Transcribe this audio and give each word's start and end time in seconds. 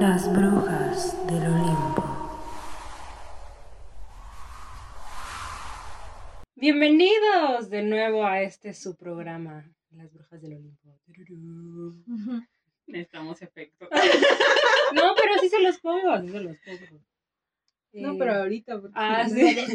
Las 0.00 0.30
brujas 0.32 1.26
del 1.26 1.42
Olimpo. 1.46 2.04
Bienvenidos 6.56 7.70
de 7.70 7.82
nuevo 7.82 8.24
a 8.26 8.42
este 8.42 8.74
su 8.74 8.96
programa, 8.96 9.70
Las 9.90 10.12
brujas 10.12 10.40
del 10.40 10.54
Olimpo. 10.54 10.88
Necesitamos 12.86 13.42
efectos. 13.42 13.88
No, 14.94 15.14
pero 15.20 15.34
sí 15.38 15.50
se 15.50 15.60
los 15.60 15.78
pongo, 15.80 16.18
sí 16.22 16.30
se 16.30 16.40
los 16.40 16.56
pongo. 16.60 17.02
No, 17.92 18.12
Eh, 18.14 18.16
pero 18.18 18.32
ahorita. 18.36 18.80
porque 18.80 18.94
ah, 18.96 19.26
me 19.30 19.54
sí. 19.54 19.68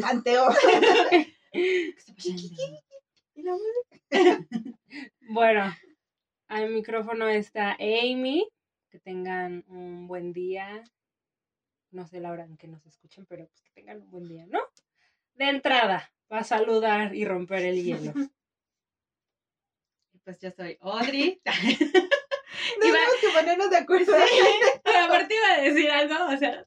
Y 3.36 3.42
la 3.42 3.52
música. 3.52 4.00
Bueno, 5.28 5.72
al 6.48 6.70
micrófono 6.70 7.28
está 7.28 7.76
Amy. 7.78 8.48
Que 8.94 9.00
tengan 9.00 9.64
un 9.66 10.06
buen 10.06 10.32
día. 10.32 10.84
No 11.90 12.06
sé 12.06 12.20
la 12.20 12.30
hora 12.30 12.44
en 12.44 12.56
que 12.56 12.68
nos 12.68 12.86
escuchen, 12.86 13.26
pero 13.26 13.48
pues 13.48 13.60
que 13.60 13.72
tengan 13.72 14.00
un 14.02 14.08
buen 14.08 14.28
día, 14.28 14.46
¿no? 14.46 14.60
De 15.32 15.46
entrada, 15.48 16.12
para 16.28 16.44
saludar 16.44 17.12
y 17.12 17.24
romper 17.24 17.64
el 17.64 17.82
hielo. 17.82 18.12
Pues 20.22 20.38
yo 20.40 20.50
soy 20.52 20.78
Audrey. 20.80 21.42
No 22.80 22.86
Iba- 22.86 22.96
tenemos 22.98 23.14
que 23.20 23.28
ponernos 23.36 23.70
de 23.70 23.76
acuerdo. 23.78 24.12
Pero 24.84 24.98
aparte 25.00 25.34
iba 25.34 25.52
a 25.54 25.60
decir 25.60 25.90
algo, 25.90 26.32
o 26.32 26.36
sea, 26.38 26.64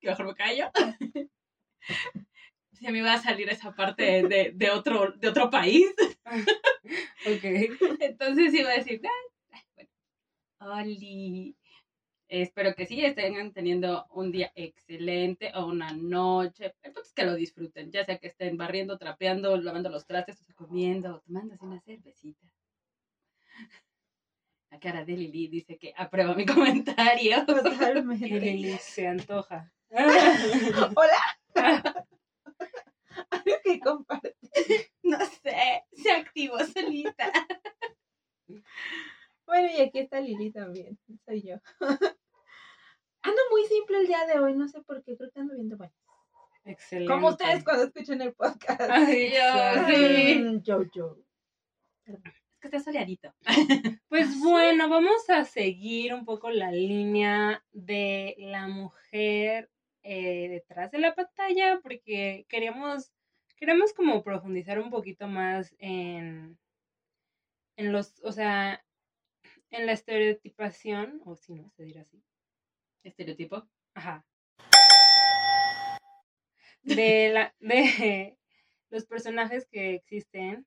que 0.00 0.08
mejor 0.08 0.26
me 0.26 0.34
callo. 0.34 0.70
Se 2.72 2.90
me 2.90 2.98
iba 2.98 3.12
a 3.14 3.22
salir 3.22 3.48
esa 3.50 3.72
parte 3.72 4.24
de, 4.24 4.50
de- 4.52 4.70
otro, 4.72 5.12
de 5.12 5.28
otro 5.28 5.48
país. 5.48 5.86
Ok. 6.26 7.44
Entonces 8.00 8.52
iba 8.52 8.70
a 8.70 8.74
decir, 8.74 9.00
"Ay, 9.04 9.58
ay, 9.76 9.88
bueno, 10.60 10.74
Oli. 10.74 11.56
Espero 12.28 12.74
que 12.74 12.84
sí 12.84 13.02
estén 13.02 13.52
teniendo 13.54 14.06
un 14.10 14.30
día 14.30 14.52
excelente 14.54 15.50
o 15.54 15.66
una 15.66 15.92
noche. 15.92 16.74
Que 17.14 17.24
lo 17.24 17.34
disfruten, 17.34 17.90
ya 17.90 18.04
sea 18.04 18.18
que 18.18 18.28
estén 18.28 18.56
barriendo, 18.58 18.98
trapeando, 18.98 19.56
lavando 19.56 19.88
los 19.88 20.06
trastes, 20.06 20.42
o 20.42 20.54
comiendo, 20.54 21.16
o 21.16 21.20
tomándose 21.20 21.64
una 21.64 21.80
cervecita. 21.80 22.46
La 24.70 24.78
cara 24.78 25.04
de 25.04 25.14
Lili 25.14 25.48
dice 25.48 25.78
que 25.78 25.94
aprueba 25.96 26.34
mi 26.34 26.44
comentario. 26.86 27.46
Totalmente. 27.46 28.28
Lili 28.28 28.76
se 28.78 29.08
antoja. 29.08 29.72
Hola. 30.94 31.38
Algo 33.30 33.54
que 33.64 33.80
compartir. 33.80 34.90
No 35.02 35.18
sé, 35.24 35.84
se 35.92 36.12
activó 36.12 36.58
solita. 36.58 37.32
Bueno, 39.48 39.70
y 39.74 39.80
aquí 39.80 39.98
está 40.00 40.20
Lili 40.20 40.52
también. 40.52 40.98
Soy 41.24 41.40
yo. 41.40 41.56
Ando 43.22 43.42
muy 43.50 43.64
simple 43.64 44.00
el 44.00 44.06
día 44.06 44.26
de 44.26 44.38
hoy. 44.38 44.54
No 44.54 44.68
sé 44.68 44.82
por 44.82 45.02
qué. 45.02 45.16
Creo 45.16 45.30
que 45.30 45.40
ando 45.40 45.54
bien 45.54 45.70
de 45.70 45.76
bueno. 45.76 45.94
Excelente. 46.66 47.10
Como 47.10 47.28
ustedes 47.28 47.64
cuando 47.64 47.84
escuchan 47.84 48.20
el 48.20 48.34
podcast. 48.34 48.82
Ay, 48.90 49.30
Yo, 49.30 49.86
sí. 49.88 50.60
Yo, 50.62 50.82
yo. 50.94 51.16
Es 52.04 52.60
que 52.60 52.66
está 52.66 52.80
soleadito. 52.80 53.34
Pues 54.08 54.38
bueno, 54.40 54.88
vamos 54.88 55.28
a 55.30 55.44
seguir 55.46 56.12
un 56.12 56.26
poco 56.26 56.50
la 56.50 56.70
línea 56.70 57.64
de 57.72 58.34
la 58.38 58.68
mujer 58.68 59.70
eh, 60.02 60.48
detrás 60.48 60.90
de 60.90 60.98
la 60.98 61.14
pantalla 61.14 61.80
porque 61.82 62.46
queríamos, 62.48 63.12
queremos 63.56 63.94
como 63.94 64.22
profundizar 64.22 64.78
un 64.78 64.90
poquito 64.90 65.26
más 65.26 65.74
en, 65.78 66.58
en 67.76 67.92
los, 67.92 68.20
o 68.24 68.32
sea, 68.32 68.82
en 69.70 69.86
la 69.86 69.92
estereotipación, 69.92 71.20
o 71.24 71.36
si 71.36 71.54
no 71.54 71.68
se 71.70 71.84
dirá 71.84 72.02
así, 72.02 72.22
Estereotipo. 73.02 73.68
ajá, 73.94 74.26
de 76.82 77.30
la, 77.32 77.54
de 77.60 78.38
los 78.90 79.06
personajes 79.06 79.66
que 79.66 79.94
existen 79.94 80.66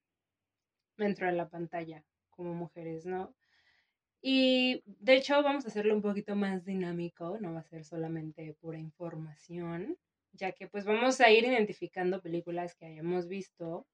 dentro 0.97 1.27
de 1.27 1.33
la 1.33 1.49
pantalla 1.49 2.03
como 2.29 2.53
mujeres, 2.53 3.05
¿no? 3.05 3.35
Y 4.21 4.83
de 4.85 5.15
hecho 5.15 5.41
vamos 5.41 5.65
a 5.65 5.69
hacerlo 5.69 5.95
un 5.95 6.01
poquito 6.01 6.35
más 6.35 6.63
dinámico, 6.63 7.39
no 7.39 7.53
va 7.53 7.61
a 7.61 7.63
ser 7.63 7.83
solamente 7.83 8.53
pura 8.61 8.77
información, 8.77 9.97
ya 10.33 10.51
que 10.51 10.67
pues 10.67 10.85
vamos 10.85 11.19
a 11.21 11.31
ir 11.31 11.43
identificando 11.43 12.21
películas 12.21 12.75
que 12.75 12.85
hayamos 12.85 13.27
visto 13.27 13.87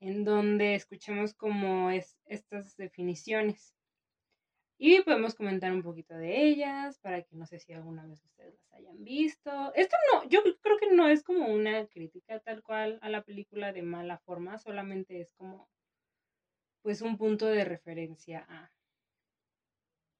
en 0.00 0.24
donde 0.24 0.74
escuchemos 0.74 1.32
como 1.32 1.90
es 1.90 2.18
estas 2.26 2.76
definiciones. 2.76 3.74
Y 4.84 5.00
podemos 5.02 5.36
comentar 5.36 5.70
un 5.70 5.84
poquito 5.84 6.12
de 6.16 6.42
ellas 6.42 6.98
para 6.98 7.22
que 7.22 7.36
no 7.36 7.46
sé 7.46 7.60
si 7.60 7.72
alguna 7.72 8.04
vez 8.04 8.20
ustedes 8.24 8.56
las 8.56 8.72
hayan 8.72 9.04
visto. 9.04 9.72
Esto 9.76 9.96
no, 10.12 10.28
yo 10.28 10.42
creo 10.60 10.76
que 10.76 10.90
no 10.90 11.06
es 11.06 11.22
como 11.22 11.46
una 11.46 11.86
crítica 11.86 12.40
tal 12.40 12.64
cual 12.64 12.98
a 13.00 13.08
la 13.08 13.22
película 13.22 13.72
de 13.72 13.82
mala 13.82 14.18
forma, 14.18 14.58
solamente 14.58 15.20
es 15.20 15.32
como 15.34 15.68
pues 16.82 17.00
un 17.00 17.16
punto 17.16 17.46
de 17.46 17.64
referencia 17.64 18.44
a 18.48 18.72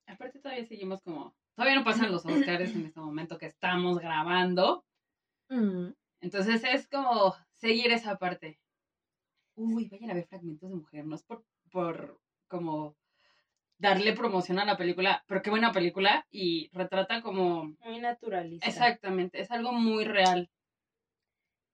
Aparte 0.06 0.38
todavía 0.38 0.64
seguimos 0.64 1.02
como... 1.02 1.34
Todavía 1.56 1.80
no 1.80 1.84
pasan 1.84 2.12
los 2.12 2.24
Oscars 2.24 2.72
en 2.72 2.86
este 2.86 3.00
momento 3.00 3.38
que 3.38 3.46
estamos 3.46 3.98
grabando. 3.98 4.84
Mm. 5.48 5.88
Entonces 6.20 6.62
es 6.62 6.86
como 6.86 7.34
seguir 7.54 7.90
esa 7.90 8.16
parte. 8.16 8.60
Uy, 9.56 9.88
vayan 9.88 10.12
a 10.12 10.14
ver 10.14 10.28
fragmentos 10.28 10.70
de 10.70 10.76
mujer. 10.76 11.04
No 11.04 11.16
es 11.16 11.24
por, 11.24 11.44
por 11.72 12.20
como 12.46 12.96
darle 13.82 14.12
promoción 14.12 14.60
a 14.60 14.64
la 14.64 14.76
película, 14.76 15.24
pero 15.26 15.42
qué 15.42 15.50
buena 15.50 15.72
película 15.72 16.24
y 16.30 16.70
retrata 16.72 17.20
como... 17.20 17.74
muy 17.80 17.98
naturalista. 17.98 18.68
Exactamente, 18.68 19.40
es 19.40 19.50
algo 19.50 19.72
muy 19.72 20.04
real. 20.04 20.48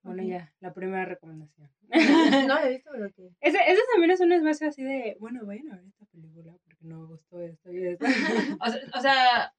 Bueno, 0.02 0.22
ya, 0.22 0.50
la 0.60 0.72
primera 0.72 1.04
recomendación. 1.04 1.70
No 2.48 2.54
lo 2.54 2.60
he 2.64 2.70
visto, 2.70 2.90
pero 2.92 3.12
que. 3.12 3.30
Ese, 3.40 3.58
ese 3.66 3.80
también 3.92 4.10
es 4.10 4.20
un 4.20 4.32
espacio 4.32 4.68
así 4.68 4.82
de, 4.82 5.18
bueno, 5.20 5.44
vayan 5.44 5.70
a 5.70 5.76
ver 5.76 5.86
esta 5.86 6.06
película 6.06 6.54
porque 6.64 6.84
no 6.86 7.00
me 7.00 7.06
gustó 7.08 7.40
esto 7.42 7.72
y 7.72 7.86
esto. 7.86 8.04
O 8.60 8.70
sea, 8.70 8.80
o 8.94 9.00
sea, 9.00 9.54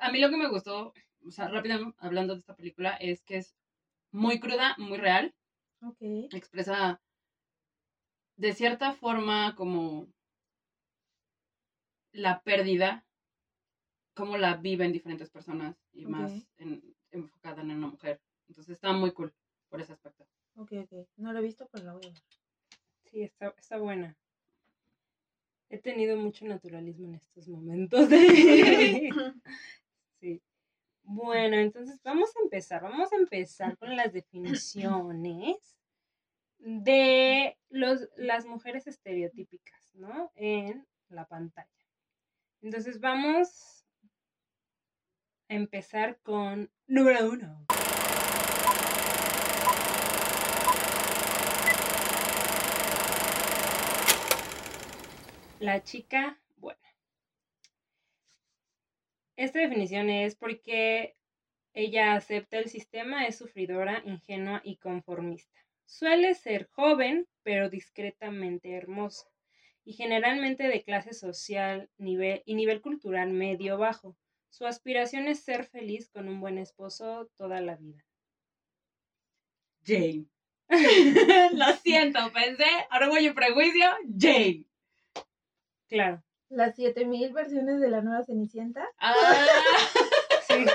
a 0.00 0.12
mí 0.12 0.18
lo 0.18 0.30
que 0.30 0.36
me 0.38 0.48
gustó, 0.48 0.94
o 1.26 1.30
sea, 1.30 1.48
rápido 1.48 1.94
hablando 1.98 2.34
de 2.34 2.40
esta 2.40 2.56
película, 2.56 2.96
es 2.96 3.22
que 3.22 3.36
es 3.36 3.54
muy 4.12 4.40
cruda, 4.40 4.76
muy 4.78 4.96
real. 4.96 5.34
Ok. 5.82 5.98
expresa 6.32 7.00
de 8.36 8.52
cierta 8.54 8.92
forma 8.92 9.54
como 9.56 10.08
la 12.12 12.42
pérdida, 12.42 13.06
cómo 14.14 14.36
la 14.36 14.56
viven 14.56 14.92
diferentes 14.92 15.30
personas 15.30 15.76
y 15.92 16.06
más 16.06 16.32
en- 16.58 16.94
enfocada 17.10 17.62
en 17.62 17.70
una 17.70 17.86
mujer. 17.88 18.20
Entonces 18.48 18.74
está 18.74 18.92
muy 18.92 19.12
cool 19.12 19.32
por 19.68 19.80
ese 19.80 19.92
aspecto. 19.92 20.26
Ok, 20.56 20.72
ok. 20.72 21.08
No 21.16 21.32
lo 21.32 21.38
he 21.38 21.42
visto, 21.42 21.68
pero 21.72 21.84
lo 21.86 21.92
voy 21.94 22.06
a 22.06 22.08
ver. 22.12 22.22
Sí, 23.04 23.22
está, 23.22 23.54
está 23.58 23.78
buena. 23.78 24.16
He 25.68 25.78
tenido 25.78 26.16
mucho 26.16 26.44
naturalismo 26.46 27.06
en 27.08 27.14
estos 27.14 27.48
momentos. 27.48 28.08
de- 28.08 29.10
Sí. 30.20 30.42
Bueno, 31.02 31.56
entonces 31.56 32.00
vamos 32.02 32.30
a 32.36 32.40
empezar. 32.42 32.82
Vamos 32.82 33.12
a 33.12 33.16
empezar 33.16 33.78
con 33.78 33.96
las 33.96 34.12
definiciones 34.12 35.76
de 36.58 37.56
los, 37.70 38.08
las 38.16 38.44
mujeres 38.46 38.86
estereotípicas, 38.86 39.94
¿no? 39.94 40.30
En 40.34 40.86
la 41.08 41.26
pantalla. 41.26 41.68
Entonces 42.62 43.00
vamos 43.00 43.86
a 45.48 45.54
empezar 45.54 46.18
con 46.22 46.70
número 46.86 47.30
uno. 47.30 47.66
La 55.58 55.82
chica 55.82 56.38
buena. 56.56 56.80
Esta 59.36 59.60
definición 59.60 60.10
es 60.10 60.34
porque 60.34 61.16
ella 61.72 62.14
acepta 62.14 62.58
el 62.58 62.68
sistema, 62.68 63.26
es 63.26 63.38
sufridora, 63.38 64.02
ingenua 64.04 64.60
y 64.64 64.76
conformista. 64.76 65.58
Suele 65.86 66.34
ser 66.34 66.68
joven, 66.72 67.26
pero 67.42 67.70
discretamente 67.70 68.74
hermosa, 68.74 69.29
y 69.90 69.92
generalmente 69.92 70.68
de 70.68 70.84
clase 70.84 71.12
social 71.12 71.90
nivel, 71.98 72.44
y 72.46 72.54
nivel 72.54 72.80
cultural 72.80 73.32
medio 73.32 73.76
bajo. 73.76 74.16
Su 74.48 74.64
aspiración 74.64 75.26
es 75.26 75.40
ser 75.40 75.64
feliz 75.64 76.08
con 76.08 76.28
un 76.28 76.40
buen 76.40 76.58
esposo 76.58 77.28
toda 77.36 77.60
la 77.60 77.74
vida. 77.74 78.04
Jane. 79.84 80.26
Lo 81.54 81.72
siento, 81.82 82.20
pensé, 82.32 82.68
orgullo 82.92 83.32
y 83.32 83.34
prejuicio, 83.34 83.90
Jane. 84.16 84.64
Claro. 85.88 86.22
Las 86.50 86.76
7000 86.76 87.32
versiones 87.32 87.80
de 87.80 87.90
la 87.90 88.00
nueva 88.00 88.24
Cenicienta. 88.24 88.86
Ah, 89.00 89.14
Sí. 90.46 90.66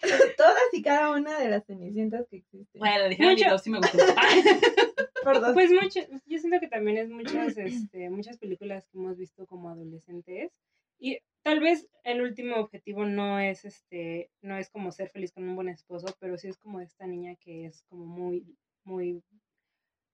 Todas 0.36 0.62
y 0.72 0.82
cada 0.82 1.10
una 1.10 1.38
de 1.38 1.48
las 1.48 1.64
Cenicientas 1.66 2.26
que 2.28 2.36
existen. 2.38 2.78
bueno, 2.78 3.08
dijeron 3.08 3.32
Mucho- 3.34 3.58
sí 3.58 3.70
me 3.70 3.78
gustó. 3.78 3.98
Por 5.22 5.40
dos. 5.40 5.54
Pues 5.54 5.70
mucho, 5.72 6.00
yo 6.26 6.38
siento 6.38 6.60
que 6.60 6.68
también 6.68 6.98
es 6.98 7.08
muchas, 7.10 7.56
este, 7.58 8.10
muchas 8.10 8.38
películas 8.38 8.86
que 8.86 8.96
hemos 8.98 9.16
visto 9.16 9.44
como 9.46 9.70
adolescentes 9.70 10.52
Y 10.98 11.18
tal 11.42 11.58
vez 11.60 11.88
el 12.04 12.22
último 12.22 12.56
objetivo 12.56 13.04
no 13.04 13.40
es 13.40 13.64
este, 13.64 14.30
no 14.40 14.56
es 14.56 14.70
como 14.70 14.92
ser 14.92 15.08
feliz 15.10 15.32
con 15.32 15.48
un 15.48 15.56
buen 15.56 15.68
esposo, 15.68 16.06
pero 16.20 16.38
sí 16.38 16.46
es 16.48 16.56
como 16.58 16.80
esta 16.80 17.06
niña 17.08 17.34
que 17.36 17.66
es 17.66 17.82
como 17.88 18.04
muy, 18.06 18.56
muy, 18.84 19.24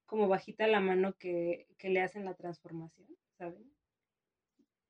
como 0.06 0.28
bajita 0.28 0.66
la 0.66 0.80
mano 0.80 1.14
que, 1.18 1.66
que 1.76 1.90
le 1.90 2.00
hacen 2.00 2.24
la 2.24 2.34
transformación, 2.34 3.06
¿saben? 3.36 3.70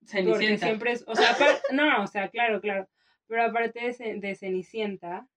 Porque 0.00 0.06
Cenicienta. 0.24 0.66
siempre 0.66 0.92
es, 0.92 1.04
o 1.06 1.14
sea, 1.16 1.36
no, 1.72 2.02
o 2.02 2.06
sea, 2.06 2.28
claro, 2.30 2.60
claro, 2.60 2.88
pero 3.26 3.44
aparte 3.44 3.80
de, 3.98 4.14
de 4.20 4.34
Cenicienta, 4.34 5.28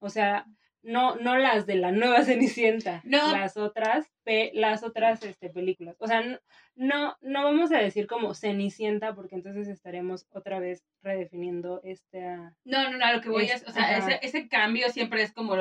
o 0.00 0.08
sea, 0.10 0.46
no, 0.82 1.16
no 1.16 1.36
las 1.36 1.66
de 1.66 1.74
la 1.74 1.90
nueva 1.92 2.22
Cenicienta, 2.24 3.00
No. 3.04 3.32
las 3.32 3.56
otras, 3.56 4.06
pe- 4.24 4.52
las 4.54 4.82
otras 4.84 5.22
este, 5.24 5.50
películas, 5.50 5.96
o 5.98 6.06
sea, 6.06 6.22
no, 6.22 6.38
no, 6.76 7.16
no 7.20 7.42
vamos 7.44 7.72
a 7.72 7.78
decir 7.78 8.06
como 8.06 8.34
Cenicienta, 8.34 9.14
porque 9.14 9.34
entonces 9.34 9.66
estaremos 9.68 10.26
otra 10.30 10.60
vez 10.60 10.84
redefiniendo 11.02 11.80
esta, 11.82 12.54
No, 12.64 12.90
no, 12.90 12.96
no, 12.98 13.04
a 13.04 13.12
lo 13.12 13.20
que 13.20 13.28
voy 13.30 13.44
Es- 13.46 13.62
es, 13.62 13.68
o 13.68 13.72
sea, 13.72 13.98
ese, 13.98 14.20
ese 14.22 14.48
cambio 14.48 14.88
siempre 14.90 15.22
es 15.22 15.32
como 15.32 15.56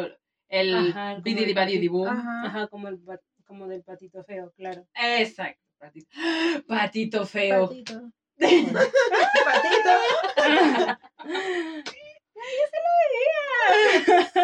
el 0.49 0.75
Ajá, 0.75 1.11
como 1.13 1.23
bididi 1.23 1.49
el 1.51 1.55
badidi 1.55 1.87
boom. 1.87 2.07
Ajá. 2.07 2.43
ajá, 2.45 2.67
como 2.67 2.87
el 2.87 2.99
pat- 2.99 3.21
como 3.45 3.67
del 3.67 3.83
patito 3.83 4.23
feo, 4.23 4.51
claro. 4.55 4.85
Exacto, 4.93 5.63
patito. 5.79 6.07
Patito 6.67 7.25
feo. 7.25 7.67
Patito. 7.69 8.11
Patito. 8.39 9.89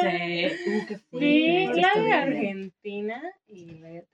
Sí. 0.02 0.46
Uh, 0.68 0.86
qué 0.88 0.98
Sí, 0.98 1.04
Sí, 1.20 1.66
fuerte. 1.66 1.82
la 1.82 2.02
de. 2.02 2.14
Argentina 2.14 3.22
y 3.48 3.66
la 3.80 3.90
de. 3.90 4.08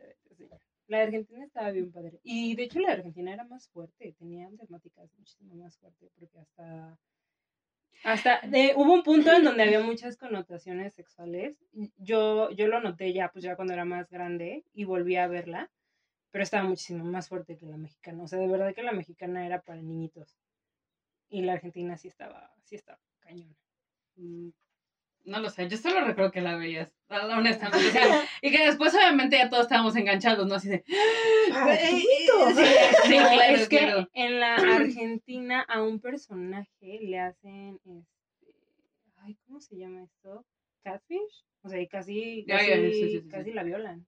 La 0.88 0.98
de 1.00 1.04
Argentina 1.04 1.46
estaba 1.46 1.70
bien 1.72 1.92
padre. 1.92 2.20
Y 2.24 2.56
de 2.56 2.64
hecho 2.64 2.80
la 2.80 2.88
de 2.90 2.94
Argentina 2.96 3.32
era 3.32 3.44
más 3.44 3.70
fuerte, 3.70 4.16
tenía 4.18 4.50
temáticas 4.60 5.08
muchísimo 5.18 5.54
más 5.56 5.78
fuertes 5.78 6.10
porque 6.18 6.40
hasta 6.40 6.98
hasta 8.04 8.40
de- 8.48 8.74
hubo 8.76 8.94
un 8.94 9.04
punto 9.04 9.32
en 9.32 9.44
donde 9.44 9.62
había 9.64 9.82
muchas 9.82 10.18
connotaciones 10.18 10.94
sexuales. 10.96 11.56
Yo 11.98 12.50
yo 12.52 12.68
lo 12.68 12.82
noté 12.82 13.14
ya 13.14 13.30
pues 13.32 13.44
ya 13.44 13.56
cuando 13.56 13.74
era 13.74 13.86
más 13.86 14.10
grande 14.10 14.64
y 14.74 14.84
volví 14.86 15.16
a 15.16 15.28
verla, 15.28 15.70
pero 16.32 16.44
estaba 16.44 16.64
muchísimo 16.68 17.04
más 17.06 17.28
fuerte 17.30 17.58
que 17.58 17.66
la 17.66 17.78
mexicana. 17.78 18.24
O 18.24 18.28
sea, 18.28 18.40
de 18.40 18.48
verdad 18.48 18.74
que 18.74 18.84
la 18.84 18.92
mexicana 18.92 19.46
era 19.46 19.62
para 19.62 19.82
niñitos. 19.82 20.36
Y 21.30 21.42
la 21.44 21.54
argentina 21.54 21.96
sí 21.98 22.08
estaba 22.08 22.52
sí 22.64 22.76
estaba 22.76 23.00
cañona. 23.20 23.56
Mm, 24.16 24.50
No 25.26 25.40
lo 25.40 25.50
sé, 25.50 25.68
yo 25.70 25.78
solo 25.78 26.02
recuerdo 26.06 26.32
que 26.32 26.42
la 26.42 26.56
veías, 26.56 26.96
honestamente. 27.10 27.88
o 27.88 27.92
sea, 27.92 28.24
y 28.42 28.52
que 28.52 28.66
después, 28.66 28.94
obviamente, 28.96 29.38
ya 29.38 29.50
todos 29.50 29.64
estábamos 29.64 29.96
enganchados, 29.96 30.48
¿no? 30.48 30.56
Así 30.56 30.70
de. 30.70 30.84
Patito. 31.50 32.50
Sí, 32.56 32.66
sí, 33.08 33.18
No, 33.18 33.30
claro, 33.30 33.56
es 33.56 33.70
que 33.70 33.78
claro. 33.78 34.08
en 34.14 34.40
la 34.40 34.56
Argentina 34.76 35.62
a 35.68 35.82
un 35.84 36.00
personaje 36.00 37.00
le 37.02 37.20
hacen 37.20 37.80
este 37.86 38.06
ay, 39.18 39.36
¿cómo 39.46 39.60
se 39.60 39.78
llama 39.78 40.04
esto? 40.04 40.46
Catfish, 40.84 41.46
o 41.62 41.70
sea, 41.70 41.80
y 41.82 41.88
casi 41.88 42.46
Ya, 42.48 42.58
casi, 42.58 42.70
ya, 42.70 42.76
sí, 42.78 42.94
sí, 42.94 43.20
sí, 43.22 43.28
casi 43.30 43.50
sí. 43.50 43.54
la 43.54 43.64
violan. 43.64 44.08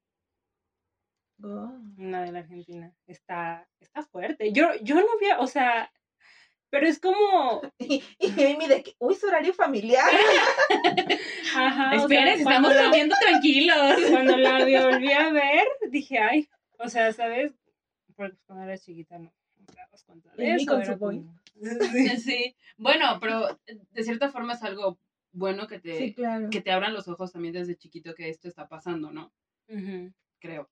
Oh. 1.44 1.72
Una 1.98 2.24
de 2.24 2.32
la 2.32 2.40
Argentina. 2.40 2.94
Está 3.08 3.68
está 3.80 4.04
fuerte. 4.04 4.52
Yo 4.54 4.70
yo 4.82 4.96
no 4.96 5.18
vi, 5.20 5.28
o 5.40 5.48
sea, 5.48 5.92
pero 6.70 6.88
es 6.88 7.00
como 7.00 7.62
Y, 7.80 8.04
y 8.20 8.30
Amy 8.54 8.68
de 8.68 8.84
que, 8.84 8.96
uy, 9.00 9.16
su 9.16 9.28
horario 9.28 9.54
familiar. 9.54 10.06
ajá, 11.56 11.90
o 11.90 11.92
sea, 11.94 12.02
Esperen, 12.02 12.38
si 12.38 12.44
cuando 12.44 12.70
estamos 12.70 12.76
la- 12.76 12.84
comiendo 12.90 13.16
tranquilos. 13.20 13.78
cuando 14.10 14.38
la 14.38 14.52
volví 14.60 15.12
a 15.12 15.32
ver, 15.32 15.68
dije, 15.90 16.20
ay, 16.20 16.50
o 16.78 16.88
sea, 16.90 17.12
¿sabes? 17.14 17.54
Porque 18.16 18.38
cuando 18.46 18.66
eras 18.66 18.84
chiquita 18.84 19.18
no, 19.18 19.34
no 19.58 19.66
te 19.66 19.74
dabas 19.76 20.04
cuenta 20.04 20.32
de 20.36 20.52
Amy 20.52 20.62
eso. 20.64 20.72
con 20.72 20.82
era 20.82 20.94
su 20.94 21.00
boy. 21.00 21.18
como- 21.18 21.42
Sí. 22.24 22.56
Bueno, 22.78 23.18
pero 23.20 23.60
de 23.92 24.04
cierta 24.04 24.30
forma 24.32 24.54
es 24.54 24.64
algo 24.64 24.98
bueno 25.32 25.68
que 25.68 25.80
te, 25.80 25.98
Sí, 25.98 26.14
claro. 26.14 26.50
que 26.50 26.62
te 26.62 26.72
abran 26.72 26.94
los 26.94 27.08
ojos 27.08 27.32
también 27.32 27.54
desde 27.54 27.76
chiquito 27.78 28.16
que 28.16 28.30
esto 28.30 28.48
está 28.48 28.68
pasando, 28.68 29.12
¿no? 29.12 29.32
Creo. 30.40 30.70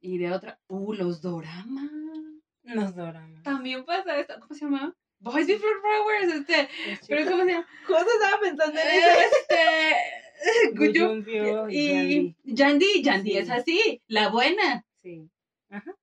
Y 0.00 0.18
de 0.18 0.32
otra, 0.32 0.58
uh, 0.68 0.92
los 0.94 1.20
doramas. 1.20 1.90
Nos 2.62 2.94
doramos. 2.94 3.42
También 3.42 3.84
pasa 3.84 4.18
esto, 4.18 4.34
¿cómo 4.40 4.54
se 4.54 4.64
llama? 4.64 4.94
Boys 5.18 5.46
Before 5.46 5.74
Flowers, 5.80 6.34
este, 6.40 6.68
pero 7.08 7.30
¿cómo 7.30 7.44
se 7.44 7.52
llama? 7.52 7.66
Justo 7.86 8.06
estaba 8.20 8.40
pensando 8.40 8.80
en 8.80 8.86
eso. 8.88 9.20
Este, 9.20 10.70
Guyu- 10.74 10.92
Guyumpio 10.92 11.68
y 11.68 11.76
y 11.78 12.36
Yandy. 12.44 13.02
Yandy, 13.02 13.30
Sí. 13.32 13.36
es 13.38 13.50
así, 13.50 14.02
la 14.06 14.28
buena. 14.28 14.84
Sí. 15.02 15.28
Ajá. 15.68 15.94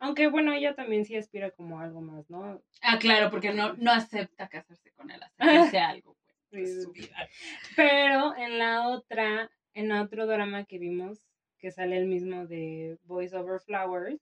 Aunque 0.00 0.28
bueno, 0.28 0.52
ella 0.52 0.74
también 0.74 1.04
sí 1.04 1.16
aspira 1.16 1.50
como 1.50 1.80
a 1.80 1.84
algo 1.84 2.00
más, 2.00 2.30
¿no? 2.30 2.62
Ah, 2.82 2.98
claro, 2.98 3.30
porque 3.30 3.52
no, 3.52 3.74
no 3.74 3.90
acepta 3.90 4.48
casarse 4.48 4.92
con 4.92 5.10
él, 5.10 5.20
aceptarse 5.22 5.78
algo, 5.78 6.16
pues, 6.50 6.76
de 6.76 6.82
su 6.82 6.92
vida. 6.92 7.28
Pero 7.76 8.34
en 8.36 8.58
la 8.58 8.88
otra, 8.88 9.50
en 9.74 9.92
otro 9.92 10.26
drama 10.26 10.64
que 10.64 10.78
vimos, 10.78 11.20
que 11.58 11.70
sale 11.70 11.96
el 11.96 12.06
mismo 12.06 12.46
de 12.46 12.98
Boys 13.04 13.32
Over 13.34 13.60
Flowers, 13.60 14.20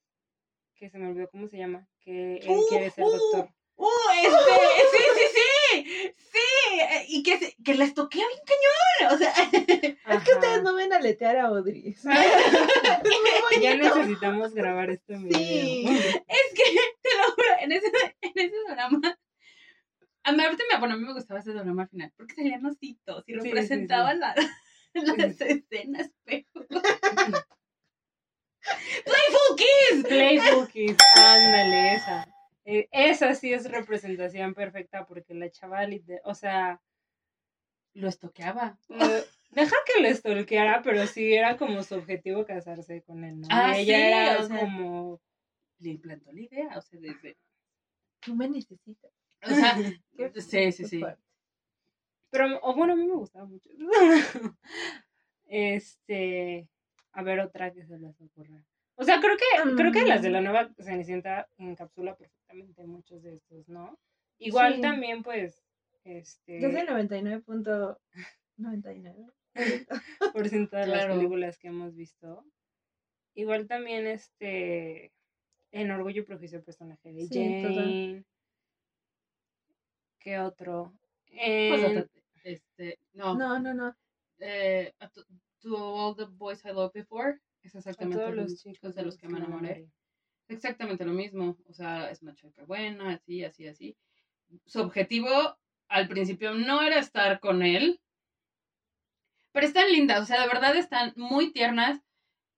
que 0.75 0.89
se 0.91 0.99
me 0.99 1.09
olvidó 1.09 1.29
cómo 1.31 1.49
se 1.49 1.59
llama, 1.59 1.89
que 2.01 2.37
él 2.39 2.49
Uh, 2.49 2.67
quiere 2.69 2.91
ser 2.91 3.05
uh, 3.05 3.11
doctor. 3.11 3.49
¡Uh, 3.77 3.89
este! 4.23 4.31
¡Sí, 4.93 5.05
sí, 5.15 5.27
sí! 5.35 6.15
¡Sí! 6.17 6.81
eh, 6.81 7.05
Y 7.09 7.23
que, 7.23 7.39
se- 7.39 7.57
que 7.63 7.75
les 7.75 7.93
toqué 7.95 8.19
bien 8.19 8.31
cañón. 8.47 9.15
O 9.15 9.19
sea, 9.19 9.33
Es 10.17 10.25
que 10.25 10.33
ustedes 10.35 10.63
no 10.63 10.75
ven 10.75 10.93
aletear 10.93 11.37
a 11.37 11.47
Audrey. 11.49 11.89
Es 11.89 12.05
muy 12.07 13.63
Ya 13.63 13.77
necesitamos 13.77 14.55
grabar 14.55 14.91
esto 14.91 15.13
en 15.13 15.25
video. 15.25 15.41
Sí. 15.41 15.87
es 15.89 16.55
que, 16.55 16.65
te 17.03 17.09
lo 17.19 17.25
juro, 17.35 17.49
en 17.61 17.73
ese, 17.73 17.87
en 18.23 18.33
ese 18.35 18.57
drama. 18.71 19.19
A 20.25 20.33
mí, 20.33 20.43
ahorita 20.43 20.65
me, 20.73 20.79
bueno, 20.81 20.95
a 20.95 20.97
mí 20.97 21.05
me 21.05 21.13
gustaba 21.13 21.41
ese 21.41 21.53
drama 21.53 21.83
al 21.83 21.89
final, 21.89 22.13
porque 22.17 22.35
salían 22.35 22.65
ositos 22.67 23.25
y 23.27 23.33
Sí, 23.35 23.41
sí, 23.41 23.47
representaban 23.47 24.19
la- 24.21 24.35
las 25.17 25.41
escenas, 25.41 26.11
pero. 26.25 26.47
¡Playful 29.05 29.57
Kiss! 29.57 30.05
Playful 30.09 30.69
Kiss, 30.69 30.97
ándale, 31.17 31.95
esa. 31.95 32.27
Eh, 32.65 32.89
esa 32.91 33.35
sí 33.35 33.53
es 33.53 33.71
representación 33.71 34.55
perfecta 34.55 35.07
porque 35.07 35.35
la 35.35 35.51
chava, 35.51 35.85
lite- 35.87 36.21
o 36.25 36.35
sea, 36.35 36.81
Lo 37.95 38.09
estoqueaba. 38.09 38.77
eh, 38.89 39.25
deja 39.51 39.77
que 39.87 40.03
le 40.03 40.13
stalkeara, 40.15 40.83
pero 40.83 41.07
sí 41.07 41.33
era 41.33 41.57
como 41.57 41.83
su 41.85 41.95
objetivo 41.95 42.45
casarse 42.45 43.03
con 43.03 43.23
él, 43.25 43.41
¿no? 43.41 43.49
Ah, 43.51 43.79
Y 43.79 43.83
ella 43.83 43.95
sí, 43.97 44.03
era 44.03 44.41
o 44.41 44.47
sea, 44.49 44.61
como... 44.61 45.21
Le 45.79 45.91
implantó 45.91 46.33
la 46.33 46.41
idea, 46.41 46.77
o 46.77 46.81
sea, 46.81 46.99
desde. 47.01 47.37
Tú 48.21 48.35
me 48.35 48.49
necesitas. 48.49 49.13
O 49.43 49.55
sea, 49.55 49.77
sí, 50.41 50.73
sí, 50.73 50.85
sí. 50.89 50.99
fuerte. 51.01 51.23
Pero, 52.37 52.61
o 52.63 52.75
bueno, 52.75 52.93
a 52.93 52.97
mí 52.97 53.07
me 53.07 53.15
gustaba 53.15 53.47
mucho. 53.47 53.71
este, 55.47 56.69
a 57.13 57.23
ver 57.23 57.41
otra 57.41 57.73
que 57.73 57.85
se 57.85 57.99
les 57.99 58.21
ocurra. 58.21 58.63
O 58.97 59.05
sea, 59.05 59.21
creo 59.21 59.37
que, 59.37 59.45
creo 59.77 59.93
que 59.93 60.05
las 60.07 60.23
de 60.23 60.31
la 60.31 60.41
nueva 60.41 60.71
Cenicienta 60.79 61.49
encapsula 61.59 62.17
perfectamente 62.17 62.85
muchos 62.87 63.23
de 63.23 63.35
estos, 63.35 63.69
¿no? 63.69 63.99
Igual 64.39 64.77
Sí. 64.77 64.81
también, 64.81 65.23
pues, 65.23 65.63
este, 66.05 66.61
Yo 66.61 66.71
soy 66.71 66.83
99.99. 66.83 69.33
por 70.35 70.49
ciento 70.49 70.77
de 70.77 70.87
las 70.87 71.07
películas 71.07 71.59
que 71.59 71.69
hemos 71.69 71.95
visto. 71.95 72.45
Igual 73.35 73.67
también, 73.67 74.07
este, 74.07 75.13
en 75.73 75.91
Orgullo 75.91 76.23
y 76.23 76.25
Prejuicio 76.25 76.65
personaje 76.65 77.13
de 77.13 77.27
Sí, 77.27 77.61
total. 77.63 77.75
Jane. 77.75 78.25
¿Qué 80.21 80.39
otro? 80.39 80.95
Pues, 81.29 81.83
En- 81.83 81.99
otra- 81.99 82.11
este, 82.47 82.99
no, 83.13 83.35
No, 83.35 83.59
no, 83.59 83.75
no. 83.75 83.95
eh, 84.39 84.93
to, 85.13 85.25
to 85.61 85.77
all 85.77 86.15
the 86.15 86.27
boys 86.27 86.65
I 86.65 86.71
loved 86.73 86.93
before, 86.95 87.41
es 87.63 87.75
a 87.75 87.79
exactamente 87.79 88.19
todos 88.19 88.37
los 88.37 88.51
mismo, 88.51 88.73
chicos 88.73 88.95
de 88.95 89.03
los 89.03 89.17
que 89.17 89.29
me 89.29 89.39
enamoré. 89.39 89.89
Exactamente 90.49 91.05
lo 91.05 91.13
mismo, 91.13 91.57
o 91.69 91.73
sea, 91.73 92.11
es 92.11 92.23
una 92.23 92.35
chica 92.35 92.65
buena, 92.65 93.15
así, 93.15 93.45
así, 93.45 93.67
así. 93.67 93.97
Su 94.65 94.81
objetivo 94.81 95.29
al 95.89 96.09
principio 96.09 96.55
no 96.55 96.83
era 96.83 96.99
estar 97.01 97.41
con 97.41 97.63
él, 97.63 98.01
pero 99.53 99.67
están 99.67 99.91
lindas, 99.91 100.23
o 100.23 100.27
sea, 100.27 100.41
de 100.43 100.49
verdad 100.49 100.77
están 100.77 101.13
muy 101.17 101.53
tiernas. 101.53 102.01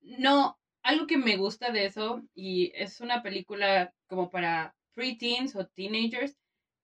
No, 0.00 0.58
algo 0.82 1.06
que 1.06 1.16
me 1.16 1.36
gusta 1.36 1.70
de 1.70 1.86
eso, 1.86 2.22
y 2.34 2.72
es 2.74 3.00
una 3.00 3.22
película 3.22 3.94
como 4.06 4.30
para 4.30 4.74
preteens 4.94 5.56
o 5.56 5.66
teenagers, 5.66 6.36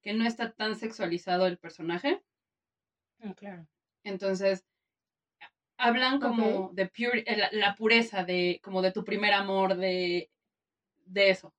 que 0.02 0.14
no 0.14 0.24
está 0.26 0.52
tan 0.52 0.76
sexualizado 0.76 1.46
el 1.46 1.58
personaje. 1.58 2.22
Mm, 3.24 3.32
Claro. 3.32 3.66
Entonces, 4.04 4.64
hablan 5.78 6.20
como 6.20 6.70
de 6.72 6.86
pure, 6.88 7.24
eh, 7.26 7.36
la, 7.36 7.48
la 7.52 7.74
pureza 7.74 8.24
de, 8.24 8.60
como 8.62 8.82
de 8.82 8.92
tu 8.92 9.04
primer 9.04 9.32
amor, 9.32 9.76
de, 9.76 10.30
de 11.06 11.30
eso. 11.30 11.54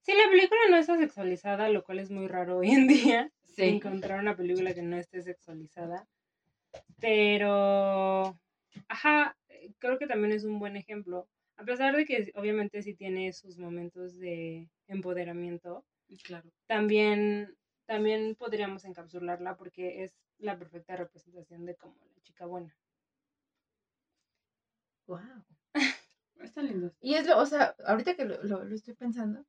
Sí, 0.00 0.12
la 0.14 0.30
película 0.30 0.60
no 0.70 0.76
está 0.76 0.96
sexualizada, 0.98 1.68
lo 1.68 1.84
cual 1.84 1.98
es 1.98 2.10
muy 2.10 2.26
raro 2.28 2.58
hoy 2.58 2.70
en 2.70 2.86
día. 2.88 3.32
Sí. 3.58 3.64
Encontrar 3.64 4.20
una 4.20 4.36
película 4.36 4.72
que 4.72 4.82
no 4.82 4.96
esté 4.96 5.20
sexualizada. 5.20 6.06
Pero, 7.00 8.38
ajá, 8.86 9.36
eh, 9.48 9.72
creo 9.80 9.98
que 9.98 10.06
también 10.06 10.32
es 10.32 10.44
un 10.44 10.60
buen 10.60 10.76
ejemplo. 10.76 11.28
A 11.56 11.64
pesar 11.64 11.96
de 11.96 12.04
que 12.04 12.30
obviamente 12.36 12.82
sí 12.82 12.94
tiene 12.94 13.32
sus 13.32 13.58
momentos 13.58 14.16
de 14.16 14.70
empoderamiento, 14.86 15.84
Claro. 16.22 16.48
también, 16.68 17.56
también 17.86 18.36
podríamos 18.36 18.84
encapsularla 18.84 19.56
porque 19.56 20.04
es 20.04 20.14
la 20.38 20.58
perfecta 20.58 20.96
representación 20.96 21.64
de 21.66 21.76
como 21.76 21.94
la 22.14 22.22
chica 22.22 22.46
buena. 22.46 22.74
Wow. 25.06 25.44
Está 26.40 26.62
lindo. 26.62 26.92
Y 27.00 27.14
es 27.14 27.26
lo, 27.26 27.38
o 27.38 27.46
sea, 27.46 27.74
ahorita 27.84 28.14
que 28.14 28.24
lo, 28.24 28.42
lo, 28.42 28.64
lo 28.64 28.74
estoy 28.74 28.94
pensando, 28.94 29.44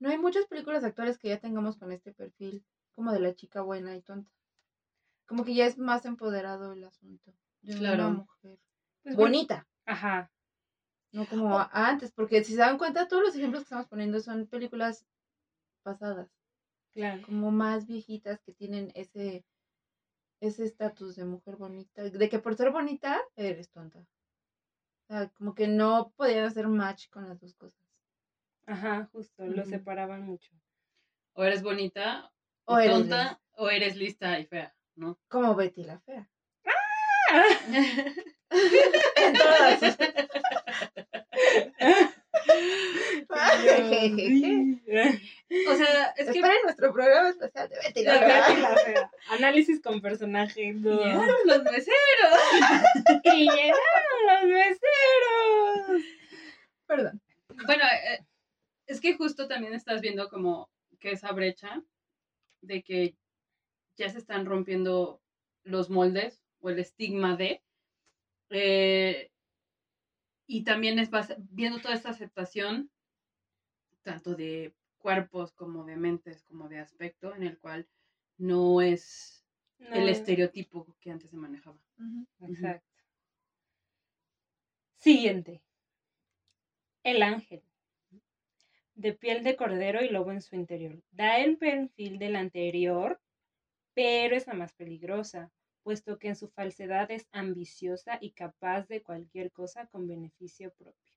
no 0.00 0.10
hay 0.10 0.18
muchas 0.18 0.46
películas 0.46 0.84
actuales 0.84 1.18
que 1.18 1.28
ya 1.28 1.40
tengamos 1.40 1.76
con 1.76 1.90
este 1.92 2.12
perfil, 2.12 2.64
como 2.94 3.12
de 3.12 3.20
la 3.20 3.34
chica 3.34 3.62
buena 3.62 3.96
y 3.96 4.02
tonta. 4.02 4.30
Como 5.26 5.44
que 5.44 5.54
ya 5.54 5.66
es 5.66 5.78
más 5.78 6.04
empoderado 6.04 6.72
el 6.72 6.84
asunto 6.84 7.34
de 7.62 7.74
Claro. 7.76 8.06
una 8.06 8.16
mujer 8.18 8.58
Pues, 9.02 9.16
bueno, 9.16 9.30
bonita, 9.32 9.68
Ajá, 9.86 10.30
no 11.12 11.26
como 11.26 11.58
antes, 11.72 12.12
porque 12.12 12.44
si 12.44 12.52
se 12.52 12.58
dan 12.60 12.78
cuenta, 12.78 13.08
todos 13.08 13.22
los 13.22 13.34
ejemplos 13.34 13.62
que 13.62 13.64
estamos 13.64 13.88
poniendo 13.88 14.20
son 14.20 14.46
películas 14.46 15.06
pasadas, 15.82 16.30
claro. 16.94 17.22
como 17.26 17.50
más 17.50 17.86
viejitas 17.86 18.40
que 18.42 18.52
tienen 18.52 18.90
ese 18.94 19.44
ese 20.40 20.64
estatus 20.64 21.16
de 21.16 21.24
mujer 21.24 21.56
bonita, 21.56 22.02
de 22.02 22.28
que 22.28 22.38
por 22.38 22.54
ser 22.54 22.70
bonita 22.70 23.20
eres 23.36 23.70
tonta. 23.70 24.00
O 24.00 24.06
sea, 25.08 25.28
como 25.30 25.54
que 25.54 25.66
no 25.68 26.12
podían 26.16 26.44
hacer 26.44 26.68
match 26.68 27.08
con 27.10 27.28
las 27.28 27.40
dos 27.40 27.54
cosas. 27.54 27.80
Ajá, 28.66 29.08
justo, 29.12 29.46
lo 29.46 29.62
Ujú. 29.62 29.70
separaban 29.70 30.24
mucho. 30.24 30.54
O 31.34 31.44
eres 31.44 31.62
bonita, 31.62 32.30
o, 32.66 32.74
O 32.74 32.78
eres 32.78 32.96
tonta, 32.96 33.40
o 33.52 33.70
eres 33.70 33.96
lista 33.96 34.38
y 34.38 34.46
fea, 34.46 34.74
¿no? 34.96 35.18
Como 35.28 35.54
Betty 35.54 35.84
la 35.84 35.98
fea. 36.00 36.28
En 38.50 39.36
todas 39.36 39.98
o 45.68 45.74
sea, 45.76 46.14
es 46.16 46.26
que 46.30 46.38
Esperen 46.38 46.62
nuestro 46.64 46.92
programa 46.92 47.30
especial 47.30 47.68
de 47.68 47.76
Betty 47.76 48.04
la 48.04 48.14
La 48.14 48.20
fea. 48.20 48.48
Betty 48.48 48.60
la 48.60 48.76
fea. 48.76 49.10
Análisis 49.30 49.80
con 49.80 50.00
personaje. 50.00 50.72
no. 50.74 51.02
llegaron 51.02 51.36
los 51.46 51.62
meseros. 51.64 51.94
Y 53.24 53.50
llegaron 53.50 54.20
los 54.26 54.44
meseros. 54.44 56.02
Perdón. 56.86 57.20
Bueno, 57.66 57.84
eh, 57.84 58.24
es 58.86 59.00
que 59.00 59.16
justo 59.16 59.48
también 59.48 59.74
estás 59.74 60.00
viendo 60.00 60.28
como 60.28 60.70
que 61.00 61.12
esa 61.12 61.32
brecha 61.32 61.82
de 62.60 62.82
que 62.82 63.14
ya 63.96 64.08
se 64.08 64.18
están 64.18 64.46
rompiendo 64.46 65.20
los 65.64 65.90
moldes 65.90 66.40
o 66.60 66.70
el 66.70 66.78
estigma 66.78 67.36
de. 67.36 67.62
eh, 68.50 69.30
y 70.48 70.64
también 70.64 70.98
es 70.98 71.10
viendo 71.50 71.78
toda 71.78 71.94
esta 71.94 72.08
aceptación, 72.08 72.90
tanto 74.02 74.34
de 74.34 74.74
cuerpos 74.96 75.52
como 75.52 75.84
de 75.84 75.96
mentes, 75.96 76.42
como 76.44 76.68
de 76.68 76.78
aspecto, 76.78 77.34
en 77.34 77.42
el 77.42 77.58
cual 77.58 77.86
no 78.38 78.80
es 78.80 79.44
el 79.78 80.08
estereotipo 80.08 80.96
que 81.00 81.10
antes 81.10 81.30
se 81.30 81.36
manejaba. 81.36 81.78
Exacto. 82.40 82.88
Siguiente. 84.96 85.62
El 87.04 87.22
ángel. 87.22 87.62
De 88.94 89.12
piel 89.12 89.44
de 89.44 89.54
cordero 89.54 90.02
y 90.02 90.08
lobo 90.08 90.32
en 90.32 90.40
su 90.40 90.56
interior. 90.56 91.02
Da 91.12 91.38
el 91.40 91.58
perfil 91.58 92.18
del 92.18 92.36
anterior, 92.36 93.20
pero 93.92 94.34
es 94.34 94.46
la 94.46 94.54
más 94.54 94.72
peligrosa, 94.72 95.52
puesto 95.88 96.18
que 96.18 96.28
en 96.28 96.36
su 96.36 96.48
falsedad 96.48 97.10
es 97.10 97.26
ambiciosa 97.32 98.18
y 98.20 98.32
capaz 98.32 98.86
de 98.88 99.02
cualquier 99.02 99.50
cosa 99.50 99.86
con 99.86 100.06
beneficio 100.06 100.70
propio. 100.74 101.14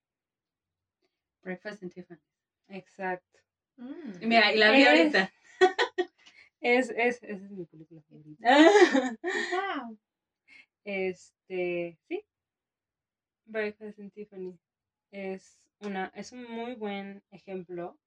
Breakfast 1.42 1.84
and 1.84 1.94
Tiffany. 1.94 2.22
Exacto. 2.70 3.40
Mm. 3.76 4.24
Y 4.24 4.26
Mira, 4.28 4.54
y 4.54 4.58
la 4.58 4.72
vi 4.72 4.84
Es- 4.84 4.88
ahorita. 4.88 5.34
Es, 6.62 6.90
es, 6.92 7.22
esa 7.24 7.46
es 7.46 7.52
mi 7.52 7.66
película 7.66 8.02
favorita. 8.08 8.48
Wow. 9.52 9.98
Este, 10.86 11.98
sí. 12.08 12.24
Breakfast 13.46 14.00
in 14.00 14.10
Tiffany 14.12 14.58
es 15.12 15.60
una 15.82 16.14
es 16.16 16.32
un 16.32 16.50
muy 16.50 16.76
buen 16.76 17.24
ejemplo 17.32 18.00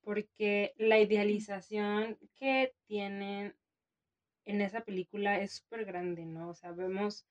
porque 0.00 0.72
la 0.78 0.98
idealización 0.98 2.16
que 2.36 2.72
tienen 2.86 3.54
en 4.46 4.62
esa 4.62 4.82
película 4.82 5.40
es 5.40 5.56
súper 5.56 5.84
grande, 5.84 6.24
¿no? 6.26 6.48
O 6.50 6.54
sea, 6.54 6.72
vemos 6.72 7.26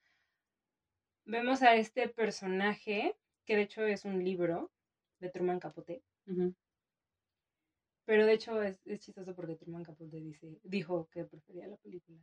vemos 1.25 1.61
a 1.61 1.75
este 1.75 2.07
personaje 2.07 3.17
que 3.45 3.57
de 3.57 3.63
hecho 3.63 3.83
es 3.85 4.05
un 4.05 4.23
libro 4.23 4.71
de 5.19 5.29
Truman 5.29 5.59
Capote, 5.59 6.01
pero 8.05 8.25
de 8.25 8.33
hecho 8.33 8.61
es, 8.61 8.79
es 8.85 8.99
chistoso 8.99 9.35
porque 9.35 9.55
Truman 9.55 9.83
Capote 9.83 10.17
dice, 10.17 10.59
dijo 10.63 11.07
que 11.11 11.25
prefería 11.25 11.67
la 11.67 11.77
película. 11.77 12.19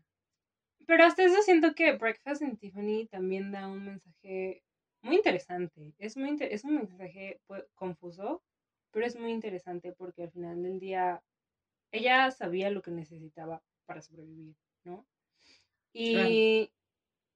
Pero 0.86 1.04
hasta 1.04 1.24
eso 1.24 1.42
siento 1.42 1.74
que 1.74 1.92
Breakfast 1.96 2.42
in 2.42 2.56
Tiffany 2.58 3.08
también 3.08 3.52
da 3.52 3.68
un 3.68 3.84
mensaje 3.84 4.62
muy 5.02 5.16
interesante. 5.16 5.94
Es, 5.98 6.16
muy 6.16 6.30
inter- 6.30 6.52
es 6.52 6.64
un 6.64 6.76
mensaje 6.76 7.40
pues, 7.46 7.64
confuso, 7.74 8.42
pero 8.92 9.06
es 9.06 9.16
muy 9.18 9.32
interesante 9.32 9.92
porque 9.92 10.24
al 10.24 10.32
final 10.32 10.62
del 10.62 10.80
día 10.80 11.22
ella 11.92 12.30
sabía 12.30 12.70
lo 12.70 12.82
que 12.82 12.90
necesitaba 12.92 13.62
para 13.86 14.02
sobrevivir, 14.02 14.56
¿no? 14.84 15.06
Y, 15.92 16.72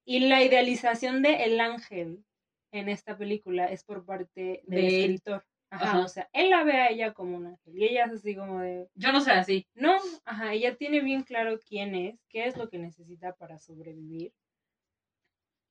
y 0.04 0.20
la 0.20 0.42
idealización 0.42 1.22
de 1.22 1.44
el 1.44 1.60
ángel 1.60 2.24
en 2.72 2.88
esta 2.88 3.16
película 3.16 3.66
es 3.66 3.84
por 3.84 4.04
parte 4.04 4.62
del 4.66 4.80
De 4.82 5.00
escritor. 5.00 5.44
Ajá, 5.68 5.84
Ajá. 5.90 6.00
o 6.04 6.08
sea, 6.08 6.28
él 6.32 6.50
la 6.50 6.62
ve 6.62 6.72
a 6.74 6.90
ella 6.90 7.12
como 7.12 7.36
un 7.36 7.46
ángel 7.46 7.76
y 7.76 7.84
ella 7.84 8.04
es 8.04 8.12
así 8.12 8.36
como 8.36 8.60
de, 8.60 8.88
Yo 8.94 9.10
no 9.12 9.20
soy 9.20 9.32
así. 9.32 9.66
no, 9.74 9.96
ajá, 10.24 10.52
ella 10.52 10.76
tiene 10.76 11.00
bien 11.00 11.22
claro 11.24 11.58
quién 11.58 11.94
es, 11.96 12.24
qué 12.28 12.46
es 12.46 12.56
lo 12.56 12.68
que 12.68 12.78
necesita 12.78 13.34
para 13.34 13.58
sobrevivir. 13.58 14.32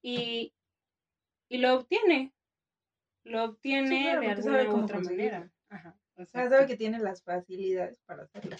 Y, 0.01 0.53
y 1.49 1.57
lo 1.57 1.75
obtiene. 1.75 2.33
Lo 3.23 3.45
obtiene 3.45 3.87
Sí, 3.87 4.03
claro, 4.03 4.21
de 4.21 4.27
alguna 4.29 4.73
u 4.73 4.83
otra 4.83 4.99
manera. 4.99 5.51
Ajá. 5.69 5.97
O 6.17 6.25
sea, 6.25 6.47
sabe 6.49 6.67
que 6.67 6.77
tiene 6.77 6.99
las 6.99 7.23
facilidades 7.23 7.99
para 8.01 8.23
hacerlo. 8.23 8.55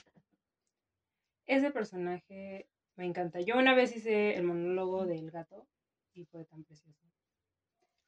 Ese 1.46 1.70
personaje 1.72 2.68
me 2.96 3.06
encanta. 3.06 3.42
Yo 3.42 3.58
una 3.58 3.74
vez 3.74 3.96
hice 3.96 4.36
el 4.36 4.44
monólogo 4.44 5.06
del 5.06 5.32
gato 5.32 5.68
y 6.14 6.26
fue 6.26 6.46
tan 6.46 6.64
precioso 6.64 7.06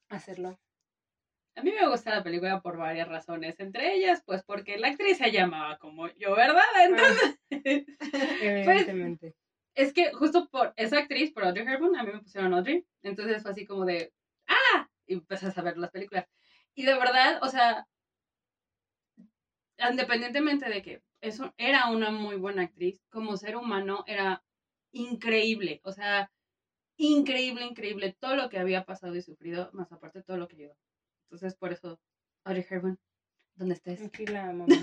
hacerlo. 0.08 0.58
A 1.56 1.62
mí 1.62 1.72
me 1.72 1.88
gusta 1.88 2.14
la 2.14 2.22
película 2.22 2.60
por 2.60 2.76
varias 2.76 3.08
razones, 3.08 3.58
entre 3.58 3.94
ellas, 3.94 4.22
pues 4.24 4.44
porque 4.44 4.78
la 4.78 4.88
actriz 4.88 5.18
se 5.18 5.32
llamaba 5.32 5.76
como 5.78 6.08
yo, 6.12 6.36
¿verdad? 6.36 6.62
Entonces, 6.84 7.38
Evidentemente. 8.40 9.34
es 9.74 9.92
que 9.92 10.12
justo 10.12 10.48
por 10.48 10.72
esa 10.76 11.00
actriz, 11.00 11.32
por 11.32 11.44
Audrey 11.44 11.66
Hepburn, 11.66 11.96
a 11.96 12.04
mí 12.04 12.12
me 12.12 12.20
pusieron 12.20 12.54
Audrey, 12.54 12.86
entonces 13.02 13.42
fue 13.42 13.50
así 13.50 13.66
como 13.66 13.84
de, 13.84 14.12
¡ah! 14.46 14.88
Y 15.06 15.14
empezas 15.14 15.58
a 15.58 15.62
ver 15.62 15.76
las 15.78 15.90
películas. 15.90 16.26
Y 16.74 16.84
de 16.84 16.94
verdad, 16.94 17.40
o 17.42 17.48
sea, 17.48 17.88
independientemente 19.90 20.68
de 20.68 20.82
que 20.82 21.02
eso 21.20 21.52
era 21.56 21.90
una 21.90 22.12
muy 22.12 22.36
buena 22.36 22.62
actriz, 22.62 23.02
como 23.10 23.36
ser 23.36 23.56
humano 23.56 24.04
era 24.06 24.44
increíble, 24.92 25.80
o 25.84 25.92
sea, 25.92 26.30
increíble, 26.96 27.64
increíble 27.64 28.16
todo 28.18 28.36
lo 28.36 28.48
que 28.48 28.58
había 28.58 28.84
pasado 28.84 29.14
y 29.16 29.22
sufrido, 29.22 29.70
más 29.72 29.90
aparte 29.92 30.22
todo 30.22 30.36
lo 30.36 30.48
que 30.48 30.56
ayudó. 30.56 30.76
Entonces, 31.24 31.54
por 31.56 31.72
eso, 31.72 32.00
Audrey 32.44 32.64
Hepburn, 32.68 32.98
¿dónde 33.54 33.74
estés? 33.74 34.02
Aquí 34.02 34.26
la 34.26 34.48
amamos. 34.50 34.78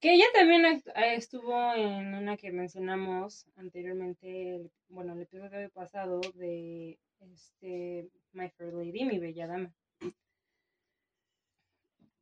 que 0.00 0.14
ella 0.14 0.26
también 0.32 0.64
eh, 0.64 0.82
estuvo 1.14 1.74
en 1.74 2.14
una 2.14 2.36
que 2.36 2.52
mencionamos 2.52 3.46
anteriormente, 3.56 4.70
bueno, 4.88 5.12
el 5.12 5.22
episodio 5.22 5.70
pasado 5.70 6.20
de 6.34 6.98
este 7.20 8.08
My 8.32 8.48
Fair 8.50 8.72
Lady, 8.72 9.04
mi 9.04 9.18
bella 9.18 9.46
dama. 9.46 9.72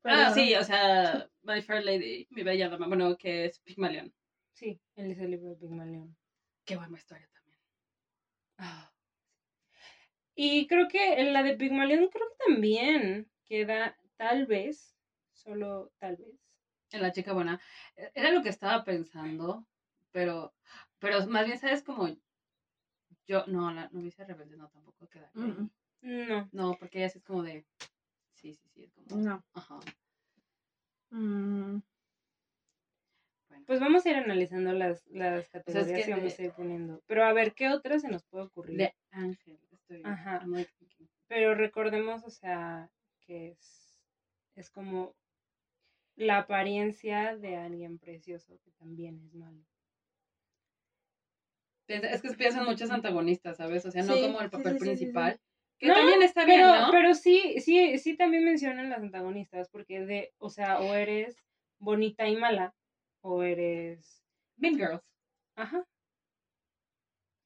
Ah, 0.09 0.33
sí, 0.33 0.55
o 0.55 0.63
sea, 0.63 1.29
My 1.43 1.61
Fair 1.63 1.85
Lady, 1.85 2.27
mi 2.31 2.43
bella 2.43 2.69
dama, 2.69 2.87
bueno, 2.87 3.17
que 3.17 3.47
es 3.47 3.59
Pygmalion. 3.61 4.13
Sí, 4.57 4.81
él 4.95 5.11
es 5.11 5.19
el 5.19 5.33
libro 5.33 5.51
de 5.51 5.57
Pygmalion. 5.57 6.17
Qué 6.65 6.77
buena 6.77 6.97
historia 6.97 7.29
también. 7.31 7.61
Ah. 8.57 8.91
Y 10.35 10.67
creo 10.67 10.89
que 10.89 11.21
en 11.21 11.35
la 11.35 11.43
de 11.43 11.59
Pygmalion 11.59 12.09
creo 12.09 12.27
que 12.31 12.45
también 12.47 13.31
queda 13.45 13.99
tal 14.17 14.47
vez, 14.47 14.97
solo 15.35 15.93
tal 15.99 16.17
vez. 16.17 16.41
En 16.91 17.03
la 17.03 17.13
chica 17.13 17.35
buena. 17.35 17.61
E- 17.97 18.13
Era 18.15 18.31
lo 18.31 18.43
que 18.43 18.49
estaba 18.49 18.83
pensando, 18.83 19.69
pero, 20.11 20.55
pero 21.01 21.27
más 21.27 21.45
bien, 21.45 21.59
¿sabes? 21.59 21.83
Como 21.83 22.09
yo, 23.27 23.45
no, 23.47 23.71
la 23.75 23.91
novicia 23.91 24.25
rebelde 24.25 24.57
no 24.57 24.71
tampoco 24.71 25.07
queda. 25.07 25.31
Mm, 25.35 25.69
No, 26.01 26.49
No, 26.53 26.77
porque 26.81 27.01
ella 27.01 27.11
sí 27.11 27.19
es 27.19 27.25
como 27.25 27.43
de, 27.43 27.67
sí, 28.33 28.55
sí, 28.55 28.69
sí, 28.71 28.85
es 28.85 28.93
como, 28.95 29.21
No. 29.21 29.45
ajá. 29.53 29.81
Mm. 31.11 31.83
Pues 33.67 33.81
vamos 33.81 34.07
a 34.07 34.11
ir 34.11 34.17
analizando 34.17 34.73
las, 34.73 35.07
las 35.09 35.49
categorías 35.49 36.01
que 36.01 36.05
que 36.07 36.11
vamos 36.13 36.37
de- 36.37 36.43
a 36.43 36.47
ir 36.47 36.53
poniendo. 36.53 37.03
Pero 37.07 37.25
a 37.25 37.33
ver, 37.33 37.53
¿qué 37.55 37.69
otras 37.69 38.03
se 38.03 38.09
nos 38.09 38.25
puede 38.25 38.45
ocurrir? 38.45 38.79
De 38.79 38.95
Ángel, 39.11 39.59
estoy, 39.73 40.03
Ajá. 40.05 40.41
Thinking. 40.41 41.09
Pero 41.29 41.55
recordemos, 41.55 42.25
o 42.25 42.31
sea, 42.31 42.91
que 43.21 43.49
es, 43.49 43.99
es 44.55 44.71
como... 44.71 45.15
la 46.17 46.39
apariencia 46.39 47.37
de 47.37 47.57
alguien 47.57 47.99
precioso, 47.99 48.59
que 48.65 48.71
también 48.73 49.21
es 49.27 49.35
malo. 49.35 49.61
Es 51.89 52.21
que 52.23 52.31
piensan 52.31 52.65
muchos 52.65 52.91
antagonistas, 52.91 53.59
¿sabes? 53.59 53.85
O 53.87 53.91
sea, 53.91 54.03
no 54.03 54.15
Sí, 54.15 54.23
como 54.23 54.41
el 54.41 54.51
papel 54.51 54.73
sí, 54.73 54.79
sí. 54.79 54.85
principal. 54.85 55.39
Que 55.79 55.89
No, 55.89 55.95
también 55.95 56.23
está 56.23 56.45
bien, 56.45 56.61
Pero, 56.61 56.81
¿no? 56.87 56.91
pero 56.91 57.15
sí, 57.15 57.61
sí, 57.61 57.99
sí 57.99 58.17
también 58.17 58.45
mencionan 58.45 58.89
las 58.91 59.01
antagonistas, 59.03 59.69
porque 59.69 60.05
de, 60.05 60.33
o 60.39 60.49
sea, 60.49 60.81
o 60.81 60.95
eres 60.95 61.37
bonita 61.79 62.27
y 62.27 62.35
mala, 62.37 62.75
o 63.27 63.43
eres, 63.43 64.23
Mean 64.57 64.77
Girls. 64.77 65.03
ajá, 65.57 65.85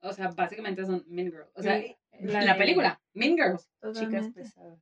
O 0.03 0.13
sea, 0.13 0.29
básicamente 0.29 0.85
son 0.85 1.05
Mean 1.09 1.31
Girls. 1.31 1.51
O 1.55 1.63
sea, 1.63 1.81
Sí, 1.81 1.97
la, 2.21 2.43
la 2.43 2.53
de- 2.55 2.59
película, 2.59 3.01
Mean 3.15 3.37
Girls. 3.37 3.69
chicas 3.99 4.29
pesadas. 4.35 4.79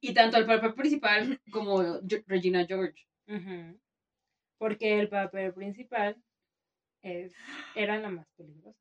Y 0.00 0.14
tanto 0.14 0.36
el 0.38 0.46
papel 0.46 0.74
principal 0.74 1.40
como 1.50 1.82
Regina 2.26 2.64
George. 2.66 3.06
Ujú. 3.26 3.78
Porque 4.58 4.98
el 5.00 5.08
papel 5.08 5.52
principal 5.52 6.22
es, 7.02 7.34
era 7.74 7.98
la 7.98 8.08
más 8.10 8.28
peligrosa. 8.36 8.78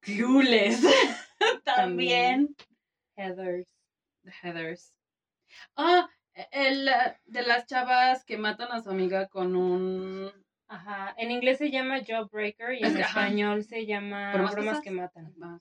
Clueless. 0.00 0.80
También. 1.64 2.54
Heathers. 3.16 3.68
The 4.24 4.32
Heathers. 4.42 4.94
Ah, 5.76 6.08
el 6.52 6.88
eh, 6.88 7.18
de 7.26 7.42
las 7.42 7.66
chavas 7.66 8.24
que 8.24 8.38
matan 8.38 8.70
a 8.72 8.80
su 8.82 8.90
amiga 8.90 9.28
con 9.28 9.54
un. 9.56 10.32
Ajá, 10.68 11.14
en 11.16 11.30
inglés 11.30 11.58
se 11.58 11.70
llama 11.70 12.00
Jawbreaker 12.06 12.74
y 12.74 12.78
en 12.84 12.96
ajá. 12.96 13.00
español 13.00 13.64
se 13.64 13.86
llama 13.86 14.32
¿Bromas 14.34 14.54
Bromas 14.54 14.80
que 14.80 14.90
matan. 14.90 15.34
Ah, 15.42 15.58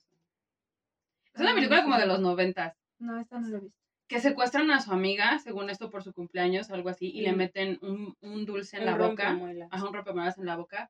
Es 1.34 1.42
una 1.42 1.54
película 1.54 1.84
como 1.84 1.98
de 1.98 2.06
los 2.08 2.20
noventas. 2.20 2.76
No, 3.00 3.20
esta 3.20 3.40
no 3.40 3.48
la 3.48 3.58
he 3.58 3.62
visto. 3.62 3.78
Que 4.10 4.20
secuestran 4.22 4.72
a 4.72 4.80
su 4.82 4.92
amiga, 4.94 5.38
según 5.40 5.70
esto 5.70 5.90
por 5.90 6.02
su 6.04 6.14
cumpleaños, 6.14 6.70
algo 6.72 6.90
así, 6.90 7.10
y 7.10 7.22
le 7.22 7.34
meten 7.34 7.78
un, 7.82 8.16
un 8.22 8.46
dulce 8.46 8.78
en 8.78 8.84
Un 8.84 8.86
la 8.88 8.96
boca. 8.98 9.38
Ajá, 9.70 9.86
un 9.86 9.94
rompemuelas 9.94 10.38
en 10.38 10.46
la 10.46 10.56
boca. 10.56 10.90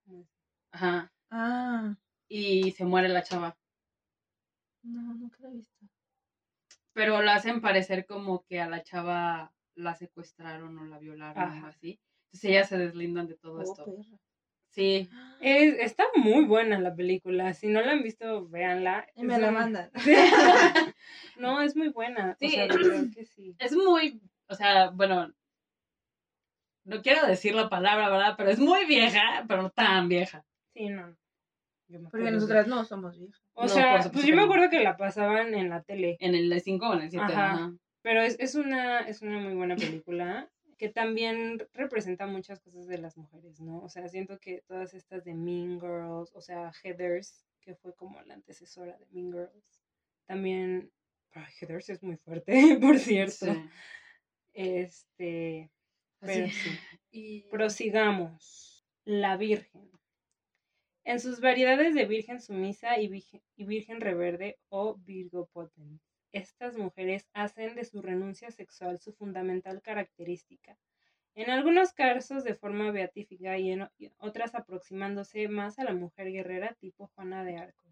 Ajá. 0.72 1.12
Ah, 1.32 1.96
Y 2.28 2.72
se 2.72 2.86
muere 2.86 3.10
la 3.10 3.24
chava. 3.24 3.58
no, 4.84 5.02
nunca 5.16 5.38
la 5.42 5.50
he 5.50 5.54
visto. 5.54 5.86
Pero 6.94 7.22
la 7.22 7.36
hacen 7.36 7.62
parecer 7.62 8.06
como 8.06 8.44
que 8.44 8.60
a 8.62 8.68
la 8.70 8.82
chava 8.84 9.52
la 9.76 9.96
secuestraron 9.96 10.78
o 10.78 10.86
la 10.86 10.98
violaron 11.00 11.44
o 11.44 11.46
algo 11.46 11.58
Ajá. 11.58 11.68
así. 11.70 12.00
Entonces 12.28 12.50
ellas 12.50 12.70
se 12.70 12.78
deslindan 12.78 13.28
de 13.28 13.36
todo 13.36 13.60
Oh, 13.60 13.62
esto. 13.62 13.86
perra. 13.86 14.18
Sí. 14.70 15.10
Es, 15.40 15.76
está 15.80 16.04
muy 16.16 16.46
buena 16.46 16.80
la 16.80 16.96
película. 16.96 17.54
Si 17.54 17.68
no 17.68 17.80
la 17.82 17.92
han 17.92 18.02
visto, 18.02 18.48
véanla. 18.50 19.08
Y 19.16 19.24
me 19.24 19.36
Es 19.36 19.40
la 19.42 19.50
un- 19.50 19.54
mandan. 19.54 19.92
no, 21.38 21.62
es 21.62 21.76
muy 21.76 21.90
buena. 21.90 22.36
Sí. 22.40 22.48
O 22.48 22.50
sea, 22.50 22.68
verdad 22.68 23.04
que 23.14 23.26
sí. 23.26 23.56
Es 23.60 23.76
muy, 23.76 24.20
o 24.48 24.56
sea, 24.56 24.90
bueno, 24.90 25.32
no 26.86 27.02
quiero 27.02 27.26
decir 27.28 27.54
la 27.54 27.70
palabra, 27.70 28.10
¿verdad? 28.10 28.34
Pero 28.38 28.50
es 28.50 28.60
muy 28.60 28.86
vieja, 28.86 29.46
pero 29.48 29.62
no 29.64 29.70
tan 29.70 30.08
vieja. 30.10 30.44
Sí, 30.74 30.90
no. 30.90 31.16
Yo 31.90 32.00
me 32.00 32.10
Porque 32.10 32.26
de- 32.26 32.32
nosotras 32.32 32.68
no 32.68 32.84
somos 32.84 33.18
viejas. 33.20 33.42
O 33.54 33.64
No, 33.64 33.68
sea, 33.70 34.10
pues 34.12 34.26
yo 34.26 34.36
me 34.36 34.42
acuerdo 34.44 34.70
que 34.70 34.80
la 34.82 34.98
pasaban 34.98 35.54
en 35.54 35.70
la 35.70 35.84
tele. 35.84 36.18
En 36.20 36.34
el 36.36 36.60
5 36.62 36.90
o 36.90 36.94
en 36.94 37.02
el 37.02 37.10
7. 37.12 37.26
Ajá. 37.26 37.52
Ajá. 37.54 37.74
Pero 38.02 38.22
es, 38.22 38.38
es, 38.40 38.56
una, 38.56 39.02
es 39.02 39.22
una 39.22 39.40
muy 39.40 39.54
buena 39.54 39.76
película 39.76 40.50
que 40.78 40.90
también 40.90 41.60
representa 41.74 42.28
muchas 42.28 42.60
cosas 42.60 42.88
de 42.88 43.00
las 43.00 43.18
mujeres, 43.18 43.60
¿no? 43.60 43.80
O 43.80 43.90
sea, 43.90 44.08
siento 44.08 44.40
que 44.40 44.64
todas 44.68 44.94
estas 44.94 45.24
de 45.26 45.34
Mean 45.34 45.80
Girls, 45.80 46.32
o 46.34 46.42
sea, 46.42 46.72
Heathers, 46.84 47.46
que 47.62 47.76
fue 47.76 47.96
como 47.96 48.22
la 48.22 48.36
antecesora 48.36 48.98
de 48.98 49.08
Mean 49.12 49.32
Girls, 49.32 49.82
también... 50.26 50.92
Heathers 51.60 51.90
es 51.90 52.02
muy 52.02 52.18
fuerte, 52.18 52.52
por 52.82 52.98
cierto. 52.98 53.54
Sí. 53.54 53.70
Este... 54.54 55.72
Pero 56.20 56.48
sí. 56.48 56.70
Y 57.12 57.42
Prosigamos. 57.50 58.86
La 59.06 59.38
Virgen. 59.38 59.90
En 61.04 61.20
sus 61.20 61.40
variedades 61.40 61.96
de 61.96 62.06
Virgen 62.06 62.42
sumisa 62.42 63.00
y 63.00 63.08
Virgen, 63.08 63.42
y 63.56 63.66
virgen 63.66 64.02
reverde 64.02 64.60
o 64.70 64.96
Virgo 64.98 65.48
potens. 65.48 66.02
Estas 66.32 66.76
mujeres 66.78 67.30
hacen 67.34 67.76
de 67.76 67.86
su 67.86 68.02
renuncia 68.02 68.52
sexual 68.52 69.00
su 69.00 69.14
fundamental 69.14 69.82
característica. 69.82 70.78
En 71.36 71.50
algunos 71.50 71.94
casos 71.94 72.44
de 72.44 72.56
forma 72.56 72.92
beatífica 72.92 73.58
y 73.58 73.72
en 73.72 73.88
otras 74.18 74.56
aproximándose 74.56 75.48
más 75.48 75.78
a 75.78 75.84
la 75.84 75.94
mujer 75.94 76.32
guerrera 76.32 76.74
tipo 76.80 77.12
Juana 77.14 77.44
de 77.44 77.58
Arco. 77.58 77.88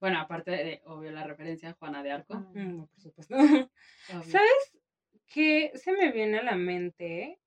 Bueno, 0.00 0.18
aparte 0.18 0.50
de, 0.50 0.82
obvio, 0.84 1.12
la 1.12 1.24
referencia 1.24 1.70
a 1.70 1.74
Juana 1.74 2.02
de 2.02 2.10
Arco. 2.10 2.34
Mm, 2.54 2.84
por 2.86 3.00
supuesto. 3.00 3.34
obvio. 4.10 4.22
¿Sabes 4.22 4.78
qué 5.26 5.72
se 5.74 5.92
me 5.92 6.12
viene 6.12 6.38
a 6.38 6.42
la 6.42 6.56
mente? 6.56 7.38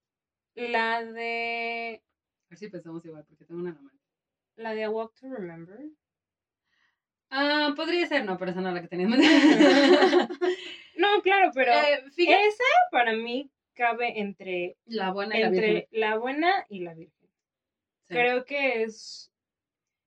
La 0.55 1.03
de 1.03 2.03
A 2.03 2.49
ver 2.49 2.57
si 2.59 2.69
pensamos 2.69 3.03
igual, 3.05 3.25
porque 3.25 3.45
tengo 3.45 3.61
una 3.61 3.71
en 3.71 3.75
la 3.75 3.81
mente. 3.81 4.05
la 4.55 4.73
de 4.73 4.83
A 4.83 4.89
Walk 4.89 5.13
to 5.19 5.29
Remember. 5.29 5.79
Ah, 7.35 7.73
podría 7.75 8.05
ser, 8.07 8.25
no, 8.25 8.37
pero 8.37 8.51
esa 8.51 8.61
no 8.61 8.69
es 8.69 8.75
la 8.75 8.81
que 8.81 8.87
tenía 8.87 9.05
en 9.07 9.11
mente. 9.11 9.27
No, 10.97 11.21
claro, 11.23 11.51
pero 11.53 11.71
Eh, 11.73 12.03
fíjate, 12.11 12.47
esa 12.47 12.63
para 12.91 13.13
mí 13.13 13.49
cabe 13.73 14.19
entre, 14.19 14.77
la 14.85 15.11
buena 15.11 15.35
y 15.37 15.41
la 15.41 15.47
entre 15.47 15.67
virgen. 15.73 15.87
la 15.91 16.17
buena 16.17 16.65
y 16.69 16.79
la 16.81 16.93
virgen. 16.93 17.29
Sí. 18.07 18.13
Creo 18.13 18.45
que 18.45 18.83
es, 18.83 19.31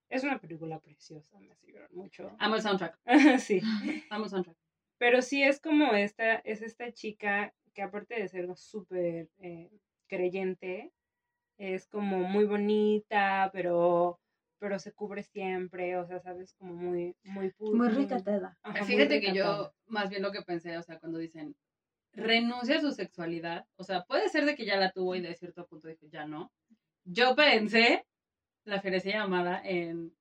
es 0.08 0.22
una 0.22 0.38
película 0.38 0.78
preciosa, 0.78 1.38
me 1.40 1.56
llorar 1.66 1.92
mucho. 1.92 2.36
Amo 2.38 2.54
el 2.56 2.62
soundtrack. 2.62 2.96
sí, 3.40 3.60
Amo 4.10 4.24
el 4.24 4.30
soundtrack. 4.30 4.56
pero 4.98 5.20
sí 5.22 5.42
es 5.42 5.60
como 5.60 5.92
esta, 5.94 6.36
es 6.36 6.62
esta 6.62 6.92
chica 6.92 7.52
que 7.74 7.82
aparte 7.82 8.14
de 8.14 8.28
ser 8.28 8.48
súper 8.56 9.28
eh, 9.38 9.70
creyente, 10.06 10.92
es 11.58 11.86
como 11.88 12.18
muy 12.20 12.44
bonita, 12.44 13.50
pero, 13.52 14.20
pero 14.58 14.78
se 14.78 14.92
cubre 14.92 15.22
siempre, 15.22 15.96
o 15.96 16.06
sea, 16.06 16.20
sabes, 16.20 16.54
como 16.54 16.74
muy, 16.74 17.14
muy 17.24 17.48
pu- 17.50 17.74
Muy 17.74 17.88
recatada. 17.88 18.58
ajá, 18.62 18.78
muy 18.78 18.86
Fíjate 18.86 19.20
que 19.20 19.32
yo, 19.34 19.72
más 19.86 20.08
bien 20.10 20.22
lo 20.22 20.32
que 20.32 20.42
pensé, 20.42 20.76
o 20.78 20.82
sea, 20.82 20.98
cuando 20.98 21.18
dicen 21.18 21.54
renuncia 22.12 22.78
a 22.78 22.80
su 22.80 22.92
sexualidad, 22.92 23.66
o 23.76 23.84
sea, 23.84 24.04
puede 24.04 24.28
ser 24.28 24.46
de 24.46 24.54
que 24.54 24.64
ya 24.64 24.76
la 24.76 24.90
tuvo 24.92 25.14
y 25.14 25.20
de 25.20 25.34
cierto 25.36 25.66
punto 25.66 25.88
dijo 25.88 26.06
ya 26.10 26.26
no. 26.26 26.50
Yo 27.04 27.36
pensé 27.36 28.06
la 28.64 28.80
ferecía 28.80 29.18
llamada 29.18 29.60
en, 29.64 30.16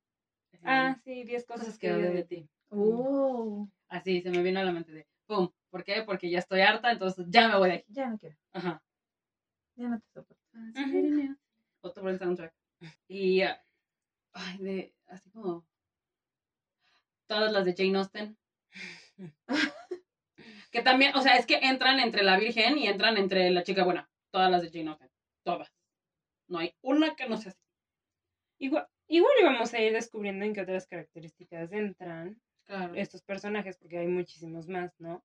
en 0.52 0.60
Ah, 0.64 0.96
sí, 1.04 1.24
10 1.24 1.46
cosas, 1.46 1.66
cosas 1.68 1.80
que 1.80 1.94
odio 1.94 2.12
de 2.12 2.24
ti. 2.24 2.50
Oh, 2.70 3.68
Así 3.88 4.22
se 4.22 4.30
me 4.30 4.44
vino 4.44 4.60
a 4.60 4.64
la 4.64 4.72
mente 4.72 4.92
de 4.92 5.08
pum. 5.26 5.50
¿Por 5.70 5.84
qué? 5.84 6.04
Porque 6.06 6.30
ya 6.30 6.40
estoy 6.40 6.62
harta, 6.62 6.92
entonces 6.92 7.26
ya 7.30 7.48
me 7.48 7.58
voy 7.58 7.70
de 7.70 7.76
aquí. 7.76 7.94
ya 7.94 8.10
no 8.10 8.18
quiero. 8.18 8.36
Ajá. 8.54 8.84
Ya 9.76 9.90
no 9.90 10.00
te 10.00 10.08
soporto. 10.14 10.44
Ujú. 10.54 11.36
Otro 11.82 12.04
buen 12.04 12.18
soundtrack. 12.20 12.54
Y, 13.08 13.42
ah, 13.42 13.62
ay, 14.36 14.58
de, 14.60 14.96
así 15.08 15.32
como 15.32 15.66
todas 17.28 17.52
las 17.52 17.66
de 17.66 17.74
Jane 17.76 17.98
Austen. 17.98 18.38
que 20.72 20.82
también, 20.82 21.16
o 21.16 21.22
sea, 21.22 21.38
es 21.38 21.46
que 21.46 21.56
entran 21.56 22.00
entre 22.00 22.24
la 22.24 22.38
Virgen 22.38 22.78
y 22.78 22.88
entran 22.88 23.18
entre 23.18 23.50
la 23.50 23.64
chica 23.64 23.84
buena. 23.84 24.10
Todas 24.32 24.52
las 24.52 24.62
de 24.62 24.70
Jane 24.70 24.92
Austen. 24.92 25.10
Todas. 25.44 25.74
No 26.48 26.60
hay 26.60 26.76
una 26.82 27.16
que 27.16 27.28
no 27.28 27.38
sea 27.38 27.52
así. 27.52 27.62
Igual, 28.60 28.88
igual 29.08 29.34
íbamos 29.42 29.74
a 29.74 29.80
ir 29.82 29.94
descubriendo 29.94 30.46
en 30.46 30.54
qué 30.54 30.62
otras 30.62 30.88
características 30.88 31.72
entran 31.72 32.40
Claro. 32.66 32.96
estos 32.96 33.22
personajes, 33.22 33.78
porque 33.78 34.00
hay 34.00 34.08
muchísimos 34.08 34.68
más, 34.68 35.00
¿no? 35.00 35.24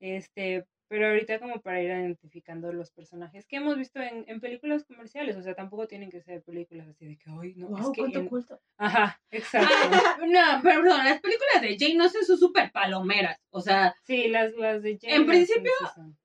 Este, 0.00 0.66
pero 0.88 1.08
ahorita 1.08 1.38
como 1.40 1.60
para 1.60 1.82
ir 1.82 1.90
identificando 1.90 2.72
los 2.72 2.90
personajes 2.90 3.46
que 3.46 3.56
hemos 3.56 3.76
visto 3.76 4.00
en, 4.00 4.24
en 4.28 4.40
películas 4.40 4.84
comerciales, 4.84 5.36
o 5.36 5.42
sea, 5.42 5.54
tampoco 5.54 5.86
tienen 5.86 6.10
que 6.10 6.20
ser 6.20 6.42
películas 6.42 6.86
así 6.88 7.06
de 7.06 7.16
que, 7.16 7.30
ay, 7.30 7.54
no, 7.56 7.68
wow, 7.68 7.78
es 7.78 7.88
que... 7.90 8.00
cuánto 8.02 8.18
en-". 8.20 8.28
culto. 8.28 8.60
Ajá, 8.76 9.20
exacto. 9.30 9.68
Ah, 9.72 10.18
no, 10.26 10.62
perdón, 10.62 11.04
las 11.04 11.20
películas 11.20 11.62
de 11.62 11.76
Jane 11.78 12.02
Austen 12.02 12.24
son 12.24 12.38
súper 12.38 12.70
palomeras. 12.72 13.38
O 13.50 13.60
sea, 13.60 13.94
Sí, 14.02 14.28
las, 14.28 14.52
las 14.54 14.82
de 14.82 14.98
Jane 15.00 15.14
En 15.14 15.26
principio, 15.26 15.72
son. 15.94 16.16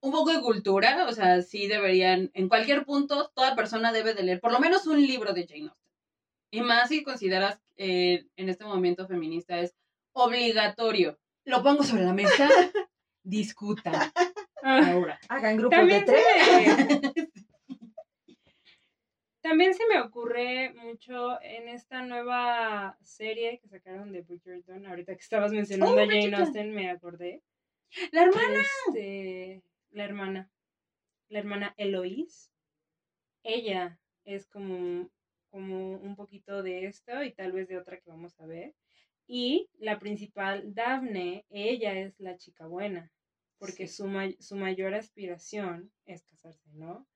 un 0.00 0.12
poco 0.12 0.32
de 0.32 0.40
cultura, 0.40 1.06
o 1.08 1.12
sea, 1.12 1.40
sí 1.42 1.68
deberían, 1.68 2.30
en 2.34 2.48
cualquier 2.48 2.84
punto, 2.84 3.30
toda 3.34 3.54
persona 3.54 3.92
debe 3.92 4.14
de 4.14 4.24
leer 4.24 4.40
por 4.40 4.52
lo 4.52 4.58
menos 4.60 4.86
un 4.86 5.00
libro 5.00 5.32
de 5.32 5.46
Jane 5.46 5.68
Austen. 5.68 5.82
Y 6.50 6.60
más 6.60 6.88
si 6.88 7.02
consideras 7.02 7.60
que 7.76 8.26
en 8.36 8.48
este 8.50 8.64
movimiento 8.64 9.06
feminista 9.06 9.58
es 9.60 9.74
obligatorio. 10.12 11.18
Lo 11.44 11.62
pongo 11.62 11.82
sobre 11.82 12.04
la 12.04 12.12
mesa, 12.12 12.48
discutan 13.22 13.94
Ah, 14.64 14.92
ahora. 14.92 15.18
Hagan 15.28 15.56
grupos 15.56 15.76
de 15.88 16.00
también, 16.02 16.04
tres. 16.04 16.22
se 16.44 17.00
me, 17.10 17.12
también 19.42 19.74
se 19.74 19.86
me 19.86 20.00
ocurre 20.00 20.72
mucho 20.74 21.40
en 21.42 21.68
esta 21.68 22.02
nueva 22.02 22.96
serie 23.02 23.58
que 23.58 23.66
sacaron 23.68 24.12
de 24.12 24.22
Bridgerton, 24.22 24.86
ahorita 24.86 25.14
que 25.16 25.20
estabas 25.20 25.50
mencionando 25.52 25.96
Oh, 25.96 25.98
a 26.00 26.06
Jane. 26.06 26.36
Austen, 26.36 26.72
me 26.72 26.90
acordé. 26.90 27.42
La 28.12 28.22
hermana. 28.22 28.60
Este, 28.86 29.62
la 29.90 30.04
hermana, 30.04 30.50
la 31.28 31.38
hermana 31.40 31.74
Eloise, 31.76 32.50
ella 33.42 33.98
es 34.24 34.46
como, 34.46 35.10
como 35.50 35.96
un 35.96 36.14
poquito 36.14 36.62
de 36.62 36.86
esto 36.86 37.24
y 37.24 37.32
tal 37.32 37.50
vez 37.50 37.66
de 37.66 37.78
otra 37.78 37.98
que 37.98 38.08
vamos 38.10 38.38
a 38.38 38.46
ver. 38.46 38.74
Y 39.26 39.68
la 39.78 39.98
principal, 39.98 40.74
Daphne, 40.74 41.46
ella 41.50 41.94
es 41.94 42.18
la 42.20 42.36
chica 42.36 42.66
buena, 42.66 43.10
porque 43.58 43.86
Sí. 43.86 43.94
su, 43.96 44.06
may- 44.08 44.36
su 44.40 44.56
mayor 44.56 44.94
aspiración 44.94 45.92
es 46.04 46.24
casarse, 46.24 46.68
¿no? 46.72 47.06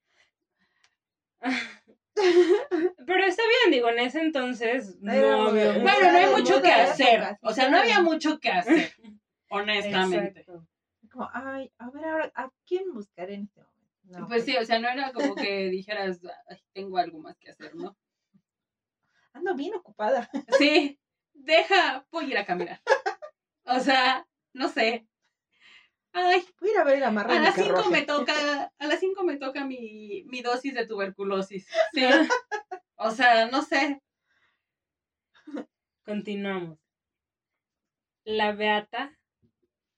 Pero 3.07 3.25
está 3.25 3.43
bien, 3.47 3.71
digo, 3.73 3.89
en 3.91 3.99
ese 4.01 4.21
entonces 4.21 4.99
no 5.01 5.13
había 5.13 5.73
Bueno, 5.73 6.13
no 6.13 6.19
hay 6.19 6.35
mucho 6.35 6.63
que 6.63 6.73
hacer. 6.73 7.37
O 7.43 7.53
sea, 7.53 7.69
no 7.69 7.79
había 7.79 8.01
mucho 8.01 8.39
que 8.41 8.51
hacer, 8.51 8.93
honestamente. 9.51 10.41
Exacto. 10.41 10.67
Como, 11.11 11.29
ay, 11.33 11.71
a 11.79 11.91
ver 11.91 12.05
ahora, 12.05 12.33
¿a 12.35 12.51
quién 12.67 12.93
buscar 12.93 13.31
en 13.31 13.43
este 13.45 13.61
momento? 13.61 14.21
No, 14.21 14.27
Pues 14.29 14.45
sí, 14.45 14.57
o 14.57 14.65
sea, 14.65 14.79
no 14.79 14.89
era 14.89 15.13
como 15.13 15.35
que 15.35 15.69
dijeras, 15.69 16.21
"Ay, 16.49 16.59
tengo 16.73 16.97
algo 16.99 17.19
más 17.19 17.37
que 17.39 17.51
hacer, 17.51 17.75
¿no? 17.75 17.97
Ando 19.33 19.55
bien 19.55 19.75
ocupada. 19.75 20.29
Sí, 20.59 20.99
deja, 21.37 22.07
voy 22.11 22.27
a 22.27 22.29
ir 22.29 22.39
a 22.39 22.47
caminar. 22.47 22.81
O 23.69 23.81
sea, 23.81 24.25
no 24.53 24.69
sé. 24.69 25.09
Ay, 26.13 26.47
Voy 26.61 26.71
a 26.71 26.73
ir 26.73 26.79
a 26.79 26.85
ver 26.85 27.01
la 27.01 27.11
marra 27.11 27.37
a 27.37 27.41
las 27.41 27.55
5 27.57 27.67
carruaje. 27.67 27.91
me 27.91 28.03
toca, 28.03 28.73
a 28.79 28.87
las 28.87 29.01
5 29.01 29.25
me 29.25 29.39
toca 29.39 29.65
mi, 29.65 30.23
mi 30.29 30.41
dosis 30.41 30.73
de 30.73 30.87
tuberculosis. 30.87 31.67
Sí. 31.93 32.03
O 32.99 33.11
sea, 33.11 33.47
no 33.49 33.61
sé. 33.63 34.01
Continuamos. 36.05 36.79
La 38.25 38.53
beata 38.53 39.13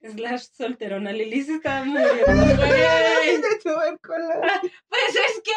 slash 0.02 0.46
solterona. 0.52 1.12
Lili 1.12 1.42
se 1.42 1.54
estaba 1.54 1.84
muriendo. 1.84 2.24
Pues 4.88 5.14
es 5.14 5.42
que. 5.44 5.52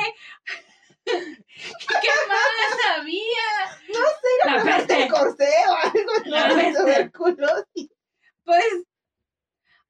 ¿Qué 1.05 2.09
más 2.27 2.97
había? 2.97 3.97
La 4.45 4.55
¿Compraste 4.55 4.87
peste. 4.87 5.03
el 5.03 5.11
corsé 5.11 5.49
o 5.67 5.73
algo? 5.75 6.11
La 6.25 6.47
No, 6.47 6.55
de 6.55 6.63
peste. 6.63 6.79
tuberculosis. 6.81 7.89
Pues. 8.43 8.83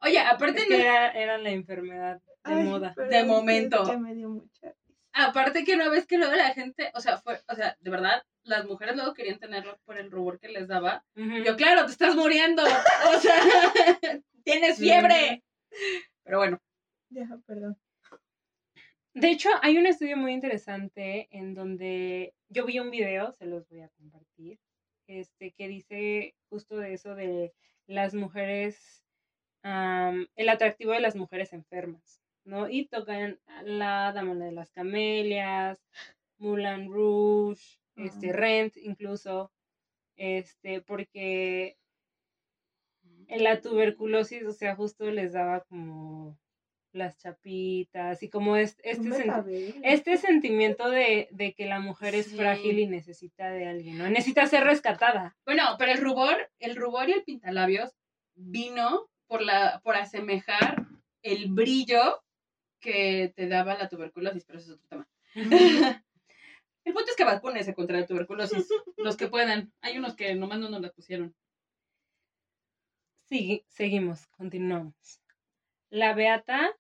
Oye, 0.02 0.20
aparte 0.20 0.62
Es 0.62 0.68
que 0.68 0.82
era, 0.82 1.12
era 1.12 1.38
la 1.38 1.50
enfermedad 1.52 2.16
de 2.46 2.54
Ay, 2.54 2.64
moda. 2.64 2.94
De 2.98 3.20
es 3.20 3.26
momento. 3.26 3.84
que 3.86 3.98
me 3.98 4.16
dio 4.16 4.30
mucha 4.30 4.68
risa. 4.68 4.78
Aparte 5.14 5.64
que 5.66 5.76
no 5.76 5.90
ves 5.92 6.08
que 6.08 6.18
luego 6.18 6.34
la 6.34 6.54
gente, 6.54 6.90
o 6.96 7.02
sea, 7.02 7.18
fue, 7.18 7.40
o 7.48 7.56
sea, 7.56 7.76
de 7.80 7.92
verdad, 7.92 8.24
las 8.44 8.66
mujeres 8.66 8.96
luego 8.96 9.14
querían 9.14 9.40
tenerlo 9.40 9.78
por 9.86 9.98
el 9.98 10.10
rubor 10.10 10.40
que 10.40 10.48
les 10.48 10.68
daba. 10.70 11.04
Yo, 11.16 11.56
claro, 11.58 11.86
te 11.86 11.92
estás 11.92 12.16
muriendo. 12.16 12.64
O 13.16 13.20
sea, 13.20 13.36
tienes 14.44 14.78
fiebre. 14.80 15.44
Pero 16.24 16.38
bueno, 16.40 16.60
Ya, 17.10 17.28
perdón. 17.46 17.78
De 19.14 19.30
hecho, 19.30 19.50
hay 19.62 19.78
un 19.78 19.88
estudio 19.88 20.16
muy 20.16 20.32
interesante 20.32 21.28
en 21.32 21.54
donde 21.54 22.34
yo 22.48 22.66
vi 22.66 22.80
un 22.80 22.92
video, 22.92 23.34
se 23.34 23.46
los 23.46 23.68
voy 23.68 23.82
a 23.82 23.90
compartir, 23.90 24.58
este, 25.08 25.52
que 25.52 25.68
dice 25.68 26.36
justo 26.50 26.78
de 26.78 26.94
eso 26.94 27.16
de 27.16 27.54
las 27.88 28.14
mujeres, 28.14 29.04
el 29.64 30.50
atractivo 30.50 30.94
de 30.94 31.02
las 31.02 31.16
mujeres 31.16 31.52
enfermas, 31.52 32.22
¿no? 32.46 32.70
Y 32.70 32.88
tocan 32.88 33.40
la 33.64 34.14
Dama 34.14 34.34
de 34.36 34.54
las 34.54 34.72
Camelias, 34.72 35.80
Moulin 36.38 36.92
Rouge, 36.92 37.80
este. 37.98 38.32
Rent 38.32 38.78
incluso, 38.78 39.52
este, 40.16 40.82
porque 40.82 41.78
en 43.28 43.44
la 43.44 43.60
tuberculosis, 43.60 44.44
o 44.46 44.54
sea, 44.54 44.76
justo 44.76 45.12
les 45.12 45.34
daba 45.34 45.62
como 45.66 46.40
las 46.94 47.18
chapitas 47.18 48.22
y 48.24 48.30
como 48.30 48.56
es, 48.58 48.78
este, 48.84 49.10
senti- 49.12 49.80
este 49.84 50.18
sentimiento 50.18 50.90
de, 50.90 51.28
de 51.32 51.54
que 51.54 51.66
la 51.66 51.80
mujer 51.80 52.16
es 52.16 52.28
Sí. 52.28 52.36
frágil 52.36 52.80
y 52.80 52.88
necesita 52.88 53.50
de 53.50 53.68
alguien, 53.68 53.98
¿no? 53.98 54.10
Necesita 54.10 54.46
ser 54.48 54.64
rescatada. 54.64 55.38
bueno, 55.46 55.64
pero 55.80 55.92
el 55.92 56.00
rubor, 56.02 56.52
el 56.60 56.76
rubor 56.76 57.10
y 57.10 57.14
el 57.14 57.24
pintalabios 57.24 57.92
vino 58.36 59.10
por 59.28 59.42
la, 59.42 59.80
por 59.84 59.96
asemejar 59.96 60.86
el 61.24 61.50
brillo 61.52 62.24
que 62.80 63.32
te 63.36 63.48
daba 63.48 63.76
la 63.78 63.88
tuberculosis, 63.90 64.44
pero 64.46 64.60
eso 64.60 64.74
es 64.74 64.80
otro 64.80 64.88
tema. 64.90 65.08
El 66.84 66.94
punto 66.96 67.12
es 67.12 67.16
que 67.16 67.24
vacúnense 67.24 67.76
contra 67.76 68.00
la 68.00 68.08
tuberculosis, 68.08 68.68
los 68.98 69.16
que 69.16 69.28
puedan. 69.28 69.72
Hay 69.82 70.00
unos 70.00 70.16
que 70.16 70.34
nomás 70.34 70.58
no 70.60 70.68
nos 70.68 70.82
la 70.82 70.90
pusieron. 70.92 71.36
Sigui- 73.30 73.64
seguimos, 73.68 74.26
continuamos. 74.30 75.22
La 75.92 76.14
beata 76.16 76.76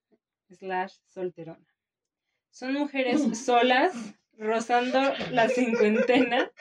slash 0.56 0.94
solterona. 1.08 1.66
Son 2.52 2.74
mujeres 2.74 3.22
solas, 3.46 3.94
rozando 4.38 5.02
la 5.32 5.50
cincuentena, 5.50 6.52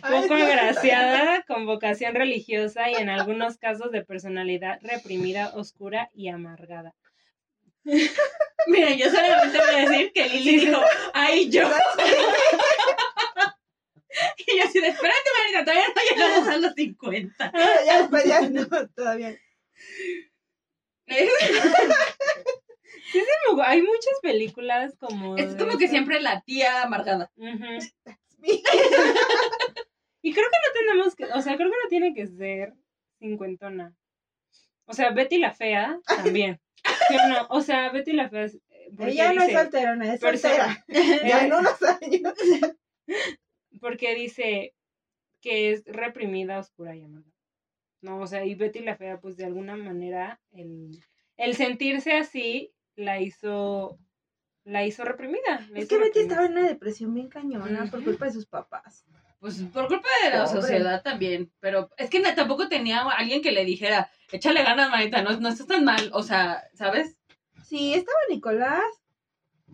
poco 0.00 0.34
agraciada, 0.34 1.42
con 1.42 1.66
vocación 1.66 2.14
religiosa 2.14 2.90
y 2.90 2.94
en 2.94 3.08
algunos 3.08 3.58
casos 3.58 3.90
de 3.92 4.04
personalidad 4.04 4.78
reprimida, 4.82 5.54
oscura 5.54 6.10
y 6.14 6.28
amargada. 6.28 6.94
Miren, 8.66 8.98
yo 8.98 9.10
solamente 9.10 9.58
voy 9.58 9.74
a 9.74 9.88
decir 9.88 10.12
que 10.12 10.28
Lili 10.28 10.66
dijo, 10.66 10.80
¡ay, 11.14 11.48
yo! 11.50 11.62
y 14.38 14.58
yo 14.58 14.64
así 14.64 14.80
de, 14.80 14.88
espérate, 14.88 15.30
Marita, 15.38 15.64
todavía 15.64 15.86
no 15.94 16.02
llegamos 16.10 16.48
a 16.48 16.56
los 16.56 16.74
50. 16.74 17.52
Ya, 17.86 18.08
ya 18.24 18.48
no, 18.48 18.66
todavía. 18.88 19.38
Hay 23.64 23.82
muchas 23.82 24.20
películas 24.22 24.96
como... 24.98 25.36
Es 25.36 25.54
como 25.56 25.78
que 25.78 25.88
siempre 25.88 26.20
la 26.20 26.40
tía 26.42 26.82
amargada. 26.82 27.30
Y 30.26 30.32
creo 30.32 30.44
que 30.44 30.58
no 30.58 30.72
tenemos 30.72 31.14
que, 31.14 31.24
o 31.26 31.40
sea, 31.40 31.56
creo 31.56 31.70
que 31.70 31.76
no 31.84 31.88
tiene 31.88 32.12
que 32.12 32.26
ser 32.26 32.74
cincuentona. 33.20 33.94
O 34.84 34.92
sea, 34.92 35.12
Betty 35.12 35.38
la 35.38 35.52
fea 35.52 36.00
también. 36.04 36.60
¿Sí 37.08 37.14
o 37.14 37.28
no? 37.28 37.46
O 37.50 37.60
sea, 37.60 37.90
Betty 37.90 38.12
la 38.12 38.28
fea 38.28 38.46
es, 38.46 38.56
eh, 38.56 38.90
Ella 38.98 39.32
no 39.32 39.44
es 39.44 39.52
solterona, 39.52 40.12
es 40.12 40.20
soltera. 40.20 40.84
Ya 40.88 41.46
en 41.46 41.52
unos 41.52 41.80
años. 41.80 42.34
porque 43.80 44.16
dice 44.16 44.74
que 45.40 45.70
es 45.70 45.84
reprimida, 45.86 46.58
oscura 46.58 46.96
y 46.96 47.02
amarga. 47.04 47.30
No, 48.00 48.18
o 48.20 48.26
sea, 48.26 48.44
y 48.44 48.56
Betty 48.56 48.80
la 48.80 48.96
fea, 48.96 49.20
pues 49.20 49.36
de 49.36 49.44
alguna 49.44 49.76
manera 49.76 50.40
el, 50.50 50.90
el 51.36 51.54
sentirse 51.54 52.14
así 52.14 52.74
la 52.96 53.20
hizo 53.20 53.98
la 54.64 54.84
hizo 54.84 55.04
reprimida. 55.04 55.60
la 55.70 55.78
Es 55.78 55.84
hizo 55.84 55.88
que 55.88 55.98
Betty 55.98 56.04
reprimida. 56.20 56.22
estaba 56.22 56.46
en 56.46 56.52
una 56.52 56.66
depresión 56.68 57.14
bien 57.14 57.28
cañona 57.28 57.88
por 57.90 58.02
culpa 58.02 58.24
de 58.26 58.32
sus 58.32 58.46
papás. 58.46 59.04
Pues 59.38 59.62
por 59.72 59.86
culpa 59.86 60.08
de 60.24 60.30
la 60.30 60.44
Pobre. 60.44 60.60
sociedad 60.60 61.02
también. 61.02 61.52
Pero 61.60 61.90
es 61.98 62.10
que 62.10 62.20
tampoco 62.20 62.68
tenía 62.68 63.02
alguien 63.02 63.42
que 63.42 63.52
le 63.52 63.64
dijera, 63.64 64.10
échale 64.32 64.64
ganas, 64.64 64.90
Marita, 64.90 65.22
no, 65.22 65.38
no 65.38 65.48
estás 65.50 65.68
tan 65.68 65.84
mal. 65.84 66.10
O 66.14 66.22
sea, 66.24 66.64
¿sabes? 66.74 67.16
Sí, 67.64 67.94
estaba 67.94 68.18
Nicolás, 68.28 68.82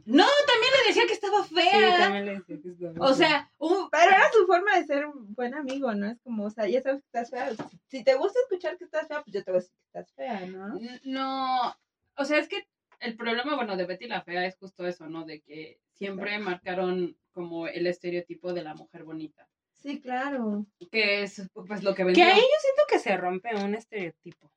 No, 0.05 0.27
también 0.47 0.73
le 0.83 0.89
decía 0.89 1.07
que 1.07 1.13
estaba 1.15 1.45
Sí, 1.45 1.55
fea. 1.55 1.97
también 1.99 2.27
le 2.27 2.33
decía 2.41 2.59
que 2.61 2.69
estaba 2.71 2.93
o 3.11 3.15
fea. 3.15 3.29
sea, 3.29 3.51
un, 3.59 3.89
pero 3.91 4.11
era 4.11 4.31
su 4.33 4.47
forma 4.47 4.77
de 4.77 4.85
ser 4.85 5.07
un 5.07 5.33
buen 5.35 5.55
amigo, 5.55 5.95
¿no? 5.95 6.07
Es 6.11 6.19
como, 6.23 6.45
o 6.47 6.51
sea, 6.51 6.67
ya 6.67 6.83
sabes 6.83 7.01
que 7.03 7.07
estás 7.07 7.31
fea. 7.31 7.51
Si 7.89 8.03
te 8.05 8.15
gusta 8.17 8.39
escuchar 8.41 8.77
que 8.77 8.85
estás 8.85 9.07
fea, 9.09 9.23
pues 9.23 9.33
yo 9.33 9.45
te 9.45 9.53
voy 9.53 9.59
a 9.59 9.63
decir 9.63 9.77
que 9.79 9.85
estás 9.99 10.13
fea, 10.15 10.47
¿no? 10.47 10.79
No, 11.05 11.75
o 12.17 12.25
sea, 12.25 12.39
es 12.39 12.49
que 12.49 12.67
el 13.03 13.17
problema, 13.17 13.55
bueno, 13.57 13.77
de 13.77 13.85
Betty 13.87 14.07
la 14.07 14.23
Fea 14.23 14.47
es 14.47 14.57
justo 14.57 14.87
eso, 14.87 15.09
¿no? 15.09 15.25
De 15.25 15.41
que 15.41 15.79
siempre 15.95 16.39
marcaron 16.39 17.17
como 17.33 17.67
el 17.69 17.87
estereotipo 17.87 18.53
de 18.53 18.63
la 18.63 18.75
mujer 18.75 19.05
bonita, 19.05 19.49
Sí, 19.75 20.01
claro. 20.01 20.67
que 20.91 21.23
es 21.23 21.43
pues 21.53 21.83
lo 21.83 21.91
que 21.95 21.99
Que 21.99 22.05
vendió. 22.05 22.25
ahí 22.25 22.35
yo 22.41 22.41
siento 22.61 22.83
que 22.89 22.99
se 22.99 23.17
rompe 23.17 23.55
un 23.57 23.75
estereotipo. 23.75 24.51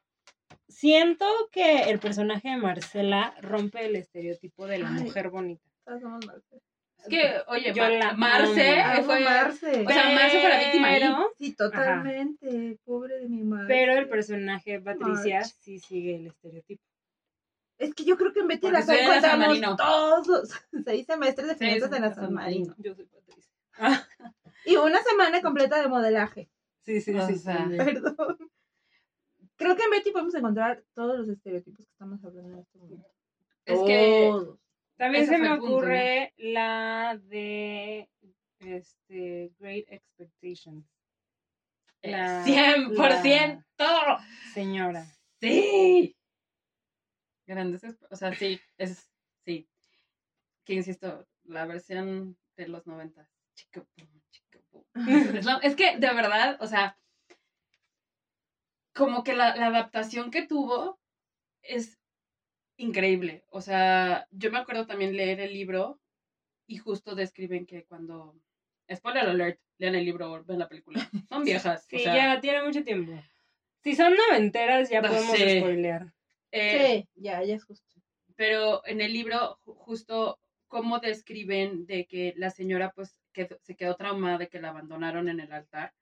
Siento 0.68 1.26
que 1.52 1.84
el 1.84 2.00
personaje 2.00 2.50
de 2.50 2.58
Marcela 2.58 3.36
rompe 3.42 3.86
el 3.86 3.96
estereotipo 3.96 4.66
de 4.68 4.80
la 4.80 4.90
Ay. 4.94 5.04
mujer 5.04 5.30
bonita. 5.30 5.64
Todas 5.86 6.02
somos 6.02 6.26
Marce. 6.26 6.58
Es 6.98 7.08
que, 7.10 7.34
oye, 7.48 7.72
Yo 7.74 7.88
la 7.88 8.14
Marce 8.14 8.80
amo. 8.80 9.04
fue... 9.04 9.20
Marce. 9.20 9.68
O 9.86 9.90
sea, 9.90 10.10
Marce 10.16 10.40
fue 10.42 10.50
la 10.50 10.60
víctima 10.60 10.88
ahí. 10.90 11.00
Pero- 11.00 11.32
Sí, 11.38 11.56
totalmente. 11.56 12.80
Pobre 12.84 13.20
de 13.20 13.30
mi 13.30 13.44
madre. 13.44 13.68
Pero 13.68 13.94
el 13.94 14.10
personaje 14.10 14.80
Patricia 14.82 15.40
March. 15.42 15.54
sí 15.60 15.80
sigue 15.80 16.16
el 16.16 16.28
estereotipo. 16.28 16.84
Es 17.78 17.94
que 17.94 18.06
yo 18.06 18.16
creo 18.18 18.32
que 18.32 18.40
en 18.40 18.48
Betty 18.48 18.70
la 18.72 18.82
San 18.82 18.96
encontramos 18.98 19.78
todos 19.78 20.28
los 20.28 20.50
seis 20.86 21.06
semestres 21.06 21.48
de 21.48 21.56
finanzas 21.56 21.90
sí, 21.90 21.96
en 21.96 22.02
la 22.02 22.14
San 22.14 22.24
San 22.26 22.34
Marino. 22.34 22.74
Yo 22.78 22.96
soy 22.96 23.06
Patricia. 23.06 23.52
Y 24.68 24.78
una 24.78 25.00
semana 25.04 25.42
completa 25.42 25.80
de 25.80 25.88
modelaje. 25.88 26.50
Sí, 26.82 27.00
sí, 27.00 27.14
O 27.14 27.28
sí. 27.28 27.36
sea, 27.38 27.68
sí. 27.70 27.78
Perdón. 27.78 28.16
Creo 29.58 29.76
que 29.76 29.84
en 29.84 29.90
Betty 29.92 30.12
podemos 30.12 30.34
encontrar 30.34 30.84
todos 30.96 31.20
los 31.20 31.30
estereotipos 31.30 31.86
que 31.86 31.92
estamos 31.92 32.24
hablando 32.24 32.54
en 32.54 32.60
este 32.60 32.78
momento. 32.80 33.08
Es 33.66 33.80
que 33.82 34.28
Todos. 34.32 34.60
También 34.98 35.24
Ese 35.26 35.34
se 35.34 35.38
me 35.40 35.50
punto, 35.58 35.66
ocurre 35.66 36.34
la 36.38 37.20
de 37.26 38.10
este 38.60 39.52
Great 39.60 39.86
Expectations. 39.90 40.86
La- 42.02 42.44
100%. 42.46 43.64
la 43.78 44.26
señora. 44.54 45.06
Sí. 45.42 46.16
Grandes, 47.46 47.84
o 48.10 48.16
sea, 48.16 48.34
sí, 48.34 48.60
es, 48.78 49.12
sí. 49.46 49.68
Que 50.66 50.74
insisto, 50.74 51.28
la 51.44 51.66
versión 51.66 52.38
de 52.58 52.68
los 52.68 52.88
90. 52.88 53.30
Chica, 53.54 53.86
pum, 53.96 54.22
chica, 54.32 54.60
pum. 54.72 54.84
Es, 55.64 55.76
que, 55.76 55.98
de 55.98 56.14
verdad, 56.14 56.58
o 56.60 56.68
sea, 56.68 56.98
como 58.94 59.24
que 59.24 59.34
la, 59.34 59.56
la 59.56 59.68
adaptación 59.68 60.32
que 60.32 60.48
tuvo 60.48 61.00
es 61.62 62.00
increíble. 62.78 63.44
O 63.50 63.62
sea, 63.62 64.28
yo 64.32 64.52
me 64.52 64.60
acuerdo 64.60 64.88
también 64.88 65.16
leer 65.16 65.40
el 65.40 65.54
libro 65.54 66.02
y 66.68 66.78
justo 66.78 67.16
describen 67.16 67.66
que 67.66 67.86
cuando... 67.86 68.36
Spoiler 68.94 69.28
alert, 69.28 69.60
lean 69.80 69.96
el 69.96 70.06
libro 70.06 70.32
o 70.32 70.44
ven 70.44 70.60
la 70.60 70.70
película. 70.70 71.10
Son 71.28 71.44
viejas. 71.44 71.86
Sí, 71.90 71.98
o 71.98 72.00
sea, 72.00 72.16
ya 72.16 72.42
tiene 72.42 72.64
mucho 72.64 72.84
tiempo. 72.84 73.14
Si 73.84 73.96
son 73.96 74.14
noventeras, 74.16 74.90
ya 74.90 75.02
No 75.02 75.08
podemos 75.10 75.38
sé. 75.38 75.60
spoilear. 75.60 76.14
Eh, 76.52 77.04
Sí, 77.04 77.10
ya, 77.16 77.44
ya 77.44 77.56
es 77.56 77.64
justo. 77.66 78.02
pero 78.36 78.86
en 78.86 79.02
el 79.02 79.14
libro 79.14 79.58
ju- 79.66 79.76
justo 79.76 80.40
cómo 80.68 81.00
describen 81.00 81.86
de 81.86 82.06
que 82.06 82.34
la 82.38 82.50
señora 82.50 82.92
pues 82.96 83.20
quedó- 83.34 83.58
se 83.62 83.76
quedó 83.76 83.96
traumada 83.96 84.38
de 84.38 84.50
que 84.50 84.60
la 84.62 84.70
abandonaron 84.70 85.30
en 85.30 85.40
el 85.40 85.52
altar 85.52 85.94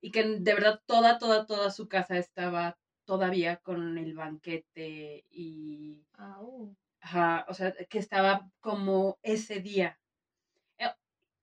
y 0.00 0.10
que 0.10 0.24
de 0.24 0.54
verdad 0.54 0.80
toda, 0.86 1.18
toda, 1.18 1.46
toda 1.46 1.70
su 1.70 1.88
casa 1.88 2.18
estaba 2.18 2.78
todavía 3.04 3.56
con 3.58 3.98
el 3.98 4.14
banquete 4.14 5.24
y, 5.30 6.06
ajá, 7.00 7.46
o 7.48 7.54
sea, 7.54 7.72
que 7.88 7.98
estaba 7.98 8.50
como 8.60 9.18
ese 9.22 9.60
día. 9.60 10.00
Eh, 10.78 10.92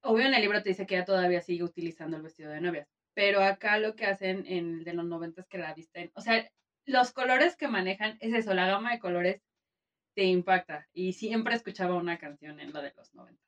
Obvio 0.03 0.25
en 0.27 0.33
el 0.33 0.41
libro 0.41 0.61
te 0.61 0.69
dice 0.69 0.85
que 0.85 0.95
ella 0.95 1.05
todavía 1.05 1.41
sigue 1.41 1.63
utilizando 1.63 2.17
el 2.17 2.23
vestido 2.23 2.51
de 2.51 2.61
novia, 2.61 2.87
pero 3.13 3.41
acá 3.41 3.77
lo 3.79 3.95
que 3.95 4.05
hacen 4.05 4.45
en 4.47 4.79
el 4.79 4.83
de 4.83 4.93
los 4.93 5.05
90 5.05 5.41
es 5.41 5.47
que 5.47 5.57
la 5.59 5.73
visten, 5.73 6.11
o 6.15 6.21
sea, 6.21 6.49
los 6.85 7.11
colores 7.13 7.55
que 7.55 7.67
manejan 7.67 8.17
es 8.19 8.33
eso, 8.33 8.53
la 8.53 8.67
gama 8.67 8.91
de 8.91 8.99
colores 8.99 9.41
te 10.15 10.23
impacta. 10.23 10.87
Y 10.93 11.13
siempre 11.13 11.55
escuchaba 11.55 11.95
una 11.95 12.17
canción 12.17 12.59
en 12.59 12.73
la 12.73 12.81
de 12.81 12.93
los 12.95 13.13
90. 13.13 13.41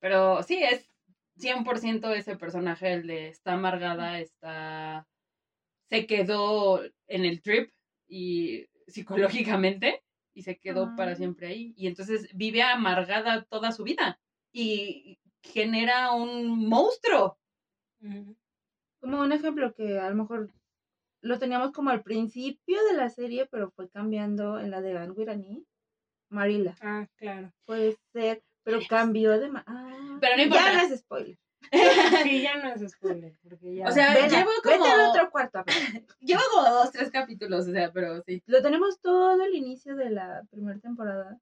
Pero 0.00 0.42
sí, 0.42 0.62
es 0.62 0.88
100% 1.36 2.12
ese 2.14 2.36
personaje, 2.36 2.92
el 2.92 3.06
de 3.06 3.28
está 3.28 3.54
amargada, 3.54 4.20
está... 4.20 5.08
se 5.88 6.06
quedó 6.06 6.82
en 7.06 7.24
el 7.24 7.42
trip 7.42 7.72
y 8.06 8.66
psicológicamente 8.86 10.02
y 10.34 10.42
se 10.42 10.58
quedó 10.58 10.94
para 10.94 11.12
Ah. 11.12 11.16
siempre 11.16 11.48
ahí. 11.48 11.74
Y 11.76 11.88
entonces 11.88 12.28
vive 12.34 12.62
amargada 12.62 13.44
toda 13.44 13.72
su 13.72 13.84
vida 13.84 14.20
y 14.52 15.18
genera 15.42 16.12
un 16.12 16.68
monstruo. 16.68 17.38
Como 19.00 19.20
un 19.20 19.32
ejemplo 19.32 19.74
que 19.74 19.98
a 19.98 20.10
lo 20.10 20.16
mejor 20.16 20.52
lo 21.20 21.38
teníamos 21.38 21.72
como 21.72 21.90
al 21.90 22.02
principio 22.02 22.78
de 22.84 22.94
la 22.94 23.08
serie, 23.10 23.46
pero 23.46 23.70
fue 23.70 23.88
cambiando 23.88 24.58
en 24.58 24.70
la 24.70 24.80
de 24.80 24.96
Anne 24.96 25.12
Wirani. 25.12 25.64
Marila, 26.30 26.76
Ah, 26.82 27.06
claro. 27.16 27.52
puede 27.64 27.96
ser, 28.12 28.42
pero 28.62 28.80
cambió 28.88 29.38
de... 29.38 29.50
Ah, 29.66 30.18
Pero 30.20 30.36
no 30.36 30.42
importa. 30.42 30.72
Ya 30.72 30.74
no 30.74 30.94
es 30.94 31.00
spoiler. 31.00 31.38
Sí, 32.22 32.42
ya 32.42 32.56
no 32.56 32.68
es 32.72 32.90
spoiler, 32.92 33.32
porque 33.42 33.74
ya... 33.76 33.88
O 33.88 33.92
sea, 33.92 34.14
llevo 34.28 34.50
vete 34.64 34.78
como- 34.78 34.84
al 34.92 35.00
otro 35.10 35.30
cuarto. 35.30 35.58
a 35.58 35.62
ver. 35.64 35.74
Llevo 36.20 36.40
como 36.52 36.68
dos, 36.70 36.92
tres 36.92 37.10
capítulos, 37.10 37.66
o 37.66 37.72
sea, 37.72 37.90
pero 37.92 38.22
sí. 38.22 38.42
Lo 38.46 38.62
tenemos 38.62 39.00
todo 39.00 39.42
el 39.42 39.54
inicio 39.54 39.96
de 39.96 40.10
la 40.10 40.44
primera 40.50 40.78
temporada. 40.80 41.38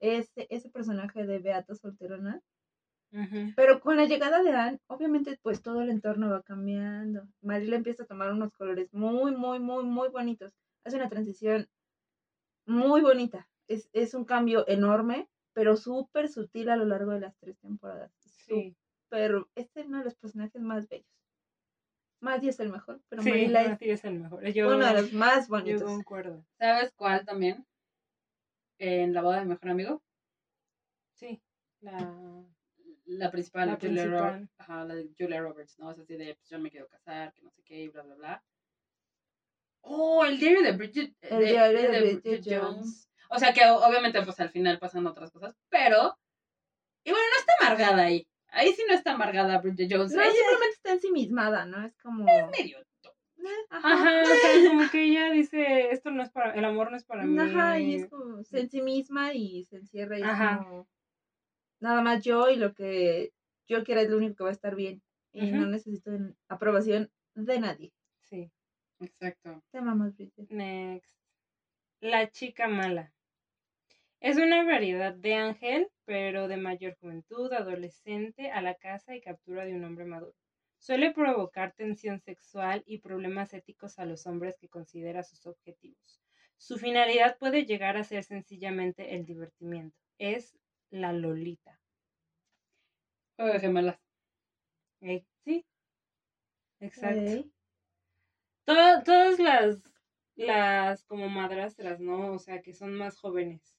Ese, 0.00 0.46
ese 0.48 0.70
personaje 0.70 1.26
de 1.26 1.38
Beata 1.38 1.74
Solterona. 1.74 2.40
Pero 3.56 3.80
con 3.80 3.96
la 3.96 4.04
llegada 4.04 4.42
de 4.42 4.52
Anne, 4.52 4.78
obviamente, 4.86 5.38
pues 5.42 5.62
todo 5.62 5.82
el 5.82 5.90
entorno 5.90 6.30
va 6.30 6.42
cambiando. 6.42 7.26
Marila 7.42 7.76
empieza 7.76 8.04
a 8.04 8.06
tomar 8.06 8.30
unos 8.30 8.54
colores 8.54 8.92
muy, 8.92 9.34
muy, 9.34 9.58
muy, 9.58 9.84
muy 9.84 10.08
bonitos. 10.08 10.52
Hace 10.84 10.96
una 10.96 11.08
transición 11.08 11.68
muy 12.66 13.00
bonita. 13.00 13.48
Es, 13.66 13.88
es 13.92 14.14
un 14.14 14.24
cambio 14.24 14.64
enorme, 14.68 15.28
pero 15.52 15.76
súper 15.76 16.28
sutil 16.28 16.70
a 16.70 16.76
lo 16.76 16.84
largo 16.84 17.12
de 17.12 17.20
las 17.20 17.36
tres 17.38 17.58
temporadas. 17.58 18.12
Sí, 18.20 18.76
Pero 19.08 19.48
este 19.54 19.80
es 19.80 19.86
uno 19.86 19.98
de 19.98 20.04
los 20.04 20.14
personajes 20.14 20.60
más 20.62 20.88
bellos. 20.88 21.06
Maddie 22.20 22.50
es 22.50 22.60
el 22.60 22.68
mejor, 22.70 23.00
pero 23.08 23.22
sí, 23.22 23.30
Marila 23.30 23.62
es 23.62 23.78
es 23.80 24.04
el 24.04 24.20
mejor. 24.20 24.44
Yo, 24.52 24.68
uno 24.68 24.86
de 24.86 24.92
los 24.92 25.12
más 25.12 25.48
yo 25.48 25.56
bonitos. 25.56 25.82
concuerdo. 25.82 26.44
¿Sabes 26.58 26.92
cuál 26.94 27.24
también? 27.24 27.66
En 28.78 29.12
la 29.14 29.22
boda 29.22 29.40
de 29.40 29.46
mejor 29.46 29.70
amigo. 29.70 30.02
Sí, 31.14 31.42
la... 31.80 32.44
La 33.12 33.30
principal, 33.30 33.66
La 33.68 33.74
Julia 33.76 34.02
principal. 34.04 34.32
Roberts. 34.34 34.54
Ajá, 34.58 34.84
la 34.84 34.94
de 34.94 35.10
Julia 35.18 35.40
Roberts, 35.40 35.78
¿no? 35.78 35.90
Es 35.90 35.98
así 35.98 36.16
de, 36.16 36.34
pues 36.36 36.48
yo 36.48 36.58
me 36.58 36.70
quiero 36.70 36.86
casar, 36.88 37.32
que 37.32 37.42
no 37.42 37.50
sé 37.50 37.62
qué, 37.64 37.80
y 37.82 37.88
bla, 37.88 38.02
bla, 38.02 38.14
bla. 38.14 38.44
Oh, 39.82 40.24
el 40.24 40.38
diario 40.38 40.62
de 40.62 40.72
Bridget. 40.72 41.14
El 41.22 41.38
diario 41.44 41.90
de 41.90 42.00
Bridget 42.20 42.42
Jones. 42.44 43.08
O 43.30 43.38
sea 43.38 43.52
que 43.52 43.64
obviamente 43.66 44.22
pues 44.22 44.38
al 44.40 44.50
final 44.50 44.78
pasan 44.78 45.06
otras 45.06 45.30
cosas, 45.30 45.56
pero... 45.68 46.16
Y 47.04 47.10
bueno, 47.10 47.24
no 47.32 47.38
está 47.40 47.52
amargada 47.60 48.02
ahí. 48.04 48.26
Ahí 48.48 48.72
sí 48.72 48.82
no 48.88 48.94
está 48.94 49.12
amargada 49.12 49.58
Bridget 49.58 49.88
Jones. 49.90 50.12
No, 50.12 50.20
Ella 50.22 50.32
simplemente 50.32 50.74
está 50.74 50.92
ensimismada, 50.92 51.64
¿no? 51.64 51.84
Es 51.86 51.96
como... 51.98 52.26
es 52.28 52.58
medio... 52.58 52.78
to- 53.02 53.14
Ajá, 53.70 54.22
o 54.22 54.26
sea, 54.26 54.68
como 54.68 54.90
que 54.90 55.02
ella 55.04 55.30
dice, 55.30 55.90
esto 55.92 56.10
no 56.10 56.22
es 56.22 56.28
para, 56.30 56.52
el 56.54 56.64
amor 56.64 56.90
no 56.90 56.96
es 56.98 57.04
para 57.04 57.24
mí. 57.24 57.38
Ajá, 57.38 57.80
y 57.80 57.94
es 57.94 58.06
como 58.08 58.44
se 58.44 58.60
en 58.60 58.68
sí 58.70 58.82
misma 58.82 59.32
y 59.32 59.64
se 59.64 59.76
encierra 59.76 60.18
y 60.18 60.22
es 60.22 60.28
Ajá. 60.28 60.58
como 60.58 60.86
nada 61.80 62.02
más 62.02 62.22
yo 62.22 62.48
y 62.50 62.56
lo 62.56 62.74
que 62.74 63.32
yo 63.68 63.84
quiera 63.84 64.02
es 64.02 64.10
lo 64.10 64.16
único 64.16 64.36
que 64.36 64.44
va 64.44 64.50
a 64.50 64.52
estar 64.52 64.74
bien. 64.74 65.02
Y 65.32 65.52
no 65.52 65.66
necesito 65.66 66.10
aprobación 66.48 67.10
de 67.34 67.60
nadie. 67.60 67.92
Sí, 68.22 68.50
Exacto. 69.00 69.62
Te 69.70 69.78
amamos, 69.78 70.16
Bridget. 70.16 70.50
next. 70.50 71.10
La 72.00 72.30
chica 72.30 72.68
mala. 72.68 73.12
Es 74.20 74.36
una 74.36 74.64
variedad 74.64 75.14
de 75.14 75.34
ángel, 75.34 75.88
pero 76.04 76.48
de 76.48 76.58
mayor 76.58 76.96
juventud, 77.00 77.52
adolescente, 77.52 78.50
a 78.50 78.60
la 78.60 78.74
casa 78.74 79.14
y 79.16 79.20
captura 79.22 79.64
de 79.64 79.74
un 79.74 79.84
hombre 79.84 80.04
maduro. 80.04 80.34
Suele 80.78 81.12
provocar 81.12 81.72
tensión 81.74 82.20
sexual 82.20 82.82
y 82.86 82.98
problemas 82.98 83.54
éticos 83.54 83.98
a 83.98 84.04
los 84.04 84.26
hombres 84.26 84.56
que 84.58 84.68
considera 84.68 85.22
sus 85.22 85.46
objetivos. 85.46 86.20
Su 86.58 86.78
finalidad 86.78 87.38
puede 87.38 87.64
llegar 87.64 87.96
a 87.96 88.04
ser 88.04 88.24
sencillamente 88.24 89.14
el 89.14 89.24
divertimiento. 89.24 89.96
Es 90.18 90.58
la 90.90 91.12
Lolita. 91.12 91.80
Juego 93.36 93.52
de 93.52 93.60
gemelas. 93.60 94.00
Eh, 95.00 95.24
sí, 95.44 95.64
exacto. 96.80 97.48
Todas 98.64 99.38
las, 99.38 99.82
las 100.36 101.04
como 101.04 101.28
madrastras, 101.28 102.00
¿no? 102.00 102.32
O 102.32 102.38
sea, 102.38 102.60
que 102.60 102.74
son 102.74 102.94
más 102.94 103.18
jóvenes. 103.18 103.74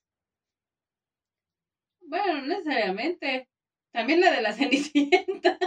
Bueno, 2.02 2.42
no 2.42 2.48
necesariamente. 2.48 3.48
También 3.92 4.22
la 4.22 4.32
de 4.32 4.42
la 4.42 4.54
Cenicienta. 4.54 5.58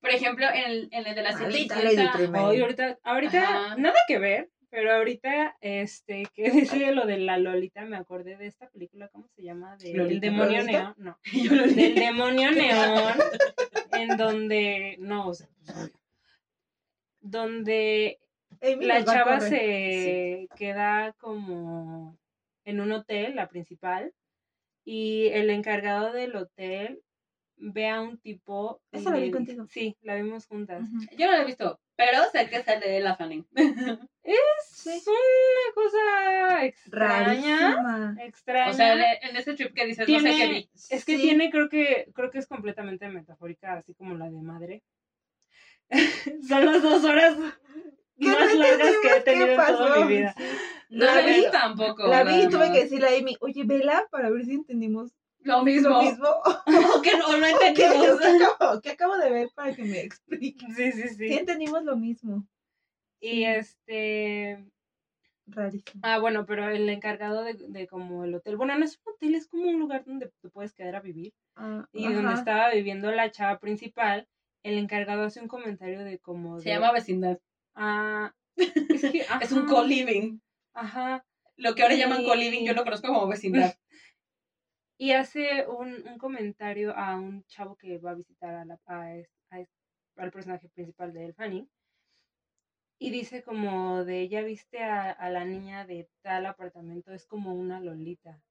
Por 0.00 0.10
ejemplo, 0.10 0.46
en 0.46 0.70
el, 0.70 0.88
en 0.92 1.06
el 1.06 1.14
de 1.14 1.22
la 1.22 1.32
Maldita 1.32 1.76
Cenicienta. 1.76 2.40
Ahorita, 2.40 2.98
ahorita, 3.02 3.42
Ajá. 3.42 3.76
nada 3.76 3.98
que 4.06 4.18
ver, 4.18 4.50
pero 4.70 4.92
ahorita, 4.92 5.56
este, 5.60 6.26
que 6.32 6.44
dice 6.50 6.92
lo 6.92 7.06
de 7.06 7.18
la 7.18 7.38
Lolita, 7.38 7.84
me 7.84 7.96
acordé 7.96 8.36
de 8.36 8.46
esta 8.46 8.68
película, 8.70 9.08
¿cómo 9.08 9.28
se 9.28 9.42
llama? 9.42 9.76
De 9.76 9.90
El 9.92 10.20
demonio 10.20 10.58
¿Lolita? 10.58 10.80
neón, 10.80 10.94
no, 10.98 11.18
del 11.74 11.94
demonio 11.94 12.50
neón, 12.52 13.14
en 13.92 14.16
donde, 14.16 14.96
no, 15.00 15.28
o 15.28 15.34
sea, 15.34 15.48
donde 17.20 18.18
Amy 18.62 18.86
la 18.86 19.04
chava 19.04 19.40
se 19.40 20.48
queda 20.56 21.12
como 21.18 22.16
en 22.64 22.80
un 22.80 22.92
hotel, 22.92 23.34
la 23.36 23.48
principal, 23.48 24.12
y 24.84 25.28
el 25.28 25.50
encargado 25.50 26.12
del 26.12 26.34
hotel 26.36 27.02
ve 27.60 27.88
a 27.88 28.00
un 28.00 28.18
tipo. 28.18 28.80
Esa 28.90 29.10
la 29.10 29.18
vi 29.18 29.30
contigo. 29.30 29.66
Sí, 29.68 29.96
la 30.02 30.14
vimos 30.16 30.46
juntas. 30.46 30.88
Yo 31.16 31.26
no 31.26 31.32
la 31.32 31.42
he 31.42 31.46
visto, 31.46 31.80
pero 31.96 32.18
sé 32.32 32.48
que 32.48 32.62
sale 32.62 32.88
de 32.88 33.00
la 33.00 33.16
Fanning. 33.16 33.46
Es 34.22 35.06
una 35.06 35.74
cosa 35.74 36.64
extraña. 36.64 37.74
Rarísima. 37.74 38.16
Extraña. 38.22 38.70
O 38.70 38.74
sea, 38.74 38.94
en 38.94 39.30
en 39.30 39.36
ese 39.36 39.54
trip 39.54 39.74
que 39.74 39.86
dices, 39.86 40.08
no 40.08 40.20
sé 40.20 40.30
qué 40.36 40.48
vi. 40.48 40.70
es 40.90 41.04
que 41.04 41.16
Sí. 41.16 41.22
tiene, 41.22 41.50
creo 41.50 41.68
que, 41.68 42.10
creo 42.14 42.30
que 42.30 42.38
es 42.38 42.46
completamente 42.46 43.08
metafórica, 43.08 43.74
así 43.74 43.94
como 43.94 44.14
la 44.16 44.30
de 44.30 44.40
madre. 44.42 44.82
Son 46.48 46.64
las 46.66 46.82
dos 46.82 47.04
horas 47.04 47.36
más 48.16 48.54
largas 48.54 48.92
que 49.02 49.08
he 49.16 49.20
tenido 49.22 49.48
en 49.48 49.56
toda 49.56 50.04
mi 50.04 50.16
vida. 50.16 50.34
Sí. 50.36 50.44
No 50.90 51.04
La 51.06 51.14
la 51.16 51.22
vi, 51.26 51.32
vi 51.34 51.44
tampoco. 51.50 52.06
la 52.06 52.24
vi 52.24 52.42
y 52.42 52.48
tuve 52.48 52.72
que 52.72 52.82
decirle 52.84 53.06
a 53.08 53.18
Amy, 53.18 53.36
oye, 53.40 53.62
vela 53.64 54.06
para 54.10 54.28
ver 54.30 54.44
si 54.44 54.52
entendimos 54.54 55.12
Lo 55.42 55.62
mismo. 55.64 55.88
lo 55.88 56.02
mismo. 56.02 56.26
O 56.98 57.02
que 57.02 57.16
no 57.16 57.26
¿Qué, 57.30 57.50
entendimos. 57.50 58.18
¿Qué 58.20 58.44
acabo, 58.44 58.80
qué 58.80 58.90
acabo 58.90 59.16
de 59.16 59.30
ver 59.30 59.48
para 59.54 59.74
que 59.74 59.82
me 59.84 60.00
explique? 60.00 60.66
Sí, 60.74 60.92
sí, 60.92 61.08
Sí 61.08 61.14
sí. 61.14 61.32
entendimos 61.32 61.82
lo 61.84 61.96
mismo. 61.96 62.46
Y 63.20 63.44
este. 63.44 64.64
Rarísimo. 65.46 66.00
Ah, 66.04 66.18
bueno, 66.18 66.46
pero 66.46 66.68
el 66.68 66.88
encargado 66.88 67.42
de, 67.42 67.54
de 67.54 67.86
como 67.88 68.24
el 68.24 68.34
hotel. 68.34 68.56
Bueno, 68.56 68.78
no 68.78 68.84
es 68.84 69.00
un 69.04 69.12
hotel, 69.14 69.34
es 69.34 69.48
como 69.48 69.68
un 69.68 69.78
lugar 69.80 70.04
donde 70.04 70.30
te 70.40 70.48
puedes 70.48 70.72
quedar 70.72 70.94
a 70.96 71.00
vivir. 71.00 71.32
Ah, 71.56 71.86
Y 71.92 72.06
ajá. 72.06 72.14
donde 72.14 72.34
estaba 72.34 72.70
viviendo 72.70 73.10
la 73.10 73.30
chava 73.30 73.58
principal, 73.58 74.28
el 74.62 74.78
encargado 74.78 75.24
hace 75.24 75.40
un 75.40 75.48
comentario 75.48 76.04
de 76.04 76.18
como. 76.18 76.60
Se 76.60 76.68
de, 76.68 76.74
llama 76.76 76.92
vecindad. 76.92 77.40
Ah, 77.74 78.32
es 78.56 79.02
que. 79.10 79.24
Es 79.42 79.52
un 79.52 79.66
co-living. 79.66 80.40
Ajá. 80.74 81.24
Lo 81.56 81.74
que 81.74 81.82
ahora 81.82 81.94
llaman 81.94 82.24
co-living, 82.24 82.64
yo 82.64 82.72
lo 82.74 82.84
conozco 82.84 83.08
como 83.08 83.26
vecindad. 83.26 83.74
Y 85.00 85.12
hace 85.12 85.66
un, 85.66 86.06
un 86.06 86.18
comentario 86.18 86.94
a 86.94 87.16
un 87.16 87.42
chavo 87.46 87.74
que 87.74 87.98
va 87.98 88.10
a 88.10 88.14
visitar 88.22 88.54
a 88.54 88.64
la, 88.64 88.78
a 88.86 89.16
al 90.16 90.30
personaje 90.30 90.68
principal 90.68 91.12
de 91.14 91.24
El 91.24 91.34
Fanny. 91.34 91.68
Y 92.98 93.10
dice 93.10 93.42
como 93.42 94.04
de, 94.04 94.28
ya 94.28 94.42
viste 94.42 94.78
a, 94.82 95.10
a 95.10 95.30
la 95.30 95.44
niña 95.46 95.86
de 95.86 96.08
tal 96.22 96.44
apartamento, 96.44 97.12
es 97.14 97.24
como 97.26 97.54
una 97.54 97.80
lolita. 97.80 98.42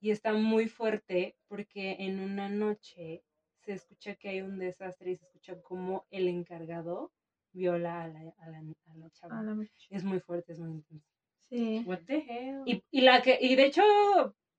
y 0.00 0.10
está 0.10 0.32
muy 0.32 0.68
fuerte 0.68 1.36
porque 1.48 1.96
en 1.98 2.20
una 2.20 2.48
noche 2.48 3.22
se 3.64 3.72
escucha 3.74 4.14
que 4.14 4.30
hay 4.30 4.40
un 4.40 4.58
desastre 4.58 5.10
y 5.10 5.16
se 5.16 5.24
escucha 5.26 5.60
como 5.62 6.06
el 6.10 6.28
encargado 6.28 7.12
viola 7.52 8.02
a 8.04 8.08
la, 8.08 8.20
a 8.38 8.50
la, 8.50 8.58
a 8.58 8.94
la 8.96 9.10
chava. 9.10 9.40
A 9.40 9.42
la 9.42 9.54
mecha. 9.54 9.86
Es 9.90 10.04
muy 10.04 10.20
fuerte, 10.20 10.52
es 10.52 10.58
muy 10.58 10.70
intenso. 10.72 11.06
Sí. 11.50 11.82
What 11.86 12.00
the 12.06 12.18
hell? 12.18 12.62
Y, 12.66 12.82
y 12.90 13.00
la 13.02 13.22
que, 13.22 13.38
y 13.40 13.56
de 13.56 13.66
hecho 13.66 13.82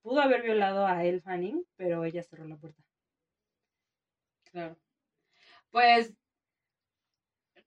pudo 0.02 0.22
haber 0.22 0.42
violado 0.42 0.86
a 0.86 1.04
Elle 1.04 1.22
Fanning, 1.22 1.66
pero 1.76 2.04
ella 2.06 2.24
cerró 2.24 2.46
la 2.46 2.58
puerta. 2.58 2.82
Claro. 4.52 4.78
Pues. 5.72 6.14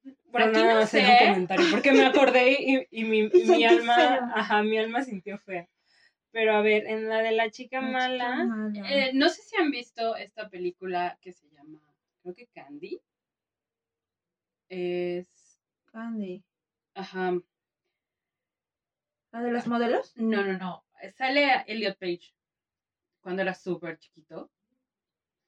Por 0.02 0.14
Pero 0.32 0.46
aquí 0.46 0.60
nada 0.62 0.80
no 0.80 0.86
sé. 0.86 1.00
un 1.00 1.28
comentario, 1.28 1.66
porque 1.70 1.92
me 1.92 2.06
acordé 2.06 2.52
y, 2.58 2.86
y 2.90 3.04
mi, 3.04 3.28
mi 3.62 3.64
alma, 3.64 4.32
ajá, 4.34 4.62
mi 4.62 4.78
alma 4.78 5.02
sintió 5.04 5.38
fea. 5.38 5.68
Pero 6.32 6.54
a 6.56 6.62
ver, 6.62 6.86
en 6.86 7.08
la 7.08 7.18
de 7.22 7.32
la 7.32 7.50
chica 7.50 7.80
La 7.80 7.86
chica 7.86 7.92
mala, 7.92 8.44
mala. 8.46 8.90
Eh, 8.90 9.10
no 9.14 9.28
sé 9.28 9.42
si 9.42 9.56
han 9.56 9.70
visto 9.70 10.16
esta 10.16 10.48
película 10.48 11.18
que 11.20 11.32
se 11.32 11.46
llama, 11.50 11.80
creo 12.22 12.34
que 12.34 12.46
Candy. 12.46 13.00
Es, 14.68 15.60
Candy. 15.92 16.42
ajá, 16.94 17.34
¿La 19.32 19.42
de 19.42 19.50
los 19.50 19.66
modelos? 19.66 20.16
no, 20.16 20.42
no, 20.44 20.58
no. 20.58 20.84
Sale 21.10 21.64
Elliot 21.66 21.98
Page 21.98 22.32
cuando 23.20 23.42
era 23.42 23.54
súper 23.54 23.98
chiquito. 23.98 24.50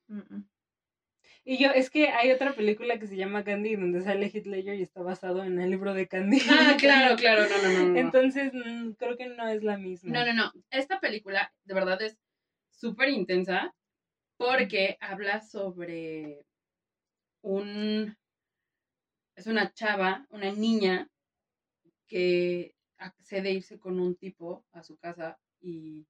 Mm, 0.09 0.19
mm. 0.19 0.49
y 1.45 1.59
yo, 1.59 1.71
es 1.71 1.89
que 1.89 2.09
hay 2.09 2.31
otra 2.31 2.55
película 2.55 2.99
que 2.99 3.07
se 3.07 3.17
llama 3.17 3.43
Candy, 3.43 3.77
donde 3.77 4.03
sale 4.03 4.31
Heath 4.33 4.47
Ledger 4.47 4.75
y 4.75 4.83
está 4.83 5.03
basado 5.03 5.45
en 5.45 5.59
el 5.61 5.71
libro 5.71 5.95
de 5.95 6.07
Candy. 6.07 6.41
Ah, 6.51 6.77
claro, 6.79 7.17
claro, 7.17 7.43
no, 7.49 7.63
no, 7.63 7.79
no, 7.79 7.89
no. 7.89 7.99
Entonces, 7.99 8.53
mm, 8.53 8.93
creo 8.93 9.17
que 9.17 9.29
no 9.29 9.49
es 9.49 9.63
la 9.63 9.79
misma. 9.79 10.13
No, 10.13 10.27
no, 10.27 10.35
no. 10.35 10.53
Esta 10.71 11.01
película 11.01 11.53
de 11.65 11.75
verdad 11.75 12.01
es 12.03 12.19
súper 12.71 13.09
intensa 13.11 13.75
porque 14.37 14.97
habla 15.01 15.41
sobre 15.41 16.45
un... 17.43 18.17
Es 19.37 19.47
una 19.47 19.73
chava, 19.73 20.27
una 20.31 20.53
niña 20.53 21.09
que 22.07 22.75
accede 22.99 23.49
a 23.49 23.53
irse 23.53 23.79
con 23.79 23.99
un 23.99 24.15
tipo 24.17 24.65
a 24.73 24.83
su 24.85 24.97
casa 24.97 25.39
y... 25.65 26.07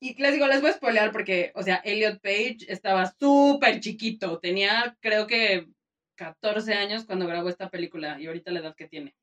Y 0.00 0.20
les 0.20 0.32
digo, 0.32 0.48
les 0.48 0.60
voy 0.60 0.70
a 0.70 0.72
spoilear 0.72 1.12
porque, 1.12 1.52
o 1.54 1.62
sea, 1.62 1.76
Elliot 1.76 2.20
Page 2.20 2.66
estaba 2.66 3.06
súper 3.06 3.78
chiquito. 3.78 4.40
Tenía, 4.40 4.96
creo 5.00 5.28
que, 5.28 5.68
14 6.16 6.74
años 6.74 7.04
cuando 7.04 7.26
grabó 7.26 7.48
esta 7.48 7.70
película 7.70 8.20
y 8.20 8.26
ahorita 8.26 8.50
la 8.50 8.60
edad 8.60 8.74
que 8.74 8.88
tiene, 8.88 9.14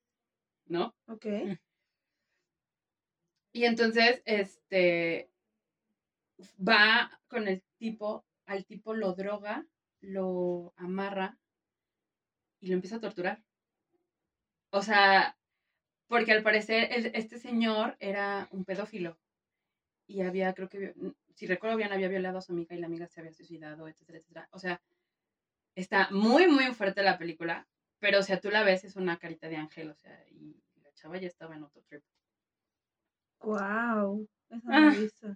¿no? 0.65 0.95
Ok. 1.07 1.25
Y 3.51 3.65
entonces, 3.65 4.21
este, 4.25 5.29
va 6.57 7.19
con 7.27 7.47
el 7.47 7.63
tipo, 7.77 8.25
al 8.45 8.65
tipo 8.65 8.93
lo 8.93 9.13
droga, 9.13 9.65
lo 10.01 10.73
amarra 10.77 11.37
y 12.61 12.67
lo 12.67 12.75
empieza 12.75 12.97
a 12.97 13.01
torturar. 13.01 13.43
O 14.71 14.81
sea, 14.81 15.38
porque 16.09 16.33
al 16.33 16.43
parecer 16.43 16.89
el- 16.91 17.11
este 17.15 17.37
señor 17.39 17.95
era 17.99 18.49
un 18.51 18.65
pedófilo 18.65 19.17
y 20.07 20.21
había, 20.21 20.53
creo 20.53 20.67
que, 20.67 20.79
vi- 20.79 21.15
si 21.35 21.47
recuerdo 21.47 21.77
bien, 21.77 21.93
había 21.93 22.09
violado 22.09 22.39
a 22.39 22.41
su 22.41 22.51
amiga 22.51 22.75
y 22.75 22.79
la 22.79 22.87
amiga 22.87 23.07
se 23.07 23.21
había 23.21 23.31
suicidado, 23.31 23.87
etcétera, 23.87 24.17
etcétera. 24.17 24.49
O 24.51 24.59
sea, 24.59 24.81
está 25.75 26.09
muy, 26.11 26.47
muy 26.47 26.65
fuerte 26.73 27.01
la 27.03 27.17
película, 27.17 27.65
pero 27.99 28.19
o 28.19 28.23
sea, 28.23 28.39
tú 28.41 28.49
la 28.49 28.63
ves, 28.63 28.83
es 28.83 28.97
una 28.97 29.17
carita 29.17 29.47
de 29.47 29.55
ángel, 29.55 29.89
o 29.91 29.95
sea, 29.95 30.25
y 30.29 30.61
la 30.81 30.91
chava 30.93 31.17
ya 31.17 31.27
estaba 31.27 31.55
en 31.55 31.63
otro 31.63 31.81
trip. 31.83 32.03
Wow. 33.41 34.27
Esa 34.49 34.79
no 34.79 34.87
Ah. 34.89 34.93
visto. 34.95 35.35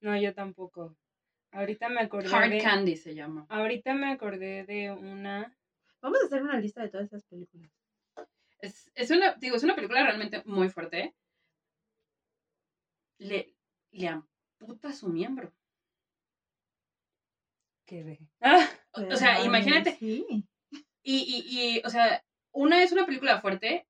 No, 0.00 0.16
yo 0.20 0.34
tampoco. 0.34 0.96
Ahorita 1.50 1.88
me 1.88 2.00
acordé 2.02 2.28
Hard 2.34 2.50
de... 2.50 2.58
Candy 2.58 2.96
se 2.96 3.14
llama. 3.14 3.46
Ahorita 3.48 3.94
me 3.94 4.12
acordé 4.12 4.64
de 4.64 4.90
una... 4.92 5.56
Vamos 6.00 6.20
a 6.22 6.26
hacer 6.26 6.42
una 6.42 6.60
lista 6.60 6.82
de 6.82 6.90
todas 6.90 7.06
esas 7.06 7.24
películas. 7.24 7.70
Es, 8.64 8.90
es 8.94 9.10
una, 9.10 9.34
digo, 9.34 9.56
es 9.56 9.62
una 9.62 9.74
película 9.74 10.02
realmente 10.02 10.42
muy 10.46 10.68
fuerte. 10.70 11.14
Le, 13.18 13.54
le 13.92 14.08
amputa 14.08 14.92
su 14.92 15.08
miembro. 15.08 15.52
que 17.84 18.02
de... 18.04 18.18
¡Ah! 18.40 18.66
O, 18.92 19.16
sea, 19.16 19.44
imagínate. 19.44 19.96
Sí. 19.96 20.24
Y, 21.02 21.16
y, 21.16 21.44
y, 21.46 21.82
o 21.84 21.90
sea, 21.90 22.24
una 22.52 22.82
es 22.82 22.92
una 22.92 23.04
película 23.04 23.40
fuerte, 23.40 23.86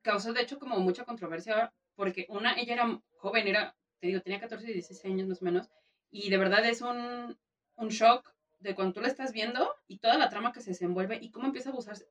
causó 0.00 0.32
de 0.32 0.40
hecho 0.40 0.58
como 0.58 0.78
mucha 0.78 1.04
controversia, 1.04 1.74
porque 1.94 2.26
una, 2.30 2.54
ella 2.54 2.72
era 2.74 3.02
joven, 3.18 3.46
era, 3.46 3.76
te 4.00 4.06
digo, 4.06 4.22
tenía 4.22 4.40
14 4.40 4.70
y 4.70 4.72
16 4.72 5.04
años 5.12 5.28
más 5.28 5.42
o 5.42 5.44
menos, 5.44 5.68
y 6.10 6.30
de 6.30 6.38
verdad 6.38 6.64
es 6.64 6.80
un, 6.80 7.38
un 7.76 7.88
shock 7.88 8.32
de 8.60 8.74
cuando 8.74 8.94
tú 8.94 9.00
la 9.02 9.08
estás 9.08 9.32
viendo 9.32 9.74
y 9.86 9.98
toda 9.98 10.16
la 10.16 10.30
trama 10.30 10.52
que 10.52 10.60
se 10.60 10.70
desenvuelve 10.70 11.18
y 11.20 11.30
cómo 11.30 11.46
empieza 11.46 11.68
a 11.68 11.72
abusarse. 11.72 12.08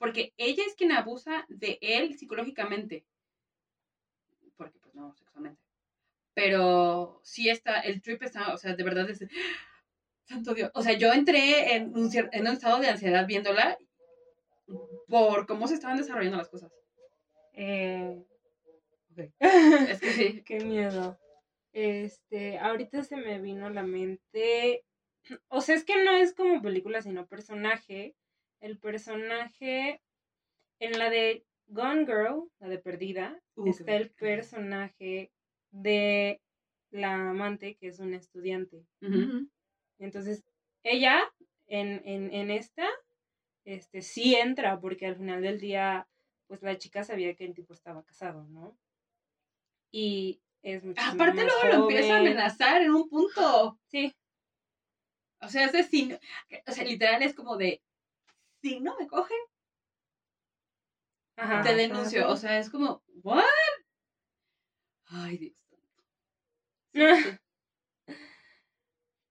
Porque 0.00 0.32
ella 0.38 0.64
es 0.66 0.74
quien 0.74 0.92
abusa 0.92 1.44
de 1.50 1.78
él 1.82 2.16
psicológicamente. 2.16 3.04
Porque 4.56 4.78
pues 4.78 4.94
no, 4.94 5.14
sexualmente. 5.14 5.60
Pero 6.32 7.20
sí 7.22 7.50
está, 7.50 7.80
el 7.80 8.00
trip 8.00 8.22
está, 8.22 8.54
o 8.54 8.56
sea, 8.56 8.74
de 8.74 8.82
verdad 8.82 9.10
es... 9.10 9.22
Santo 10.24 10.54
Dios. 10.54 10.70
O 10.72 10.80
sea, 10.80 10.94
yo 10.94 11.12
entré 11.12 11.74
en 11.74 11.94
un, 11.94 12.10
en 12.14 12.40
un 12.40 12.46
estado 12.46 12.80
de 12.80 12.88
ansiedad 12.88 13.26
viéndola 13.26 13.76
por 15.06 15.46
cómo 15.46 15.68
se 15.68 15.74
estaban 15.74 15.98
desarrollando 15.98 16.38
las 16.38 16.48
cosas. 16.48 16.72
Eh... 17.52 18.24
ok. 19.12 19.18
Es 19.90 20.00
que 20.00 20.12
sí. 20.12 20.42
Qué 20.46 20.60
miedo. 20.60 21.18
Este, 21.74 22.58
ahorita 22.58 23.02
se 23.02 23.16
me 23.16 23.38
vino 23.38 23.66
a 23.66 23.70
la 23.70 23.82
mente. 23.82 24.82
O 25.48 25.60
sea, 25.60 25.74
es 25.74 25.84
que 25.84 26.02
no 26.02 26.16
es 26.16 26.32
como 26.32 26.62
película, 26.62 27.02
sino 27.02 27.26
personaje. 27.26 28.14
El 28.60 28.78
personaje. 28.78 30.00
En 30.78 30.98
la 30.98 31.10
de 31.10 31.44
Gone 31.66 32.06
Girl, 32.06 32.50
la 32.58 32.68
de 32.68 32.78
Perdida, 32.78 33.38
Uh, 33.54 33.68
está 33.68 33.94
el 33.96 34.10
personaje 34.10 35.30
de 35.70 36.40
la 36.90 37.28
amante, 37.30 37.74
que 37.76 37.88
es 37.88 37.98
una 38.00 38.16
estudiante. 38.16 38.86
Entonces, 39.98 40.42
ella 40.82 41.20
en, 41.66 42.00
en, 42.06 42.32
en 42.32 42.50
esta, 42.50 42.88
este, 43.66 44.00
sí 44.00 44.34
entra, 44.34 44.80
porque 44.80 45.04
al 45.06 45.16
final 45.16 45.42
del 45.42 45.60
día, 45.60 46.08
pues 46.46 46.62
la 46.62 46.78
chica 46.78 47.04
sabía 47.04 47.34
que 47.34 47.44
el 47.44 47.54
tipo 47.54 47.74
estaba 47.74 48.02
casado, 48.02 48.48
¿no? 48.48 48.78
Y 49.92 50.40
es 50.62 50.82
Aparte 50.96 51.44
luego 51.44 51.64
lo 51.64 51.82
empieza 51.88 52.16
a 52.16 52.20
amenazar 52.20 52.80
en 52.80 52.92
un 52.92 53.08
punto. 53.10 53.78
Sí, 53.88 54.14
O 55.42 55.48
sea, 55.48 55.66
ese 55.66 55.82
sí, 55.84 56.06
no- 56.06 56.18
o 56.66 56.72
sea, 56.72 56.84
literal 56.84 57.22
es 57.22 57.34
como 57.34 57.56
de, 57.58 57.82
si 58.62 58.80
no 58.80 58.96
me 58.98 59.06
cogen, 59.06 59.38
ajá. 61.36 61.62
te 61.62 61.74
denuncio. 61.74 62.28
O 62.28 62.36
sea, 62.36 62.58
es 62.58 62.70
como, 62.70 63.02
¿what? 63.22 63.42
Ay, 65.06 65.38
Dios. 65.38 65.56
santo. 66.94 67.40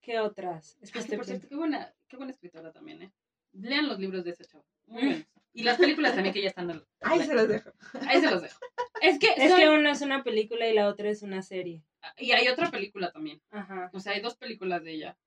¿Qué 0.01 0.19
otras? 0.19 0.77
Es 0.81 0.91
que 0.91 0.99
Ay, 0.99 1.15
por 1.15 1.25
cierto, 1.25 1.47
qué 1.47 1.55
buena, 1.55 1.93
qué 2.07 2.17
buena 2.17 2.31
escritora 2.31 2.71
también, 2.71 3.03
¿eh? 3.03 3.13
Lean 3.53 3.87
los 3.87 3.99
libros 3.99 4.23
de 4.23 4.31
esa 4.31 4.43
chava. 4.45 4.63
Muy 4.87 5.01
buenos. 5.05 5.25
Y 5.53 5.63
las 5.63 5.77
películas 5.77 6.13
también 6.13 6.33
que 6.33 6.41
ya 6.41 6.49
están. 6.49 6.69
al- 6.71 6.87
Ahí 7.01 7.23
se 7.23 7.33
los 7.33 7.47
dejo. 7.47 7.71
Ahí 8.07 8.21
se 8.21 8.29
los 8.29 8.41
dejo. 8.41 8.59
Es 9.01 9.19
que, 9.19 9.33
Es 9.37 9.49
son- 9.51 9.59
que 9.59 9.69
una 9.69 9.91
es 9.91 10.01
una 10.01 10.23
película 10.23 10.67
y 10.67 10.73
la 10.73 10.87
otra 10.87 11.09
es 11.09 11.21
una 11.23 11.41
serie. 11.41 11.83
Y 12.17 12.31
hay 12.31 12.47
otra 12.47 12.69
película 12.71 13.11
también. 13.11 13.41
Ajá. 13.51 13.89
O 13.93 13.99
sea, 13.99 14.13
hay 14.13 14.21
dos 14.21 14.35
películas 14.37 14.83
de 14.83 14.91
ella. 14.93 15.17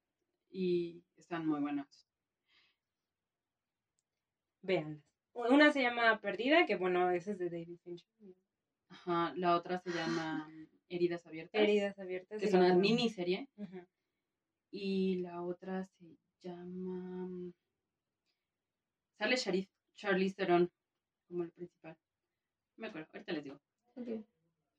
Y 0.51 1.03
están 1.17 1.47
muy 1.47 1.61
buenas. 1.61 2.09
Véanlas. 4.63 5.05
Una 5.35 5.73
se 5.73 5.83
llama 5.83 6.21
Perdida, 6.21 6.67
que 6.67 6.77
bueno, 6.77 7.11
esa 7.11 7.33
es 7.33 7.39
de 7.39 7.51
David 7.51 7.79
Fincher. 7.83 8.09
Ajá. 8.91 9.33
La 9.37 9.57
otra 9.57 9.79
se 9.81 9.91
llama 9.91 10.49
Heridas 10.89 11.27
Abiertas. 11.27 11.61
Heridas 11.61 11.99
abiertas. 11.99 12.39
Que 12.39 12.47
es 12.47 12.55
una 12.55 12.75
miniserie. 12.75 13.49
Ujú. 13.57 13.87
Y 14.71 15.17
la 15.21 15.43
otra 15.43 15.87
se 15.99 16.17
llama. 16.43 17.53
Sale 19.19 19.37
Charlize, 19.37 19.71
Charlize 19.95 20.35
Theron 20.35 20.71
como 21.29 21.45
el 21.45 21.51
principal. 21.53 21.97
No 22.77 22.83
me 22.83 22.89
acuerdo, 22.89 23.09
ahorita 23.13 23.33
les 23.33 23.45
digo. 23.45 23.61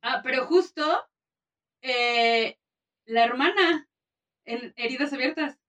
Ah, 0.02 0.22
pero 0.24 0.46
justo 0.46 0.84
eh, 1.82 2.58
la 3.06 3.26
hermana 3.26 3.88
en 4.46 4.74
Heridas 4.76 5.14
Abiertas. 5.14 5.60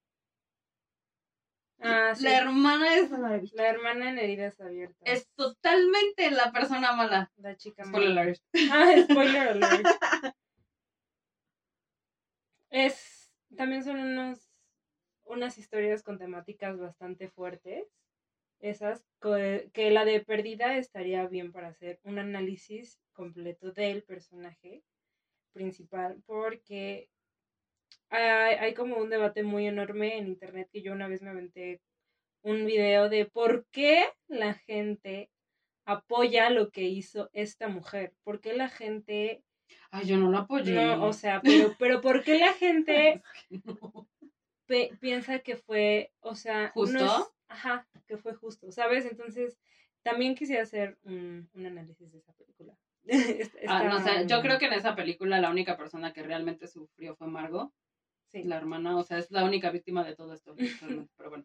Ah, 1.81 2.15
sí. 2.15 2.25
La 2.25 2.39
hermana 2.39 2.95
es, 2.97 3.11
la 3.53 3.69
hermana 3.69 4.11
en 4.11 4.19
heridas 4.19 4.61
abiertas. 4.61 5.01
es 5.05 5.29
totalmente 5.35 6.31
la 6.31 6.51
persona 6.53 6.93
mala. 6.93 7.31
la 7.37 7.57
chica 7.57 7.85
Spoiler 7.85 8.09
mala. 8.11 8.21
alert. 8.23 8.41
Ah, 8.71 8.93
spoiler 9.11 9.49
alert. 9.49 9.87
Es, 12.71 13.31
también 13.57 13.85
son 13.85 13.99
unos, 14.01 14.41
unas 15.25 15.59
historias 15.59 16.03
con 16.03 16.19
temáticas 16.19 16.79
bastante 16.79 17.29
fuertes. 17.29 17.87
Esas, 18.61 19.05
co- 19.19 19.37
que 19.73 19.91
la 19.91 20.05
de 20.05 20.21
Perdida 20.21 20.77
estaría 20.77 21.27
bien 21.27 21.53
para 21.53 21.69
hacer 21.69 22.01
un 22.03 22.19
análisis 22.19 22.99
completo 23.13 23.73
del 23.73 24.03
personaje. 24.05 24.83
principal 25.53 26.21
porque 26.27 27.09
hay, 28.11 28.55
hay 28.57 28.75
como 28.75 28.97
un 28.97 29.11
debate 29.11 29.43
muy 29.43 29.67
enorme 29.67 30.19
en 30.19 30.27
internet 30.27 30.69
que 30.73 30.83
yo 30.83 30.93
una 30.93 31.09
vez 31.09 31.23
me 31.23 31.31
aventé 31.31 31.81
un 32.43 32.67
video 32.67 33.09
de 33.09 33.27
por 33.27 33.67
qué 33.71 34.07
la 34.29 34.55
gente 34.55 35.31
apoya 35.87 36.51
lo 36.51 36.71
que 36.71 36.83
hizo 36.83 37.31
esta 37.33 37.69
mujer, 37.69 38.15
por 38.23 38.41
qué 38.41 38.55
la 38.55 38.69
gente 38.69 39.45
Ay, 39.91 40.07
yo 40.07 40.17
no 40.19 40.31
lo 40.31 40.39
apoyé. 40.39 40.75
no, 40.75 41.05
o 41.07 41.13
sea, 41.13 41.41
pero, 41.43 41.75
pero 41.79 42.01
¿por 42.01 42.23
qué 42.25 42.39
la 42.39 42.53
gente 42.59 43.23
no. 43.51 44.09
pe- 44.67 44.93
piensa 45.01 45.39
que 45.41 45.57
fue, 45.57 46.13
o 46.21 46.35
sea, 46.35 46.67
no 46.67 46.73
¿Justo? 46.73 47.05
es- 47.05 47.33
ajá, 47.49 47.87
que 48.07 48.17
fue 48.17 48.35
justo, 48.35 48.71
¿sabes? 48.71 49.07
Entonces, 49.07 49.59
también 50.03 50.35
quisiera 50.35 50.63
hacer 50.63 50.99
un, 51.05 51.49
un 51.55 51.67
análisis 51.67 52.11
de 52.13 52.19
esa 52.19 52.33
película. 52.35 52.77
Ah, 53.67 53.85
no, 53.85 53.97
o 53.97 54.01
sea, 54.01 54.23
yo 54.27 54.41
creo 54.43 54.59
que 54.59 54.67
en 54.67 54.73
esa 54.75 54.95
película 54.95 55.41
la 55.41 55.51
única 55.51 55.77
persona 55.77 56.13
que 56.13 56.23
realmente 56.23 56.67
sufrió 56.67 57.15
fue 57.17 57.27
Margot, 57.29 57.73
sí. 58.43 58.49
la 58.49 58.57
hermana, 58.57 58.97
o 58.97 59.03
sea, 59.03 59.19
es 59.19 59.31
la 59.31 59.45
única 59.45 59.71
víctima 59.71 60.05
de 60.05 60.17
todo 60.17 60.35
esto, 60.35 60.55
pero 61.17 61.31
bueno. 61.31 61.45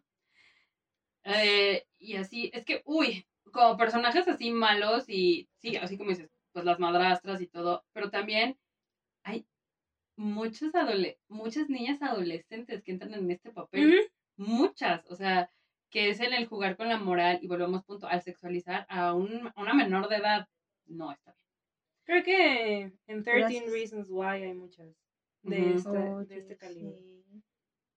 Eh, 1.24 1.86
y 1.98 2.16
así, 2.16 2.50
es 2.54 2.64
que, 2.64 2.82
uy, 2.84 3.26
como 3.52 3.76
personajes 3.76 4.26
así 4.28 4.50
malos 4.50 5.08
y, 5.08 5.48
sí, 5.58 5.76
así 5.76 5.98
como 5.98 6.10
dices, 6.10 6.30
pues 6.52 6.64
las 6.64 6.78
madrastras 6.78 7.40
y 7.40 7.46
todo, 7.46 7.84
pero 7.92 8.10
también 8.10 8.58
hay 9.22 9.46
muchos 10.16 10.74
adole 10.74 11.18
muchas 11.28 11.68
niñas 11.70 12.02
adolescentes 12.02 12.82
que 12.82 12.92
entran 12.92 13.14
en 13.14 13.30
este 13.30 13.50
papel, 13.50 14.10
muchas, 14.36 15.04
o 15.06 15.14
sea, 15.14 15.50
que 15.90 16.10
es 16.10 16.20
en 16.20 16.32
el 16.32 16.46
jugar 16.46 16.76
con 16.76 16.88
la 16.88 16.98
moral 16.98 17.38
y 17.42 17.48
volvemos 17.48 17.84
punto 17.84 18.06
al 18.06 18.22
sexualizar 18.22 18.86
a, 18.88 19.14
un, 19.14 19.48
a 19.54 19.60
una 19.60 19.74
menor 19.74 20.08
de 20.08 20.16
edad, 20.16 20.48
no 20.86 21.10
está 21.12 21.32
bien. 21.32 21.40
Creo 22.04 22.24
que 22.24 22.92
en 23.06 23.24
13 23.24 23.38
Gracias. 23.38 23.72
Reasons 23.72 24.08
Why 24.10 24.42
hay 24.42 24.54
muchas 24.54 24.88
de, 25.42 25.74
esta- 25.74 26.24
de 26.24 26.36
este 26.38 26.56
calibre. 26.56 26.98
sí. 26.98 27.42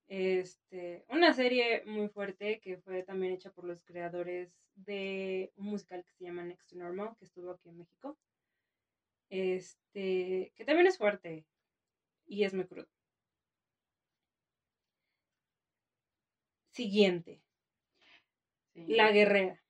Este, 0.07 1.05
una 1.09 1.33
serie 1.33 1.83
muy 1.85 2.07
fuerte 2.09 2.59
que 2.59 2.77
fue 2.77 3.03
también 3.03 3.33
hecha 3.33 3.51
por 3.51 3.63
los 3.65 3.81
creadores 3.83 4.53
de 4.75 5.51
un 5.55 5.67
musical 5.67 6.03
que 6.05 6.13
se 6.13 6.25
llama 6.25 6.43
Next 6.43 6.69
to 6.69 6.75
Normal, 6.75 7.15
que 7.17 7.25
estuvo 7.25 7.49
aquí 7.51 7.69
en 7.69 7.77
México. 7.77 8.17
Este, 9.29 10.51
que 10.55 10.65
también 10.65 10.85
es 10.87 10.97
fuerte 10.97 11.45
y 12.27 12.43
es 12.43 12.53
muy 12.53 12.65
crudo. 12.65 12.87
Siguiente, 16.71 17.41
Sí. 18.73 18.87
La 18.87 19.11
Guerrera. 19.11 19.61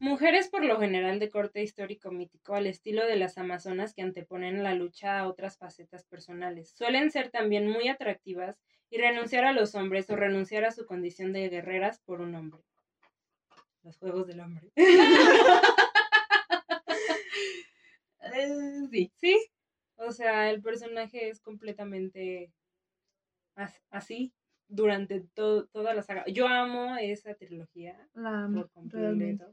Mujeres 0.00 0.48
por 0.48 0.64
lo 0.64 0.78
general 0.78 1.18
de 1.18 1.30
corte 1.30 1.62
histórico 1.62 2.10
mítico, 2.10 2.54
al 2.54 2.66
estilo 2.66 3.06
de 3.06 3.16
las 3.16 3.38
amazonas 3.38 3.94
que 3.94 4.02
anteponen 4.02 4.62
la 4.62 4.74
lucha 4.74 5.18
a 5.18 5.28
otras 5.28 5.58
facetas 5.58 6.04
personales. 6.04 6.70
Suelen 6.70 7.10
ser 7.10 7.30
también 7.30 7.68
muy 7.68 7.88
atractivas 7.88 8.58
y 8.90 8.98
renunciar 8.98 9.44
a 9.44 9.52
los 9.52 9.74
hombres 9.74 10.08
o 10.10 10.16
renunciar 10.16 10.64
a 10.64 10.70
su 10.70 10.86
condición 10.86 11.32
de 11.32 11.48
guerreras 11.48 12.00
por 12.00 12.20
un 12.20 12.34
hombre. 12.34 12.60
Los 13.82 13.96
juegos 13.98 14.26
del 14.26 14.40
hombre. 14.40 14.70
Sí. 18.90 19.12
sí, 19.14 19.46
o 19.96 20.10
sea, 20.12 20.50
el 20.50 20.60
personaje 20.62 21.28
es 21.28 21.40
completamente 21.40 22.52
as- 23.54 23.82
así 23.90 24.32
durante 24.68 25.20
to- 25.34 25.66
toda 25.68 25.94
la 25.94 26.02
saga. 26.02 26.24
Yo 26.26 26.46
amo 26.48 26.96
esa 26.96 27.34
trilogía. 27.34 28.08
La 28.14 28.44
amo, 28.44 28.62
por 28.62 28.70
completo. 28.70 28.98
realmente. 29.02 29.44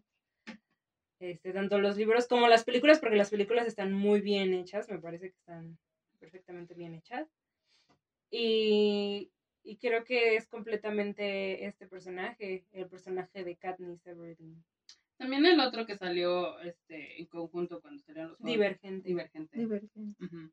Este, 1.19 1.53
tanto 1.53 1.79
los 1.79 1.95
libros 1.95 2.27
como 2.27 2.47
las 2.47 2.63
películas, 2.63 2.99
porque 2.99 3.15
las 3.15 3.29
películas 3.29 3.67
están 3.67 3.93
muy 3.93 4.21
bien 4.21 4.53
hechas, 4.53 4.89
me 4.89 4.99
parece 4.99 5.29
que 5.29 5.37
están 5.37 5.77
perfectamente 6.19 6.73
bien 6.73 6.95
hechas. 6.95 7.27
Y, 8.29 9.31
y 9.63 9.77
creo 9.77 10.03
que 10.03 10.35
es 10.35 10.47
completamente 10.47 11.65
este 11.65 11.87
personaje, 11.87 12.65
el 12.71 12.87
personaje 12.87 13.43
de 13.43 13.55
Katniss 13.55 14.05
Everdeen. 14.05 14.63
También 15.17 15.45
el 15.45 15.59
otro 15.59 15.85
que 15.85 15.95
salió 15.95 16.59
este 16.61 17.21
en 17.21 17.27
conjunto 17.27 17.79
cuando 17.79 18.01
salieron 18.01 18.31
los 18.31 18.37
juegos. 18.39 18.51
Divergente. 18.51 19.07
Divergente. 19.07 19.57
Divergente. 19.57 20.25
Ujú. 20.25 20.51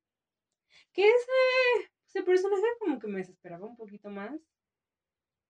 Que 0.93 1.09
ese, 1.09 1.91
ese 2.07 2.23
personaje 2.23 2.63
como 2.79 2.99
que 2.99 3.09
me 3.09 3.19
desesperaba 3.19 3.67
un 3.67 3.77
poquito 3.77 4.11
más. 4.11 4.39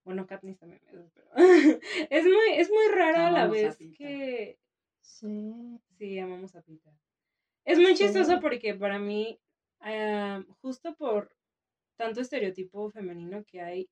Bueno, 0.04 0.26
Katniss 0.26 0.58
también 0.58 0.80
me 0.86 0.92
desesperaba. 0.92 1.34
es 2.10 2.24
muy, 2.24 2.54
es 2.56 2.70
muy 2.70 2.88
rara 2.94 3.28
a 3.28 3.30
la 3.32 3.42
a 3.42 3.48
vez 3.48 3.76
Pita. 3.76 3.98
que 3.98 4.58
Sí. 5.00 5.80
Sí, 5.98 6.18
amamos 6.18 6.54
a 6.56 6.62
Pita. 6.62 6.90
Es 7.64 7.78
muy 7.78 7.96
Sí. 7.96 8.04
chistoso 8.04 8.40
porque 8.40 8.74
para 8.74 8.98
mí, 8.98 9.40
ah, 9.80 10.44
justo 10.60 10.94
por 10.94 11.34
tanto 11.96 12.20
estereotipo 12.20 12.90
femenino 12.90 13.44
que 13.44 13.60
hay, 13.60 13.90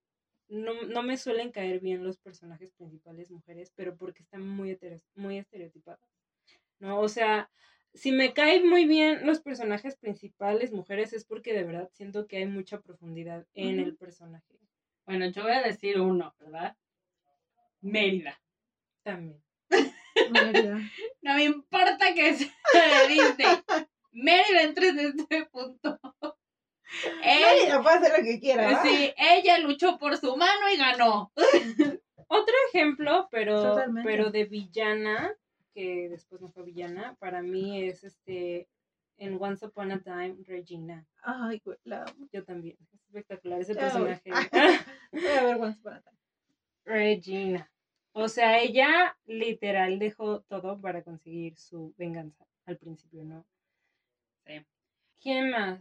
no, 0.49 0.83
no 0.85 1.03
me 1.03 1.19
suelen 1.19 1.53
caer 1.53 1.81
bien 1.81 2.05
los 2.05 2.19
personajes 2.19 2.73
principales 2.73 3.31
mujeres, 3.31 3.73
pero 3.75 3.97
porque 3.97 4.23
están 4.23 4.49
muy, 4.49 4.79
muy 5.15 5.39
estereotipadas. 5.39 6.01
¿No? 6.81 7.01
O 7.01 7.09
sea, 7.09 7.51
si 7.93 8.13
me 8.13 8.33
caen 8.33 8.69
muy 8.69 8.87
bien 8.87 9.27
los 9.27 9.41
personajes 9.43 9.97
principales 9.97 10.73
mujeres 10.73 11.13
es 11.13 11.25
porque 11.25 11.53
de 11.53 11.65
verdad 11.65 11.91
siento 11.93 12.27
que 12.27 12.39
hay 12.39 12.47
mucha 12.47 12.81
profundidad 12.81 13.47
en 13.55 13.81
el 13.81 13.97
personaje. 13.97 14.59
Bueno, 15.07 15.27
yo 15.31 15.43
voy 15.43 15.53
a 15.53 15.63
decir 15.63 16.01
uno, 16.01 16.35
¿verdad? 16.39 16.77
Mérida. 17.83 18.41
También. 19.03 19.43
No 21.23 21.35
me 21.35 21.45
importa 21.45 22.15
que 22.15 22.35
sea 22.35 22.49
de 22.73 23.09
Disney. 23.09 23.47
Mérida 24.13 24.63
entra 24.63 24.89
en 24.89 24.99
este 25.01 25.47
punto. 25.47 25.99
Ella, 27.23 27.47
Mérida 27.55 27.83
puede 27.83 27.97
hacer 27.97 28.19
lo 28.19 28.25
que 28.25 28.41
quiera. 28.41 28.73
¿va? 28.73 28.83
sí, 28.83 29.13
ella 29.17 29.59
luchó 29.59 29.99
por 29.99 30.17
su 30.17 30.37
mano 30.37 30.71
y 30.73 30.77
ganó. 30.77 31.33
Otro 32.29 32.55
ejemplo, 32.69 33.29
pero, 33.31 33.63
Totalmente. 33.63 34.09
pero 34.09 34.31
de 34.31 34.45
villana, 34.45 35.35
que 35.75 36.09
después 36.09 36.41
no 36.41 36.51
fue 36.51 36.65
villana, 36.65 37.17
para 37.19 37.43
mí 37.43 37.85
es 37.85 38.05
este 38.05 38.69
en 39.19 39.37
Once 39.41 39.65
Upon 39.67 39.93
a 39.93 40.01
Time, 40.01 40.37
Regina. 40.47 41.07
Ay, 41.23 41.61
güey, 41.65 41.79
la 41.85 42.03
amo. 42.03 42.29
Yo 42.33 42.45
también. 42.45 42.77
Es 42.81 42.93
espectacular 42.95 43.61
ese 43.61 43.75
personaje. 43.75 44.31
Voy 45.13 45.27
a 45.27 45.45
ver 45.45 45.57
Once 45.57 45.79
Upon 45.81 45.95
a 45.95 46.03
Time. 46.03 46.19
Regina. 46.85 47.71
O 48.21 48.27
sea, 48.29 48.59
ella 48.59 49.17
literal 49.27 50.01
dejó 50.01 50.41
todo 50.41 50.81
para 50.81 51.05
conseguir 51.05 51.57
su 51.57 51.95
venganza 51.97 52.45
al 52.67 52.77
principio, 52.77 53.23
¿no? 53.23 53.47
Sí. 54.45 54.67
¿Quién 55.21 55.51
más? 55.51 55.81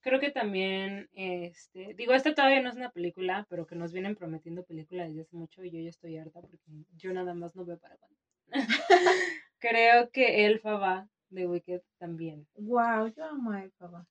Creo 0.00 0.18
que 0.18 0.30
también, 0.30 1.10
este, 1.12 1.92
digo, 1.92 2.14
esta 2.14 2.34
todavía 2.34 2.62
no 2.62 2.70
es 2.70 2.76
una 2.76 2.90
película, 2.90 3.46
pero 3.50 3.66
que 3.66 3.76
nos 3.76 3.92
vienen 3.92 4.16
prometiendo 4.16 4.64
película 4.64 5.06
desde 5.06 5.20
hace 5.20 5.36
mucho 5.36 5.62
y 5.62 5.70
yo 5.70 5.80
ya 5.80 5.90
estoy 5.90 6.16
harta 6.16 6.40
porque 6.40 6.58
yo 6.96 7.12
nada 7.12 7.34
más 7.34 7.54
no 7.54 7.66
veo 7.66 7.78
para 7.78 7.98
cuándo. 7.98 8.16
Creo 9.58 10.10
que 10.10 10.46
Elfa 10.46 10.78
va 10.78 11.06
de 11.28 11.46
Wicked 11.46 11.82
también. 11.98 12.48
Wow, 12.54 13.08
yo 13.14 13.24
amo 13.26 13.50
a 13.50 13.64
Elfa. 13.64 13.88
va. 13.88 14.06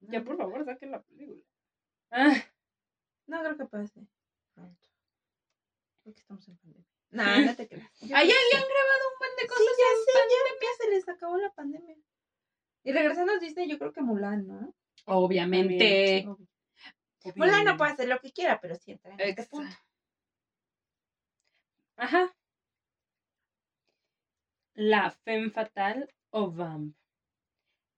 Ya, 0.00 0.24
por 0.24 0.38
favor, 0.38 0.64
saquen 0.64 0.92
la 0.92 1.02
película. 1.02 1.42
Ah, 2.10 2.34
No 3.26 3.40
creo 3.42 3.58
que 3.58 3.66
pase 3.66 4.00
pronto. 4.54 4.91
Porque 6.02 6.20
estamos 6.20 6.46
en 6.48 6.56
pandemia. 6.58 6.86
No, 7.10 7.22
no 7.52 7.56
te 7.56 7.68
creas. 7.68 7.90
Ahí 8.02 8.10
habían 8.10 8.26
sí. 8.50 8.56
grabado 8.56 9.08
un 9.12 9.18
buen 9.18 9.30
de 9.36 9.42
Sí, 9.42 9.48
cosas. 9.48 9.66
ya 9.78 9.86
en 9.92 10.04
sé, 10.04 10.12
pandemia. 10.12 10.52
ya, 10.60 10.66
ya 10.66 10.84
se 10.84 10.90
les 10.90 11.08
acabó 11.08 11.36
la 11.38 11.50
pandemia. 11.52 11.96
Y 12.84 12.92
regresando 12.92 13.32
a 13.32 13.38
Disney, 13.38 13.68
yo 13.68 13.78
creo 13.78 13.92
que 13.92 14.00
Mulan, 14.02 14.46
¿no? 14.46 14.74
Obviamente. 15.06 16.24
Obvio. 16.26 16.48
Mulan 17.36 17.64
no 17.64 17.76
puede 17.76 17.92
hacer 17.92 18.08
lo 18.08 18.18
que 18.20 18.32
quiera, 18.32 18.60
pero 18.60 18.74
sí 18.74 18.92
entra 18.92 19.12
en 19.14 19.20
este 19.20 19.44
punto. 19.46 19.74
Ajá. 21.96 22.34
La 24.74 25.10
femme 25.10 25.50
fatal 25.50 26.12
o 26.30 26.50
vamp. 26.50 26.96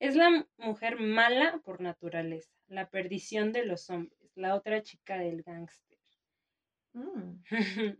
Es 0.01 0.17
la 0.17 0.47
mujer 0.59 0.99
mala 1.01 1.59
por 1.65 1.81
naturaleza, 1.81 2.53
la 2.67 2.91
perdición 2.91 3.53
de 3.53 3.65
los 3.65 3.89
hombres, 3.89 4.33
la 4.35 4.55
otra 4.57 4.83
chica 4.83 5.17
del 5.17 5.43
gángster. 5.43 5.94
Mm. 6.95 7.43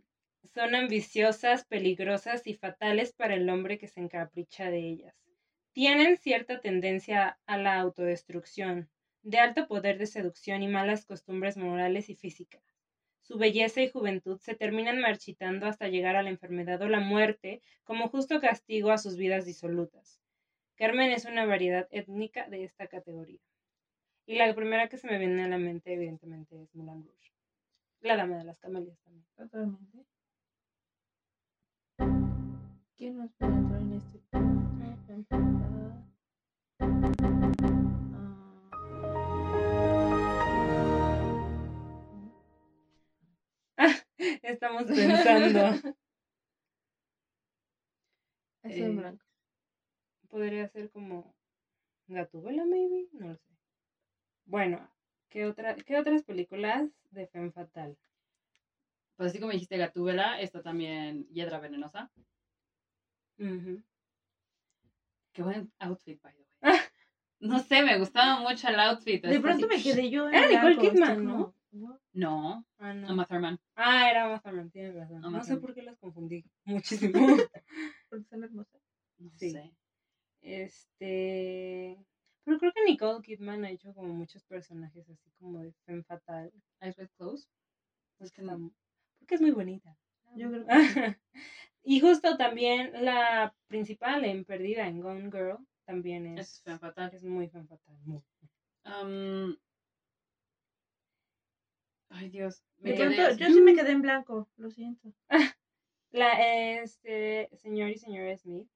Son 0.53 0.73
ambiciosas, 0.73 1.65
peligrosas 1.65 2.47
y 2.47 2.53
fatales 2.53 3.13
para 3.13 3.35
el 3.35 3.49
hombre 3.49 3.77
que 3.77 3.87
se 3.87 3.99
encapricha 3.99 4.69
de 4.69 4.79
ellas. 4.79 5.15
Tienen 5.73 6.17
cierta 6.17 6.61
tendencia 6.61 7.37
a 7.45 7.57
la 7.57 7.79
autodestrucción, 7.79 8.89
de 9.21 9.39
alto 9.39 9.67
poder 9.67 9.97
de 9.97 10.05
seducción 10.05 10.63
y 10.63 10.67
malas 10.69 11.05
costumbres 11.05 11.57
morales 11.57 12.09
y 12.09 12.15
físicas. 12.15 12.63
Su 13.21 13.37
belleza 13.37 13.81
y 13.81 13.89
juventud 13.89 14.39
se 14.39 14.55
terminan 14.55 15.01
marchitando 15.01 15.65
hasta 15.65 15.89
llegar 15.89 16.15
a 16.15 16.23
la 16.23 16.29
enfermedad 16.29 16.81
o 16.81 16.87
la 16.87 16.99
muerte 17.01 17.61
como 17.83 18.07
justo 18.07 18.39
castigo 18.39 18.91
a 18.91 18.97
sus 18.97 19.17
vidas 19.17 19.45
disolutas. 19.45 20.21
Carmen 20.75 21.11
es 21.11 21.25
una 21.25 21.45
variedad 21.45 21.87
étnica 21.91 22.47
de 22.47 22.63
esta 22.63 22.87
categoría. 22.87 23.41
Y 24.25 24.35
la 24.35 24.53
primera 24.55 24.87
que 24.87 24.97
se 24.97 25.07
me 25.07 25.17
viene 25.17 25.43
a 25.43 25.47
la 25.49 25.57
mente, 25.57 25.93
evidentemente, 25.93 26.61
es 26.61 26.73
Moulin 26.75 27.03
Rouge. 27.05 27.34
La 28.05 28.15
dama 28.17 28.37
de 28.37 28.43
las 28.43 28.59
camelias 28.59 28.99
también. 28.99 29.25
Totalmente. 29.35 30.05
¿Quién 32.95 33.17
nos 33.17 33.31
puede 33.33 33.51
entrar 33.51 33.81
en 33.81 33.93
este 33.93 34.19
punto? 34.29 34.75
Estamos 44.43 44.83
pensando. 44.83 45.59
Ese 48.61 48.85
Eh, 48.85 48.89
blanco. 48.89 49.25
Podría 50.29 50.67
ser 50.67 50.91
como 50.91 51.35
Gatúbela, 52.07 52.65
maybe, 52.65 53.09
no 53.13 53.29
lo 53.29 53.35
sé. 53.35 53.57
Bueno, 54.45 54.94
¿qué, 55.35 55.45
otra, 55.45 55.75
¿qué 55.75 55.97
otras 55.99 56.23
películas 56.23 56.89
de 57.11 57.27
Femme 57.27 57.51
Fatal? 57.51 57.97
Pues 59.17 59.29
así 59.31 59.39
como 59.39 59.51
dijiste 59.51 59.75
Gatúbela, 59.77 60.39
está 60.39 60.61
también 60.61 61.27
Hiedra 61.27 61.59
Venenosa. 61.59 62.09
Ujú. 63.37 63.83
Qué 65.33 65.43
buen 65.43 65.69
outfit, 65.79 66.21
by 66.21 66.33
the 66.33 66.39
way. 66.39 66.47
No 67.41 67.59
sé, 67.59 67.83
me 67.83 67.99
gustaba 67.99 68.39
mucho 68.39 68.69
el 68.69 68.79
outfit. 68.79 69.21
De 69.21 69.27
así- 69.31 69.39
pronto 69.41 69.67
me 69.67 69.83
quedé 69.83 70.09
yo 70.09 70.29
en 70.29 70.35
Era 70.35 70.47
Nicole 70.69 70.77
Kidman, 70.77 71.25
¿no? 71.25 71.53
No, 72.13 72.65
Ah, 72.77 72.93
no. 72.93 73.11
Uma 73.13 73.25
Thurman. 73.27 73.59
Ah, 73.75 74.09
era 74.09 74.27
Uma 74.29 74.39
Thurman, 74.39 74.71
tienes 74.71 74.95
razón. 74.95 75.17
Uma 75.17 75.39
no 75.39 75.43
sé 75.43 75.57
por 75.57 75.73
qué 75.75 75.81
las 75.83 75.97
confundí 75.97 76.45
muchísimo. 76.63 77.11
Porque 78.09 78.23
son 78.29 78.41
hermosas. 78.45 78.81
No 79.17 79.29
Sí. 79.37 79.51
sé. 79.51 79.75
este... 80.39 81.97
Pero 82.45 82.59
creo 82.59 82.71
que 82.73 82.83
Nicole 82.85 83.21
Kidman 83.23 83.65
ha 83.65 83.71
hecho 83.71 83.93
como 83.93 84.13
muchos 84.13 84.43
personajes 84.45 85.09
así 85.09 85.31
como 85.39 85.59
de 85.61 85.73
Femme 85.85 86.03
Fatal. 86.03 86.51
Eyes 86.79 86.97
Wide 86.97 87.09
Closed. 87.17 87.49
Pues 88.17 88.31
que 88.31 88.41
está- 88.41 88.55
no. 88.57 88.71
porque 89.19 89.35
es 89.35 89.41
muy 89.41 89.51
bonita. 89.51 89.97
Yo 90.35 90.49
creo 90.49 90.65
que 90.65 90.67
y 91.83 91.99
justo 91.99 92.37
también 92.37 92.91
la 93.03 93.53
principal 93.67 94.23
en 94.25 94.45
Perdida, 94.45 94.87
en 94.87 95.01
Gone 95.01 95.31
Girl, 95.31 95.57
también 95.85 96.37
es, 96.37 96.47
Es 96.55 96.61
Femme 96.61 96.79
Fatal. 96.79 97.11
es 97.13 97.23
muy 97.23 97.49
Femme 97.49 97.67
Fatal. 97.67 97.97
muy. 98.05 98.21
Um, 98.85 99.55
Ay, 102.09 102.29
Dios. 102.29 102.63
Me 102.77 102.93
quedé 102.93 103.35
yo 103.37 103.47
sí 103.47 103.61
me 103.61 103.75
quedé 103.75 103.91
en 103.91 104.01
blanco, 104.01 104.47
lo 104.57 104.69
siento. 104.69 105.11
La 106.11 106.79
este, 106.81 107.49
señor 107.57 107.89
y 107.89 107.97
señora 107.97 108.37
Smith, 108.37 108.69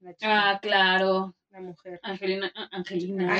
la 0.00 0.14
chica, 0.14 0.50
Ah, 0.50 0.58
claro. 0.60 1.34
la 1.50 1.60
mujer. 1.60 1.98
Angelina. 2.02 2.52
ah, 2.54 2.68
Angelina. 2.72 3.34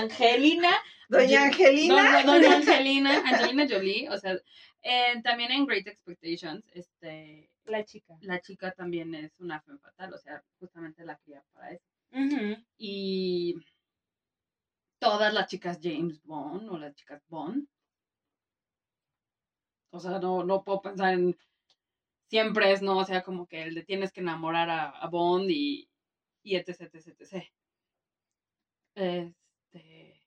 Angelina. 0.00 0.70
Doña 1.08 1.44
Angelina. 1.44 2.22
Doña 2.24 2.56
Angelina. 2.56 3.22
Angelina 3.24 3.66
Jolie. 3.68 4.08
O 4.10 4.18
sea, 4.18 4.36
eh, 4.82 5.20
también 5.22 5.52
en 5.52 5.66
Great 5.66 5.86
Expectations, 5.86 6.64
este, 6.74 7.48
La 7.64 7.84
chica. 7.84 8.16
la 8.22 8.40
chica 8.40 8.72
también 8.72 9.14
es 9.14 9.32
una 9.38 9.60
femme 9.62 9.78
fatal. 9.78 10.14
O 10.14 10.18
sea, 10.18 10.42
justamente 10.58 11.04
la 11.04 11.16
cría 11.18 11.42
para 11.52 11.70
eso. 11.72 11.84
Ujú. 12.12 12.56
Y 12.78 13.54
todas 14.98 15.32
las 15.34 15.46
chicas 15.48 15.78
James 15.82 16.22
Bond 16.24 16.68
o 16.70 16.78
las 16.78 16.94
chicas 16.94 17.22
Bond. 17.28 17.68
O 19.90 20.00
sea, 20.00 20.18
no, 20.18 20.42
no 20.44 20.62
puedo 20.64 20.82
pensar 20.82 21.14
en. 21.14 21.36
Siempre 22.28 22.72
es, 22.72 22.82
¿no? 22.82 22.98
O 22.98 23.04
sea, 23.04 23.22
como 23.22 23.46
que 23.46 23.70
le 23.70 23.84
tienes 23.84 24.12
que 24.12 24.20
enamorar 24.20 24.68
a, 24.70 24.90
a 24.90 25.08
Bond 25.08 25.50
y, 25.50 25.88
y 26.42 26.56
etc, 26.56 26.82
etc, 26.82 27.08
etc. 27.20 27.44
Este. 28.94 30.22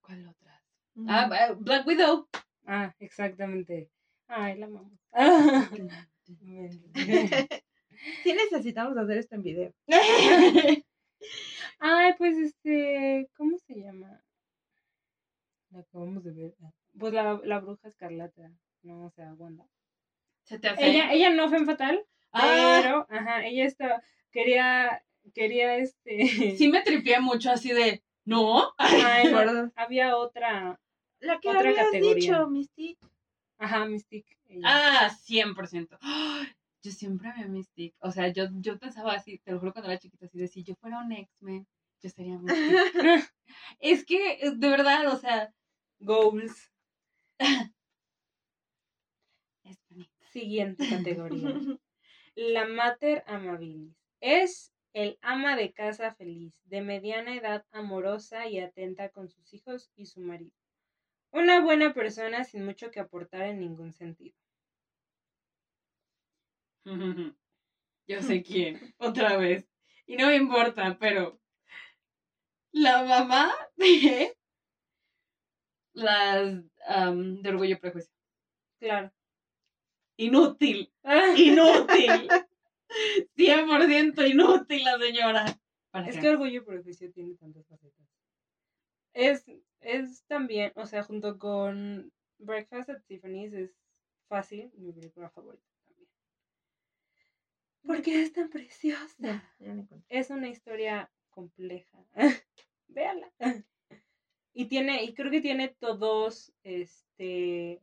¿Cuál 0.00 0.28
otra? 0.28 0.62
Ah, 1.06 1.48
eh, 1.50 1.54
Black 1.58 1.86
Widow. 1.86 2.28
Ah, 2.66 2.94
exactamente. 2.98 3.90
Ay, 4.26 4.58
la 4.58 4.66
amamos. 4.66 4.98
Sí 8.22 8.32
necesitamos 8.32 8.96
hacer 8.96 9.18
esto 9.18 9.34
en 9.34 9.42
video. 9.42 9.74
Ay, 11.80 12.12
pues 12.16 12.36
este, 12.36 13.28
¿cómo 13.36 13.58
se 13.58 13.74
llama? 13.74 14.22
La 15.70 15.80
acabamos 15.80 16.24
de 16.24 16.32
ver. 16.32 16.54
Pues 16.98 17.12
la, 17.12 17.40
la 17.44 17.60
bruja 17.60 17.88
escarlata, 17.88 18.52
no, 18.82 19.06
o 19.06 19.10
sea, 19.10 19.34
Wanda. 19.34 19.66
Se 20.48 20.58
te 20.58 20.68
hace. 20.68 20.88
Ella, 20.90 21.12
ella 21.12 21.30
no 21.30 21.48
fue 21.48 21.58
en 21.58 21.66
fatal, 21.66 22.04
Ah, 22.32 22.80
pero, 22.82 23.06
ajá, 23.10 23.46
ella 23.46 23.64
estaba, 23.64 24.02
quería, 24.30 25.02
quería 25.34 25.76
este. 25.76 26.18
sí 26.58 26.68
me 26.68 26.82
tripié 26.82 27.20
mucho 27.20 27.50
así 27.50 27.70
de. 27.72 28.02
¿No? 28.24 28.72
Ay, 28.78 29.24
no, 29.32 29.36
¿Verdad? 29.38 29.72
había 29.76 30.16
otra, 30.16 30.78
La 31.20 31.38
que 31.40 31.48
Otra 31.48 31.60
habías 31.70 31.86
categoría. 31.86 32.14
dicho, 32.14 32.48
Mystique. 32.48 32.98
ajá, 33.58 33.84
Mystique. 33.86 34.36
ella. 34.48 34.62
Ah, 34.64 35.10
100%. 35.10 35.98
¡Ay! 36.00 36.48
Yo 36.82 36.92
siempre 36.92 37.28
amé 37.28 37.42
a 37.44 37.48
Mystique. 37.48 37.96
O 38.00 38.10
sea, 38.12 38.28
yo, 38.28 38.44
yo 38.60 38.78
pensaba 38.78 39.12
así, 39.14 39.38
te 39.38 39.50
lo 39.50 39.58
juro 39.58 39.72
cuando 39.72 39.90
era 39.90 39.98
chiquita, 39.98 40.26
así 40.26 40.38
de 40.38 40.46
si 40.46 40.62
yo 40.62 40.76
fuera 40.76 41.00
un 41.00 41.10
X-Men, 41.10 41.66
yo 42.00 42.08
sería 42.08 42.38
Mystique. 42.38 42.48
es 43.80 44.04
que, 44.06 44.34
eh, 44.34 44.52
de 44.54 44.68
verdad, 44.68 45.08
o 45.12 45.16
sea, 45.18 45.52
Goals. 45.98 46.70
Siguiente 50.38 50.88
categoría. 50.88 51.52
La 52.36 52.64
Mater 52.64 53.24
Amabilis. 53.26 53.92
Es 54.20 54.72
el 54.92 55.18
ama 55.20 55.56
de 55.56 55.72
casa 55.72 56.14
feliz, 56.14 56.54
de 56.64 56.80
mediana 56.80 57.34
edad 57.34 57.66
amorosa 57.72 58.46
y 58.46 58.60
atenta 58.60 59.08
con 59.08 59.28
sus 59.28 59.52
hijos 59.52 59.90
y 59.96 60.06
su 60.06 60.20
marido. 60.20 60.52
Una 61.32 61.60
buena 61.60 61.92
persona 61.92 62.44
sin 62.44 62.64
mucho 62.64 62.92
que 62.92 63.00
aportar 63.00 63.42
en 63.42 63.58
ningún 63.58 63.92
sentido. 63.92 64.36
Yo 68.06 68.22
sé 68.22 68.42
quién, 68.44 68.94
otra 68.98 69.36
vez. 69.36 69.68
Y 70.06 70.16
no 70.16 70.28
me 70.28 70.36
importa, 70.36 70.96
pero 71.00 71.40
la 72.70 73.02
mamá 73.02 73.52
de 73.76 74.36
las 75.94 76.62
de 76.62 77.48
orgullo 77.48 77.74
y 77.74 77.78
prejuicio. 77.78 78.14
Claro. 78.78 79.10
Inútil, 80.18 80.92
inútil. 81.36 82.28
100% 83.36 84.26
inútil 84.30 84.84
la 84.84 84.98
señora. 84.98 85.60
¿Para 85.90 86.08
Es 86.08 86.16
qué? 86.16 86.20
que 86.22 86.28
Orgullo 86.30 86.60
y 86.60 86.64
Prejuicio 86.64 87.12
tiene 87.12 87.34
tantas 87.34 87.66
facetas. 87.66 88.06
Es, 89.14 89.44
es 89.80 90.24
también, 90.26 90.72
o 90.74 90.86
sea, 90.86 91.02
junto 91.02 91.38
con 91.38 92.12
Breakfast 92.38 92.90
at 92.90 93.02
Tiffany's 93.06 93.52
es 93.52 93.70
fácil 94.28 94.70
mi 94.76 94.92
película 94.92 95.30
favorita 95.30 95.64
también. 95.86 96.10
Porque 97.86 98.22
es 98.22 98.32
tan 98.32 98.50
preciosa. 98.50 99.14
Ya, 99.18 99.54
ya 99.60 99.86
es 100.08 100.30
una 100.30 100.48
historia 100.48 101.10
compleja. 101.30 101.98
Véala. 102.88 103.32
Y 104.52 104.66
tiene, 104.66 105.04
y 105.04 105.14
creo 105.14 105.30
que 105.30 105.40
tiene 105.40 105.68
todos, 105.68 106.52
este, 106.64 107.80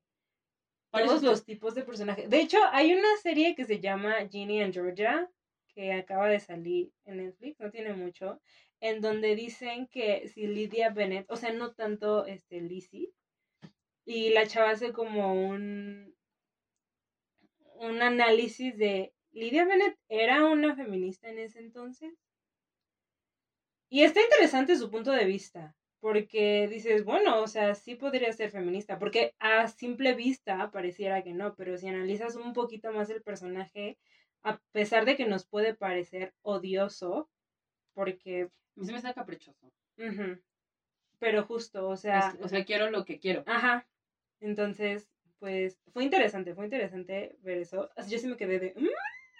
todos 1.04 1.24
los 1.24 1.46
tipos 1.46 1.76
de 1.76 1.84
personajes. 1.84 2.30
De 2.30 2.39
hecho, 2.39 2.58
hay 2.72 2.93
una 2.93 3.18
serie 3.22 3.56
que 3.56 3.66
se 3.66 3.80
llama 3.80 4.28
Ginny 4.30 4.62
and 4.62 4.74
Georgia, 4.74 5.30
que 5.74 5.93
acaba 5.93 6.28
de 6.28 6.39
salir 6.39 6.91
en 7.06 7.18
Netflix, 7.18 7.60
no 7.60 7.72
tiene 7.72 7.93
mucho, 7.93 8.41
en 8.80 9.02
donde 9.02 9.36
dicen 9.36 9.88
que 9.88 10.28
si 10.28 10.48
Lydia 10.48 10.89
Bennett, 10.89 11.30
o 11.30 11.36
sea, 11.36 11.52
no 11.54 11.74
tanto 11.74 12.26
este 12.26 12.62
Lizzie, 12.62 13.12
y 14.06 14.30
la 14.30 14.48
chava 14.48 14.72
hace 14.72 14.93
como 14.93 15.34
un 15.34 16.16
un 17.78 18.02
análisis 18.02 18.78
de 18.78 19.14
Lydia 19.32 19.66
Bennett 19.66 19.98
era 20.08 20.46
una 20.46 20.76
feminista 20.76 21.30
en 21.30 21.39
ese 21.39 21.60
entonces. 21.60 22.14
Y 23.89 24.04
está 24.04 24.22
interesante 24.22 24.78
su 24.78 24.89
punto 24.89 25.12
de 25.12 25.26
vista, 25.26 25.76
porque 26.06 26.68
dices, 26.68 27.03
bueno, 27.03 27.41
o 27.41 27.47
sea, 27.47 27.74
sí 27.74 27.95
podría 27.95 28.32
ser 28.32 28.51
feminista, 28.51 28.99
porque 28.99 29.34
a 29.39 29.68
simple 29.68 30.14
vista 30.14 30.70
pareciera 30.70 31.24
que 31.24 31.34
no, 31.34 31.56
pero 31.56 31.78
si 31.80 31.88
analizas 31.88 32.36
un 32.36 32.53
poquito 32.53 32.91
más 32.91 33.10
el 33.10 33.24
personaje, 33.24 33.97
a 34.43 34.60
pesar 34.72 35.06
de 35.06 35.16
que 35.16 35.26
nos 35.26 35.47
puede 35.47 35.74
parecer 35.74 36.36
odioso, 36.43 37.28
porque, 37.95 38.41
A 38.43 38.49
mí 38.80 38.86
se 38.86 38.91
me 38.91 38.99
está 38.99 39.16
caprichoso. 39.16 39.72
ujú, 39.97 40.39
pero 41.18 41.43
justo, 41.43 41.89
o 41.89 41.97
sea, 41.97 42.20
Es- 42.20 42.45
o 42.45 42.47
sea, 42.49 42.64
quiero 42.66 42.91
lo 42.91 43.03
que 43.03 43.18
quiero. 43.18 43.43
Ajá. 43.47 43.88
Entonces, 44.41 45.10
pues 45.39 45.80
fue 45.91 46.03
interesante, 46.03 46.53
fue 46.53 46.66
interesante 46.66 47.36
ver 47.41 47.58
eso. 47.58 47.89
Yo 48.08 48.20
sí 48.20 48.28
me 48.28 48.38
quedé 48.38 48.60
de. 48.60 48.74
"Mm, 48.76 48.89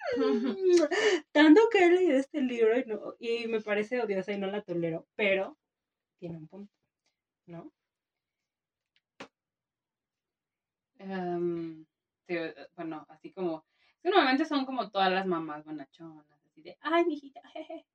tanto 1.30 1.60
que 1.70 1.78
he 1.86 1.90
leído 1.92 2.16
este 2.18 2.40
libro 2.40 2.76
y, 2.76 2.84
no, 2.86 3.14
y 3.20 3.46
me 3.46 3.60
parece 3.60 4.00
odiosa 4.00 4.32
y 4.32 4.38
no 4.38 4.48
la 4.48 4.62
tolero, 4.62 5.06
pero 5.14 5.56
tiene 6.18 6.36
un 6.38 6.48
punto, 6.48 6.72
¿no? 7.46 7.72
Em, 10.98 11.84
sí, 12.26 12.34
bueno, 12.74 13.06
así 13.08 13.32
como. 13.32 13.64
es 13.96 14.02
que 14.02 14.10
normalmente 14.10 14.44
son 14.44 14.64
como 14.64 14.90
todas 14.90 15.12
las 15.12 15.26
mamás 15.26 15.64
bonachonas, 15.64 16.26
así 16.46 16.62
de, 16.62 16.76
ay, 16.80 17.04
mijita, 17.04 17.40
jeje. 17.50 17.86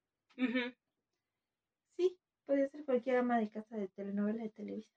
Sí, 1.98 2.18
podría 2.46 2.70
ser 2.70 2.86
cualquier 2.86 3.18
ama 3.18 3.40
de 3.40 3.50
casa 3.50 3.76
de 3.76 3.88
telenovela 3.90 4.44
de 4.44 4.50
Televisa. 4.50 4.92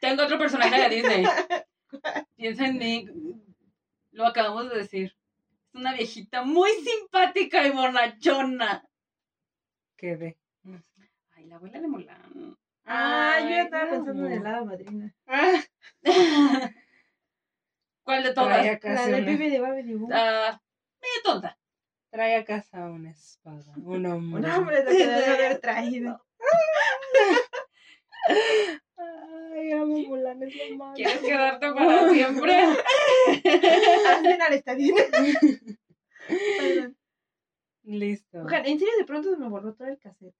Tengo 0.00 0.22
otro 0.22 0.38
personaje 0.38 0.80
de 0.80 0.96
Disney. 0.96 1.24
Piensa 2.36 2.66
en 2.66 2.78
mí. 2.78 3.06
Lo 4.12 4.26
acabamos 4.26 4.70
de 4.70 4.78
decir. 4.78 5.16
Es 5.68 5.74
una 5.74 5.94
viejita 5.94 6.42
muy 6.42 6.70
simpática 6.72 7.66
y 7.66 7.70
bonachona. 7.70 8.89
Quedé. 10.00 10.38
Ay, 11.36 11.44
la 11.46 11.56
abuela 11.56 11.78
de 11.80 11.86
Mulan. 11.88 12.56
Ah, 12.86 13.38
yo 13.40 13.46
Ay, 13.46 13.54
estaba 13.60 13.90
pensando 13.90 14.24
en 14.26 14.30
no. 14.30 14.36
el 14.36 14.42
lado 14.42 14.64
madrina. 14.64 15.14
Ah, 15.26 15.62
¿Cuál 18.02 18.22
de 18.24 18.34
todas? 18.34 18.54
trae 18.56 18.68
a 18.68 18.72
La 18.72 18.78
casa 18.78 19.06
de 19.06 19.14
una, 19.22 19.30
Bibi 19.30 19.50
de 19.50 19.60
Boo. 19.60 20.08
Ah, 20.12 20.60
medio 21.00 21.22
tonta. 21.22 21.58
trae 22.10 22.36
a 22.36 22.44
casa 22.44 22.86
una 22.86 23.10
espada, 23.10 23.72
un 23.76 24.06
hombre. 24.06 24.40
Un 24.40 24.50
hombre 24.50 24.84
que 24.84 24.90
debe 25.06 25.26
haber 25.26 25.60
traído. 25.60 26.24
Ay, 29.52 29.72
amo 29.72 29.98
Mulan, 29.98 30.42
es 30.42 30.56
lo 30.56 30.76
más. 30.76 30.96
¿Quieres 30.96 31.18
quedarte 31.18 31.72
para 31.72 32.10
siempre? 32.10 32.54
Al 34.46 34.54
estadio. 34.54 34.94
Perdón. 36.28 36.96
Listo. 37.82 38.42
Oigan, 38.42 38.66
en 38.66 38.78
serio, 38.78 38.94
de 38.98 39.04
pronto 39.04 39.30
se 39.30 39.36
me 39.36 39.48
borró 39.48 39.74
todo 39.74 39.88
el 39.88 39.98
cassette. 39.98 40.34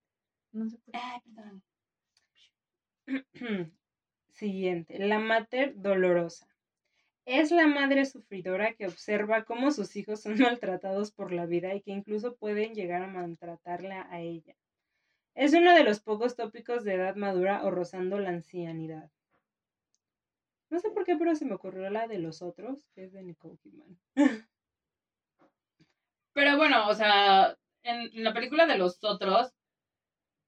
No 0.53 0.68
sé 0.68 0.78
por 0.78 0.93
qué. 0.93 1.01
Ay, 1.03 1.20
perdón. 1.34 1.62
Siguiente, 4.28 4.99
la 4.99 5.18
mater 5.18 5.74
dolorosa. 5.76 6.47
Es 7.26 7.51
la 7.51 7.66
madre 7.66 8.07
sufridora 8.07 8.74
que 8.74 8.86
observa 8.86 9.45
cómo 9.45 9.70
sus 9.70 9.95
hijos 9.97 10.22
son 10.22 10.34
maltratados 10.61 11.12
por 11.12 11.32
la 11.32 11.47
vida 11.47 11.74
y 11.74 11.82
que 11.82 11.93
incluso 11.93 12.36
pueden 12.36 12.74
llegar 12.74 13.03
a 13.03 13.09
maltratarla 13.09 14.09
a 14.11 14.20
ella. 14.20 14.57
Es 15.34 15.55
uno 15.55 15.74
de 15.74 15.84
los 15.84 16.01
pocos 16.01 16.36
tópicos 16.36 16.84
de 16.84 16.95
edad 16.95 17.16
madura 17.16 17.64
o 17.64 17.70
rozando 17.70 18.18
la 18.18 18.30
ancianidad. 18.30 19.11
No 20.70 20.78
sé 20.78 20.91
por 20.91 21.05
qué, 21.05 21.16
pero 21.16 21.34
se 21.34 21.45
me 21.45 21.55
ocurrió 21.55 21.91
la 21.91 22.07
de 22.07 22.18
los 22.18 22.43
otros, 22.43 22.86
que 22.95 23.05
es 23.05 23.12
de 23.12 23.22
Nicole 23.22 23.59
Kidman. 23.59 23.99
Pero 26.32 26.56
bueno, 26.56 26.88
o 26.88 26.94
sea, 26.94 27.56
en, 27.84 28.10
en 28.12 28.24
la 28.24 28.32
película 28.32 28.66
de 28.66 28.78
los 28.78 28.98
otros, 29.04 29.52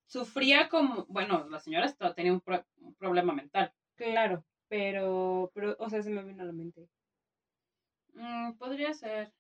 sufría 0.07 0.69
como, 0.69 1.07
bueno, 1.09 1.49
la 1.49 1.59
señora 1.59 1.87
estaba- 1.87 2.15
tenía 2.15 2.33
un, 2.33 2.41
pro- 2.41 2.65
un 2.77 2.95
problema 2.95 3.33
mental. 3.33 3.73
Claro, 3.97 4.45
pero, 4.69 5.51
pero, 5.55 5.75
o 5.79 5.89
sea, 5.89 6.03
se 6.03 6.11
me 6.11 6.23
vino 6.23 6.43
a 6.43 6.47
la 6.47 6.53
mente. 6.53 6.89
Mm, 8.15 8.53
podría 8.59 8.95
ser. 8.95 9.33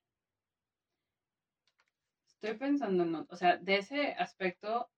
Estoy 2.26 2.54
pensando 2.58 3.04
en, 3.04 3.14
o 3.14 3.36
sea, 3.36 3.58
de 3.58 3.76
ese 3.76 4.12
aspecto, 4.18 4.90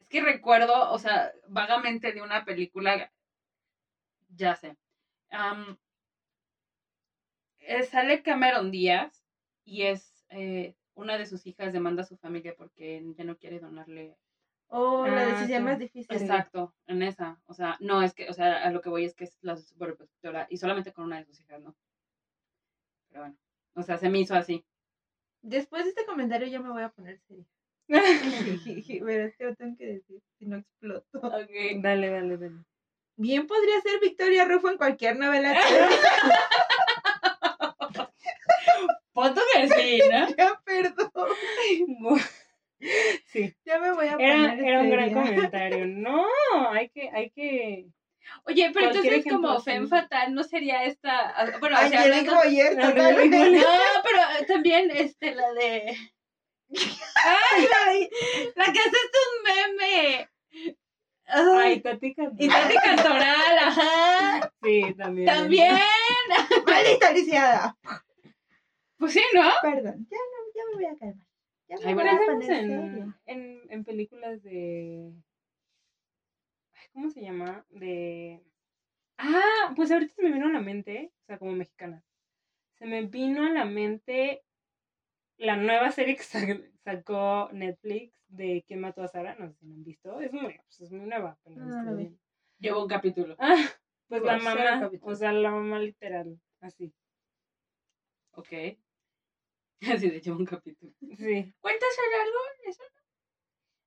es 0.00 0.08
que 0.08 0.22
recuerdo, 0.22 0.90
o 0.90 0.98
sea, 0.98 1.32
vagamente 1.48 2.12
de 2.14 2.22
una 2.22 2.46
película, 2.46 3.12
ya 4.38 4.54
sé. 4.56 4.76
eh, 7.58 7.82
sale 7.84 8.22
Cameron 8.22 8.70
Díaz 8.70 9.22
y 9.64 9.82
es 9.82 10.15
eh, 10.30 10.74
una 10.94 11.18
de 11.18 11.26
sus 11.26 11.46
hijas 11.46 11.72
demanda 11.72 12.02
a 12.02 12.06
su 12.06 12.16
familia 12.16 12.54
porque 12.56 13.02
ya 13.16 13.24
no 13.24 13.36
quiere 13.36 13.58
donarle. 13.60 14.16
Oh, 14.68 15.06
la 15.06 15.22
Ah, 15.22 15.26
decisión 15.26 15.58
sí. 15.60 15.64
más 15.64 15.78
difícil. 15.78 16.16
Exacto, 16.16 16.74
en 16.86 17.02
esa. 17.02 17.40
O 17.46 17.54
sea, 17.54 17.76
no, 17.80 18.02
es 18.02 18.14
que, 18.14 18.28
o 18.28 18.32
sea, 18.32 18.64
a 18.64 18.70
lo 18.70 18.80
que 18.80 18.88
voy 18.88 19.04
es 19.04 19.14
que 19.14 19.24
es 19.24 19.38
la 19.40 19.56
superprotectora 19.56 20.46
y 20.50 20.56
solamente 20.56 20.92
con 20.92 21.04
una 21.04 21.18
de 21.18 21.24
sus 21.24 21.40
hijas, 21.40 21.60
¿no? 21.62 21.76
Pero 23.08 23.20
bueno, 23.22 23.36
o 23.74 23.82
sea, 23.82 23.96
se 23.98 24.08
me 24.08 24.18
hizo 24.20 24.34
así. 24.34 24.64
Después 25.42 25.84
de 25.84 25.90
este 25.90 26.04
comentario 26.06 26.48
ya 26.48 26.58
me 26.60 26.70
voy 26.70 26.82
a 26.82 26.88
poner 26.88 27.20
seria. 27.28 27.44
Pero 27.88 29.24
es 29.24 29.36
que 29.36 29.44
lo 29.44 29.54
tengo 29.54 29.76
que 29.76 29.86
decir, 29.86 30.20
si 30.38 30.46
no 30.46 30.56
exploto. 30.56 31.18
Ok. 31.18 31.50
Dale, 31.80 32.10
dale, 32.10 32.36
dale. 32.36 32.64
Bien 33.18 33.46
podría 33.46 33.80
ser 33.80 34.00
Victoria 34.00 34.44
Rufo 34.44 34.68
en 34.70 34.76
cualquier 34.78 35.16
novela. 35.18 35.54
Punto 39.16 39.40
que 39.54 39.68
sí, 39.70 40.02
¿no? 40.12 40.28
ya, 40.36 40.60
perdón. 40.62 41.10
Sí, 43.28 43.54
Ya 43.64 43.78
me 43.78 43.92
voy 43.92 44.08
a 44.08 44.16
era, 44.18 44.50
poner 44.50 44.60
era 44.60 44.80
un 44.82 44.90
gran 44.90 45.14
comentario. 45.14 45.86
No, 45.86 46.26
hay 46.70 46.90
que, 46.90 47.08
hay 47.10 47.30
que. 47.30 47.86
Oye, 48.44 48.70
pero 48.74 48.88
entonces 48.88 49.24
como 49.24 49.58
sí. 49.60 49.70
Fatal 49.88 50.34
no 50.34 50.44
sería 50.44 50.84
esta. 50.84 51.56
Bueno, 51.60 51.76
o 51.82 51.88
sea, 51.88 52.02
hablando-. 52.02 52.34
No, 52.34 52.42
pero 54.04 54.18
eh, 54.38 54.44
también 54.46 54.90
este, 54.90 55.34
la 55.34 55.50
de. 55.54 55.96
¡Ay, 56.68 57.62
la, 57.62 58.64
la 58.66 58.72
que 58.72 58.80
hace 58.80 58.98
un 59.24 59.76
meme! 59.78 60.28
Ay, 61.28 61.48
Ay, 61.62 61.80
Tati 61.80 62.06
y 62.08 62.14
Cantoral. 62.14 62.50
Tati 62.50 62.74
Cantoral, 62.74 63.58
ajá. 63.60 64.52
Sí, 64.62 64.94
también. 64.98 65.26
También. 65.26 65.78
Maldita 66.66 67.12
lisiada. 67.12 67.76
Pues 69.06 69.14
sí, 69.14 69.22
¿no? 69.34 69.42
Perdón, 69.62 70.06
ya, 70.10 70.16
no, 70.18 70.52
ya 70.54 70.62
me 70.68 70.74
voy 70.74 70.84
a 70.86 70.96
calmar. 70.98 71.26
Ya 71.68 71.76
me 71.78 71.84
Ay, 71.86 71.94
voy 71.94 72.08
a 72.08 72.18
poner 72.26 72.50
en, 72.52 73.14
en, 73.26 73.60
en 73.70 73.84
películas 73.84 74.42
de. 74.42 75.12
Ay, 76.74 76.86
¿Cómo 76.92 77.10
se 77.10 77.22
llama? 77.22 77.64
De. 77.70 78.42
Ah, 79.18 79.72
pues 79.74 79.90
ahorita 79.90 80.14
se 80.14 80.22
me 80.22 80.32
vino 80.32 80.46
a 80.46 80.52
la 80.52 80.60
mente, 80.60 81.12
o 81.22 81.26
sea, 81.26 81.38
como 81.38 81.52
mexicana. 81.52 82.02
Se 82.78 82.86
me 82.86 83.02
vino 83.06 83.44
a 83.44 83.50
la 83.50 83.64
mente 83.64 84.42
la 85.38 85.56
nueva 85.56 85.90
serie 85.90 86.16
que 86.16 86.22
sa- 86.22 86.40
sacó 86.84 87.48
Netflix 87.52 88.14
de 88.28 88.64
¿Quién 88.66 88.80
mató 88.80 89.02
a 89.02 89.08
Sara? 89.08 89.36
No 89.38 89.48
sé 89.48 89.54
si 89.60 89.66
la 89.66 89.74
han 89.74 89.84
visto. 89.84 90.20
Es 90.20 90.32
muy, 90.32 90.54
pues, 90.66 90.80
es 90.80 90.92
muy 90.92 91.06
nueva. 91.06 91.38
Pero 91.44 91.56
No, 91.56 91.82
no 91.82 91.96
bien. 91.96 92.18
Llevo 92.58 92.82
un 92.82 92.88
capítulo. 92.88 93.36
Ah, 93.38 93.56
pues 94.08 94.22
la 94.22 94.32
Pues, 94.34 94.44
mamá, 94.44 94.90
o 95.02 95.14
sea, 95.14 95.32
la 95.32 95.50
mamá 95.50 95.78
literal, 95.78 96.38
así. 96.60 96.92
Ok. 98.32 98.76
Así 99.98 100.10
de 100.10 100.20
llevo 100.20 100.38
un 100.38 100.46
capítulo. 100.46 100.92
Sí. 101.00 101.54
¿Cuentas 101.60 101.88
sobre 101.94 102.16
algo? 102.22 102.38
¿Eso? 102.66 102.82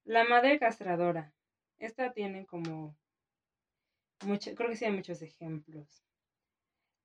La 0.06 0.24
madre 0.24 0.60
castradora. 0.60 1.34
Esta 1.80 2.14
tiene 2.14 2.46
como 2.46 2.96
mucho, 4.26 4.54
creo 4.56 4.70
que 4.70 4.76
sí 4.76 4.86
hay 4.86 4.92
muchos 4.92 5.22
ejemplos. 5.22 6.04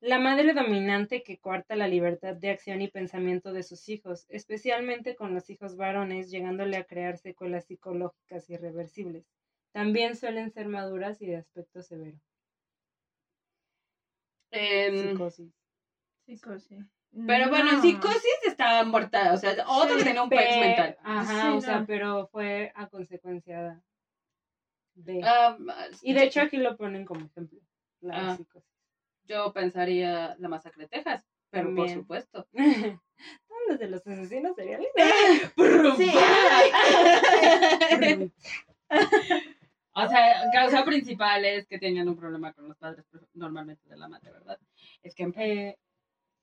La 0.01 0.19
madre 0.19 0.53
dominante 0.53 1.23
que 1.23 1.39
coarta 1.39 1.77
la 1.77 1.89
libertad 1.89 2.37
de 2.37 2.51
acción 2.51 2.83
y 2.83 2.89
pensamiento 2.91 3.53
de 3.53 3.63
sus 3.63 3.89
hijos, 3.89 4.27
especialmente 4.29 5.15
con 5.17 5.33
los 5.33 5.49
hijos 5.49 5.77
varones, 5.77 6.31
llegándole 6.31 6.77
a 6.77 6.85
crear 6.85 7.17
secuelas 7.17 7.65
psicológicas 7.67 8.51
irreversibles. 8.51 9.25
También 9.73 10.15
suelen 10.15 10.51
ser 10.51 10.69
maduras 10.69 11.23
y 11.23 11.27
de 11.27 11.37
aspecto 11.37 11.81
severo. 11.83 12.19
Em, 14.53 14.95
Psicosis. 14.95 15.53
Psicosis. 16.27 16.85
Pero 17.27 17.49
bueno, 17.49 17.71
en 17.71 17.77
No. 17.77 17.83
psicosis 17.83 18.39
estaba 18.47 18.85
muerta. 18.85 19.33
O 19.33 19.37
sea, 19.37 19.53
otro 19.69 19.95
que 19.97 20.03
Sí, 20.03 20.09
tenía 20.09 20.23
un 20.23 20.29
Pe- 20.29 20.61
mental. 20.61 20.97
Ajá, 21.03 21.43
Sí, 21.43 21.49
o 21.57 21.61
sea, 21.61 21.85
pero 21.87 22.29
fue 22.29 22.73
a 22.75 22.89
consecuencia 22.89 23.81
de. 24.95 25.21
Ah, 25.25 25.57
y 26.03 26.13
de 26.15 26.25
hecho 26.25 26.41
aquí 26.43 26.57
lo 26.57 26.77
ponen 26.77 27.05
como 27.05 27.27
ejemplo. 27.27 27.61
La 28.01 28.33
Ah. 28.33 28.37
psicosis. 28.37 28.69
yo 29.27 29.53
pensaría 29.55 30.37
la 30.39 30.49
masacre 30.49 30.85
de 30.85 30.89
Texas. 30.89 31.25
Pero 31.51 31.75
por 31.75 31.89
supuesto. 31.89 32.47
Todos 33.49 33.63
los 33.69 33.79
de 33.79 33.89
los 33.89 34.07
asesinos 34.07 34.57
seriales. 34.57 34.89
Sí. 35.97 36.13
O 39.97 40.09
sea, 40.09 40.51
causa 40.53 40.85
principal 40.85 41.45
es 41.45 41.69
que 41.69 41.79
tenían 41.79 42.09
un 42.09 42.17
problema 42.17 42.53
con 42.53 42.67
los 42.67 42.77
padres, 42.77 43.05
normalmente 43.33 43.89
de 43.89 43.97
la 43.97 44.09
madre, 44.09 44.33
¿verdad? 44.33 44.59
Es 45.05 45.15
que 45.15 45.33
Eh, 45.37 45.79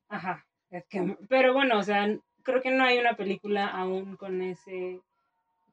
ajá, 0.07 0.47
es 0.72 0.86
que, 0.88 0.99
pero 1.30 1.53
bueno, 1.53 1.78
o 1.80 1.84
sea, 1.84 2.07
creo 2.43 2.61
que 2.61 2.72
no 2.72 2.84
hay 2.84 2.97
una 2.97 3.15
película 3.15 3.67
aún 3.67 4.15
con 4.17 4.41
ese, 4.41 5.01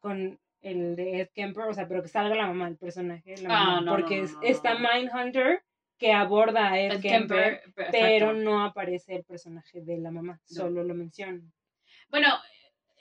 con 0.01 0.39
el 0.61 0.97
de 0.97 1.21
Ed 1.21 1.29
Kemper, 1.35 1.65
o 1.69 1.73
sea, 1.75 1.87
pero 1.89 2.03
que 2.03 2.09
salga 2.09 2.35
la 2.35 2.47
mamá, 2.49 2.69
el 2.69 2.77
personaje, 2.77 3.37
la 3.39 3.49
Ah, 3.51 3.65
mamá, 3.67 3.81
no, 3.83 3.93
porque 3.93 4.19
no, 4.19 4.25
es- 4.25 4.33
no, 4.35 4.41
no, 4.41 4.47
está. 4.47 4.75
Mindhunter 4.79 5.63
que 5.99 6.13
aborda 6.13 6.71
a 6.73 6.81
Ed 6.81 7.01
Kemper, 7.01 7.61
Kemper, 7.61 7.73
pe- 7.75 7.87
pero 7.91 8.33
no 8.33 8.65
aparece 8.65 9.17
el 9.17 9.25
personaje 9.25 9.81
de 9.81 9.99
la 9.99 10.11
mamá, 10.11 10.41
solo 10.45 10.85
lo 10.85 10.95
menciona. 10.95 11.41
Bueno, 12.11 12.29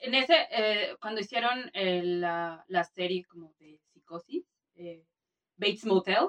en 0.00 0.14
ese, 0.14 0.34
eh, 0.50 0.96
cuando 1.00 1.20
hicieron 1.20 1.70
eh, 1.74 2.02
la, 2.04 2.64
la 2.68 2.84
serie 2.84 3.24
como 3.24 3.52
de 3.58 3.78
psicosis, 3.92 4.44
eh, 4.76 5.04
Bates 5.56 5.84
Motel, 5.84 6.28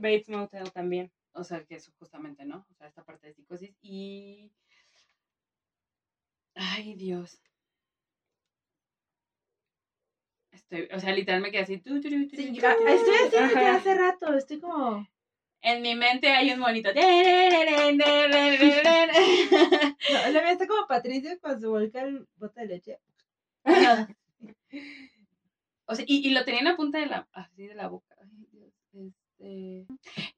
Bates 0.00 0.28
Motel 0.28 0.72
también. 0.72 1.10
o 1.32 1.44
sea, 1.44 1.64
que 1.64 1.74
es 1.76 1.90
justamente, 1.98 2.44
¿no? 2.44 2.66
O 2.70 2.74
sea, 2.74 2.86
esta 2.86 3.02
parte 3.04 3.26
de 3.26 3.34
psicosis 3.34 3.76
y... 3.82 4.50
Ay, 6.54 6.94
Dios. 6.94 7.40
Estoy, 10.52 10.88
o 10.92 11.00
sea, 11.00 11.12
literal 11.12 11.40
me 11.40 11.50
quedé 11.50 11.62
así. 11.62 11.78
tu, 11.78 12.00
tu, 12.00 12.08
tu, 12.08 12.36
Sí, 12.36 12.52
tu, 12.52 12.66
estoy 12.66 13.14
así 13.14 13.30
desde 13.30 13.66
hace 13.66 13.94
rato, 13.94 14.34
estoy 14.34 14.60
como... 14.60 15.06
En 15.60 15.82
mi 15.82 15.94
mente 15.94 16.28
hay 16.28 16.50
un 16.52 16.60
monito. 16.60 16.90
No, 16.92 17.00
la 20.30 20.42
mía 20.42 20.52
está 20.52 20.66
como 20.66 20.86
Patricia 20.86 21.38
cuando 21.40 21.60
se 21.60 21.66
volca 21.66 22.02
el 22.02 22.28
bote 22.36 22.60
de 22.60 22.66
leche. 22.66 22.98
O 25.86 25.94
sea, 25.94 26.04
y, 26.08 26.26
y 26.26 26.30
lo 26.32 26.46
tenía 26.46 26.60
en 26.60 26.66
la 26.66 26.76
punta 26.76 26.98
de 26.98 27.04
la, 27.04 27.28
así 27.32 27.66
de 27.66 27.74
la 27.74 27.88
boca. 27.88 28.16
Este... 28.94 29.84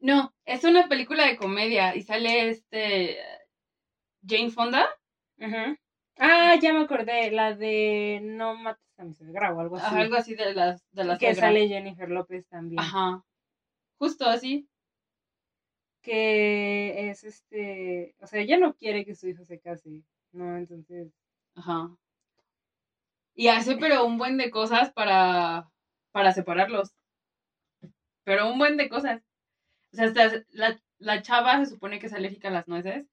No, 0.01 0.35
es 0.45 0.64
una 0.64 0.89
película 0.89 1.25
de 1.25 1.37
comedia 1.37 1.95
y 1.95 2.03
sale 2.03 2.49
este 2.49 3.17
Jane 4.27 4.51
Fonda 4.51 4.89
Ujú. 5.39 5.77
Ah, 6.19 6.57
ya 6.61 6.73
me 6.73 6.81
acordé, 6.81 7.31
la 7.31 7.55
de 7.55 8.21
No 8.23 8.55
mates 8.57 8.83
a 8.99 9.05
mi 9.05 9.14
suegra 9.14 9.53
o 9.53 9.61
algo 9.61 9.77
así. 9.77 9.87
Ajá, 9.87 10.01
algo 10.01 10.17
así 10.17 10.35
de 10.35 10.55
las 10.55 10.83
de 10.93 11.05
las 11.05 11.19
que 11.19 11.27
suegra. 11.27 11.49
sale 11.49 11.69
Jennifer 11.69 12.09
López 12.09 12.47
también. 12.49 12.81
Ajá. 12.81 13.23
Justo 13.99 14.27
así. 14.27 14.69
Que 16.03 17.11
es 17.11 17.25
este, 17.25 18.14
o 18.21 18.27
sea, 18.27 18.41
ella 18.41 18.59
no 18.59 18.75
quiere 18.75 19.05
que 19.05 19.14
su 19.14 19.29
hijo 19.29 19.45
se 19.45 19.59
case, 19.61 20.03
¿no? 20.33 20.57
Entonces, 20.57 21.12
Ajá. 21.57 21.91
Y 23.35 23.49
hace 23.49 23.77
pero 23.77 24.05
un 24.07 24.17
buen 24.19 24.39
de 24.39 24.51
cosas 24.51 24.93
para, 24.93 25.71
para 26.12 26.33
separarlos. 26.33 26.95
Pero 28.25 28.51
un 28.51 28.59
buen 28.59 28.77
de 28.77 28.89
cosas. 28.89 29.23
O 29.93 29.97
sea, 29.97 30.07
hasta 30.07 30.45
la, 30.51 30.81
la 30.99 31.23
chava 31.23 31.59
se 31.64 31.71
supone 31.71 31.99
que 31.99 32.07
es 32.07 32.12
alérgica 32.12 32.49
a 32.49 32.53
las 32.53 32.69
nueces. 32.69 33.07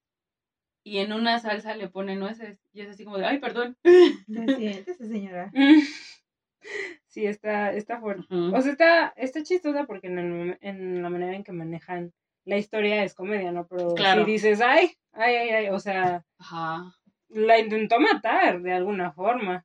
Y 0.86 0.98
en 0.98 1.12
una 1.14 1.38
salsa 1.40 1.74
le 1.74 1.88
pone 1.88 2.14
nueces. 2.14 2.58
Y 2.74 2.82
es 2.82 2.90
así 2.90 3.04
como 3.04 3.16
de, 3.18 3.24
ay, 3.24 3.38
perdón. 3.38 3.76
Señora. 5.00 5.50
sí, 7.08 7.26
está, 7.26 7.72
está 7.72 7.98
fuerte. 8.00 8.26
O 8.30 8.60
sea, 8.60 8.72
está, 8.72 9.08
está 9.16 9.42
chistosa 9.42 9.84
porque 9.86 10.08
en, 10.08 10.18
el 10.18 10.30
momen- 10.32 10.58
en 10.60 11.02
la 11.02 11.08
manera 11.10 11.34
en 11.34 11.42
que 11.44 11.52
manejan 11.52 12.12
la 12.44 12.58
historia 12.58 13.02
es 13.02 13.14
comedia, 13.14 13.50
¿no? 13.52 13.66
Pero 13.66 13.94
Claro. 13.94 14.24
si 14.26 14.32
dices, 14.32 14.60
ay, 14.60 14.90
ay, 15.12 15.34
ay, 15.36 15.48
ay, 15.50 15.68
o 15.70 15.78
sea, 15.78 16.22
Ajá. 16.38 16.94
la 17.30 17.58
intentó 17.58 17.98
matar 17.98 18.60
de 18.60 18.72
alguna 18.74 19.12
forma. 19.12 19.64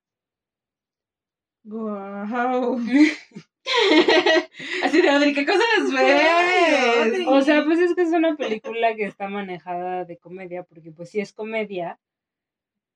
Wow. 1.66 2.80
así 4.84 5.02
de, 5.02 5.10
Audrey, 5.10 5.34
¿qué 5.34 5.46
cosas 5.46 5.92
ves? 5.92 7.28
O 7.28 7.42
sea, 7.42 7.64
pues 7.66 7.80
es 7.80 7.96
que 7.96 8.02
es 8.02 8.10
una 8.10 8.36
película 8.36 8.96
que 8.96 9.06
está 9.06 9.30
manejada 9.30 10.06
de 10.06 10.18
comedia, 10.18 10.64
porque 10.64 10.92
pues 10.92 11.10
si 11.10 11.20
es 11.20 11.34
comedia, 11.34 12.00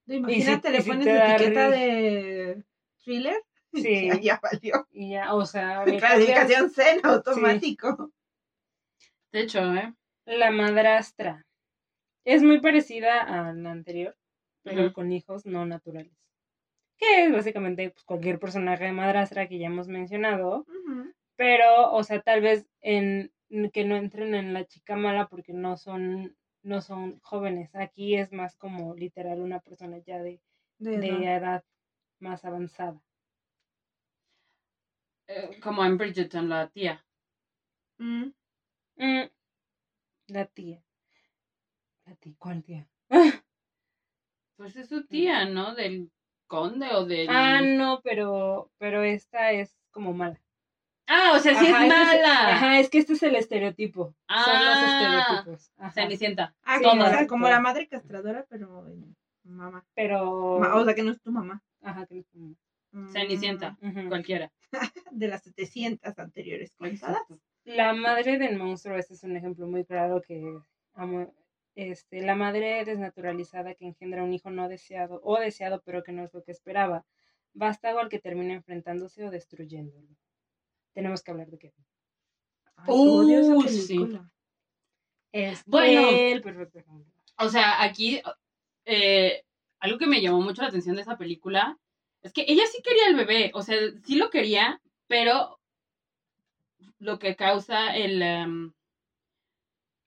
Imagínate, 0.07 0.69
y 0.69 0.71
le 0.71 0.81
si 0.81 0.89
pones 0.89 1.07
etiqueta 1.07 1.69
de 1.69 2.63
thriller. 3.03 3.41
Sí. 3.75 4.07
Ya, 4.07 4.19
ya 4.19 4.39
valió. 4.39 4.87
y 4.91 5.09
ya, 5.13 5.33
o 5.33 5.47
sea, 5.47 5.83
Clasificación 5.97 6.69
C 6.69 6.91
en 6.91 6.99
automático. 7.03 8.11
De 9.31 9.41
hecho, 9.41 9.73
¿eh? 9.73 9.95
la 10.27 10.51
madrastra. 10.51 11.43
Es 12.23 12.43
muy 12.43 12.61
parecida 12.61 13.21
a 13.21 13.51
la 13.51 13.71
anterior, 13.71 14.15
pero 14.61 14.93
con 14.93 15.11
hijos 15.11 15.47
no 15.47 15.65
naturales. 15.65 16.22
Que 17.03 17.25
es 17.25 17.31
básicamente 17.31 17.89
pues, 17.89 18.03
cualquier 18.05 18.39
personaje 18.39 18.85
de 18.85 18.91
madrastra 18.93 19.47
que 19.47 19.57
ya 19.59 19.67
hemos 19.67 19.87
mencionado, 19.87 20.65
pero, 21.35 21.91
o 21.91 22.03
sea, 22.03 22.21
tal 22.21 22.41
vez 22.41 22.65
en 22.81 23.31
que 23.73 23.83
no 23.85 23.95
entren 23.97 24.33
en 24.35 24.53
la 24.53 24.65
chica 24.65 24.95
mala 24.95 25.27
porque 25.27 25.53
no 25.53 25.75
son 25.77 26.35
no 26.63 26.79
son 26.81 27.19
jóvenes. 27.19 27.75
Aquí 27.75 28.15
es 28.15 28.31
más 28.31 28.55
como 28.55 28.95
literal 28.95 29.41
una 29.41 29.59
persona 29.59 29.97
ya 29.97 30.21
de, 30.21 30.41
De 30.79 30.97
de 30.97 31.07
edad. 31.09 31.37
edad 31.37 31.65
más 32.19 32.45
avanzada. 32.45 33.01
Eh, 35.27 35.59
Como 35.61 35.83
en 35.83 35.97
Bridgerton, 35.97 36.47
la 36.47 36.69
tía. 36.69 37.05
Mm. 37.99 38.31
Mm, 38.95 39.29
La 40.27 40.45
tía. 40.45 40.81
La 42.05 42.15
tía, 42.15 42.33
¿cuál 42.37 42.63
tía? 42.63 42.87
Pues 44.55 44.75
es 44.77 44.87
su 44.87 45.05
tía, 45.07 45.45
¿no? 45.45 45.75
Del 45.75 46.11
conde 46.53 46.87
o 46.93 47.05
del... 47.05 47.27
Ah, 47.31 47.61
no, 47.61 48.01
pero, 48.03 48.69
pero 48.77 49.01
esta 49.01 49.51
es 49.51 49.75
como 49.91 50.13
mala. 50.13 50.39
Ah, 51.07 51.33
o 51.35 51.39
sea, 51.39 51.53
sí 51.59 51.65
Ajá, 51.67 51.85
es 51.85 51.91
este 51.91 52.05
mala. 52.21 52.53
ajá, 52.55 52.79
es 52.79 52.89
que 52.91 52.99
este 52.99 53.13
es 53.13 53.23
el 53.23 53.35
estereotipo. 53.35 54.13
Son 54.29 54.65
los 54.65 54.77
Ah, 54.77 55.23
estereotipos. 55.25 55.71
Ajá. 55.77 55.91
Cenicienta. 55.91 56.55
Ah, 56.63 56.77
Sí, 56.77 56.83
como, 56.83 57.03
exacto. 57.05 57.27
como 57.27 57.49
la 57.49 57.59
madre 57.59 57.87
castradora, 57.87 58.45
pero 58.49 58.85
mamá. 59.43 59.83
Pero. 59.95 60.59
Ma- 60.59 60.75
O 60.75 60.85
sea, 60.85 60.93
que 60.93 61.01
no 61.03 61.11
es 61.11 61.21
tu 61.21 61.31
mamá. 61.31 61.61
Ajá, 61.81 62.05
que 62.05 62.15
no 62.15 62.21
es 62.21 62.27
como- 62.29 62.55
Mm. 62.95 63.09
Cenicienta. 63.11 63.75
Cualquiera. 64.07 64.51
De 65.11 65.27
las 65.27 65.41
700 65.41 66.19
anteriores 66.19 66.75
contadas. 66.75 67.23
La 67.65 67.93
madre 67.93 68.37
del 68.37 68.57
monstruo, 68.59 68.95
este 68.97 69.15
es 69.15 69.23
un 69.23 69.35
ejemplo 69.35 69.65
muy 69.65 69.83
claro 69.83 70.21
que 70.21 70.59
amo. 70.93 71.33
Este, 71.75 72.21
la 72.21 72.35
madre 72.35 72.85
desnaturalizada 72.85 73.73
que 73.73 73.85
engendra 73.85 74.23
un 74.23 74.33
hijo 74.33 74.51
no 74.51 74.69
deseado 74.69 75.19
o 75.23 75.39
deseado 75.39 75.81
pero 75.83 76.03
que 76.03 76.11
no 76.11 76.23
es 76.23 76.33
lo 76.33 76.43
que 76.43 76.51
esperaba. 76.51 77.05
Vástago 77.53 77.99
al 77.99 78.09
que 78.09 78.19
termina 78.19 78.53
enfrentándose 78.53 79.25
o 79.25 79.31
destruyéndolo. 79.31 80.07
Tenemos 80.93 81.23
que 81.23 81.31
hablar 81.31 81.47
de 81.47 81.57
Kevin. 81.57 81.85
Uh, 82.87 83.63
sí. 83.67 83.97
película. 83.97 84.31
Es 85.31 85.63
Bueno. 85.65 86.09
el 86.09 86.41
perfecto 86.41 86.79
ejemplo. 86.79 87.11
O 87.39 87.49
sea, 87.49 87.81
aquí 87.81 88.21
eh, 88.85 89.43
algo 89.79 89.97
que 89.97 90.07
me 90.07 90.21
llamó 90.21 90.41
mucho 90.41 90.61
la 90.61 90.67
atención 90.67 90.95
de 90.95 91.01
esa 91.01 91.17
película 91.17 91.79
es 92.21 92.31
que 92.33 92.45
ella 92.47 92.63
sí 92.71 92.81
quería 92.81 93.07
el 93.07 93.15
bebé, 93.15 93.51
o 93.53 93.61
sea, 93.61 93.77
sí 94.05 94.15
lo 94.15 94.29
quería, 94.29 94.81
pero 95.07 95.59
lo 96.99 97.19
que 97.19 97.35
causa 97.35 97.95
el 97.95 98.21
em, 98.21 98.73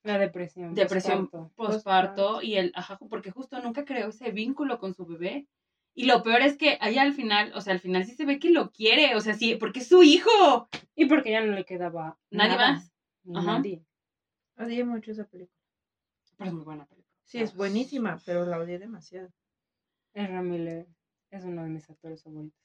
La 0.06 0.18
depresión. 0.18 0.74
depresión 0.74 1.28
postparto. 1.28 1.54
posparto 1.56 2.42
y 2.42 2.56
el, 2.56 2.72
ajá, 2.74 2.98
porque 3.10 3.30
justo 3.32 3.60
nunca 3.60 3.84
creó 3.84 4.08
ese 4.08 4.30
vínculo 4.30 4.78
con 4.78 4.94
su 4.94 5.04
bebé. 5.04 5.48
Y 5.94 6.04
lo 6.06 6.22
peor 6.22 6.42
es 6.42 6.56
que 6.56 6.78
ella 6.82 7.02
al 7.02 7.14
final, 7.14 7.52
o 7.54 7.60
sea, 7.60 7.72
al 7.72 7.80
final 7.80 8.04
sí 8.04 8.14
se 8.14 8.26
ve 8.26 8.38
que 8.38 8.50
lo 8.50 8.70
quiere, 8.70 9.16
o 9.16 9.20
sea, 9.20 9.34
sí, 9.34 9.56
porque 9.56 9.80
es 9.80 9.88
su 9.88 10.02
hijo. 10.02 10.68
Y 10.94 11.06
porque 11.06 11.30
ya 11.30 11.40
no 11.44 11.52
le 11.52 11.64
quedaba 11.64 12.18
Nadie 12.30 12.50
nada, 12.56 12.72
más. 12.72 12.92
ni 13.24 13.36
Ajá. 13.38 13.52
nadie. 13.58 13.84
Odié 14.58 14.84
mucho 14.84 15.10
esa 15.12 15.24
película. 15.26 15.58
Pero 16.36 16.48
es 16.50 16.54
muy 16.54 16.64
buena 16.64 16.86
película. 16.86 17.14
Sí, 17.24 17.38
es 17.38 17.54
buenísima, 17.56 18.20
pero 18.24 18.44
la 18.46 18.58
odié 18.58 18.78
demasiado. 18.78 19.30
Ezra 20.14 20.42
Miller 20.42 20.86
es 21.30 21.44
uno 21.44 21.64
de 21.64 21.68
mis 21.70 21.88
actores 21.90 22.22
favoritos. 22.22 22.60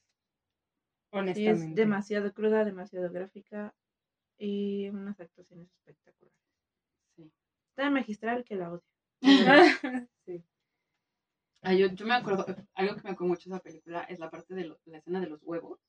Sí, 1.12 1.18
Honestamente. 1.18 1.66
es 1.70 1.76
demasiado 1.76 2.34
cruda, 2.34 2.64
demasiado 2.64 3.10
gráfica 3.12 3.74
y 4.38 4.88
unas 4.90 5.20
actuaciones 5.20 5.70
espectaculares. 5.74 6.41
Sí. 7.72 7.76
Tan 7.76 7.94
magistral 7.94 8.44
que 8.44 8.56
la 8.56 8.72
odio. 8.72 8.84
sí. 10.26 10.44
Ah, 11.64 11.74
yo, 11.74 11.88
yo 11.94 12.06
me 12.06 12.16
acuerdo, 12.16 12.46
algo 12.74 12.96
que 12.96 13.02
me 13.04 13.12
acuerdo 13.12 13.28
mucho 13.30 13.50
de 13.50 13.56
esa 13.56 13.64
película 13.64 14.02
es 14.04 14.20
la 14.20 14.30
parte 14.32 14.56
de 14.56 14.66
lo- 14.66 14.80
la 14.86 14.98
escena 14.98 15.20
de 15.20 15.28
los 15.28 15.42
huevos. 15.44 15.80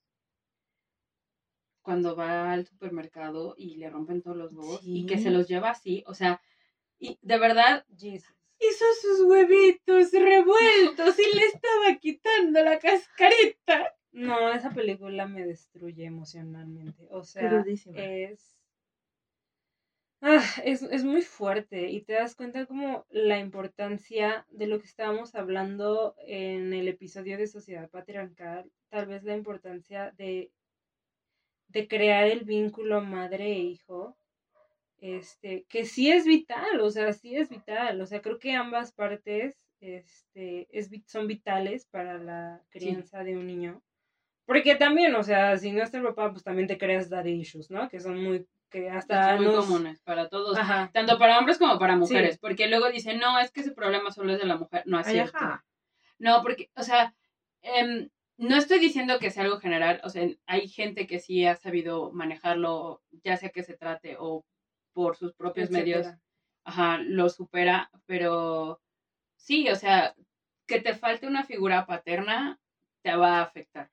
Cuando 1.82 2.14
va 2.14 2.52
al 2.52 2.66
supermercado 2.66 3.54
y 3.56 3.76
le 3.76 3.90
rompen 3.90 4.22
todos 4.22 4.36
los 4.36 4.52
huevos 4.52 4.80
y 4.84 5.06
que 5.06 5.18
se 5.18 5.30
los 5.30 5.48
lleva 5.48 5.70
así, 5.70 6.04
o 6.06 6.14
sea, 6.14 6.40
y 7.00 7.18
de 7.22 7.38
verdad 7.38 7.84
Jesus. 7.98 8.32
hizo 8.60 8.84
sus 9.00 9.22
huevitos 9.26 10.12
revueltos 10.12 11.18
y 11.18 11.34
le 11.36 11.46
estaba 11.46 11.96
quitando 12.00 12.62
la 12.62 12.78
cascarita. 12.78 13.96
No, 14.12 14.52
esa 14.52 14.70
película 14.70 15.26
me 15.26 15.44
destruye 15.44 16.04
emocionalmente. 16.04 17.08
O 17.10 17.24
sea, 17.24 17.48
Crudísima. 17.48 17.98
es. 17.98 18.56
Ah, 20.24 20.44
es, 20.64 20.82
es 20.82 21.02
muy 21.02 21.22
fuerte 21.22 21.90
y 21.90 22.02
te 22.02 22.12
das 22.12 22.36
cuenta 22.36 22.64
como 22.66 23.04
la 23.10 23.40
importancia 23.40 24.46
de 24.50 24.68
lo 24.68 24.78
que 24.78 24.86
estábamos 24.86 25.34
hablando 25.34 26.14
en 26.24 26.72
el 26.72 26.86
episodio 26.86 27.36
de 27.36 27.48
Sociedad 27.48 27.90
Patriarcal, 27.90 28.70
tal 28.88 29.06
vez 29.06 29.24
la 29.24 29.34
importancia 29.34 30.12
de, 30.16 30.52
de 31.66 31.88
crear 31.88 32.28
el 32.28 32.44
vínculo 32.44 33.00
madre 33.00 33.46
e 33.46 33.58
hijo, 33.58 34.16
este, 35.00 35.64
que 35.68 35.86
sí 35.86 36.12
es 36.12 36.24
vital, 36.24 36.80
o 36.80 36.90
sea, 36.90 37.12
sí 37.12 37.34
es 37.34 37.48
vital, 37.48 38.00
o 38.00 38.06
sea, 38.06 38.22
creo 38.22 38.38
que 38.38 38.52
ambas 38.52 38.92
partes 38.92 39.58
este, 39.80 40.68
es, 40.70 40.88
son 41.06 41.26
vitales 41.26 41.86
para 41.86 42.18
la 42.18 42.62
crianza 42.70 43.24
de 43.24 43.36
un 43.36 43.48
niño. 43.48 43.82
Porque 44.46 44.76
también, 44.76 45.16
o 45.16 45.24
sea, 45.24 45.56
si 45.58 45.72
no 45.72 45.82
está 45.82 45.98
el 45.98 46.04
papá, 46.04 46.30
pues 46.30 46.44
también 46.44 46.68
te 46.68 46.78
creas 46.78 47.10
daddy 47.10 47.32
issues, 47.40 47.72
¿no? 47.72 47.88
Que 47.88 47.98
son 47.98 48.22
muy, 48.22 48.46
que 48.72 48.90
hasta 48.90 49.36
Son 49.36 49.44
muy 49.44 49.54
nos- 49.54 49.66
comunes 49.66 50.00
para 50.00 50.28
todos, 50.28 50.58
Ajá. 50.58 50.90
tanto 50.92 51.18
para 51.18 51.38
hombres 51.38 51.58
como 51.58 51.78
para 51.78 51.94
mujeres, 51.96 52.34
Sí. 52.34 52.38
porque 52.40 52.66
luego 52.68 52.90
dicen, 52.90 53.18
no, 53.20 53.38
es 53.38 53.52
que 53.52 53.60
ese 53.60 53.72
problema 53.72 54.10
solo 54.10 54.32
es 54.32 54.40
de 54.40 54.46
la 54.46 54.56
mujer. 54.56 54.82
No 54.86 54.98
es 54.98 55.06
Ay, 55.06 55.12
cierto. 55.14 55.36
ajá. 55.36 55.64
No, 56.18 56.42
porque, 56.42 56.70
o 56.74 56.82
sea, 56.82 57.14
em, 57.60 58.08
no 58.38 58.56
estoy 58.56 58.78
diciendo 58.80 59.18
que 59.20 59.30
sea 59.30 59.44
algo 59.44 59.58
general, 59.60 60.00
o 60.02 60.08
sea, 60.08 60.26
hay 60.46 60.66
gente 60.68 61.06
que 61.06 61.20
sí 61.20 61.44
ha 61.46 61.54
sabido 61.54 62.10
manejarlo, 62.12 63.02
ya 63.22 63.36
sea 63.36 63.50
que 63.50 63.62
se 63.62 63.76
trate 63.76 64.16
o 64.18 64.44
por 64.92 65.16
sus 65.16 65.34
propios 65.34 65.70
medios, 65.70 66.06
ajá, 66.64 66.98
lo 66.98 67.28
supera, 67.28 67.90
pero 68.06 68.80
sí, 69.36 69.68
o 69.68 69.76
sea, 69.76 70.14
que 70.66 70.80
te 70.80 70.94
falte 70.94 71.26
una 71.26 71.44
figura 71.44 71.86
paterna 71.86 72.58
te 73.02 73.14
va 73.16 73.38
a 73.38 73.42
afectar. 73.42 73.90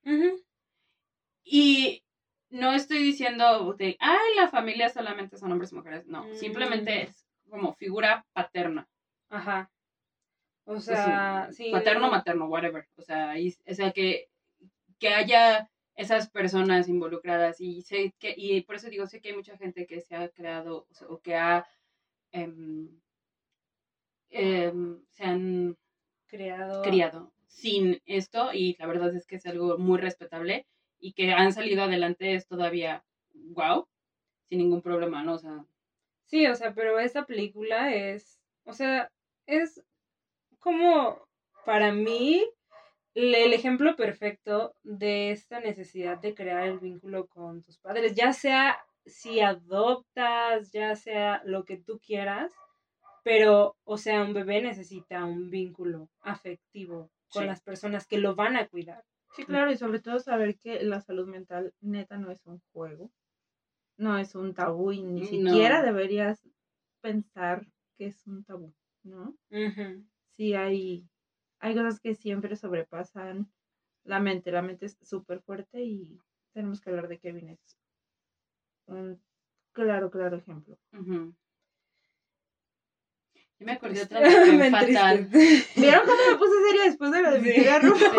Y 1.43 2.03
no 2.49 2.73
estoy 2.73 2.99
diciendo 2.99 3.73
de, 3.73 3.95
ay, 3.99 4.35
la 4.35 4.47
familia 4.47 4.89
solamente 4.89 5.37
son 5.37 5.51
hombres 5.51 5.71
y 5.71 5.75
mujeres, 5.75 6.05
no, 6.07 6.23
Mm. 6.25 6.33
simplemente 6.35 7.03
es 7.03 7.25
como 7.49 7.73
figura 7.75 8.25
paterna. 8.33 8.87
Ajá. 9.29 9.71
O 10.65 10.73
Pues, 10.73 10.85
sea, 10.85 11.49
sí. 11.51 11.71
paterno, 11.71 12.07
no. 12.07 12.11
materno, 12.11 12.45
whatever. 12.47 12.87
O 12.97 13.01
sea, 13.01 13.37
y- 13.39 13.55
o 13.67 13.73
sea 13.73 13.91
que, 13.91 14.29
que 14.99 15.09
haya 15.09 15.69
esas 15.95 16.29
personas 16.29 16.87
involucradas 16.89 17.59
y 17.61 17.81
sé 17.81 18.13
que, 18.19 18.33
y 18.37 18.61
por 18.61 18.75
eso 18.75 18.89
digo, 18.89 19.05
sé 19.07 19.19
que 19.21 19.29
hay 19.29 19.35
mucha 19.35 19.57
gente 19.57 19.85
que 19.87 20.01
se 20.01 20.15
ha 20.15 20.29
creado 20.29 20.87
o, 20.89 20.93
sea, 20.93 21.07
o 21.09 21.19
que 21.21 21.35
ha, 21.35 21.65
em, 22.31 22.89
em, 24.29 25.01
se 25.09 25.23
han 25.23 25.77
Creado. 26.27 26.81
criado 26.83 27.33
sin 27.47 27.99
esto 28.05 28.53
y 28.53 28.75
la 28.77 28.85
verdad 28.87 29.15
es 29.15 29.25
que 29.25 29.37
es 29.37 29.45
algo 29.47 29.77
muy 29.79 29.97
respetable 29.99 30.67
y 30.99 31.13
que 31.13 31.31
han 31.33 31.53
salido 31.53 31.83
adelante 31.83 32.35
es 32.35 32.47
todavía 32.47 33.05
wow, 33.33 33.87
sin 34.45 34.59
ningún 34.59 34.81
problema, 34.81 35.23
¿no? 35.23 35.35
O 35.35 35.39
sea, 35.39 35.65
Sí, 36.25 36.45
o 36.47 36.55
sea, 36.55 36.73
pero 36.73 36.99
esta 36.99 37.25
película 37.25 37.93
es, 37.95 38.39
o 38.65 38.73
sea, 38.73 39.11
es 39.47 39.83
como 40.59 41.19
para 41.65 41.91
mí 41.93 42.45
el 43.15 43.53
ejemplo 43.53 43.95
perfecto 43.95 44.75
de 44.83 45.31
esta 45.31 45.59
necesidad 45.59 46.19
de 46.19 46.35
crear 46.35 46.67
el 46.67 46.79
vínculo 46.79 47.27
con 47.27 47.61
tus 47.63 47.77
padres, 47.79 48.15
ya 48.15 48.33
sea 48.33 48.79
si 49.05 49.41
adoptas, 49.41 50.71
ya 50.71 50.95
sea 50.95 51.41
lo 51.45 51.65
que 51.65 51.77
tú 51.77 51.99
quieras, 51.99 52.53
pero, 53.23 53.77
o 53.85 53.97
sea, 53.97 54.23
un 54.23 54.33
bebé 54.33 54.61
necesita 54.61 55.25
un 55.25 55.49
vínculo 55.49 56.09
afectivo 56.21 57.11
con 57.29 57.45
Sí. 57.45 57.47
las 57.47 57.61
personas 57.61 58.07
que 58.07 58.17
lo 58.19 58.35
van 58.35 58.57
a 58.57 58.67
cuidar. 58.67 59.03
Sí, 59.35 59.45
claro, 59.45 59.71
y 59.71 59.77
sobre 59.77 59.99
todo 59.99 60.19
saber 60.19 60.57
que 60.57 60.83
la 60.83 61.01
salud 61.01 61.27
mental 61.27 61.73
neta 61.81 62.17
no 62.17 62.31
es 62.31 62.45
un 62.45 62.61
juego, 62.73 63.11
no 63.97 64.17
es 64.17 64.35
un 64.35 64.53
tabú 64.53 64.91
y 64.91 65.03
ni 65.03 65.21
No. 65.21 65.27
siquiera 65.27 65.81
deberías 65.83 66.47
pensar 67.01 67.65
que 67.97 68.07
es 68.07 68.25
un 68.27 68.43
tabú, 68.43 68.73
¿no? 69.03 69.35
Ujú. 69.51 70.05
Sí, 70.35 70.55
hay, 70.55 71.07
hay 71.59 71.75
cosas 71.75 71.99
que 71.99 72.15
siempre 72.15 72.55
sobrepasan 72.55 73.51
la 74.03 74.19
mente, 74.19 74.51
la 74.51 74.61
mente 74.61 74.87
es 74.87 74.97
súper 75.01 75.41
fuerte 75.41 75.83
y 75.83 76.19
tenemos 76.53 76.81
que 76.81 76.89
hablar 76.89 77.07
de 77.07 77.19
Kevin 77.19 77.49
es 77.49 77.77
un 78.87 79.21
claro, 79.73 80.09
claro 80.09 80.37
ejemplo. 80.37 80.77
Yo 83.59 83.65
me 83.65 83.73
acordé 83.73 84.01
otra 84.01 84.21
vez 84.21 84.53
Me 84.53 84.71
Fatal. 84.71 85.29
¿Vieron 85.75 86.05
cómo 86.05 86.21
me 86.31 86.37
puse 86.37 86.53
seria 86.67 86.83
después 86.85 87.11
de 87.11 87.21
lo 87.21 87.31
de 87.31 87.39
mi 87.39 87.49
Sí. 87.49 88.17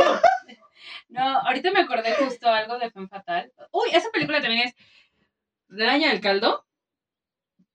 No, 1.08 1.22
ahorita 1.22 1.70
me 1.72 1.80
acordé 1.80 2.12
justo 2.14 2.48
algo 2.48 2.78
de 2.78 2.90
Femme 2.90 3.08
Fatal. 3.08 3.52
Uy, 3.72 3.88
esa 3.92 4.10
película 4.10 4.40
también 4.40 4.68
es 4.68 4.74
del 5.68 5.88
año 5.88 6.08
del 6.08 6.20
caldo, 6.20 6.64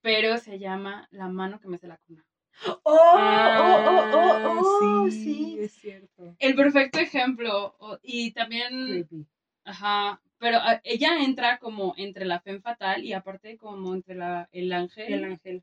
pero 0.00 0.38
se 0.38 0.58
llama 0.58 1.06
La 1.10 1.28
mano 1.28 1.60
que 1.60 1.68
me 1.68 1.76
hace 1.76 1.88
la 1.88 1.98
cuna. 2.06 2.24
¡Oh, 2.66 2.78
oh, 2.84 3.14
oh, 3.14 4.10
oh, 4.14 4.50
oh! 4.54 5.06
Ah, 5.06 5.10
Sí. 5.10 5.58
es 5.60 5.72
cierto. 5.72 6.34
El 6.38 6.54
perfecto 6.54 6.98
ejemplo. 6.98 7.76
Y 8.02 8.32
también, 8.32 8.86
Creepy. 8.86 9.26
ajá, 9.64 10.22
pero 10.38 10.58
ah, 10.60 10.80
ella 10.84 11.22
entra 11.22 11.58
como 11.58 11.94
entre 11.98 12.24
la 12.24 12.40
Femme 12.40 12.60
Fatal 12.60 13.04
y 13.04 13.12
aparte 13.12 13.58
como 13.58 13.94
entre 13.94 14.14
la, 14.14 14.48
el 14.52 14.72
ángel. 14.72 15.12
El 15.12 15.24
ángel. 15.24 15.62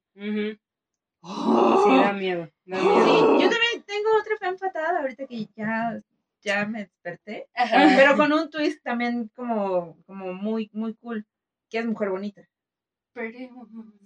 ¡Oh! 1.22 1.84
Sí, 1.88 1.96
da 2.04 2.14
miedo. 2.14 2.50
Da 2.66 2.78
Sí, 2.80 2.86
miedo. 2.86 3.40
yo 3.40 3.50
también 3.50 3.84
tengo 3.86 4.10
otra 4.20 4.38
fan 4.40 4.58
fatal 4.58 4.98
ahorita 4.98 5.26
que 5.26 5.48
ya, 5.56 6.00
ya 6.44 6.66
me 6.66 6.80
desperté. 6.80 7.48
Ajá. 7.56 7.94
Pero 7.96 8.18
con 8.18 8.34
un 8.34 8.50
twist 8.50 8.84
también 8.84 9.30
como, 9.30 9.98
como 10.06 10.34
muy, 10.34 10.70
muy 10.74 10.96
cool. 10.96 11.26
Que 11.70 11.80
es 11.80 11.86
mujer 11.86 12.10
bonita. 12.10 12.48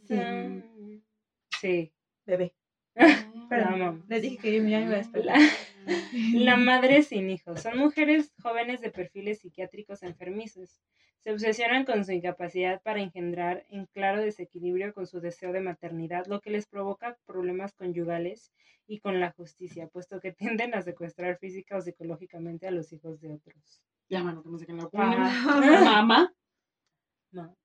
Mm. 0.09 1.01
Sí. 1.59 1.91
Bebé. 2.25 2.53
La 2.95 3.07
Perdón. 3.49 4.05
Les 4.07 4.21
dije 4.21 4.37
que 4.37 4.51
yo 4.51 4.63
ya 4.67 4.79
me 4.79 4.85
iba 4.85 4.95
a 4.95 4.97
despertar. 4.97 5.37
La, 5.85 6.39
la 6.39 6.57
madre 6.57 7.03
sin 7.03 7.29
hijos. 7.29 7.61
Son 7.61 7.77
mujeres 7.77 8.33
jóvenes 8.41 8.81
de 8.81 8.89
perfiles 8.89 9.39
psiquiátricos 9.39 10.03
enfermizos. 10.03 10.81
Se 11.19 11.31
obsesionan 11.31 11.85
con 11.85 12.05
su 12.05 12.11
incapacidad 12.11 12.81
para 12.81 13.01
engendrar 13.01 13.65
en 13.69 13.85
claro 13.87 14.21
desequilibrio 14.21 14.93
con 14.93 15.07
su 15.07 15.19
deseo 15.19 15.51
de 15.51 15.61
maternidad, 15.61 16.25
lo 16.27 16.41
que 16.41 16.51
les 16.51 16.67
provoca 16.67 17.17
problemas 17.25 17.73
conyugales 17.73 18.51
y 18.87 18.99
con 18.99 19.19
la 19.19 19.31
justicia, 19.31 19.87
puesto 19.87 20.19
que 20.19 20.31
tienden 20.61 20.73
a 20.73 20.81
secuestrar 20.81 21.37
física 21.37 21.77
o 21.77 21.81
psicológicamente 21.81 22.67
a 22.67 22.71
los 22.71 22.91
hijos 22.93 23.19
de 23.19 23.33
otros. 23.33 23.81
La 24.09 24.23
mano 24.23 24.41
que 24.43 24.73
la 24.73 24.83
Ajá. 24.83 24.89
cuna. 24.89 25.81
Mamá. 25.83 26.33
No. 27.31 27.55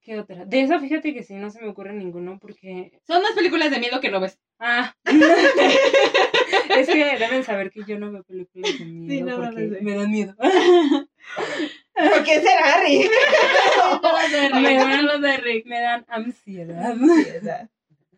¿Qué 0.00 0.18
otra? 0.18 0.44
De 0.44 0.60
eso 0.60 0.78
fíjate 0.80 1.14
que 1.14 1.22
sí, 1.22 1.34
no 1.34 1.50
se 1.50 1.62
me 1.62 1.68
ocurre 1.68 1.94
ninguno 1.94 2.38
porque... 2.38 3.00
Son 3.06 3.22
más 3.22 3.32
películas 3.32 3.70
de 3.70 3.78
miedo 3.78 4.00
que 4.00 4.10
no 4.10 4.20
ves. 4.20 4.38
Ah. 4.58 4.94
es 5.04 6.86
que 6.88 7.18
deben 7.18 7.42
saber 7.42 7.70
que 7.70 7.84
yo 7.86 7.98
no 7.98 8.12
veo 8.12 8.22
películas 8.22 8.78
de 8.78 8.84
miedo 8.84 9.14
Sí, 9.14 9.22
no, 9.22 9.38
no 9.38 9.44
porque 9.44 9.68
sé. 9.68 9.82
me 9.82 9.94
dan 9.94 10.10
miedo. 10.10 10.34
¿Por 11.94 12.24
qué 12.24 12.40
será 12.40 12.74
Harry? 12.74 13.08
No 14.02 14.12
los 14.12 14.32
de 14.32 14.50
Me 14.50 14.68
Rick, 14.68 14.78
dan- 14.80 15.06
los 15.06 15.20
de 15.20 15.36
Rick. 15.38 15.66
me 15.66 15.80
dan 15.80 16.04
ansiedad. 16.08 17.70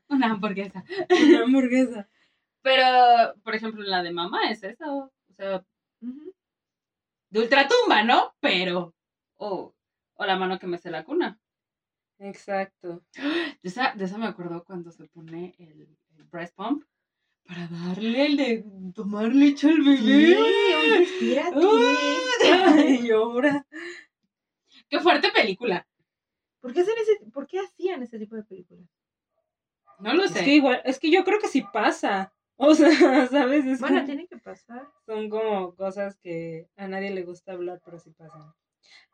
Una 0.09 0.27
hamburguesa. 0.33 0.85
Una 1.11 1.43
hamburguesa. 1.43 2.09
Pero, 2.62 3.35
por 3.43 3.55
ejemplo, 3.55 3.83
la 3.85 4.03
de 4.03 4.12
mamá 4.12 4.51
es 4.51 4.62
eso. 4.62 5.12
O 5.29 5.35
sea, 5.37 5.64
de 7.31 7.41
ultratumba, 7.41 8.03
¿no? 8.05 8.35
Pero. 8.41 8.95
O, 9.39 9.74
o 10.14 10.24
la 10.24 10.37
mano 10.37 10.59
que 10.59 10.66
me 10.66 10.77
hace 10.77 10.91
la 10.91 11.05
cuna. 11.05 11.39
Exacto. 12.18 13.03
De 13.14 13.68
esa, 13.68 13.93
de 13.95 14.05
esa 14.07 14.16
me 14.16 14.27
acuerdo 14.27 14.64
cuando 14.64 14.91
se 14.91 15.05
pone 15.09 15.55
el, 15.59 15.99
el 16.16 16.24
breast 16.24 16.55
pump 16.57 16.85
para 17.47 17.69
darle 17.69 18.27
el 18.27 18.37
de 18.37 18.65
tomar 18.95 19.29
leche 19.35 19.69
al 19.69 19.77
Sí, 19.77 19.83
bebé. 19.85 20.37
oye, 20.37 21.03
espérate. 21.03 21.57
Ay, 22.89 23.07
llora. 23.07 23.67
Qué 24.89 25.01
fuerte 25.01 25.31
película. 25.35 25.87
¿Por 26.61 26.73
qué, 26.73 26.81
hacen 26.81 26.95
ese, 27.01 27.31
¿Por 27.31 27.47
qué 27.47 27.61
hacían 27.61 28.03
ese 28.03 28.19
tipo 28.19 28.35
de 28.37 28.43
películas? 28.43 28.89
No 30.01 30.15
lo 30.15 30.25
Es 30.25 30.33
sé. 30.33 30.45
que 30.45 30.55
igual, 30.57 30.83
es 30.85 30.99
que 30.99 31.11
yo 31.11 31.25
creo 31.25 31.39
que 31.41 31.49
sí 31.49 31.63
pasa. 31.73 32.33
O 32.59 32.75
sea, 32.75 33.27
¿sabes? 33.29 33.67
Es 33.67 33.81
Bueno, 33.81 33.97
como- 33.97 34.07
tiene 34.07 34.27
que 34.29 34.39
pasar. 34.39 34.89
son 35.05 35.29
como 35.29 35.75
cosas 35.75 36.17
que 36.17 36.67
a 36.77 36.89
nadie 36.89 37.11
le 37.11 37.23
gusta 37.23 37.53
hablar, 37.53 37.83
pero 37.85 37.99
sí 37.99 38.13
pasan. 38.13 38.51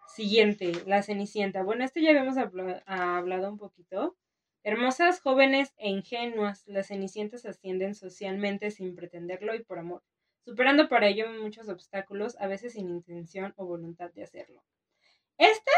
Siguiente, 0.06 0.70
la 0.86 1.02
Cenicienta. 1.02 1.64
Bueno, 1.64 1.82
esto 1.84 1.98
ya 1.98 2.10
habíamos 2.10 2.36
habla- 2.36 2.84
hablado 2.86 3.50
un 3.50 3.58
poquito. 3.58 4.16
Hermosas, 4.64 5.20
jóvenes 5.20 5.74
e 5.76 5.90
ingenuas, 5.90 6.62
las 6.68 6.86
Cenicientas 6.86 7.44
ascienden 7.44 7.96
socialmente 7.96 8.70
sin 8.70 8.94
pretenderlo 8.94 9.56
y 9.56 9.64
por 9.64 9.80
amor, 9.80 10.04
superando 10.44 10.88
para 10.88 11.08
ello 11.08 11.26
muchos 11.42 11.68
obstáculos, 11.68 12.36
a 12.38 12.46
veces 12.46 12.74
sin 12.74 12.88
intención 12.88 13.54
o 13.56 13.66
voluntad 13.66 14.12
de 14.12 14.22
hacerlo. 14.22 14.62
Esta, 15.36 15.72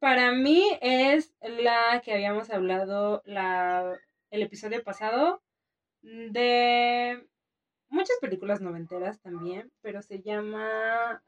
para 0.00 0.32
mí, 0.32 0.62
es 0.82 1.34
la 1.40 2.02
que 2.04 2.12
habíamos 2.12 2.50
hablado 2.50 3.22
la, 3.24 3.98
el 4.30 4.42
episodio 4.42 4.84
pasado 4.84 5.42
de 6.02 7.26
muchas 7.88 8.18
películas 8.20 8.60
noventeras 8.60 9.18
también, 9.22 9.72
pero 9.80 10.02
se 10.02 10.20
llama 10.20 11.22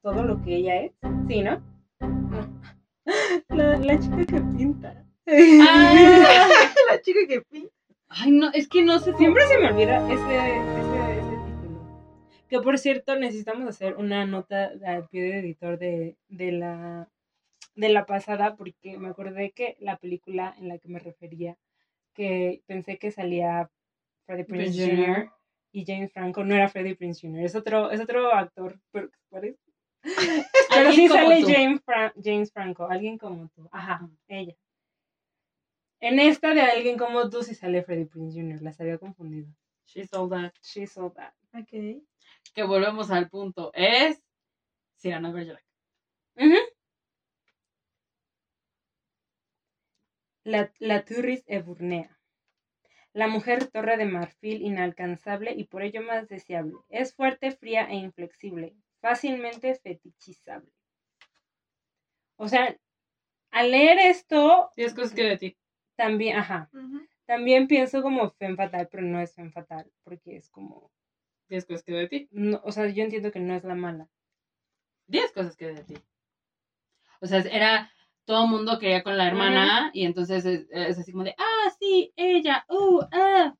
Todo 0.00 0.22
lo 0.22 0.40
que 0.40 0.56
ella 0.56 0.76
es. 0.80 0.92
Sí, 1.28 1.42
¿no? 1.42 1.60
No. 2.00 2.62
La, 3.48 3.76
la 3.76 3.98
chica 3.98 4.24
que 4.24 4.40
pinta. 4.56 5.04
Ah. 5.26 6.48
La 6.90 7.00
chica 7.00 7.20
que 7.28 7.40
pinta. 7.42 7.72
Ay, 8.08 8.30
no, 8.32 8.50
es 8.52 8.68
que 8.68 8.82
no 8.82 8.98
sé. 8.98 9.14
Siempre 9.14 9.46
se 9.46 9.58
me 9.58 9.68
olvida 9.68 9.98
ese, 10.12 10.14
ese, 10.22 11.18
ese 11.18 11.36
título. 11.46 11.80
Que 12.48 12.60
por 12.60 12.78
cierto, 12.78 13.16
necesitamos 13.16 13.68
hacer 13.68 13.96
una 13.96 14.26
nota 14.26 14.70
al 14.84 15.08
pie 15.08 15.22
de 15.22 15.38
editor 15.38 15.78
de, 15.78 16.16
de 16.28 16.52
la 16.52 17.08
de 17.74 17.88
la 17.88 18.04
pasada, 18.04 18.54
porque 18.56 18.98
me 18.98 19.08
acordé 19.08 19.52
que 19.52 19.76
la 19.80 19.96
película 19.96 20.54
en 20.58 20.68
la 20.68 20.76
que 20.78 20.88
me 20.88 20.98
refería, 20.98 21.56
que 22.14 22.62
pensé 22.66 22.98
que 22.98 23.10
salía 23.10 23.70
Freddie 24.26 24.44
Prinze 24.44 24.90
Jr. 24.90 25.30
Y 25.74 25.86
James 25.86 26.12
Franco, 26.12 26.44
no 26.44 26.54
era 26.54 26.68
Freddie 26.68 26.96
Prinze 26.96 27.26
Jr., 27.26 27.44
es 27.46 27.54
otro, 27.54 27.90
es 27.90 28.00
otro 28.00 28.34
actor, 28.34 28.78
pero. 28.90 29.08
Pero 30.74 30.92
sí 30.92 31.06
sale. 31.08 31.42
James, 31.42 31.80
Fra- 31.84 32.12
James 32.22 32.52
Franco, 32.52 32.88
alguien 32.90 33.16
como 33.18 33.48
tú. 33.54 33.68
Ajá, 33.70 34.06
ella. 34.26 34.54
En 36.02 36.18
esta 36.18 36.52
de 36.52 36.62
alguien 36.62 36.98
como 36.98 37.30
tú 37.30 37.44
sí 37.44 37.54
sale 37.54 37.84
Freddie 37.84 38.06
Prinze 38.06 38.40
Jr., 38.40 38.60
las 38.60 38.80
había 38.80 38.98
confundido. 38.98 39.46
She's 39.86 40.12
all 40.12 40.28
that. 40.30 40.52
She 40.60 40.84
saw 40.84 41.12
that. 41.12 41.32
Ok. 41.54 42.02
Que 42.54 42.62
volvemos 42.64 43.12
al 43.12 43.30
punto. 43.30 43.70
Es 43.72 44.20
Cyrano 45.00 45.32
Bergerac. 45.32 45.64
La, 50.42 50.72
la 50.80 51.04
Turris 51.04 51.44
eburnea. 51.46 52.18
La 53.12 53.28
mujer 53.28 53.68
torre 53.68 53.96
de 53.96 54.06
marfil 54.06 54.60
inalcanzable 54.62 55.52
y 55.52 55.64
por 55.64 55.82
ello 55.82 56.02
más 56.02 56.26
deseable. 56.26 56.78
Es 56.88 57.14
fuerte, 57.14 57.52
fría 57.52 57.84
e 57.88 57.94
inflexible, 57.94 58.74
fácilmente 59.00 59.72
fetichizable. 59.76 60.72
O 62.34 62.48
sea, 62.48 62.76
al 63.52 63.70
leer 63.70 63.98
esto, 63.98 64.72
Diez 64.74 64.94
cosas 64.94 65.14
que 65.14 65.22
de 65.22 65.38
ti. 65.38 65.56
También, 65.96 66.36
ajá, 66.36 66.70
también 67.26 67.68
pienso 67.68 68.02
como 68.02 68.30
femme 68.30 68.56
fatal, 68.56 68.88
pero 68.90 69.02
no 69.02 69.20
es 69.20 69.34
femme 69.34 69.50
fatal, 69.50 69.90
porque 70.04 70.36
es 70.36 70.50
como, 70.50 70.90
Diez 71.52 71.66
cosas 71.66 71.82
que 71.82 71.92
de 71.92 72.08
ti. 72.08 72.28
no, 72.30 72.62
o 72.64 72.72
sea, 72.72 72.88
yo 72.88 73.04
entiendo 73.04 73.30
que 73.30 73.38
no 73.38 73.54
es 73.54 73.62
la 73.62 73.74
mala. 73.74 74.08
Diez 75.06 75.32
cosas 75.32 75.54
que 75.54 75.66
de 75.66 75.84
ti. 75.84 75.94
O 77.20 77.26
sea, 77.26 77.40
era. 77.40 77.92
Todo 78.24 78.44
el 78.44 78.50
mundo 78.50 78.78
quería 78.78 79.02
con 79.02 79.18
la 79.18 79.26
hermana 79.26 79.90
y 79.92 80.06
entonces 80.06 80.46
es, 80.46 80.66
es 80.70 80.98
así 80.98 81.10
como 81.10 81.24
de, 81.24 81.34
ah, 81.36 81.70
sí, 81.78 82.12
ella, 82.16 82.64
uh, 82.68 83.00
ah. 83.10 83.54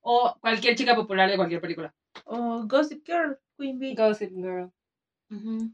O 0.00 0.34
cualquier 0.40 0.76
chica 0.76 0.94
popular 0.94 1.28
de 1.28 1.36
cualquier 1.36 1.60
película. 1.60 1.92
O 2.24 2.66
Gossip 2.66 3.04
Girl, 3.04 3.36
Queen 3.58 3.78
Bee. 3.78 3.94
Gossip 3.94 4.30
Girl, 4.30 4.72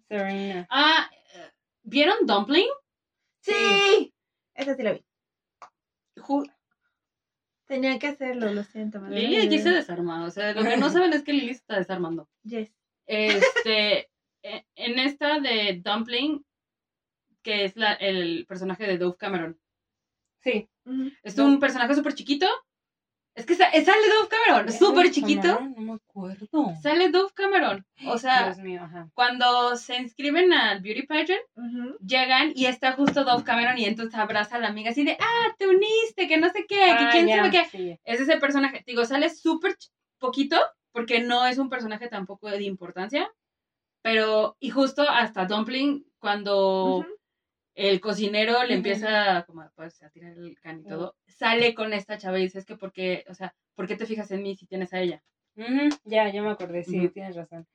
Serena. 0.09 0.67
Ah, 0.71 1.11
eh, 1.35 1.53
¿vieron 1.83 2.27
Dumpling? 2.27 2.67
Sí. 3.41 4.13
Esa 4.55 4.75
sí 4.75 4.83
la 4.83 4.95
vi. 4.95 5.05
Tenía 7.67 7.99
que 7.99 8.07
hacerlo, 8.09 8.51
lo 8.53 8.65
siento. 8.65 9.01
me 9.01 9.11
Lili 9.11 9.37
aquí 9.37 9.59
se 9.59 9.71
desarma. 9.71 10.25
O 10.25 10.31
sea, 10.31 10.55
lo 10.55 10.63
que 10.63 10.77
no 10.77 10.89
saben 10.91 11.13
es 11.13 11.23
que 11.23 11.33
Lili 11.33 11.49
se 11.49 11.61
está 11.61 11.77
desarmando. 11.77 12.29
Yes. 12.45 12.73
Este, 13.07 14.11
e- 14.43 14.67
en 14.75 14.99
esta 14.99 15.41
de 15.41 15.81
Dumpling, 15.85 16.45
que 17.43 17.65
es 17.65 17.77
la, 17.77 17.93
el 17.95 18.47
personaje 18.47 18.87
de 18.87 18.99
Dove 18.99 19.17
Cameron. 19.19 19.61
Sí. 20.43 20.69
Es 21.23 21.39
un 21.39 21.61
personaje 21.61 21.95
súper 21.95 22.15
chiquito. 22.15 22.47
Es 23.39 23.47
que 23.47 23.55
sa- 23.55 23.71
sale 23.71 23.85
Dove 23.85 24.29
Cameron, 24.29 24.73
súper 24.73 25.11
chiquito. 25.13 25.61
No 25.61 25.81
me 25.83 25.93
acuerdo. 25.95 26.49
Sale 26.83 27.09
Dove 27.11 27.33
Cameron. 27.35 27.87
O 28.07 28.19
sea, 28.19 28.47
Dios 28.47 28.59
mío, 28.59 28.83
ajá. 28.83 29.09
cuando 29.15 29.77
se 29.77 29.97
inscriben 29.97 30.53
al 30.53 30.81
Beauty 30.81 31.07
Pageant, 31.07 31.41
llegan 32.05 32.53
y 32.55 32.67
está 32.67 32.93
justo 32.93 33.25
Dove 33.25 33.45
Cameron 33.45 33.79
y 33.79 33.85
entonces 33.85 34.19
abraza 34.19 34.57
a 34.57 34.59
la 34.59 34.69
amiga 34.69 34.91
así 34.91 35.05
de, 35.05 35.17
ah, 35.21 35.55
te 35.57 35.69
uniste, 35.69 36.27
que 36.29 36.37
no 36.39 36.49
sé 36.51 36.67
qué, 36.69 36.75
que 36.77 36.83
Ah, 37.05 37.09
quién 37.13 37.29
sabe 37.29 37.51
qué. 37.51 37.65
sí. 37.67 37.99
Es 38.05 38.21
ese 38.21 38.37
personaje. 38.39 38.83
Digo, 38.87 39.05
sale 39.05 39.31
súper 39.31 39.77
poquito 40.19 40.57
porque 40.93 41.21
no 41.21 41.47
es 41.47 41.59
un 41.59 41.69
personaje 41.71 42.09
tampoco 42.09 42.49
de 42.51 42.63
importancia. 42.65 43.31
Pero, 44.03 44.57
y 44.61 44.71
justo 44.71 45.03
hasta 45.09 45.45
Dumpling, 45.47 46.05
cuando. 46.19 47.05
El 47.81 48.01
cocinero 48.01 48.65
le 48.65 48.75
empieza 48.75 49.45
como 49.47 49.71
pues, 49.77 50.03
a 50.03 50.11
tirar 50.11 50.33
el 50.37 50.59
can 50.61 50.81
y 50.81 50.85
todo, 50.85 51.15
sale 51.27 51.75
con 51.75 51.93
esta 51.93 52.19
chava 52.19 52.39
y 52.39 52.43
dice, 52.43 52.59
es 52.59 52.67
que 52.67 52.77
por 52.77 52.93
qué, 52.93 53.25
o 53.29 53.35
sea, 53.35 53.55
¿por 53.77 53.87
qué 53.87 53.95
te 53.97 54.05
fijas 54.07 54.31
en 54.33 54.43
mí 54.43 54.57
si 54.57 54.67
tienes 54.67 54.93
a 54.93 55.01
ella? 55.01 55.23
Ya, 56.05 56.29
ya 56.33 56.43
me 56.43 56.51
acordé, 56.51 56.83
sí, 56.83 57.09
tienes 57.09 57.37
razón. 57.37 57.67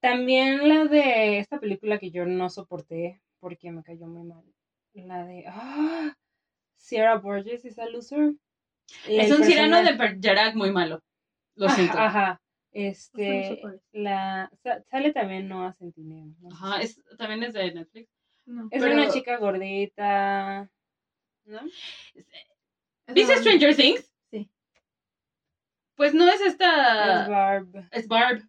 También 0.00 0.68
la 0.68 0.84
de 0.84 1.38
esta 1.38 1.58
película 1.58 1.98
que 1.98 2.10
yo 2.12 2.24
no 2.24 2.48
soporté 2.50 3.20
porque 3.40 3.70
me 3.72 3.82
cayó 3.82 4.06
muy 4.06 4.22
mal. 4.22 4.44
La 4.94 5.24
de 5.26 5.44
ah, 5.48 6.14
Sierra 6.76 7.16
Borges 7.18 7.64
is 7.64 7.78
a 7.78 7.86
loser. 7.86 8.34
es 9.08 9.30
un 9.32 9.42
cirano 9.44 9.78
de 9.78 9.94
personaje- 9.94 10.18
Bergerac 10.20 10.54
muy 10.54 10.70
malo. 10.70 11.02
Lo 11.56 11.66
Ajá, 11.66 11.74
siento. 11.76 11.98
Ajá. 11.98 12.40
No 12.72 12.80
Este, 12.82 13.42
sé 13.42 13.62
la 13.92 14.50
sa- 14.62 14.82
sale 14.84 15.12
también 15.12 15.48
Noah 15.48 15.72
Centineo. 15.72 16.26
¿no? 16.40 16.48
Ajá, 16.52 16.80
es, 16.80 17.02
también 17.18 17.42
es 17.42 17.52
de 17.54 17.72
Netflix. 17.72 18.08
No. 18.46 18.68
Es 18.70 18.82
pero- 18.82 18.94
una 18.94 19.08
chica 19.10 19.36
gordita, 19.38 20.70
¿no? 21.44 21.60
¿Viste 23.08 23.32
Esa- 23.32 23.36
Stranger 23.38 23.74
Things? 23.76 24.12
Sí. 24.30 24.50
Pues 25.96 26.14
no 26.14 26.28
es 26.28 26.40
Es 26.40 26.48
esta... 26.48 27.28
Barb. 27.28 27.88
Es 27.90 28.06
Barb. 28.08 28.42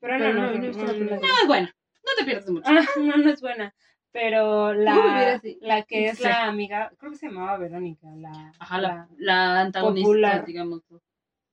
Pero 0.00 0.14
Pero 0.18 0.32
no, 0.32 0.52
no, 0.52 0.58
no, 0.58 0.64
es 0.70 1.46
buena. 1.46 1.76
No 2.04 2.10
te 2.16 2.24
pierdas 2.24 2.48
mucho. 2.50 2.64
Ah, 2.70 2.80
no, 2.98 3.16
no 3.18 3.30
es 3.30 3.40
buena. 3.40 3.74
Pero 4.12 4.72
la, 4.74 5.40
la 5.60 5.82
que 5.82 6.06
es 6.08 6.18
Sí. 6.18 6.24
la 6.24 6.44
amiga, 6.46 6.90
creo 6.98 7.12
que 7.12 7.18
se 7.18 7.26
llamaba 7.26 7.58
Verónica, 7.58 8.08
la, 8.16 8.52
Ajá, 8.58 8.80
la, 8.80 9.08
la 9.18 9.60
antagonista, 9.60 10.06
Popular. 10.08 10.44
digamos. 10.46 10.82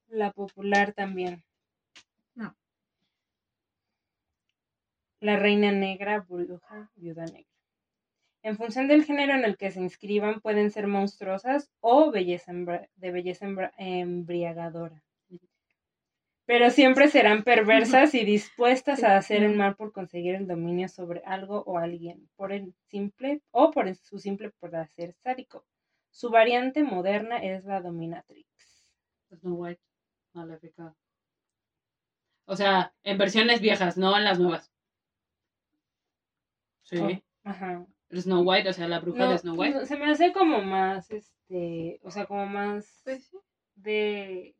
la 0.08 0.32
popular 0.32 0.94
también. 0.94 1.44
La 5.20 5.36
reina 5.36 5.72
negra, 5.72 6.26
bruja, 6.28 6.92
viuda 6.96 7.26
negra. 7.26 7.52
En 8.44 8.56
función 8.56 8.88
del 8.88 9.04
género 9.04 9.34
en 9.34 9.44
el 9.46 9.58
que 9.58 9.72
se 9.72 9.82
inscriban, 9.82 10.42
pueden 10.42 10.70
ser 10.72 10.88
monstruosas 10.88 11.72
o 11.80 12.12
belleza 12.12 12.54
de 12.54 13.12
belleza 13.12 13.48
embriagadora. 13.78 15.04
Pero 16.46 16.70
siempre 16.70 17.10
serán 17.10 17.44
perversas 17.44 18.14
y 18.14 18.24
dispuestas 18.24 19.04
a 19.04 19.18
hacer 19.18 19.44
el 19.44 19.56
mal 19.56 19.76
por 19.76 19.92
conseguir 19.92 20.36
el 20.36 20.48
dominio 20.48 20.88
sobre 20.88 21.22
algo 21.26 21.64
o 21.64 21.78
alguien, 21.78 22.30
por 22.36 22.54
el 22.54 22.74
simple 22.90 23.42
o 23.52 23.72
por 23.72 23.94
su 23.96 24.18
simple 24.20 24.52
placer 24.52 25.14
sádico. 25.24 25.66
Su 26.10 26.30
variante 26.30 26.84
moderna 26.84 27.38
es 27.40 27.66
la 27.66 27.82
dominatrix. 27.82 28.48
Snow 29.30 29.56
White, 29.56 29.82
maléfica. 30.34 30.96
O 32.46 32.56
sea, 32.56 32.94
en 33.04 33.18
versiones 33.18 33.60
viejas, 33.60 33.98
no 33.98 34.16
en 34.18 34.24
las 34.24 34.40
nuevas. 34.40 34.72
Sí. 36.90 36.98
Oh, 37.00 37.10
ajá. 37.44 37.86
Snow 38.12 38.42
White, 38.44 38.70
o 38.70 38.74
sea, 38.74 38.88
la 38.88 39.00
bruja 39.00 39.26
No, 39.26 39.32
de 39.32 39.38
Snow 39.38 39.56
White. 39.56 39.80
no, 39.80 39.86
se 39.86 39.98
me 39.98 40.06
hace 40.10 40.32
como 40.32 40.62
más, 40.62 41.12
este, 41.12 42.00
o 42.04 42.10
sea, 42.12 42.26
como 42.26 42.46
más 42.46 43.02
Pues 43.04 43.26
sí. 43.28 43.38
de, 43.76 44.56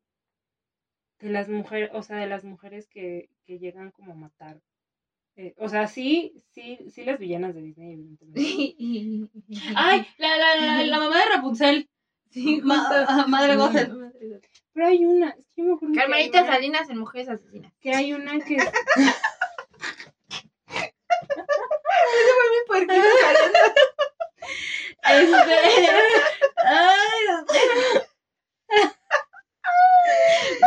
de 1.20 1.30
las 1.30 1.48
mujeres, 1.50 1.90
o 1.94 2.04
sea, 2.04 2.18
de 2.18 2.28
las 2.28 2.44
mujeres 2.44 2.88
que, 2.90 3.30
que 3.46 3.58
llegan 3.60 3.92
como 3.92 4.12
a 4.12 4.16
matar. 4.16 4.60
Eh, 5.38 5.54
o 5.60 5.70
sea, 5.70 5.88
sí, 5.88 6.34
sí, 6.50 6.78
sí 6.90 7.06
las 7.06 7.20
villanas 7.20 7.54
de 7.56 7.62
Disney, 7.62 7.94
evidentemente. 7.94 8.42
¡Ay! 9.76 10.06
La, 10.18 10.36
la, 10.38 10.56
la, 10.56 10.84
la 10.84 11.00
mamá 11.00 11.18
de 11.20 11.26
Rapunzel. 11.36 11.90
Sí, 12.32 12.60
Ma- 12.64 13.06
ah, 13.08 13.26
Madre 13.30 13.56
Gothel. 13.56 14.12
Pero 14.74 14.88
hay 14.88 15.06
una, 15.06 15.30
es 15.30 15.46
que 15.56 15.62
yo 15.62 15.66
me 15.66 15.74
acuerdo 15.76 15.94
que 15.94 16.00
hay 16.02 16.06
Carmelita 16.08 16.42
una- 16.44 16.52
Salinas 16.54 16.90
en 16.90 16.98
Mujeres 16.98 17.30
Asesinas. 17.30 17.72
que 17.80 17.92
hay 17.94 18.12
una 18.14 18.40
que 18.40 18.58
Fue 20.68 22.50
mi 22.52 22.68
puerquito 22.68 23.08
saliendo. 23.22 23.60
Este. 25.34 25.90
Ay. 26.66 27.26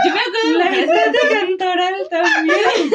Yo 0.04 0.14
me 0.14 0.20
acuerdo 0.20 0.48
de 0.48 0.58
la 0.58 0.64
cantante 0.70 1.18
cantoral 1.30 2.08
también. 2.10 2.92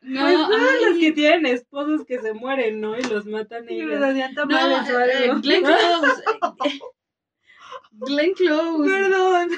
No, 0.00 0.22
Pues 0.46 0.60
ay. 0.60 0.84
las 0.90 0.98
que 0.98 1.12
tienen 1.12 1.46
esposos 1.46 2.04
que 2.06 2.18
se 2.20 2.32
mueren, 2.32 2.80
¿no? 2.80 2.96
Y 2.98 3.02
los 3.02 3.26
matan 3.26 3.66
Y 3.70 3.82
me 3.82 3.96
hacían 3.96 4.34
tamales 4.34 4.88
o 4.88 4.92
No, 4.92 5.00
eh, 5.04 5.12
algo. 5.28 5.40
Glenn 5.40 5.62
Close. 5.64 6.22
eh, 6.64 6.80
Glenn 7.90 8.32
Close. 8.34 8.88
Perdón. 8.90 9.50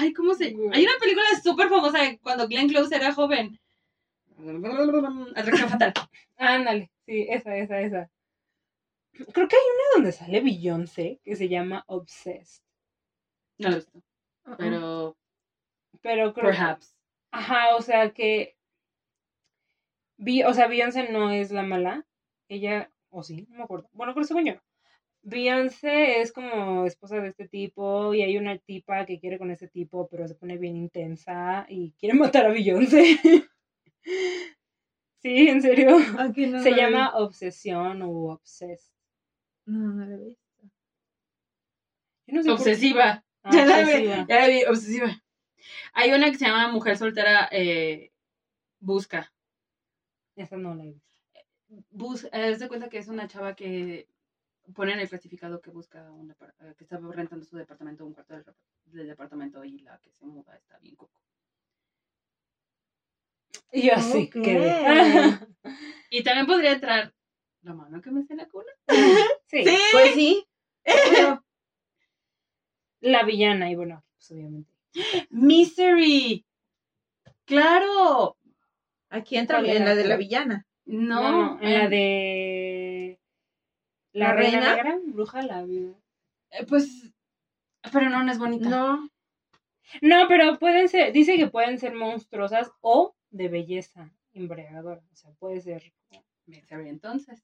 Ay, 0.00 0.12
¿cómo 0.12 0.34
se...? 0.34 0.46
Hay 0.72 0.84
una 0.84 0.98
película 1.00 1.26
súper 1.42 1.68
famosa 1.68 2.02
de 2.02 2.18
cuando 2.18 2.46
Glenn 2.48 2.68
Close 2.68 2.94
era 2.94 3.14
joven. 3.14 3.58
Atracción 5.34 5.68
fatal. 5.68 5.92
Ándale, 6.36 6.90
sí, 7.06 7.26
esa, 7.28 7.56
esa, 7.56 7.80
esa. 7.80 8.10
Creo 9.12 9.48
que 9.48 9.56
hay 9.56 9.62
una 9.62 9.94
donde 9.96 10.12
sale 10.12 10.40
Beyoncé 10.40 11.20
que 11.24 11.36
se 11.36 11.48
llama 11.48 11.84
Obsessed. 11.86 12.62
No 13.58 13.68
lo 13.68 13.74
he 13.74 13.78
visto, 13.78 14.02
Uh-uh. 14.46 14.56
pero... 14.56 15.16
Pero 16.02 16.32
creo 16.32 16.50
Perhaps. 16.50 16.96
Ajá, 17.30 17.76
o 17.76 17.82
sea 17.82 18.10
que. 18.10 18.56
O 20.46 20.54
sea, 20.54 20.66
Beyoncé 20.66 21.10
no 21.10 21.30
es 21.30 21.50
la 21.50 21.62
mala. 21.62 22.06
Ella. 22.48 22.90
O 23.10 23.22
sí, 23.22 23.46
no 23.50 23.58
me 23.58 23.64
acuerdo. 23.64 23.88
Bueno, 23.92 24.12
creo 24.12 24.22
que 24.22 24.28
según 24.28 24.46
yo. 24.46 24.54
Beyoncé 25.22 26.20
es 26.20 26.32
como 26.32 26.86
esposa 26.86 27.20
de 27.20 27.28
este 27.28 27.46
tipo 27.46 28.14
y 28.14 28.22
hay 28.22 28.38
una 28.38 28.56
tipa 28.58 29.04
que 29.04 29.20
quiere 29.20 29.38
con 29.38 29.50
ese 29.50 29.68
tipo, 29.68 30.08
pero 30.08 30.26
se 30.26 30.34
pone 30.34 30.56
bien 30.56 30.76
intensa 30.76 31.66
y 31.68 31.92
quiere 31.98 32.14
matar 32.16 32.46
a 32.46 32.50
Beyoncé. 32.50 33.18
sí, 35.22 35.48
en 35.48 35.62
serio. 35.62 35.96
Aquí 36.18 36.46
no 36.46 36.62
Se 36.62 36.70
vi. 36.70 36.76
llama 36.76 37.16
Obsesión 37.16 38.02
o 38.02 38.10
Obsessed. 38.32 38.92
No, 39.66 39.78
no 39.94 40.06
la 40.06 40.16
vi. 40.16 40.36
Yo 42.26 42.34
no 42.36 42.42
sé 42.42 42.48
por 42.48 42.56
qué- 42.58 42.62
Obsesiva. 42.70 43.24
Ah, 43.42 43.50
ya, 43.52 43.64
la 43.64 43.78
vi, 43.78 43.82
obsesiva. 43.84 44.26
ya 44.28 44.40
la 44.40 44.48
vi, 44.48 44.64
obsesiva. 44.64 45.22
Hay 45.94 46.12
una 46.12 46.30
que 46.30 46.36
se 46.38 46.44
llama 46.46 46.68
Mujer 46.72 46.96
Soltera 46.96 47.48
eh, 47.52 48.12
Busca. 48.80 49.32
Esa 50.36 50.56
no 50.56 50.74
la 50.74 50.84
he 50.84 50.92
visto. 50.92 51.10
Bus, 51.90 52.28
eh, 52.32 52.56
de 52.56 52.68
cuenta 52.68 52.88
que 52.88 52.98
es 52.98 53.08
una 53.08 53.28
chava 53.28 53.54
que 53.54 54.08
pone 54.74 54.92
en 54.92 55.00
el 55.00 55.08
clasificado 55.08 55.60
que 55.60 55.70
busca 55.70 56.10
un 56.12 56.28
depar- 56.28 56.54
eh, 56.60 56.74
que 56.76 56.84
está 56.84 56.98
rentando 56.98 57.44
su 57.44 57.56
departamento, 57.56 58.04
un 58.06 58.12
cuarto 58.14 58.34
del, 58.34 58.44
del 58.86 59.06
departamento 59.08 59.64
y 59.64 59.78
la 59.80 59.98
que 59.98 60.10
se 60.12 60.24
muda 60.26 60.56
está 60.56 60.78
bien 60.78 60.96
coco. 60.96 61.20
Y 63.72 63.82
yo 63.86 63.94
así 63.94 64.28
quedé. 64.30 65.38
Y 66.12 66.24
también 66.24 66.46
podría 66.46 66.72
entrar 66.72 67.14
la 67.62 67.72
mano 67.72 68.00
que 68.02 68.10
me 68.10 68.20
hace 68.22 68.34
la 68.34 68.48
cola. 68.48 68.72
sí. 69.46 69.64
Pues 69.92 70.14
sí. 70.14 70.44
La 73.00 73.22
villana, 73.22 73.70
y 73.70 73.76
bueno, 73.76 74.04
pues 74.16 74.30
obviamente. 74.32 74.70
Misery. 75.30 76.44
Claro. 77.44 78.36
Aquí 79.08 79.36
entra 79.36 79.58
¿Cuál 79.58 79.70
bien 79.70 79.82
era? 79.82 79.90
la 79.90 79.94
de 79.94 80.08
la 80.08 80.16
villana. 80.16 80.66
No, 80.84 81.60
en 81.62 81.72
la 81.78 81.88
de. 81.88 83.20
La, 84.12 84.28
¿La 84.28 84.34
reina, 84.34 84.60
reina? 84.60 84.76
negra, 84.76 84.98
bruja, 85.04 85.42
la 85.42 85.62
viuda. 85.62 85.96
eh, 86.50 86.66
pues, 86.66 87.12
pero 87.92 88.10
no, 88.10 88.22
no 88.24 88.32
es 88.32 88.38
bonita. 88.38 88.68
No. 88.68 89.08
No, 90.02 90.26
pero 90.28 90.58
pueden 90.58 90.88
ser, 90.88 91.12
dice 91.12 91.36
que 91.36 91.46
pueden 91.48 91.78
ser 91.78 91.94
monstruosas 91.94 92.70
o 92.80 93.14
de 93.30 93.48
belleza 93.48 94.10
embriagadora. 94.32 95.02
O 95.12 95.16
sea, 95.16 95.30
puede 95.38 95.60
ser. 95.60 95.92
Misery 96.46 96.88
entonces. 96.88 97.42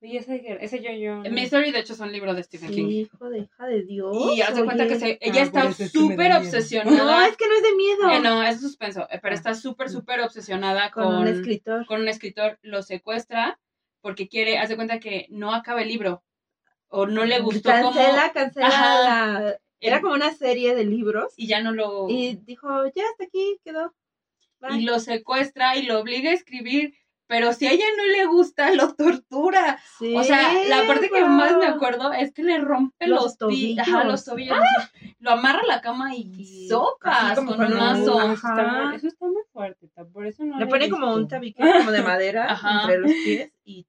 Y 0.00 0.16
ese, 0.16 0.42
ese 0.60 0.82
yo, 0.82 0.90
yo. 0.90 1.30
Mystery, 1.30 1.70
de 1.70 1.78
hecho, 1.78 1.92
es 1.92 2.00
un 2.00 2.10
libro 2.10 2.34
de 2.34 2.42
Stephen 2.42 2.70
King. 2.72 2.88
Hijo 2.88 3.30
de 3.30 3.38
hija 3.38 3.66
de 3.68 3.84
Dios. 3.84 4.16
Y 4.36 4.42
haz 4.42 4.56
de 4.56 4.64
cuenta 4.64 4.88
que 4.88 4.98
se- 4.98 5.16
ella 5.20 5.42
Ah, 5.42 5.44
está 5.44 5.72
súper 5.72 6.32
obsesionada. 6.32 6.96
No, 6.96 7.22
es 7.24 7.36
que 7.36 7.46
no 7.46 7.54
es 7.54 7.62
de 7.62 7.74
miedo. 7.76 8.10
Eh, 8.10 8.20
no, 8.20 8.42
es 8.42 8.60
suspenso, 8.60 9.02
eh, 9.12 9.20
pero 9.22 9.34
Ah. 9.34 9.36
está 9.36 9.54
súper, 9.54 9.88
súper 9.90 10.20
obsesionada 10.22 10.90
con, 10.90 11.04
con, 11.04 11.14
un 11.18 11.28
escritor. 11.28 11.86
con 11.86 12.00
un 12.00 12.08
escritor, 12.08 12.58
lo 12.62 12.82
secuestra 12.82 13.60
porque 14.00 14.26
quiere, 14.26 14.58
hace 14.58 14.74
cuenta 14.74 14.98
que 14.98 15.26
no 15.30 15.54
acaba 15.54 15.82
el 15.82 15.88
libro 15.88 16.24
o 16.88 17.06
no 17.06 17.24
le 17.24 17.38
gustó 17.38 17.68
cancela, 17.70 18.22
como 18.22 18.32
cancela 18.32 18.66
Ajá. 18.66 19.02
la... 19.40 19.58
Era 19.78 20.00
como 20.00 20.14
una 20.14 20.32
serie 20.34 20.74
de 20.74 20.84
libros. 20.84 21.32
y 21.36 21.46
ya 21.46 21.60
no 21.62 21.70
lo 21.72 22.08
Y 22.08 22.34
dijo, 22.44 22.66
ya 22.94 23.04
hasta 23.08 23.22
aquí 23.24 23.60
quedó. 23.64 23.94
Bye. 24.62 24.78
y 24.78 24.82
lo 24.84 24.98
secuestra 25.00 25.76
y 25.76 25.82
lo 25.82 25.98
obliga 26.00 26.30
a 26.30 26.34
escribir, 26.34 26.94
pero 27.26 27.52
si 27.52 27.66
a 27.66 27.72
ella 27.72 27.84
no 27.96 28.04
le 28.06 28.26
gusta, 28.26 28.72
lo 28.74 28.94
tortura. 28.94 29.78
Sí, 29.98 30.14
O 30.16 30.22
sea, 30.22 30.52
la 30.68 30.86
parte 30.86 31.08
que 31.10 31.24
más 31.24 31.56
me 31.56 31.66
acuerdo 31.66 32.12
es 32.12 32.32
que 32.32 32.42
le 32.42 32.58
rompe 32.58 33.06
Los 33.06 33.22
los, 33.22 33.26
ajá, 33.32 33.38
tobillos. 33.38 33.88
los 34.06 34.24
tobillos. 34.24 34.58
así, 34.58 35.16
Lo 35.18 35.30
amarra 35.32 35.60
a 35.60 35.66
la 35.66 35.80
cama 35.80 36.14
y 36.14 36.68
sopas 36.68 37.38
con 37.38 37.48
un 37.60 37.74
mazo. 37.76 38.20
eso, 38.20 38.32
está 38.32 38.48
Ajá. 38.60 38.84
muy, 38.86 38.96
eso 38.96 39.06
está 39.08 39.26
muy 39.26 39.42
fuerte, 39.52 39.90
por 40.12 40.26
eso 40.26 40.44
no 40.44 40.58
Le 40.58 40.66
pone 40.66 40.90
como 40.90 41.14
un 41.14 41.26
tabique 41.28 41.62
como 41.62 41.90
de 41.90 42.02
madera 42.02 42.46
Ajá. 42.52 42.82
entre 42.82 42.98
los 42.98 43.10
pies 43.12 43.52
y 43.64 43.86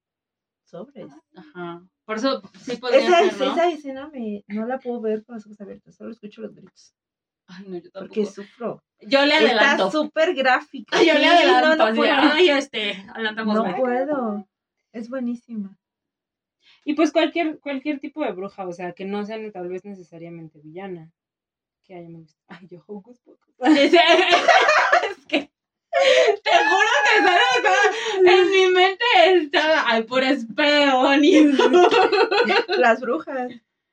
sobres. 0.63 1.11
Ajá. 1.35 1.83
Por 2.05 2.17
eso 2.17 2.41
sí 2.61 2.77
podría 2.77 2.99
Esa, 2.99 3.29
ser, 3.31 3.47
¿no? 3.47 3.53
esa 3.53 3.69
escena 3.69 4.09
me, 4.09 4.43
no 4.47 4.65
la 4.65 4.77
puedo 4.79 4.99
ver 5.01 5.23
con 5.25 5.35
los 5.35 5.45
ojos 5.45 5.59
abiertos, 5.61 5.95
solo 5.95 6.11
escucho 6.11 6.41
los 6.41 6.53
gritos. 6.53 6.93
Ay, 7.55 7.65
no, 7.67 7.77
yo 7.77 7.91
tampoco. 7.91 7.99
Porque 8.05 8.25
sufro. 8.25 8.83
Yo 9.01 9.25
le 9.25 9.35
adelanto. 9.35 9.87
Está 9.87 9.91
súper 9.91 10.33
gráfica. 10.33 10.97
Yo 11.03 11.13
le 11.13 11.25
adelanto. 11.27 11.89
No, 11.89 11.95
puedo. 11.95 12.13
Ay, 12.15 12.49
este, 12.49 13.05
adelantamos. 13.13 13.55
No 13.55 13.63
¿verdad? 13.63 13.77
puedo. 13.77 14.47
Es 14.93 15.09
buenísima. 15.09 15.77
Y 16.85 16.93
pues 16.93 17.11
cualquier, 17.11 17.59
cualquier 17.59 17.99
tipo 17.99 18.23
de 18.23 18.31
bruja, 18.31 18.67
o 18.67 18.71
sea, 18.73 18.93
que 18.93 19.05
no 19.05 19.25
sea 19.25 19.37
tal 19.51 19.67
vez 19.69 19.83
necesariamente 19.85 20.59
villana. 20.59 21.11
Que 21.83 21.95
haya 21.95 22.09
me 22.09 22.19
gusta. 22.19 22.39
Ay, 22.47 22.67
yo 22.69 22.83
Hocus 22.87 23.19
Pocus. 23.19 23.53
Es 23.59 25.25
que 25.27 25.51
te 26.43 26.51
juro 26.51 26.89
que 27.05 27.23
sale 27.23 27.45
acá. 27.59 27.75
En 28.25 28.51
mi 28.51 28.67
mente 28.73 29.05
está 29.35 29.87
ay 29.89 30.03
por 30.03 30.23
espejo 30.23 31.15
ni 31.17 31.43
Las 32.77 32.99
brujas. 33.01 33.51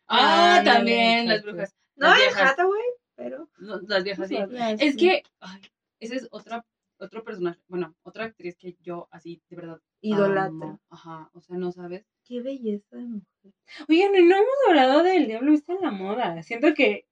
Ah, 0.09 0.57
Ah, 0.59 0.63
también 0.65 1.29
las 1.29 1.43
brujas. 1.43 1.75
No 1.97 2.09
Las 2.09 2.21
en. 2.21 2.39
Hathaway, 2.39 2.83
pero. 3.21 3.51
No, 3.59 3.79
Las 3.87 4.03
viejas 4.03 4.29
sí. 4.29 4.35
las- 4.39 4.81
Es 4.81 4.97
que 4.97 5.23
ay, 5.41 5.61
ese 6.01 6.17
es 6.17 6.29
otra 6.31 6.65
otro 6.99 7.23
personaje, 7.25 7.61
bueno, 7.69 7.95
otra 8.03 8.25
actriz 8.25 8.57
que 8.57 8.77
yo 8.83 9.09
así 9.11 9.43
de 9.49 9.57
verdad 9.57 9.81
Idolatra. 10.03 10.47
amo. 10.47 10.81
Ajá, 10.91 11.31
o 11.35 11.41
sea, 11.41 11.57
no 11.57 11.71
sabes. 11.73 12.05
Qué 12.25 12.41
belleza 12.43 12.97
de 12.97 13.05
mujer. 13.05 13.53
Oigan, 13.89 14.15
y 14.17 14.23
no 14.27 14.37
hemos 14.37 14.55
hablado 14.69 15.03
del 15.03 15.27
Diablo 15.27 15.53
Viste 15.53 15.73
en 15.73 15.81
la 15.83 15.91
Moda. 15.91 16.43
Siento 16.43 16.75
que 16.75 17.07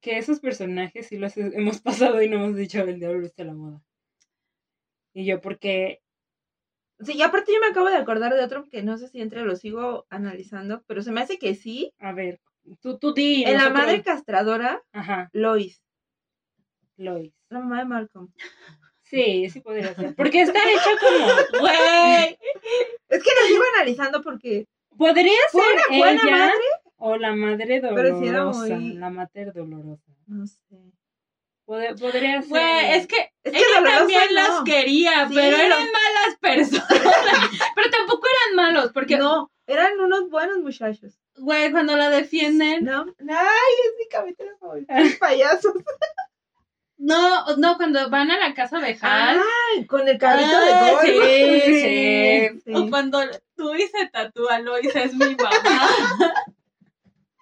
que 0.00 0.18
esos 0.18 0.40
personajes 0.40 1.06
sí 1.06 1.16
los 1.16 1.36
he- 1.36 1.56
hemos 1.56 1.80
pasado 2.16 2.22
y 2.22 2.28
no 2.28 2.36
hemos 2.36 2.56
dicho 2.56 2.80
el 2.82 2.98
Diablo 2.98 3.20
Viste 3.20 3.42
en 3.42 3.48
la 3.48 3.54
Moda. 3.54 3.82
Y 5.14 5.24
yo, 5.26 5.40
porque 5.40 6.00
Sí, 7.00 7.14
y 7.16 7.22
aparte 7.22 7.52
yo 7.52 7.60
me 7.60 7.66
acabo 7.66 7.88
de 7.88 7.96
acordar 7.96 8.34
de 8.34 8.44
otro 8.44 8.64
que 8.70 8.82
no 8.82 8.96
sé 8.98 9.08
si 9.08 9.20
entre 9.20 9.42
lo 9.42 9.56
sigo 9.56 10.06
analizando, 10.10 10.84
pero 10.86 11.02
se 11.02 11.10
me 11.12 11.20
hace 11.22 11.38
que 11.38 11.54
sí. 11.56 11.92
A 11.98 12.12
ver, 12.12 12.40
tú, 12.80 12.98
tú 12.98 13.12
di. 13.14 13.44
en 13.44 13.52
la 13.54 13.58
nosotros- 13.64 13.82
madre 13.82 14.02
castradora, 14.02 14.82
Ajá, 14.92 15.28
Lois, 15.32 15.82
Lois. 16.96 17.32
la 17.50 17.60
mamá 17.60 17.78
de 17.80 17.84
Malcolm. 17.86 18.28
Sí, 19.02 19.48
sí 19.50 19.60
podría 19.60 19.94
ser. 19.94 20.14
Porque 20.16 20.42
está 20.42 20.58
hecha 20.58 20.90
como, 21.00 21.26
güey. 21.60 22.38
Es 23.08 23.22
que 23.22 23.30
lo 23.40 23.46
sigo 23.46 23.62
analizando 23.76 24.22
porque 24.22 24.66
Podría 24.96 25.32
ser 25.50 25.62
una 25.88 25.98
buena 25.98 26.22
ella 26.22 26.30
madre. 26.36 26.64
o 26.96 27.16
la 27.16 27.34
madre 27.34 27.80
Pero 27.80 28.18
sí 28.20 28.26
era 28.28 28.38
dolorosa. 28.40 28.74
muy- 28.76 28.94
La 28.94 29.10
mater 29.10 29.52
dolorosa. 29.52 30.12
No 30.26 30.46
sé. 30.46 30.56
Pod- 31.66 31.98
podría 32.00 32.40
ser. 32.42 32.48
Güey, 32.50 32.90
es 32.96 33.06
que 33.06 33.16
Es 33.42 33.52
que 33.52 33.58
ella 33.58 33.66
dolorosa 33.76 33.98
también 33.98 34.22
no. 34.28 34.34
las 34.34 34.62
quería, 34.64 35.28
Sí. 35.28 35.34
pero 35.34 35.56
eran 35.56 35.80
malas 35.80 36.38
personas. 36.40 36.88
pero 37.76 37.90
tampoco 37.90 38.26
eran 38.26 38.56
malos, 38.56 38.92
porque, 38.92 39.16
No, 39.18 39.50
eran 39.66 39.98
unos 40.00 40.28
buenos 40.30 40.58
muchachos. 40.58 41.18
Güey, 41.38 41.70
cuando 41.72 41.96
la 41.96 42.10
defienden, 42.10 42.84
No, 42.84 43.02
ay, 43.28 43.72
es 43.86 43.92
mi 43.98 44.08
capítulo 44.10 44.56
favorito. 44.58 44.92
Payasos. 45.20 45.74
no, 46.96 47.56
no, 47.56 47.76
cuando 47.76 48.08
van 48.10 48.30
a 48.30 48.38
la 48.38 48.54
casa 48.54 48.78
de 48.80 48.96
Hal. 49.00 49.40
Ay, 49.76 49.86
con 49.86 50.06
el 50.08 50.18
carrito 50.18 50.50
Ah, 50.52 50.64
de 50.64 50.90
golf. 50.92 51.02
sí, 51.26 51.60
sí, 51.64 52.60
Sí. 52.64 52.72
O 52.74 52.88
cuando 52.88 53.18
tú 53.56 53.74
y 53.74 53.82
se 53.86 54.06
tatúa, 54.12 54.58
Lois 54.60 54.94
es 54.94 55.14
mi 55.14 55.34
mamá. 55.36 55.88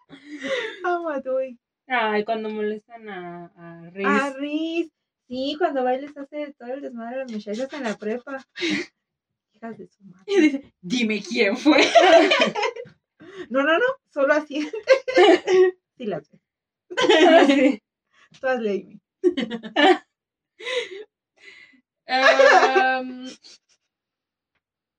Amo 0.84 1.10
a 1.10 1.20
Dewey. 1.20 1.58
Ay, 1.86 2.24
cuando 2.24 2.48
molestan 2.50 3.08
a, 3.08 3.52
a 3.56 3.90
Reese. 3.90 4.08
A 4.08 4.30
Riz. 4.34 4.90
Sí, 5.28 5.54
cuando 5.58 5.84
bailes 5.84 6.16
hace 6.16 6.54
todo 6.58 6.72
el 6.74 6.80
desmadre 6.82 7.16
a 7.16 7.18
las 7.20 7.32
muchachas 7.32 7.72
en 7.72 7.84
la 7.84 7.96
prepa. 7.96 8.44
Hijas 9.54 9.78
de 9.78 9.86
su 9.88 10.02
madre. 10.04 10.24
y 10.26 10.40
dice, 10.40 10.74
dime 10.80 11.22
quién 11.22 11.56
fue. 11.56 11.80
No, 13.48 13.62
no, 13.62 13.78
no, 13.78 13.84
solo 14.10 14.34
así. 14.34 14.68
Sí, 15.98 16.06
las 16.06 16.28
ves. 16.30 16.40
Sí. 17.46 17.82
Todas 18.40 18.60
leí. 18.60 18.98
Em, 22.06 23.26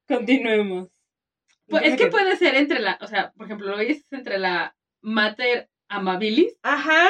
Continuemos. 0.08 0.90
pues, 1.68 1.84
es 1.84 1.98
que 1.98 2.08
puede 2.08 2.38
ser 2.38 2.56
entre 2.56 2.80
la, 2.80 2.98
o 3.02 3.08
sea, 3.08 3.32
por 3.32 3.48
ejemplo, 3.48 3.68
Lois 3.76 3.98
es 3.98 4.14
entre 4.14 4.38
la 4.38 4.76
Mater 5.02 5.70
Amabilis. 5.90 6.58
Ajá. 6.62 7.10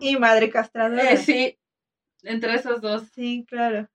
Y 0.00 0.16
madre 0.16 0.50
castradora. 0.50 1.12
Eh, 1.12 1.16
sí, 1.18 1.58
entre 2.22 2.54
esos 2.54 2.80
dos. 2.80 3.08
Sí, 3.10 3.44
claro. 3.46 3.88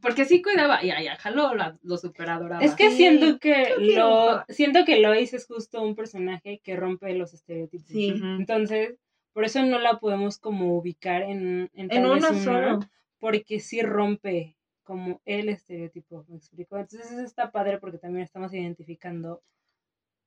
Porque 0.00 0.24
sí 0.24 0.42
cuidaba, 0.42 0.82
y 0.84 0.90
ay, 0.90 1.06
jaló 1.18 1.54
la, 1.54 1.78
lo 1.82 1.96
superadoraba. 1.98 2.64
Es 2.64 2.74
que 2.74 2.90
Sí, 2.90 2.96
siento 2.96 3.38
que 3.38 3.74
lo 3.78 4.44
siento 4.48 4.84
que 4.84 4.98
Lois 4.98 5.32
es 5.34 5.46
justo 5.46 5.82
un 5.82 5.94
personaje 5.94 6.60
que 6.64 6.74
rompe 6.76 7.14
los 7.14 7.32
estereotipos. 7.32 7.86
Sí. 7.88 8.14
Entonces, 8.22 8.96
por 9.32 9.44
eso 9.44 9.62
no 9.62 9.78
la 9.78 9.98
podemos 10.00 10.38
como 10.38 10.76
ubicar 10.76 11.22
en, 11.22 11.70
en, 11.74 11.92
En 11.92 12.06
uno 12.06 12.14
una, 12.28 12.34
solo. 12.42 12.80
porque 13.18 13.60
sí 13.60 13.82
rompe 13.82 14.56
como 14.82 15.20
el 15.24 15.48
estereotipo, 15.48 16.24
¿me 16.28 16.36
explico? 16.36 16.76
Entonces 16.78 17.10
eso 17.10 17.20
está 17.22 17.50
padre 17.52 17.78
porque 17.78 17.98
también 17.98 18.24
estamos 18.24 18.52
identificando 18.54 19.42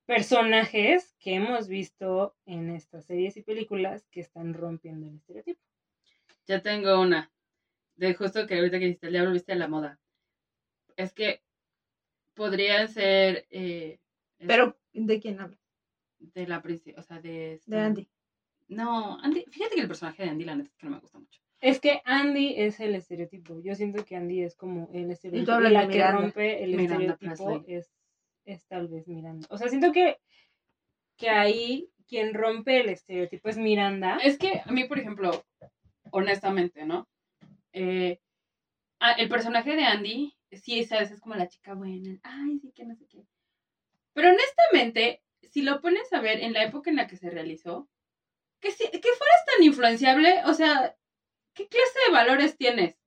personajes 0.05 1.15
que 1.19 1.35
hemos 1.35 1.67
visto 1.67 2.35
en 2.45 2.69
estas 2.69 3.05
series 3.05 3.37
y 3.37 3.41
películas 3.43 4.07
que 4.11 4.21
están 4.21 4.53
rompiendo 4.53 5.07
el 5.07 5.15
estereotipo. 5.15 5.61
Ya 6.47 6.61
tengo 6.61 6.99
una. 6.99 7.31
De 7.99 8.13
justo 8.13 8.47
que 8.47 8.55
ahorita 8.55 8.79
que 8.79 8.85
dijiste, 8.85 9.07
el 9.07 9.13
diablo 9.13 9.33
viste 9.33 9.51
a 9.51 9.55
la 9.55 9.67
moda. 9.67 9.99
Es 10.95 11.11
que 11.13 11.41
podrían 12.33 12.87
ser. 12.87 13.45
eh, 13.49 13.99
es- 14.39 14.47
Pero, 14.47 14.77
¿de 14.93 15.19
quién 15.19 15.39
habla? 15.41 15.57
De 16.19 16.47
la 16.47 16.61
princesa, 16.61 16.99
o 16.99 17.03
sea, 17.03 17.19
de. 17.19 17.59
De 17.65 17.79
Andy. 17.79 18.07
No, 18.69 19.19
Andy. 19.21 19.43
Fíjate 19.49 19.75
que 19.75 19.81
el 19.81 19.87
personaje 19.87 20.23
de 20.23 20.29
Andy, 20.29 20.45
la 20.45 20.55
neta, 20.55 20.69
es 20.69 20.77
que 20.77 20.85
no 20.85 20.91
me 20.93 20.99
gusta 20.99 21.19
mucho. 21.19 21.41
Es 21.59 21.81
que 21.81 22.01
Andy 22.05 22.53
es 22.57 22.79
el 22.79 22.95
estereotipo. 22.95 23.59
Yo 23.61 23.75
siento 23.75 24.05
que 24.05 24.15
Andy 24.15 24.43
es 24.43 24.55
como 24.55 24.89
el 24.93 25.11
estereotipo. 25.11 25.51
hablas 25.51 25.71
Y 25.71 25.73
la 25.73 25.81
de 25.81 25.87
que 25.87 25.93
Miranda. 25.95 26.21
rompe 26.21 26.63
el 26.63 26.75
Miranda 26.77 27.13
estereotipo 27.21 27.63
es, 27.67 27.91
es 28.45 28.65
tal 28.67 28.87
vez 28.87 29.07
Miranda. 29.09 29.45
O 29.49 29.57
sea, 29.57 29.67
siento 29.67 29.91
que, 29.91 30.17
que 31.17 31.29
ahí 31.29 31.89
quien 32.07 32.33
rompe 32.33 32.79
el 32.79 32.87
estereotipo 32.89 33.49
es 33.49 33.57
Miranda. 33.57 34.19
Es 34.23 34.37
que 34.37 34.61
a 34.65 34.71
mí, 34.71 34.85
por 34.85 34.99
ejemplo, 34.99 35.43
honestamente, 36.11 36.85
¿no? 36.85 37.09
Eh, 37.73 38.19
el 39.17 39.29
personaje 39.29 39.75
de 39.75 39.83
Andy, 39.83 40.35
sí, 40.51 40.83
sabes, 40.83 41.11
es 41.11 41.19
como 41.21 41.35
la 41.35 41.47
chica 41.47 41.73
buena. 41.73 42.19
Ay, 42.23 42.59
sí, 42.59 42.71
que 42.73 42.85
no 42.85 42.95
sé 42.95 43.05
qué. 43.07 43.25
Pero 44.13 44.29
honestamente, 44.29 45.23
si 45.43 45.61
lo 45.61 45.79
pones 45.81 46.11
a 46.13 46.19
ver 46.21 46.39
en 46.41 46.53
la 46.53 46.63
época 46.63 46.89
en 46.89 46.95
la 46.97 47.07
que 47.07 47.15
se 47.15 47.29
realizó, 47.29 47.89
que, 48.59 48.71
si, 48.71 48.83
que 48.89 48.99
fueras 48.99 49.45
tan 49.55 49.63
influenciable, 49.63 50.41
o 50.45 50.53
sea, 50.53 50.95
¿qué 51.53 51.67
clase 51.67 51.99
de 52.07 52.11
valores 52.13 52.57
tienes 52.57 52.97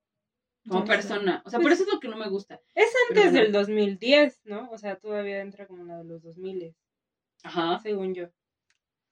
como 0.68 0.84
persona? 0.84 1.42
O 1.44 1.50
sea, 1.50 1.58
por 1.58 1.68
Pues- 1.70 1.80
eso 1.80 1.88
es 1.88 1.94
lo 1.94 2.00
que 2.00 2.08
no 2.08 2.16
me 2.16 2.28
gusta. 2.28 2.60
Es 2.74 2.90
antes 3.10 3.32
Pero- 3.32 3.42
del 3.44 3.52
2010, 3.52 4.40
¿no? 4.44 4.70
O 4.70 4.78
sea, 4.78 4.96
todavía 4.98 5.40
entra 5.40 5.66
como 5.66 5.84
la 5.84 5.98
de 5.98 6.04
los 6.04 6.22
2000, 6.22 6.74
Ajá. 7.42 7.78
según 7.80 8.14
yo. 8.14 8.28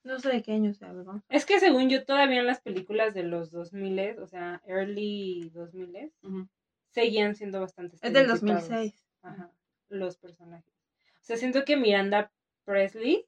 No 0.03 0.19
sé 0.19 0.31
de 0.31 0.43
qué 0.43 0.53
año 0.53 0.73
sea, 0.73 0.93
¿verdad? 0.93 1.23
Es 1.29 1.45
que 1.45 1.61
según 1.61 1.91
yo, 1.91 2.05
todavía 2.05 2.41
en 2.41 2.47
las 2.47 2.61
películas 2.63 3.13
de 3.15 3.23
los 3.23 3.51
2000, 3.51 4.19
o 4.19 4.27
sea, 4.27 4.63
early 4.67 5.51
2000, 5.51 6.13
ujú. 6.23 6.49
seguían 6.89 7.35
siendo 7.35 7.61
bastante 7.61 7.97
Es 7.97 8.01
del 8.13 8.25
estereotipados. 8.31 8.69
2006. 8.69 9.07
Ajá, 9.23 9.51
los 9.91 10.17
personajes. 10.17 10.73
O 11.21 11.23
sea, 11.25 11.37
siento 11.37 11.65
que 11.65 11.77
Miranda 11.77 12.33
Presley 12.65 13.27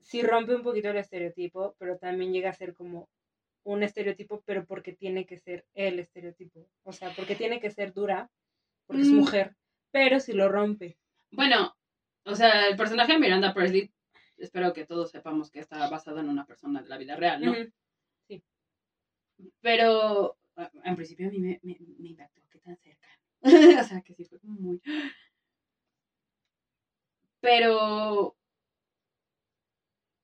sí 0.00 0.22
rompe 0.22 0.56
un 0.56 0.62
poquito 0.62 0.90
el 0.90 0.96
estereotipo, 0.96 1.76
pero 1.78 1.98
también 1.98 2.32
llega 2.32 2.50
a 2.50 2.54
ser 2.54 2.74
como 2.74 3.08
un 3.62 3.82
estereotipo, 3.82 4.42
pero 4.44 4.66
porque 4.66 4.92
tiene 4.92 5.24
que 5.24 5.38
ser 5.38 5.64
el 5.74 5.98
estereotipo. 6.00 6.68
O 6.82 6.92
sea, 6.92 7.10
porque 7.16 7.36
tiene 7.36 7.60
que 7.60 7.70
ser 7.70 7.94
dura, 7.94 8.28
porque 8.86 9.02
es 9.02 9.08
Mm. 9.12 9.16
mujer, 9.16 9.56
pero 9.92 10.18
si 10.20 10.32
lo 10.32 10.48
rompe. 10.48 10.98
Bueno, 11.30 11.74
o 12.26 12.34
sea, 12.34 12.66
el 12.66 12.76
personaje 12.76 13.12
de 13.12 13.18
Miranda 13.20 13.54
Presley, 13.54 13.90
espero 14.44 14.72
que 14.72 14.86
todos 14.86 15.10
sepamos 15.10 15.50
que 15.50 15.60
está 15.60 15.88
basado 15.88 16.20
en 16.20 16.28
una 16.28 16.46
persona 16.46 16.82
de 16.82 16.88
la 16.88 16.98
vida 16.98 17.16
real, 17.16 17.44
¿no? 17.44 17.52
Ujú. 17.52 17.72
Pero 19.60 20.36
en 20.84 20.96
principio 20.96 21.28
a 21.28 21.30
mí 21.30 21.40
me, 21.40 21.60
me, 21.62 21.76
me 21.98 22.08
impactó 22.10 22.40
que 22.48 22.60
tan 22.60 22.76
cerca. 22.76 23.08
o 23.82 23.84
sea, 23.84 24.00
que 24.02 24.14
sí 24.14 24.24
fue 24.24 24.38
como 24.40 24.54
muy... 24.54 24.80
Pero... 27.40 28.36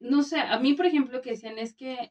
No 0.00 0.22
sé, 0.22 0.40
a 0.40 0.58
mí, 0.58 0.72
por 0.74 0.86
ejemplo, 0.86 1.20
que 1.20 1.32
decían 1.32 1.58
es 1.58 1.74
que 1.74 2.10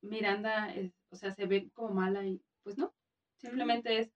Miranda, 0.00 0.74
es, 0.74 0.92
o 1.10 1.16
sea, 1.16 1.30
se 1.30 1.46
ve 1.46 1.70
como 1.74 1.90
mala 1.90 2.24
y 2.24 2.40
pues 2.62 2.78
no, 2.78 2.94
simplemente 3.36 3.98
es... 3.98 4.12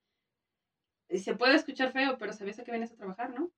Se 1.22 1.35
puede 1.35 1.56
escuchar 1.56 1.93
feo, 1.93 2.16
pero 2.18 2.32
sabes 2.32 2.59
a 2.59 2.64
qué 2.64 2.70
vienes 2.70 2.93
a 2.93 2.97
trabajar, 2.97 3.35
¿no? 3.35 3.51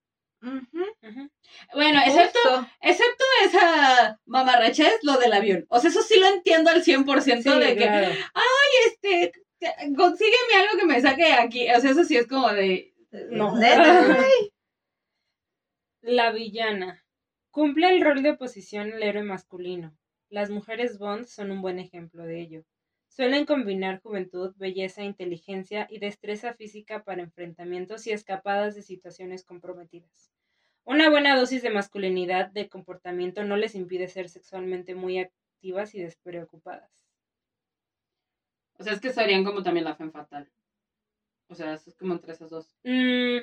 Ujú. 0.43 1.31
Bueno, 1.74 2.01
excepto, 2.05 2.39
Justo. 2.43 2.66
excepto 2.81 3.24
esa 3.44 4.20
mamarrachez, 4.27 4.98
lo 5.02 5.16
del 5.19 5.32
avión. 5.32 5.66
O 5.69 5.78
sea, 5.78 5.90
eso 5.90 6.02
sí 6.02 6.19
lo 6.19 6.27
entiendo 6.27 6.70
al 6.70 6.82
100% 6.82 7.43
Sí, 7.43 7.60
de 7.60 7.77
que, 7.77 7.85
claro. 7.85 8.12
este, 8.86 9.32
consígueme 9.97 10.55
algo 10.59 10.78
que 10.78 10.86
me 10.86 11.01
saque 11.01 11.24
de 11.27 11.32
aquí. 11.35 11.70
O 11.70 11.81
sea, 11.81 11.90
eso 11.93 12.05
sí 12.05 12.16
es 12.16 12.27
como 12.27 12.48
de. 12.52 12.93
No. 13.31 13.55
La 16.02 16.32
villana. 16.32 17.05
Cumple 17.51 17.89
el 17.90 18.02
rol 18.02 18.23
de 18.23 18.31
oposición 18.31 18.93
al 18.93 19.02
héroe 19.02 19.23
masculino. 19.23 19.97
Las 20.31 20.51
mujeres 20.51 20.98
Bond 20.98 21.27
son 21.27 21.51
un 21.51 21.60
buen 21.62 21.78
ejemplo 21.78 22.24
de 22.24 22.40
ello. 22.40 22.62
Suelen 23.14 23.44
combinar 23.44 24.01
juventud, 24.01 24.55
belleza, 24.56 25.02
inteligencia 25.05 25.86
y 25.90 25.98
destreza 25.98 26.55
física 26.55 27.05
para 27.05 27.20
enfrentamientos 27.20 28.06
y 28.06 28.10
escapadas 28.12 28.74
de 28.74 28.80
situaciones 28.80 29.44
comprometidas. 29.44 30.32
Una 30.84 31.10
buena 31.10 31.36
dosis 31.36 31.60
de 31.60 31.68
masculinidad 31.68 32.51
de 32.51 32.70
comportamiento 32.70 33.44
no 33.44 33.59
les 33.59 33.74
impide 33.74 34.09
ser 34.09 34.30
sexualmente 34.30 34.94
muy 34.94 35.18
activas 35.18 35.94
y 35.94 36.01
despreocupadas. 36.01 36.90
O 38.78 38.82
sea, 38.82 38.94
es 38.94 39.01
que 39.02 39.12
serían 39.12 39.44
como 39.44 39.62
también 39.62 39.84
la 39.84 39.94
fe 39.94 40.09
fatal. 40.10 40.51
O 41.48 41.55
sea, 41.55 41.74
es 41.74 41.94
como 41.98 42.14
entre 42.14 42.32
esas 42.32 42.48
dos. 42.48 42.74
Mm, 42.82 43.40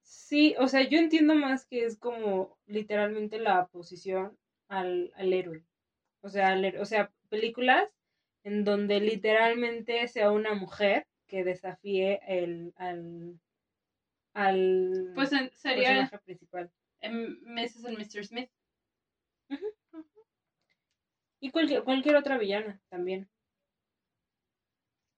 sí, 0.00 0.54
o 0.58 0.66
sea, 0.66 0.88
yo 0.88 0.98
entiendo 0.98 1.34
más 1.34 1.66
que 1.66 1.84
es 1.84 1.98
como 1.98 2.58
literalmente 2.64 3.38
la 3.38 3.60
oposición 3.60 4.38
al, 4.68 5.12
al 5.14 5.34
héroe. 5.34 5.66
O 6.22 6.30
sea, 6.30 6.48
al 6.54 6.64
héroe- 6.64 6.80
o 6.80 6.86
sea, 6.86 7.12
películas 7.28 7.90
en 8.46 8.64
donde 8.64 9.00
literalmente 9.00 10.06
sea 10.06 10.30
una 10.30 10.54
mujer 10.54 11.04
que 11.26 11.42
desafíe 11.42 12.20
el, 12.28 12.72
al, 12.76 13.40
al 14.34 15.10
Pues 15.16 15.32
en- 15.32 15.50
sería 15.56 15.88
personaje 15.88 16.18
principal. 16.20 16.70
en 17.00 17.40
Mrs. 17.42 17.86
and 17.86 17.98
Mr. 17.98 18.24
Smith. 18.24 18.50
Y 21.40 21.50
cualquier, 21.50 21.82
cualquier 21.82 22.14
otra 22.16 22.38
villana 22.38 22.80
también. 22.88 23.28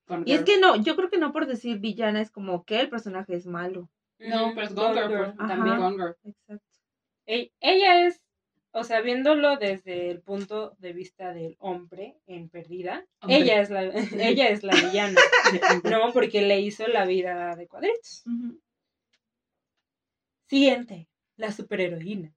Gone 0.07 0.25
Y 0.27 0.33
es 0.33 0.39
Girl. 0.39 0.45
que 0.47 0.59
no, 0.61 0.77
yo 0.83 0.97
creo 0.97 1.11
que 1.11 1.19
no 1.19 1.33
por 1.33 1.47
decir 1.47 1.79
villana 1.81 2.23
es 2.23 2.31
como 2.31 2.65
que 2.65 2.81
el 2.81 2.89
personaje 2.89 3.35
es 3.37 3.47
malo. 3.47 3.91
No, 4.19 4.53
pero 4.55 4.67
es 4.67 4.75
Gone 4.75 4.95
Girl, 4.95 5.09
Girl 5.11 5.35
pues. 5.37 5.49
también. 5.49 5.77
Gone 5.77 5.97
Girl. 5.97 6.17
Exacto. 6.25 6.65
Ella 7.27 8.07
es, 8.07 8.23
o 8.73 8.85
sea, 8.85 9.01
viéndolo 9.01 9.57
desde 9.57 10.11
el 10.11 10.21
punto 10.21 10.77
de 10.79 10.93
vista 10.93 11.33
del 11.33 11.57
hombre 11.59 12.17
en 12.27 12.49
Perdida, 12.49 13.07
Hombre. 13.21 13.39
ella 13.39 13.61
es 13.61 13.71
la 13.71 13.83
ella 14.21 14.49
es 14.49 14.63
la 14.63 14.75
villana, 14.75 15.21
no 15.85 16.13
porque 16.13 16.43
le 16.43 16.61
hizo 16.61 16.87
la 16.87 17.07
vida 17.07 17.57
de 17.57 17.67
cuadritos. 17.67 18.25
Siguiente, 20.49 21.09
la 21.37 21.53
superheroína. 21.53 22.35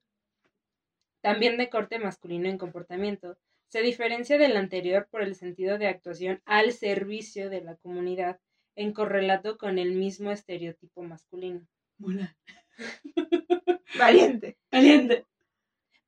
También 1.21 1.57
de 1.57 1.69
corte 1.69 1.99
masculino 1.99 2.49
en 2.49 2.57
comportamiento, 2.57 3.37
se 3.67 3.81
diferencia 3.81 4.37
del 4.37 4.57
anterior 4.57 5.07
por 5.09 5.21
el 5.21 5.35
sentido 5.35 5.77
de 5.77 5.87
actuación 5.87 6.41
al 6.45 6.73
servicio 6.73 7.49
de 7.49 7.61
la 7.61 7.75
comunidad, 7.77 8.39
en 8.75 8.93
correlato 8.93 9.57
con 9.57 9.77
el 9.77 9.93
mismo 9.93 10.31
estereotipo 10.31 11.03
masculino. 11.03 11.65
Mulan. 11.97 12.35
Valiente. 13.99 14.57
Caliente. 14.69 15.25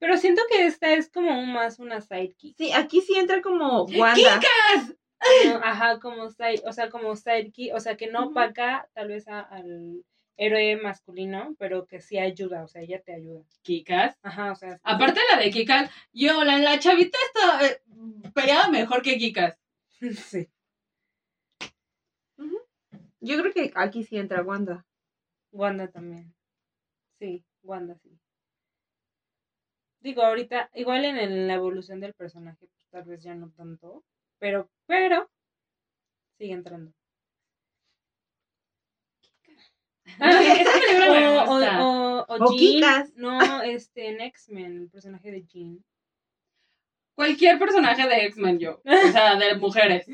Pero 0.03 0.17
siento 0.17 0.41
que 0.49 0.65
esta 0.65 0.91
es 0.91 1.09
como 1.09 1.45
más 1.45 1.79
una 1.79 2.01
sidekick. 2.01 2.57
Sí, 2.57 2.73
aquí 2.73 2.99
sí 2.99 3.15
entra 3.15 3.41
como 3.41 3.85
Wanda. 3.85 4.41
¿no? 5.45 5.55
Ajá, 5.63 6.01
como 6.01 6.29
side, 6.29 6.61
o 6.65 6.73
sea, 6.73 6.89
como 6.89 7.15
sidekick, 7.15 7.73
o 7.73 7.79
sea, 7.79 7.95
que 7.95 8.07
no 8.07 8.25
opaca 8.27 8.89
tal 8.93 9.07
vez 9.07 9.29
a- 9.29 9.39
al 9.39 10.03
héroe 10.35 10.75
masculino, 10.75 11.55
pero 11.57 11.85
que 11.87 12.01
sí 12.01 12.17
ayuda, 12.17 12.65
o 12.65 12.67
sea, 12.67 12.81
ella 12.81 13.01
te 13.01 13.13
ayuda. 13.13 13.45
Kikas. 13.61 14.17
Ajá, 14.23 14.51
o 14.51 14.55
sea, 14.55 14.77
Aparte 14.83 15.21
la 15.31 15.39
de 15.39 15.51
Kikas, 15.51 15.89
yo, 16.11 16.43
la, 16.43 16.57
la 16.57 16.77
chavita 16.79 17.17
está, 17.27 17.65
eh, 17.65 17.81
peleaba 18.33 18.67
mejor 18.67 19.03
que 19.03 19.17
Kikas. 19.17 19.57
sí. 20.01 20.49
Yo 23.21 23.39
creo 23.39 23.53
que 23.53 23.71
aquí 23.75 24.03
sí 24.03 24.17
entra 24.17 24.41
Wanda. 24.43 24.85
Wanda 25.53 25.87
también. 25.89 26.35
Sí, 27.19 27.45
Wanda 27.61 27.95
sí. 28.03 28.19
Digo, 30.03 30.21
ahorita, 30.21 30.69
igual 30.75 31.05
en, 31.05 31.17
el- 31.17 31.47
la 31.47 31.53
evolución 31.55 31.99
del 32.01 32.13
personaje, 32.13 32.67
pues, 32.67 32.87
tal 32.91 33.03
vez 33.05 33.23
ya 33.23 33.33
no 33.35 33.49
tanto, 33.51 34.03
pero, 34.37 34.69
pero, 34.85 35.29
sigue 36.37 36.51
entrando. 36.53 36.91
O, 40.19 41.53
o, 41.53 41.55
o, 41.55 42.25
o 42.27 42.37
Jean, 42.37 42.57
Kikas. 42.57 43.13
no, 43.15 43.61
este, 43.63 44.09
en 44.09 44.21
X-Men, 44.21 44.81
el 44.83 44.89
personaje 44.89 45.31
de 45.31 45.43
Jean. 45.45 45.83
Cualquier 47.15 47.57
personaje 47.57 48.07
de 48.07 48.25
X-Men, 48.25 48.59
yo. 48.59 48.81
O 48.85 49.11
sea, 49.11 49.35
de 49.35 49.55
mujeres. 49.55 50.05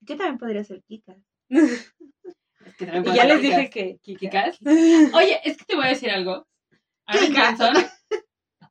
Yo 0.00 0.16
también 0.16 0.38
podría 0.38 0.64
ser 0.64 0.82
Kika. 0.84 1.16
Es 1.50 1.92
que 2.78 2.86
también 2.86 3.14
Y 3.14 3.16
ya 3.16 3.24
les 3.26 3.40
Kikas. 3.40 3.56
dije 3.58 3.70
que 3.70 3.98
¿Kikas? 4.16 4.58
Oye, 5.14 5.40
es 5.44 5.56
que 5.58 5.64
te 5.64 5.76
voy 5.76 5.84
a 5.86 5.88
decir 5.88 6.10
algo. 6.10 6.46
Aaron 7.06 7.26
Kikas. 7.26 7.58
Johnson. 7.58 7.84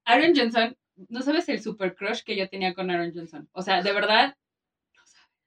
Aaron 0.06 0.34
Johnson, 0.36 0.77
no 1.10 1.22
sabes 1.22 1.49
el 1.49 1.61
super 1.61 1.95
crush 1.95 2.22
que 2.23 2.36
yo 2.36 2.48
tenía 2.49 2.73
con 2.73 2.90
Aaron 2.90 3.11
Johnson. 3.14 3.49
O 3.52 3.61
sea, 3.61 3.82
de 3.82 3.91
verdad, 3.91 4.38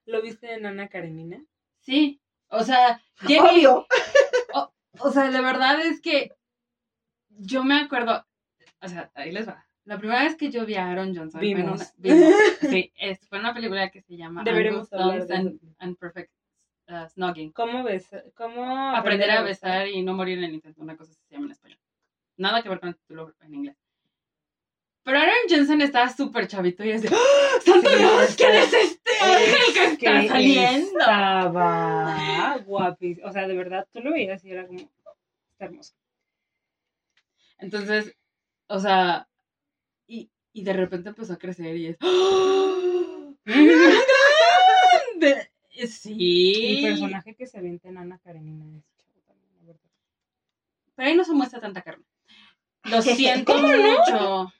¿Lo 0.05 0.21
viste 0.21 0.53
en 0.53 0.65
Ana 0.65 0.87
Karenina? 0.87 1.43
sí. 1.81 2.19
O 2.51 2.63
sea, 2.63 2.99
Jenny, 3.19 3.63
Obvio. 3.67 3.85
o 4.99 5.11
sea, 5.11 5.29
de 5.29 5.39
verdad 5.39 5.79
es 5.81 6.01
que 6.01 6.31
yo 7.29 7.63
me 7.63 7.75
acuerdo, 7.79 8.25
o 8.81 8.87
sea, 8.87 9.11
ahí 9.13 9.31
les 9.31 9.47
va. 9.47 9.67
La 9.85 9.99
primera 9.99 10.23
vez 10.23 10.35
que 10.35 10.49
yo 10.49 10.65
vi 10.65 10.73
a 10.75 10.89
Aaron 10.89 11.15
Johnson 11.15 11.39
fue 11.39 11.51
en 11.51 11.57
Vimos. 11.57 11.79
una, 11.81 11.89
vimos, 11.97 12.33
sí, 12.61 12.91
es- 12.95 13.27
fue 13.27 13.37
en 13.37 13.43
una 13.45 13.53
película 13.53 13.89
que 13.91 14.01
se 14.01 14.17
llama 14.17 14.43
Deberemos 14.43 14.91
Angus 14.91 14.93
hablar 14.93 15.27
de 15.27 15.59
and, 15.77 15.97
Perfect 15.97 16.31
uh, 16.87 17.07
Snogging. 17.09 17.51
¿Cómo 17.51 17.83
ves? 17.83 18.09
¿Cómo 18.35 18.95
Aprender 18.95 19.29
a 19.29 19.41
besar 19.43 19.87
y 19.87 20.01
no 20.01 20.13
morir 20.15 20.39
en 20.39 20.45
el 20.45 20.53
intento, 20.55 20.81
una 20.81 20.97
cosa 20.97 21.11
así 21.11 21.21
se 21.27 21.35
llama 21.35 21.45
en 21.45 21.51
español. 21.51 21.79
Nada 22.37 22.63
que 22.63 22.69
ver 22.69 22.79
con 22.79 22.89
el 22.89 22.95
título 22.95 23.31
en 23.41 23.53
inglés. 23.53 23.77
Pero 25.09 25.21
Aaron 25.21 25.33
Johnson 25.49 25.81
estaba 25.81 26.07
súper 26.07 26.47
chavito 26.47 26.85
y 26.85 26.91
es 26.91 27.01
de 27.01 27.09
¡Ah! 27.11 27.59
¡Santo 27.65 27.89
Sí, 27.89 27.97
Dios! 27.97 28.35
¿Quién 28.35 28.53
es 28.53 28.73
este 28.73 29.11
ángel 29.19 29.97
que 29.97 30.05
está 30.05 30.27
saliendo? 30.27 30.99
Estaba 30.99 32.57
guapísimo. 32.59 33.27
O 33.27 33.31
sea, 33.31 33.47
de 33.47 33.55
verdad, 33.55 33.87
tú 33.91 34.01
lo 34.01 34.11
veías 34.11 34.45
y 34.45 34.51
era 34.51 34.67
como, 34.67 34.81
está 34.81 35.65
hermoso. 35.65 35.95
Entonces, 37.57 38.15
o 38.67 38.79
sea, 38.79 39.27
y, 40.05 40.29
y 40.53 40.63
de 40.63 40.73
repente 40.73 41.09
empezó 41.09 41.33
a 41.33 41.39
crecer 41.39 41.75
y 41.75 41.87
es 41.87 41.97
¡Ah! 42.01 43.31
grande! 43.45 43.91
Sí. 45.87 46.83
El 46.83 46.91
personaje 46.91 47.35
que 47.35 47.47
se 47.47 47.57
avienta 47.57 47.87
en 47.89 47.97
Ana 47.97 48.19
Karenina 48.19 48.65
es 48.77 48.83
chavo 48.97 49.21
también, 49.25 49.49
la 49.55 49.63
verdad. 49.63 49.89
Pero 50.93 51.07
ahí 51.07 51.15
no 51.15 51.23
se 51.23 51.33
muestra 51.33 51.61
tanta 51.61 51.81
carne. 51.81 52.03
Lo 52.83 53.01
siento 53.01 53.57
mucho. 53.57 54.11
No, 54.11 54.53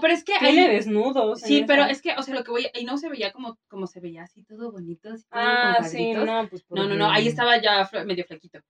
pero 0.00 0.12
es 0.12 0.24
que 0.24 0.34
Tiene 0.38 0.66
ahí... 0.66 0.76
desnudos. 0.76 1.42
en 1.42 1.48
Sí, 1.48 1.64
pero 1.66 1.82
esa. 1.82 1.90
es 1.92 2.02
que, 2.02 2.14
o 2.16 2.22
sea, 2.22 2.34
lo 2.34 2.44
que 2.44 2.50
voy, 2.50 2.66
ahí 2.74 2.84
no 2.84 2.98
se 2.98 3.08
veía 3.08 3.32
como, 3.32 3.58
como 3.68 3.86
se 3.86 4.00
veía 4.00 4.22
así 4.22 4.42
todo 4.44 4.70
bonito, 4.72 5.10
así 5.10 5.24
todo 5.28 5.40
Ah, 5.40 5.82
sí, 5.82 6.12
no, 6.12 6.48
pues 6.48 6.64
No, 6.70 6.86
no, 6.86 6.94
no, 6.94 7.10
ahí 7.10 7.28
estaba 7.28 7.60
ya 7.60 7.88
medio 8.04 8.24
flequito. 8.24 8.60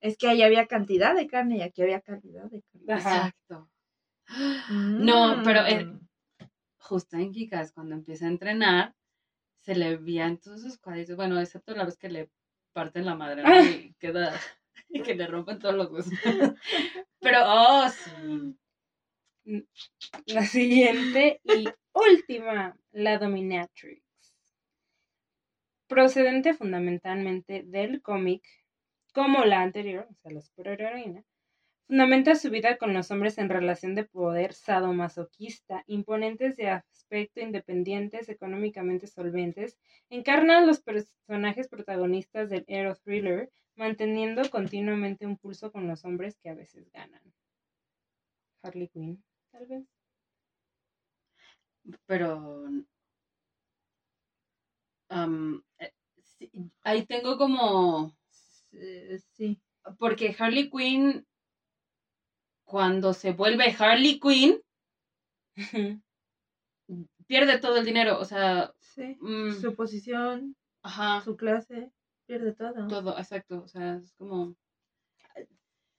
Es 0.00 0.16
que 0.16 0.28
ahí 0.28 0.42
había 0.42 0.66
cantidad 0.66 1.14
de 1.14 1.26
carne 1.26 1.58
y 1.58 1.62
aquí 1.62 1.82
había 1.82 2.00
calidad 2.00 2.50
de 2.50 2.62
carne. 2.62 2.92
Ajá. 2.92 3.16
Exacto. 3.16 3.70
No, 4.70 5.42
pero, 5.44 5.66
eh, 5.66 5.84
Mm. 5.84 6.00
Justo 6.78 7.16
en 7.16 7.30
Kikas, 7.32 7.72
cuando 7.72 7.94
empieza 7.94 8.24
a 8.24 8.28
entrenar, 8.28 8.94
se 9.58 9.74
le 9.74 9.96
veían 9.96 10.38
todos 10.38 10.62
sus 10.62 10.78
cuadritos, 10.78 11.14
bueno, 11.16 11.38
excepto 11.38 11.74
la 11.74 11.84
vez 11.84 11.96
que 11.96 12.08
le 12.08 12.30
parten 12.72 13.04
la 13.04 13.14
madre, 13.14 13.42
¿no? 13.42 13.48
Ah. 13.48 13.62
Y 13.62 13.94
queda, 13.94 14.32
y 14.88 15.02
que 15.02 15.14
le 15.14 15.26
rompen 15.26 15.58
todos 15.58 15.74
los 15.74 15.90
huesos. 15.90 16.12
Pero, 17.20 17.38
oh, 17.44 17.88
sí. 17.88 18.56
La 20.26 20.44
siguiente 20.44 21.40
y 21.44 21.68
última, 21.92 22.76
la 22.92 23.18
Dominatrix. 23.18 24.02
Procedente 25.88 26.54
fundamentalmente 26.54 27.62
del 27.64 28.00
cómic, 28.02 28.42
como 29.12 29.44
la 29.44 29.62
anterior, 29.62 30.06
o 30.08 30.14
sea, 30.14 30.30
la 30.30 30.40
superheroína, 30.40 31.24
Fundamenta 31.90 32.36
su 32.36 32.50
vida 32.50 32.78
con 32.78 32.94
los 32.94 33.10
hombres 33.10 33.36
en 33.38 33.48
relación 33.48 33.96
de 33.96 34.04
poder 34.04 34.52
sadomasoquista, 34.52 35.82
imponentes 35.88 36.54
de 36.54 36.68
aspecto, 36.68 37.40
independientes, 37.40 38.28
económicamente 38.28 39.08
solventes. 39.08 39.76
Encarna 40.08 40.58
a 40.58 40.64
los 40.64 40.80
personajes 40.82 41.66
protagonistas 41.66 42.48
del 42.48 42.64
Hero 42.68 42.94
Thriller, 42.94 43.50
manteniendo 43.74 44.48
continuamente 44.50 45.26
un 45.26 45.36
pulso 45.36 45.72
con 45.72 45.88
los 45.88 46.04
hombres 46.04 46.38
que 46.38 46.50
a 46.50 46.54
veces 46.54 46.88
ganan. 46.92 47.22
Harley 48.62 48.86
Quinn, 48.86 49.24
tal 49.50 49.66
vez. 49.66 49.84
Pero. 52.06 52.68
eh, 55.78 55.92
sí, 56.22 56.50
ahí 56.82 57.06
tengo 57.06 57.36
como. 57.36 58.16
Sí, 58.30 59.18
sí. 59.34 59.60
Porque 59.98 60.34
Harley 60.38 60.70
Quinn, 60.70 61.26
cuando 62.64 63.12
se 63.12 63.32
vuelve 63.32 63.74
Harley 63.76 64.20
Quinn, 64.20 64.60
pierde 67.26 67.58
todo 67.58 67.76
el 67.78 67.84
dinero. 67.84 68.18
O 68.20 68.24
sea, 68.24 68.72
Sí. 68.80 69.16
mm, 69.20 69.52
Su 69.60 69.74
posición, 69.74 70.56
ajá, 70.82 71.22
su 71.22 71.36
clase, 71.36 71.92
pierde 72.26 72.52
todo. 72.54 72.86
todo, 72.88 73.18
exacto. 73.18 73.62
O 73.62 73.68
sea, 73.68 73.96
es 73.96 74.12
como. 74.14 74.56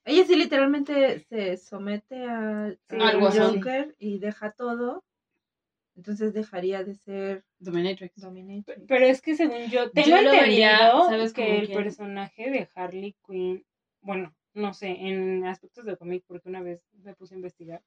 Ella 0.06 0.26
sí 0.26 0.36
literalmente 0.36 1.19
se 1.30 1.57
somete 1.57 2.26
a, 2.26 2.65
Sí, 2.65 2.76
al 2.90 3.02
algo 3.02 3.28
así. 3.28 3.40
Joker 3.40 3.95
y 3.99 4.19
deja 4.19 4.52
todo. 4.52 5.03
Entonces 5.95 6.34
dejaría 6.34 6.84
de 6.84 6.95
ser 6.95 7.44
Dominatrix. 7.60 8.15
dominatrix. 8.22 8.82
Pero 8.88 9.06
es 9.06 9.22
que 9.22 9.36
según 9.36 9.69
yo, 9.69 9.91
tengo 9.91 10.07
Yo 10.07 10.22
lo 10.22 10.32
vería, 10.32 10.78
entendido 10.78 11.07
¿sabes 11.07 11.34
que 11.34 11.60
el 11.60 11.68
quién? 11.68 11.84
personaje 11.84 12.49
de 12.49 12.68
Harley 12.73 13.15
Quinn, 13.28 13.65
bueno, 14.02 14.34
no 14.53 14.73
sé, 14.73 14.88
en 14.90 15.45
aspectos 15.45 15.86
de 15.86 15.98
cómic, 15.98 16.23
porque 16.28 16.49
una 16.49 16.61
vez 16.61 16.84
me 17.03 17.14
puse 17.14 17.36
a 17.36 17.38
investigar, 17.38 17.84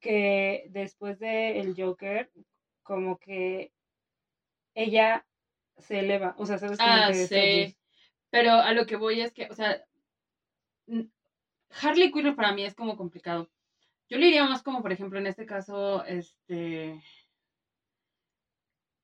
que 0.00 0.66
después 0.70 1.18
de 1.18 1.60
el 1.60 1.74
Joker, 1.76 2.30
como 2.82 3.18
que 3.18 3.72
ella 4.74 5.26
se 5.78 6.00
eleva, 6.00 6.34
o 6.38 6.46
sea, 6.46 6.58
¿sabes? 6.58 6.78
Como 6.78 6.90
Ah, 6.90 7.08
que 7.08 7.14
sí. 7.14 7.76
Pero 8.30 8.52
a 8.52 8.72
lo 8.72 8.86
que 8.86 8.96
voy 8.96 9.20
es 9.20 9.32
que, 9.32 9.46
o 9.50 9.54
sea, 9.54 9.84
Harley 11.70 12.10
Quinn 12.12 12.34
para 12.34 12.52
mí 12.52 12.64
es 12.64 12.74
como 12.74 12.96
complicado. 12.96 13.50
Yo 14.08 14.18
le 14.18 14.26
diría 14.26 14.44
más 14.44 14.62
como, 14.62 14.82
por 14.82 14.92
ejemplo, 14.92 15.18
en 15.18 15.26
este 15.26 15.46
caso, 15.46 16.04
este, 16.04 17.02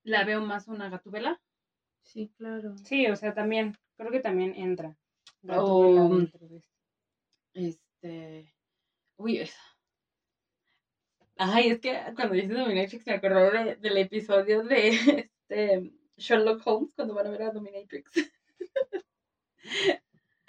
la 0.05 0.25
veo 0.25 0.41
más 0.41 0.69
una 0.69 0.89
gatubela. 0.89 1.41
Sí, 2.05 2.33
claro. 2.37 2.77
Sí, 2.79 3.07
o 3.07 3.17
sea, 3.17 3.35
también, 3.35 3.77
creo 3.97 4.11
que 4.11 4.21
también 4.21 4.55
entra. 4.55 4.97
O- 5.49 6.09
dentro 6.09 6.47
de 6.49 6.57
esto. 6.59 6.69
Este, 7.55 8.55
uy, 9.17 9.39
es- 9.39 9.57
ay, 11.37 11.71
es 11.71 11.81
que 11.81 12.01
cuando 12.15 12.35
dices 12.35 12.57
Dominatrix 12.57 13.07
me 13.07 13.15
acordó 13.15 13.51
de- 13.51 13.77
del 13.77 13.99
episodio 13.99 14.63
de 14.63 14.89
este, 15.49 15.93
Sherlock 16.17 16.63
Holmes 16.67 16.93
cuando 16.95 17.15
van 17.15 17.27
a 17.27 17.31
ver 17.31 17.43
a 17.43 17.51
Dominatrix. 17.51 18.13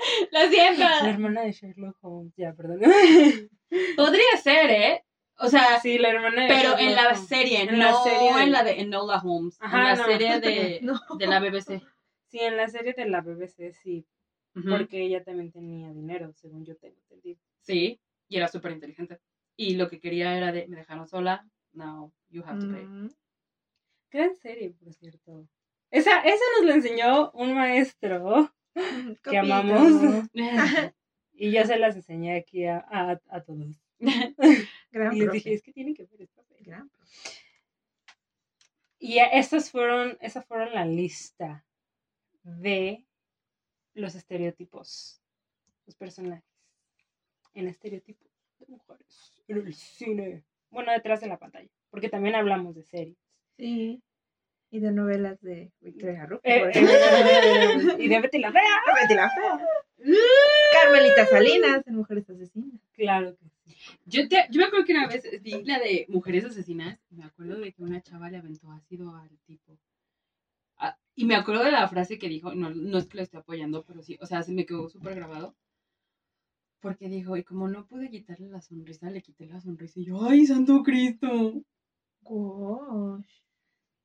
Lo 0.32 0.40
siento. 0.50 0.80
La 0.82 1.10
hermana 1.10 1.42
de 1.42 1.52
Sherlock 1.52 1.98
Holmes, 2.02 2.34
ya, 2.36 2.54
perdón. 2.54 2.80
Podría 3.96 4.38
ser, 4.42 4.70
¿eh? 4.72 5.06
O 5.40 5.48
sea, 5.50 5.80
sí, 5.82 5.98
la 5.98 6.10
hermana 6.10 6.44
de 6.44 6.48
Pero 6.48 6.62
Sherlock 6.62 6.80
en 6.82 6.96
la 6.96 7.08
Holmes. 7.08 7.28
serie, 7.28 7.62
En 7.62 7.72
no 7.72 7.78
la 7.78 8.04
serie 8.04 8.34
de- 8.34 8.42
en 8.44 8.52
la 8.52 8.64
de 8.64 8.82
Enola 8.82 9.22
Holmes, 9.24 9.58
Ajá, 9.60 9.78
en 9.78 9.84
la 9.84 9.96
no. 9.96 10.06
serie 10.06 10.40
de, 10.40 10.80
No. 10.84 11.00
de 11.18 11.28
la 11.28 11.40
BBC. 11.40 11.82
Sí, 12.28 12.40
en 12.40 12.58
la 12.58 12.68
serie 12.68 12.94
de 12.94 13.06
la 13.08 13.22
BBC, 13.22 13.74
sí, 13.74 14.06
porque 14.70 15.02
ella 15.04 15.24
también 15.24 15.52
tenía 15.52 15.92
dinero, 15.92 16.32
según 16.34 16.66
yo 16.66 16.76
tengo 16.78 16.96
entendido. 17.02 17.40
Sí, 17.62 18.00
y 18.28 18.38
era 18.38 18.48
súper 18.48 18.72
inteligente. 18.72 19.20
Y 19.56 19.76
lo 19.76 19.88
que 19.90 20.00
quería 20.00 20.36
era 20.38 20.52
de, 20.52 20.68
me 20.68 20.78
dejaron 20.78 21.08
sola, 21.08 21.46
now 21.74 22.12
you 22.30 22.44
have 22.46 22.60
to 22.60 22.72
pay. 22.72 22.84
Mm. 22.86 23.10
Gran 24.12 24.36
serie, 24.36 24.72
por 24.72 24.94
cierto. 24.94 25.48
Esa, 25.92 26.20
esa 26.22 26.44
nos 26.58 26.66
la 26.68 26.74
enseñó 26.76 27.32
un 27.32 27.54
maestro 27.54 28.52
que 29.24 29.32
Capito. 29.32 29.54
amamos. 29.54 30.30
Y 31.36 31.52
yo 31.52 31.66
se 31.66 31.80
las 31.80 31.96
enseñé 31.96 32.38
aquí 32.38 32.66
a, 32.66 32.78
a, 32.78 33.20
a 33.30 33.42
todos. 33.42 33.82
Gran 34.92 35.16
Y 35.16 35.22
les 35.22 35.32
dije, 35.32 35.54
es 35.56 35.64
que 35.64 35.74
tienen 35.74 35.96
que 35.96 36.06
ver 36.06 36.22
esta 36.22 36.44
serie. 36.44 36.64
Gran 36.64 36.92
Y 39.00 39.18
esas 39.18 39.72
fueron, 39.72 40.16
esas 40.22 40.46
fueron 40.46 40.74
la 40.74 40.86
lista 40.86 41.66
de 42.44 43.04
los 43.96 44.14
estereotipos, 44.14 45.22
los 45.88 45.96
personajes 45.96 46.46
en 47.56 47.68
estereotipos 47.68 48.30
de 48.60 48.68
mujeres 48.68 49.44
en 49.48 49.58
el 49.58 49.74
cine. 49.74 50.44
Bueno, 50.70 50.92
detrás 50.92 51.22
de 51.22 51.28
la 51.28 51.38
pantalla, 51.38 51.70
porque 51.90 52.10
también 52.10 52.36
hablamos 52.36 52.76
de 52.76 52.84
series. 52.84 53.18
Sí. 53.58 54.02
Y 54.74 54.80
de 54.80 54.92
novelas 54.92 55.40
de 55.42 55.72
Victoria 55.82 56.26
Rufo. 56.26 56.42
Eh, 56.44 56.64
eh, 56.64 56.70
ejemplo. 56.74 57.96
y 58.00 58.08
de 58.08 58.20
Betty 58.22 58.40
la 58.40 58.52
Fea. 58.52 58.82
Betty 59.02 59.14
la 59.14 59.30
Fea. 59.30 59.60
Carmelita 60.82 61.28
Salinas 61.28 61.86
en 61.86 61.96
Mujeres 61.96 62.28
Asesinas. 62.28 62.82
Claro 62.94 63.36
que 63.38 63.50
sí. 63.50 63.86
Yo, 64.08 64.28
te, 64.28 64.48
yo 64.50 64.60
me 64.60 64.66
acuerdo 64.66 64.86
que 64.86 64.94
una 64.94 65.08
vez 65.08 65.30
vi 65.44 65.64
la 65.64 65.78
de 65.78 66.08
Mujeres 66.10 66.46
Asesinas 66.46 67.00
me 67.12 67.24
acuerdo 67.24 67.60
de 67.60 67.72
que 67.72 67.84
una 67.84 68.02
chava 68.02 68.32
le 68.32 68.38
aventó 68.38 68.72
ácido 68.72 69.16
al 69.16 69.30
tipo. 69.46 69.78
Ah, 70.78 70.98
y 71.14 71.26
me 71.26 71.36
acuerdo 71.36 71.64
de 71.64 71.72
la 71.72 71.88
frase 71.88 72.18
que 72.18 72.28
dijo, 72.28 72.56
no, 72.56 72.72
no 72.72 72.98
es 72.98 73.06
que 73.06 73.18
lo 73.18 73.24
esté 73.24 73.38
apoyando, 73.38 73.84
pero 73.86 74.02
sí, 74.02 74.18
o 74.22 74.26
sea, 74.26 74.42
se 74.42 74.54
me 74.54 74.66
quedó 74.66 74.90
súper 74.90 75.14
grabado. 75.14 75.56
Porque 76.80 77.10
dijo, 77.10 77.38
y 77.38 77.44
como 77.44 77.68
no 77.68 77.86
pude 77.86 78.10
quitarle 78.10 78.50
la 78.50 78.60
sonrisa, 78.60 79.12
le 79.12 79.22
quité 79.22 79.46
la 79.46 79.62
sonrisa 79.62 80.00
y 80.00 80.06
yo, 80.06 80.28
¡ay, 80.28 80.48
santo 80.48 80.82
Cristo! 80.82 81.62
Gosh. 82.22 83.43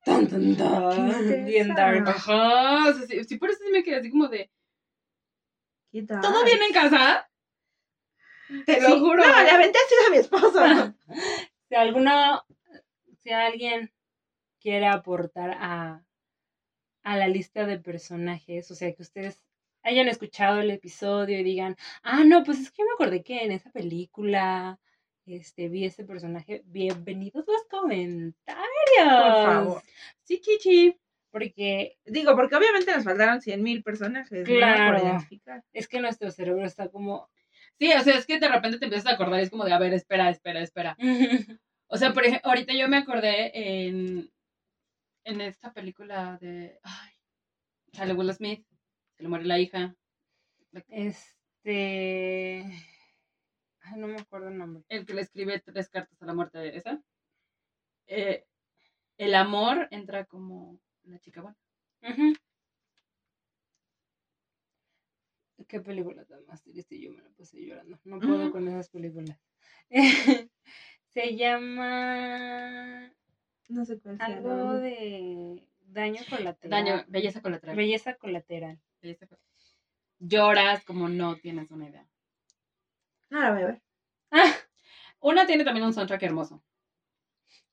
Tan, 0.08 0.26
tan, 0.26 0.56
tan. 0.56 1.28
Qué 1.28 1.44
Bien 1.44 1.74
dark. 1.74 2.08
Ajá, 2.08 2.88
o 2.88 2.92
sea, 2.94 3.06
sí, 3.06 3.24
sí, 3.24 3.36
por 3.36 3.50
eso 3.50 3.58
sí 3.62 3.70
me 3.70 3.82
quedé 3.82 3.96
así 3.96 4.10
como 4.10 4.28
de, 4.28 4.50
¿Qué 5.92 6.02
tal? 6.02 6.22
¿todo 6.22 6.44
bien 6.46 6.62
en 6.62 6.72
casa? 6.72 7.28
Te 8.64 8.80
lo 8.80 8.98
juro. 9.00 9.22
No, 9.22 9.42
le 9.42 9.50
aventé 9.50 9.78
así 9.78 9.94
a 10.06 10.10
mi 10.10 10.16
esposo. 10.16 10.60
Si 11.70 11.74
alguno, 11.74 12.46
si 13.18 13.30
alguien 13.30 13.92
quiere 14.58 14.86
aportar 14.86 15.50
a, 15.50 16.02
a 17.02 17.16
la 17.18 17.28
lista 17.28 17.66
de 17.66 17.78
personajes, 17.78 18.70
o 18.70 18.74
sea, 18.74 18.94
que 18.94 19.02
ustedes 19.02 19.44
hayan 19.82 20.08
escuchado 20.08 20.60
el 20.60 20.70
episodio 20.70 21.38
y 21.38 21.42
digan, 21.42 21.76
ah, 22.02 22.24
no, 22.24 22.42
pues 22.42 22.58
es 22.58 22.70
que 22.70 22.80
yo 22.80 22.86
me 22.86 22.94
acordé 22.94 23.22
que 23.22 23.44
en 23.44 23.52
esa 23.52 23.70
película 23.70 24.80
este, 25.34 25.68
vi 25.68 25.84
ese 25.84 26.04
personaje. 26.04 26.62
Bienvenidos 26.66 27.44
los 27.46 27.64
comentarios. 27.68 28.54
Por 28.96 29.44
favor. 29.44 29.82
Sí, 30.22 30.40
chichi. 30.40 30.96
Porque 31.30 31.98
Digo, 32.06 32.34
porque 32.34 32.56
obviamente 32.56 32.94
nos 32.94 33.04
faltaron 33.04 33.42
100 33.42 33.62
mil 33.62 33.82
personajes. 33.82 34.40
¿no? 34.40 34.44
Claro. 34.56 35.18
Por 35.44 35.62
es 35.72 35.88
que 35.88 36.00
nuestro 36.00 36.30
cerebro 36.30 36.64
está 36.64 36.88
como... 36.88 37.28
Sí, 37.78 37.92
o 37.92 38.00
sea, 38.00 38.16
es 38.16 38.26
que 38.26 38.38
de 38.38 38.48
repente 38.48 38.78
te 38.78 38.86
empiezas 38.86 39.12
a 39.12 39.14
acordar 39.14 39.40
y 39.40 39.42
es 39.42 39.50
como 39.50 39.64
de, 39.64 39.72
a 39.72 39.78
ver, 39.78 39.92
espera, 39.92 40.30
espera, 40.30 40.62
espera. 40.62 40.96
O 41.90 41.96
sea, 41.96 42.12
por 42.12 42.22
ejemplo, 42.22 42.50
ahorita 42.50 42.74
yo 42.74 42.86
me 42.86 42.98
acordé 42.98 43.50
en, 43.86 44.30
en 45.24 45.40
esta 45.40 45.72
película 45.72 46.36
de, 46.38 46.78
ay, 46.82 47.12
sale 47.94 48.12
Will 48.12 48.30
Smith, 48.34 48.62
se 49.16 49.22
le 49.22 49.30
muere 49.30 49.46
la 49.46 49.58
hija, 49.58 49.96
Este... 50.88 52.66
Ay, 53.90 53.98
no 54.00 54.06
me 54.08 54.20
acuerdo 54.20 54.48
el 54.48 54.58
nombre. 54.58 54.84
el 54.88 55.06
que 55.06 55.14
le 55.14 55.22
escribe 55.22 55.60
tres 55.60 55.88
cartas 55.88 56.20
a 56.22 56.26
la 56.26 56.34
muerte 56.34 56.58
de 56.58 56.76
esa. 56.76 57.02
Eh, 58.06 58.44
el 59.18 59.34
amor 59.34 59.88
entra 59.90 60.24
como 60.24 60.80
la 61.04 61.18
chica 61.20 61.40
buena. 61.42 61.56
Ujú. 62.02 62.34
Qué 65.66 65.80
película 65.80 66.24
tan 66.24 66.44
más 66.46 66.62
triste, 66.62 66.98
yo 67.00 67.10
me 67.12 67.22
la 67.22 67.28
puse 67.30 67.60
llorando. 67.60 67.98
No 68.04 68.18
puedo 68.20 68.50
con 68.50 68.66
esas 68.68 68.88
películas. 68.88 69.38
Se 71.08 71.36
llama 71.36 73.12
No 73.68 73.84
sé 73.84 73.98
cuál 74.00 74.16
algo 74.20 74.74
de 74.74 75.66
daño 75.86 76.20
colateral. 76.28 76.84
Daño, 76.84 77.04
belleza 77.08 77.42
colateral. 77.42 77.76
Belleza 77.76 78.14
colateral. 78.16 78.78
belleza 79.02 79.26
col- 79.26 79.38
Lloras 80.20 80.84
como 80.84 81.08
no 81.08 81.36
tienes 81.36 81.70
una 81.70 81.88
idea. 81.88 82.06
La 83.30 83.52
voy 83.52 83.62
a 83.62 83.66
ver. 83.66 83.82
Ah, 84.30 84.42
Una 85.20 85.46
tiene 85.46 85.64
también 85.64 85.86
un 85.86 85.92
soundtrack 85.94 86.22
hermoso. 86.24 86.62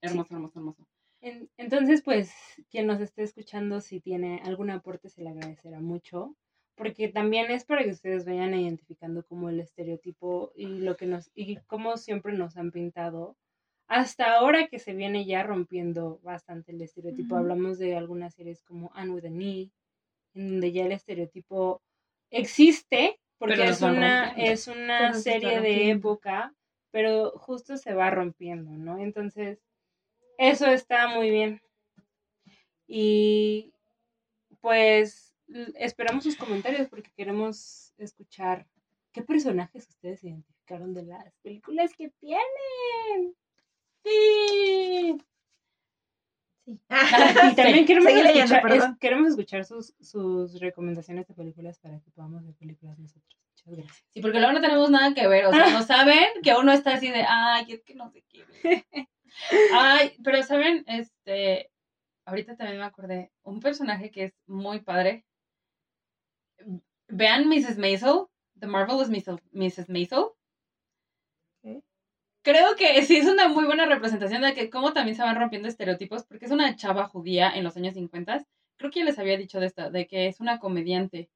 Hermoso, 0.01 0.33
hermoso, 0.35 0.59
hermoso. 0.59 0.87
en- 1.21 1.49
entonces, 1.57 2.01
pues, 2.03 2.31
quien 2.69 2.87
nos 2.87 3.01
esté 3.01 3.23
escuchando, 3.23 3.81
si 3.81 3.99
tiene 3.99 4.41
algún 4.45 4.69
aporte, 4.69 5.09
se 5.09 5.21
le 5.23 5.29
agradecerá 5.29 5.79
mucho. 5.81 6.35
Porque 6.75 7.07
también 7.07 7.51
es 7.51 7.63
para 7.65 7.83
que 7.83 7.91
ustedes 7.91 8.25
vayan 8.25 8.53
identificando 8.53 9.23
como 9.25 9.49
el 9.49 9.59
estereotipo 9.61 10.51
y 10.55 10.65
lo 10.79 10.97
que 10.97 11.05
nos, 11.05 11.31
y 11.33 11.57
cómo 11.67 11.97
siempre 11.97 12.33
nos 12.33 12.57
han 12.57 12.71
pintado. 12.71 13.37
Hasta 13.87 14.33
ahora 14.33 14.67
que 14.67 14.79
se 14.79 14.93
viene 14.93 15.25
ya 15.25 15.43
rompiendo 15.43 16.19
bastante 16.21 16.71
el 16.73 16.81
estereotipo. 16.81 17.37
Hablamos 17.37 17.79
de 17.79 17.95
algunas 17.95 18.33
series 18.35 18.61
como 18.63 18.91
Anne 18.93 19.11
with 19.13 19.25
an 19.25 19.41
E, 19.41 19.71
en 20.35 20.49
donde 20.51 20.71
ya 20.73 20.85
el 20.85 20.91
estereotipo 20.91 21.81
existe, 22.29 23.19
porque 23.37 23.55
Pero 23.55 23.69
es 23.69 23.81
una, 23.81 24.31
es 24.31 24.67
una 24.67 25.11
Pero 25.11 25.19
serie 25.19 25.61
de 25.61 25.91
época, 25.91 26.53
pero 26.91 27.31
justo 27.31 27.77
se 27.77 27.93
va 27.93 28.09
rompiendo, 28.09 28.71
¿no? 28.71 28.97
Entonces, 28.99 29.59
eso 30.37 30.67
está 30.67 31.07
muy 31.07 31.29
bien. 31.29 31.61
Y 32.87 33.73
pues 34.61 35.35
esperamos 35.75 36.23
sus 36.23 36.35
comentarios 36.35 36.87
porque 36.87 37.11
queremos 37.15 37.93
escuchar 37.97 38.65
qué 39.11 39.21
personajes 39.21 39.87
ustedes 39.87 40.23
identificaron 40.23 40.93
de 40.93 41.03
las 41.03 41.35
películas 41.41 41.93
que 41.93 42.09
tienen. 42.19 43.35
Sí. 44.03 45.17
Sí. 46.65 46.79
Y 47.51 47.55
también 47.55 47.85
queremos, 47.85 48.11
leyendo, 48.11 48.55
escuchar, 48.55 48.71
es- 48.73 48.97
queremos 48.99 49.29
escuchar 49.29 49.65
sus, 49.65 49.93
sus 49.99 50.59
recomendaciones 50.59 51.27
de 51.27 51.33
películas 51.33 51.77
para 51.79 51.99
que 51.99 52.09
podamos 52.11 52.43
ver 52.43 52.55
películas 52.55 52.97
nosotros. 52.97 53.39
Muchas 53.67 53.73
gracias. 53.85 54.03
Sí, 54.09 54.21
porque 54.21 54.39
luego 54.39 54.53
no 54.53 54.61
tenemos 54.61 54.89
nada 54.89 55.13
que 55.13 55.27
ver. 55.27 55.45
O 55.45 55.51
sea, 55.51 55.69
no 55.69 55.81
saben 55.83 56.25
que 56.43 56.53
uno 56.55 56.71
está 56.73 56.95
así 56.95 57.09
de, 57.09 57.23
ay, 57.27 57.65
es 57.69 57.83
que 57.83 57.93
no 57.95 58.09
sé 58.09 58.23
qué. 58.27 58.43
ver". 58.63 58.85
Ay, 59.73 60.15
pero 60.23 60.41
saben, 60.43 60.85
este, 60.87 61.69
ahorita 62.25 62.55
también 62.55 62.79
me 62.79 62.85
acordé, 62.85 63.31
un 63.43 63.59
personaje 63.59 64.09
que 64.09 64.23
es 64.23 64.33
muy 64.47 64.79
padre. 64.79 65.25
Vean 67.09 67.47
Mrs. 67.49 67.77
Maisel, 67.77 68.27
The 68.59 68.67
Marvelous 68.67 69.09
Mrs. 69.09 69.39
Mrs. 69.51 69.89
Maisel. 69.89 70.25
Creo 72.45 72.75
que 72.75 73.01
sí 73.03 73.17
es 73.17 73.25
una 73.25 73.47
muy 73.47 73.65
buena 73.65 73.87
representación 73.87 74.43
de 74.43 74.53
que 74.53 74.69
cómo 74.69 74.93
también 74.93 75.17
se 75.17 75.23
van 75.23 75.35
rompiendo 75.35 75.67
estereotipos, 75.67 76.25
porque 76.25 76.45
es 76.45 76.51
una 76.51 76.75
chava 76.75 77.07
judía 77.07 77.49
en 77.49 77.63
los 77.63 77.75
años 77.75 77.95
50. 77.95 78.45
Creo 78.77 78.91
que 78.91 78.99
ya 78.99 79.05
les 79.05 79.17
había 79.17 79.35
dicho 79.35 79.59
de 79.59 79.65
esta, 79.65 79.89
de 79.89 80.05
que 80.05 80.27
es 80.27 80.39
una 80.39 80.59
comediante. 80.59 81.31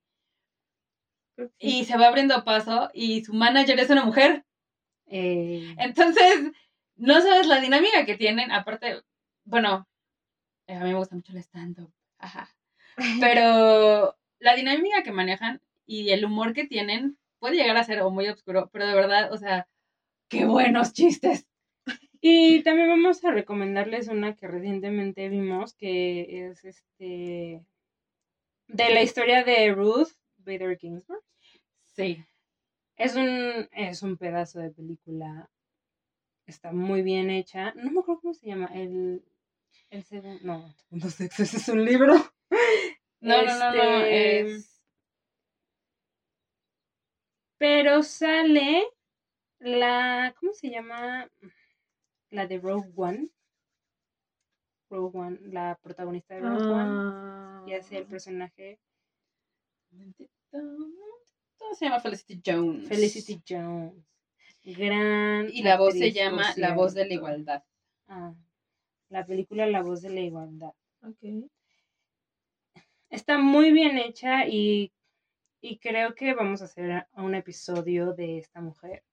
Y 1.58 1.86
se 1.86 1.98
va 1.98 2.10
abriendo 2.10 2.44
paso 2.44 2.92
y 2.94 3.24
su 3.24 3.34
manager 3.34 3.80
es 3.80 3.90
una 3.90 4.06
mujer. 4.06 4.46
Eh, 5.08 5.74
Entonces, 5.80 6.52
no 6.96 7.20
sabes 7.22 7.48
la 7.48 7.60
dinámica 7.60 8.06
que 8.06 8.16
tienen. 8.16 8.52
Aparte, 8.52 9.02
bueno, 9.46 9.88
eh, 10.68 10.76
a 10.76 10.84
mí 10.84 10.92
me 10.92 11.00
gusta 11.00 11.16
mucho 11.16 11.32
el 11.32 11.40
stand-up. 11.40 11.92
Ajá. 12.20 12.56
Pero 13.20 14.16
la 14.40 14.56
dinámica 14.56 15.02
que 15.02 15.12
manejan 15.12 15.60
y 15.88 16.12
el 16.12 16.24
humor 16.24 16.54
que 16.54 16.68
tienen 16.68 17.18
puede 17.40 17.56
llegar 17.56 17.78
a 17.78 17.84
ser 17.84 18.04
o 18.04 18.12
muy 18.12 18.28
oscuro, 18.28 18.70
pero 18.72 18.86
de 18.86 18.94
verdad, 18.94 19.34
o 19.34 19.38
sea, 19.38 19.68
qué 20.30 20.46
buenos 20.46 20.94
chistes. 20.94 21.48
Y 22.22 22.64
también 22.64 22.90
vamos 22.90 23.24
a 23.24 23.32
recomendarles 23.32 24.08
una 24.08 24.36
que 24.36 24.48
recientemente 24.48 25.30
vimos, 25.30 25.74
que 25.74 26.50
es 26.50 26.66
este 26.66 27.66
de 28.68 28.94
la 28.94 29.02
historia 29.02 29.44
de 29.44 29.74
Ruth 29.74 30.10
Bader 30.38 30.78
Ginsburg. 30.78 31.24
Sí. 31.84 32.24
Es 32.98 33.16
un, 33.16 33.70
es 33.72 34.04
un 34.04 34.18
pedazo 34.18 34.60
de 34.60 34.72
película. 34.72 35.50
Está 36.46 36.72
muy 36.72 37.02
bien 37.02 37.30
hecha. 37.30 37.74
No 37.76 37.92
me 37.92 38.02
acuerdo 38.02 38.22
cómo 38.22 38.34
se 38.34 38.48
llama. 38.48 38.70
El, 38.74 39.24
el 39.90 40.04
segundo. 40.04 40.40
No, 40.44 40.74
segundo 40.74 41.10
sexo, 41.10 41.44
ese 41.44 41.58
es 41.58 41.68
un 41.70 41.84
libro. 41.84 42.14
No, 43.22 43.44
no, 43.44 43.60
no, 43.60 43.74
no. 43.74 44.06
Este, 44.06 44.40
Es... 44.40 44.82
Pero 47.58 48.02
sale 48.02 48.88
la. 49.60 50.34
¿Cómo 50.40 50.54
se 50.54 50.70
llama? 50.70 51.30
La 52.30 52.48
de 52.48 52.60
Rogue 52.60 52.92
One. 52.96 53.30
Rogue 54.90 55.18
One, 55.18 55.40
la 55.44 55.78
protagonista 55.82 56.36
de 56.36 56.42
Rogue 56.42 56.66
One. 56.66 56.92
Ah. 56.92 57.64
Y 57.68 57.74
hace 57.74 57.98
el 57.98 58.06
personaje 58.06 58.80
¿Cómo 60.52 61.76
se 61.76 61.86
llama 61.86 62.00
Felicity 62.00 62.42
Jones? 62.46 62.88
Felicity 62.88 63.42
Jones. 63.48 63.94
Gran. 64.64 65.50
Y 65.52 65.64
la 65.64 65.78
voz 65.78 65.94
se 65.94 66.12
llama 66.12 66.54
La 66.58 66.74
voz 66.74 66.94
de 66.94 67.06
la 67.06 67.14
igualdad. 67.14 67.64
Ah, 68.08 68.34
la 69.10 69.26
película 69.26 69.66
La 69.68 69.82
voz 69.82 70.02
de 70.02 70.10
la 70.10 70.22
igualdad. 70.22 70.74
Ok. 71.02 71.50
Está 73.10 73.40
muy 73.40 73.72
bien 73.72 73.98
hecha 73.98 74.48
y, 74.48 74.92
y 75.62 75.80
creo 75.80 76.14
que 76.14 76.34
vamos 76.34 76.62
a 76.62 76.66
hacer 76.66 77.08
un 77.14 77.34
episodio 77.34 78.14
de 78.14 78.38
esta 78.38 78.62
mujer. 78.62 79.04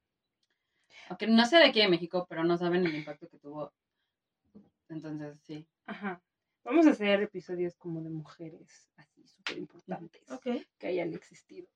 Aunque 1.08 1.26
no 1.26 1.46
sé 1.46 1.56
de 1.56 1.64
aquí 1.64 1.80
de 1.80 1.88
México, 1.88 2.26
pero 2.28 2.44
no 2.44 2.56
saben 2.56 2.84
el 2.86 2.94
impacto 2.94 3.28
que 3.28 3.38
tuvo. 3.38 3.72
Entonces, 4.88 5.38
sí. 5.42 5.66
Ajá. 5.86 6.22
Vamos 6.64 6.86
a 6.86 6.90
hacer 6.90 7.22
episodios 7.22 7.76
como 7.76 8.02
de 8.02 8.10
mujeres 8.10 8.90
así 8.96 9.24
súper 9.24 9.58
importantes 9.58 10.28
Ok. 10.30 10.46
que 10.78 10.86
hayan 10.88 11.14
existido. 11.14 11.68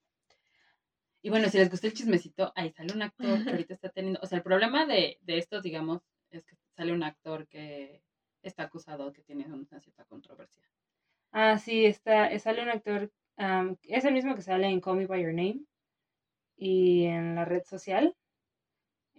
Y 1.23 1.31
bueno, 1.31 1.49
si 1.49 1.59
les 1.59 1.71
gustó 1.71 1.87
el 1.87 1.93
chismecito, 1.93 2.53
ahí 2.57 2.73
sale 2.73 2.93
un 2.93 3.03
actor 3.03 3.45
que 3.45 3.51
ahorita 3.65 3.75
está 3.75 3.91
teniendo. 3.91 4.21
O 4.23 4.27
sea, 4.27 4.39
el 4.39 4.43
problema 4.45 4.87
de, 4.87 5.19
de 5.21 5.39
esto, 5.39 5.61
digamos, 5.61 6.03
es 6.31 6.45
que 6.45 6.57
sale 6.77 6.93
un 6.93 7.03
actor 7.03 7.47
que 7.47 8.03
está 8.43 8.65
acusado, 8.65 9.13
que 9.13 9.23
tiene 9.23 9.45
una 9.47 9.81
cierta 9.81 10.05
controversia. 10.07 10.63
Ah, 11.33 11.59
sí, 11.59 11.85
está, 11.85 12.37
sale 12.41 12.63
un 12.63 12.71
actor, 12.71 13.13
am, 13.37 13.77
es 13.85 14.05
el 14.05 14.15
mismo 14.15 14.35
que 14.35 14.43
sale 14.43 14.67
en 14.67 14.81
Call 14.81 14.97
Me 14.97 15.07
By 15.07 15.23
Your 15.23 15.35
Name 15.35 15.61
y 16.57 17.05
en 17.05 17.37
la 17.37 17.45
red 17.45 17.63
social. 17.65 18.17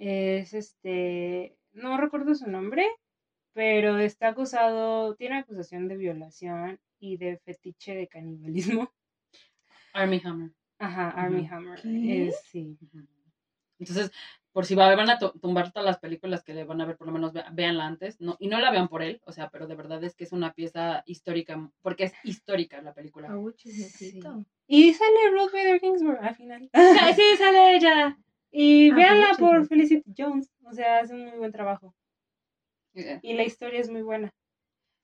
Es 0.04 0.56
este, 0.56 1.56
no 1.74 1.96
recuerdo 1.98 2.34
su 2.34 2.50
nombre, 2.50 2.84
pero 3.54 4.00
está 4.00 4.30
acusado, 4.30 5.14
tiene 5.16 5.38
acusación 5.38 5.88
de 5.88 5.96
violación 5.96 6.80
y 7.00 7.18
de 7.18 7.38
fetiche 7.38 7.94
de 7.96 8.08
canibalismo. 8.08 8.92
Army 9.94 10.20
Hammer. 10.26 10.50
Ajá, 10.80 11.10
Army. 11.10 11.48
Hammer. 11.52 11.80
Sí. 11.80 12.78
Entonces, 13.78 14.12
por 14.52 14.66
si 14.66 14.74
va- 14.74 14.96
van 14.96 15.12
a 15.12 15.20
tu- 15.20 15.38
tumbar 15.40 15.72
todas 15.72 15.86
las 15.86 16.00
películas 16.00 16.44
que 16.44 16.56
le 16.56 16.64
van 16.64 16.82
a 16.82 16.86
ver, 16.86 16.98
por 16.98 17.06
lo 17.06 17.14
menos 17.14 17.32
véanla 17.54 17.86
antes. 17.86 18.20
No, 18.20 18.38
y 18.40 18.48
no 18.48 18.60
la 18.60 18.72
vean 18.72 18.88
por 18.88 19.04
él, 19.04 19.22
o 19.26 19.32
sea, 19.32 19.50
pero 19.52 19.68
de 19.68 19.76
verdad 19.76 20.04
es 20.04 20.16
que 20.16 20.24
es 20.24 20.32
una 20.32 20.54
pieza 20.54 21.04
histórica, 21.06 21.70
porque 21.84 22.06
es 22.06 22.14
histórica 22.24 22.82
la 22.82 22.94
película. 22.96 23.28
Y 24.66 24.94
sale 24.94 25.30
Ruth 25.32 25.52
Bader 25.54 25.80
Ginsburg 25.80 26.20
al 26.24 26.36
final. 26.36 26.70
¡Ay, 26.74 27.14
sí, 27.16 27.24
sale 27.38 27.76
ella! 27.76 28.18
Y 28.52 28.92
Ah, 28.92 28.96
véanla 28.96 29.28
muchas 29.30 29.38
por. 29.40 29.68
Felicity 29.68 30.14
Jones. 30.18 30.52
O 30.66 30.74
sea, 30.74 31.00
hace 31.00 31.14
un 31.14 31.26
muy 31.30 31.38
buen 31.38 31.52
trabajo. 31.52 31.94
Y 33.22 33.34
la 33.34 33.44
historia 33.44 33.80
es 33.80 33.90
muy 33.90 34.02
buena. 34.02 34.34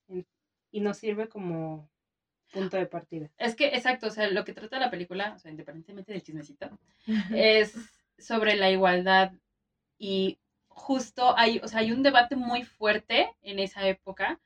En- 0.09 0.25
Y 0.71 0.81
nos 0.81 0.97
sirve 0.97 1.29
como 1.29 1.89
punto 2.51 2.77
de 2.77 2.85
partida. 2.87 3.29
Es 3.37 3.55
que, 3.55 3.67
exacto, 3.67 4.07
o 4.07 4.09
sea, 4.09 4.29
lo 4.29 4.43
que 4.45 4.53
trata 4.53 4.79
la 4.79 4.91
película, 4.91 5.33
o 5.35 5.39
sea, 5.39 5.51
independientemente 5.51 6.11
del 6.11 6.23
chismecito, 6.23 6.77
es 7.33 7.73
sobre 8.17 8.55
la 8.55 8.69
igualdad 8.71 9.31
y 9.97 10.39
justo 10.67 11.37
hay, 11.37 11.59
o 11.63 11.67
sea, 11.67 11.79
hay 11.79 11.91
un 11.91 12.03
debate 12.03 12.35
muy 12.35 12.63
fuerte 12.63 13.29
en 13.41 13.59
esa 13.59 13.87
época, 13.87 14.39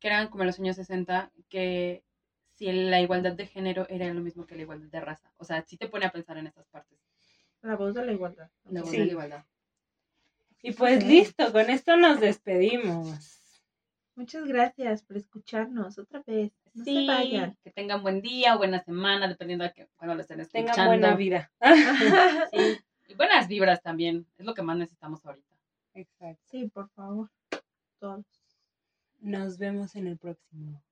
que 0.00 0.08
eran 0.08 0.28
como 0.28 0.44
los 0.44 0.58
años 0.58 0.76
60, 0.76 1.32
que 1.48 2.02
si 2.54 2.72
la 2.72 3.00
igualdad 3.00 3.32
de 3.32 3.46
género 3.46 3.86
era 3.88 4.12
lo 4.12 4.20
mismo 4.20 4.46
que 4.46 4.56
la 4.56 4.62
igualdad 4.62 4.88
de 4.88 5.00
raza. 5.00 5.32
O 5.36 5.44
sea, 5.44 5.62
sí 5.62 5.76
te 5.76 5.88
pone 5.88 6.06
a 6.06 6.10
pensar 6.12 6.38
en 6.38 6.46
esas 6.48 6.66
partes. 6.68 6.98
La 7.66 7.76
voz 7.76 7.94
de 7.94 8.04
la 8.06 8.12
igualdad. 8.12 8.48
La 8.70 8.80
voz 8.82 8.90
Sí. 8.90 8.98
de 8.98 9.04
la 9.06 9.10
igualdad. 9.12 9.44
Y 10.62 10.72
pues 10.72 11.04
listo, 11.04 11.52
con 11.52 11.68
esto 11.68 11.96
nos 11.96 12.20
despedimos. 12.20 13.40
Muchas 14.14 14.44
gracias 14.46 15.02
por 15.02 15.16
escucharnos 15.16 15.98
otra 15.98 16.22
vez. 16.26 16.52
No 16.74 16.84
Sí, 16.84 17.06
se 17.06 17.12
vayan. 17.12 17.56
que 17.62 17.70
tengan 17.70 18.02
buen 18.02 18.22
día 18.22 18.54
o 18.54 18.58
buena 18.58 18.82
semana, 18.82 19.28
dependiendo 19.28 19.64
de 19.64 19.72
que, 19.72 19.88
cuando 19.96 20.14
lo 20.14 20.20
estén 20.22 20.40
escuchando. 20.40 20.72
Tengan 20.72 20.86
buena 20.86 21.14
vida. 21.16 21.50
Sí. 22.52 22.78
Y 23.08 23.14
buenas 23.14 23.46
vibras 23.48 23.82
también, 23.82 24.26
es 24.36 24.44
lo 24.46 24.54
que 24.54 24.62
más 24.62 24.76
necesitamos 24.76 25.24
ahorita. 25.24 25.54
Exacto. 25.94 26.42
sí, 26.50 26.68
por 26.68 26.88
favor. 26.90 27.30
Todos. 28.00 28.24
Nos 29.20 29.58
vemos 29.58 29.94
en 29.96 30.06
el 30.08 30.18
próximo. 30.18 30.82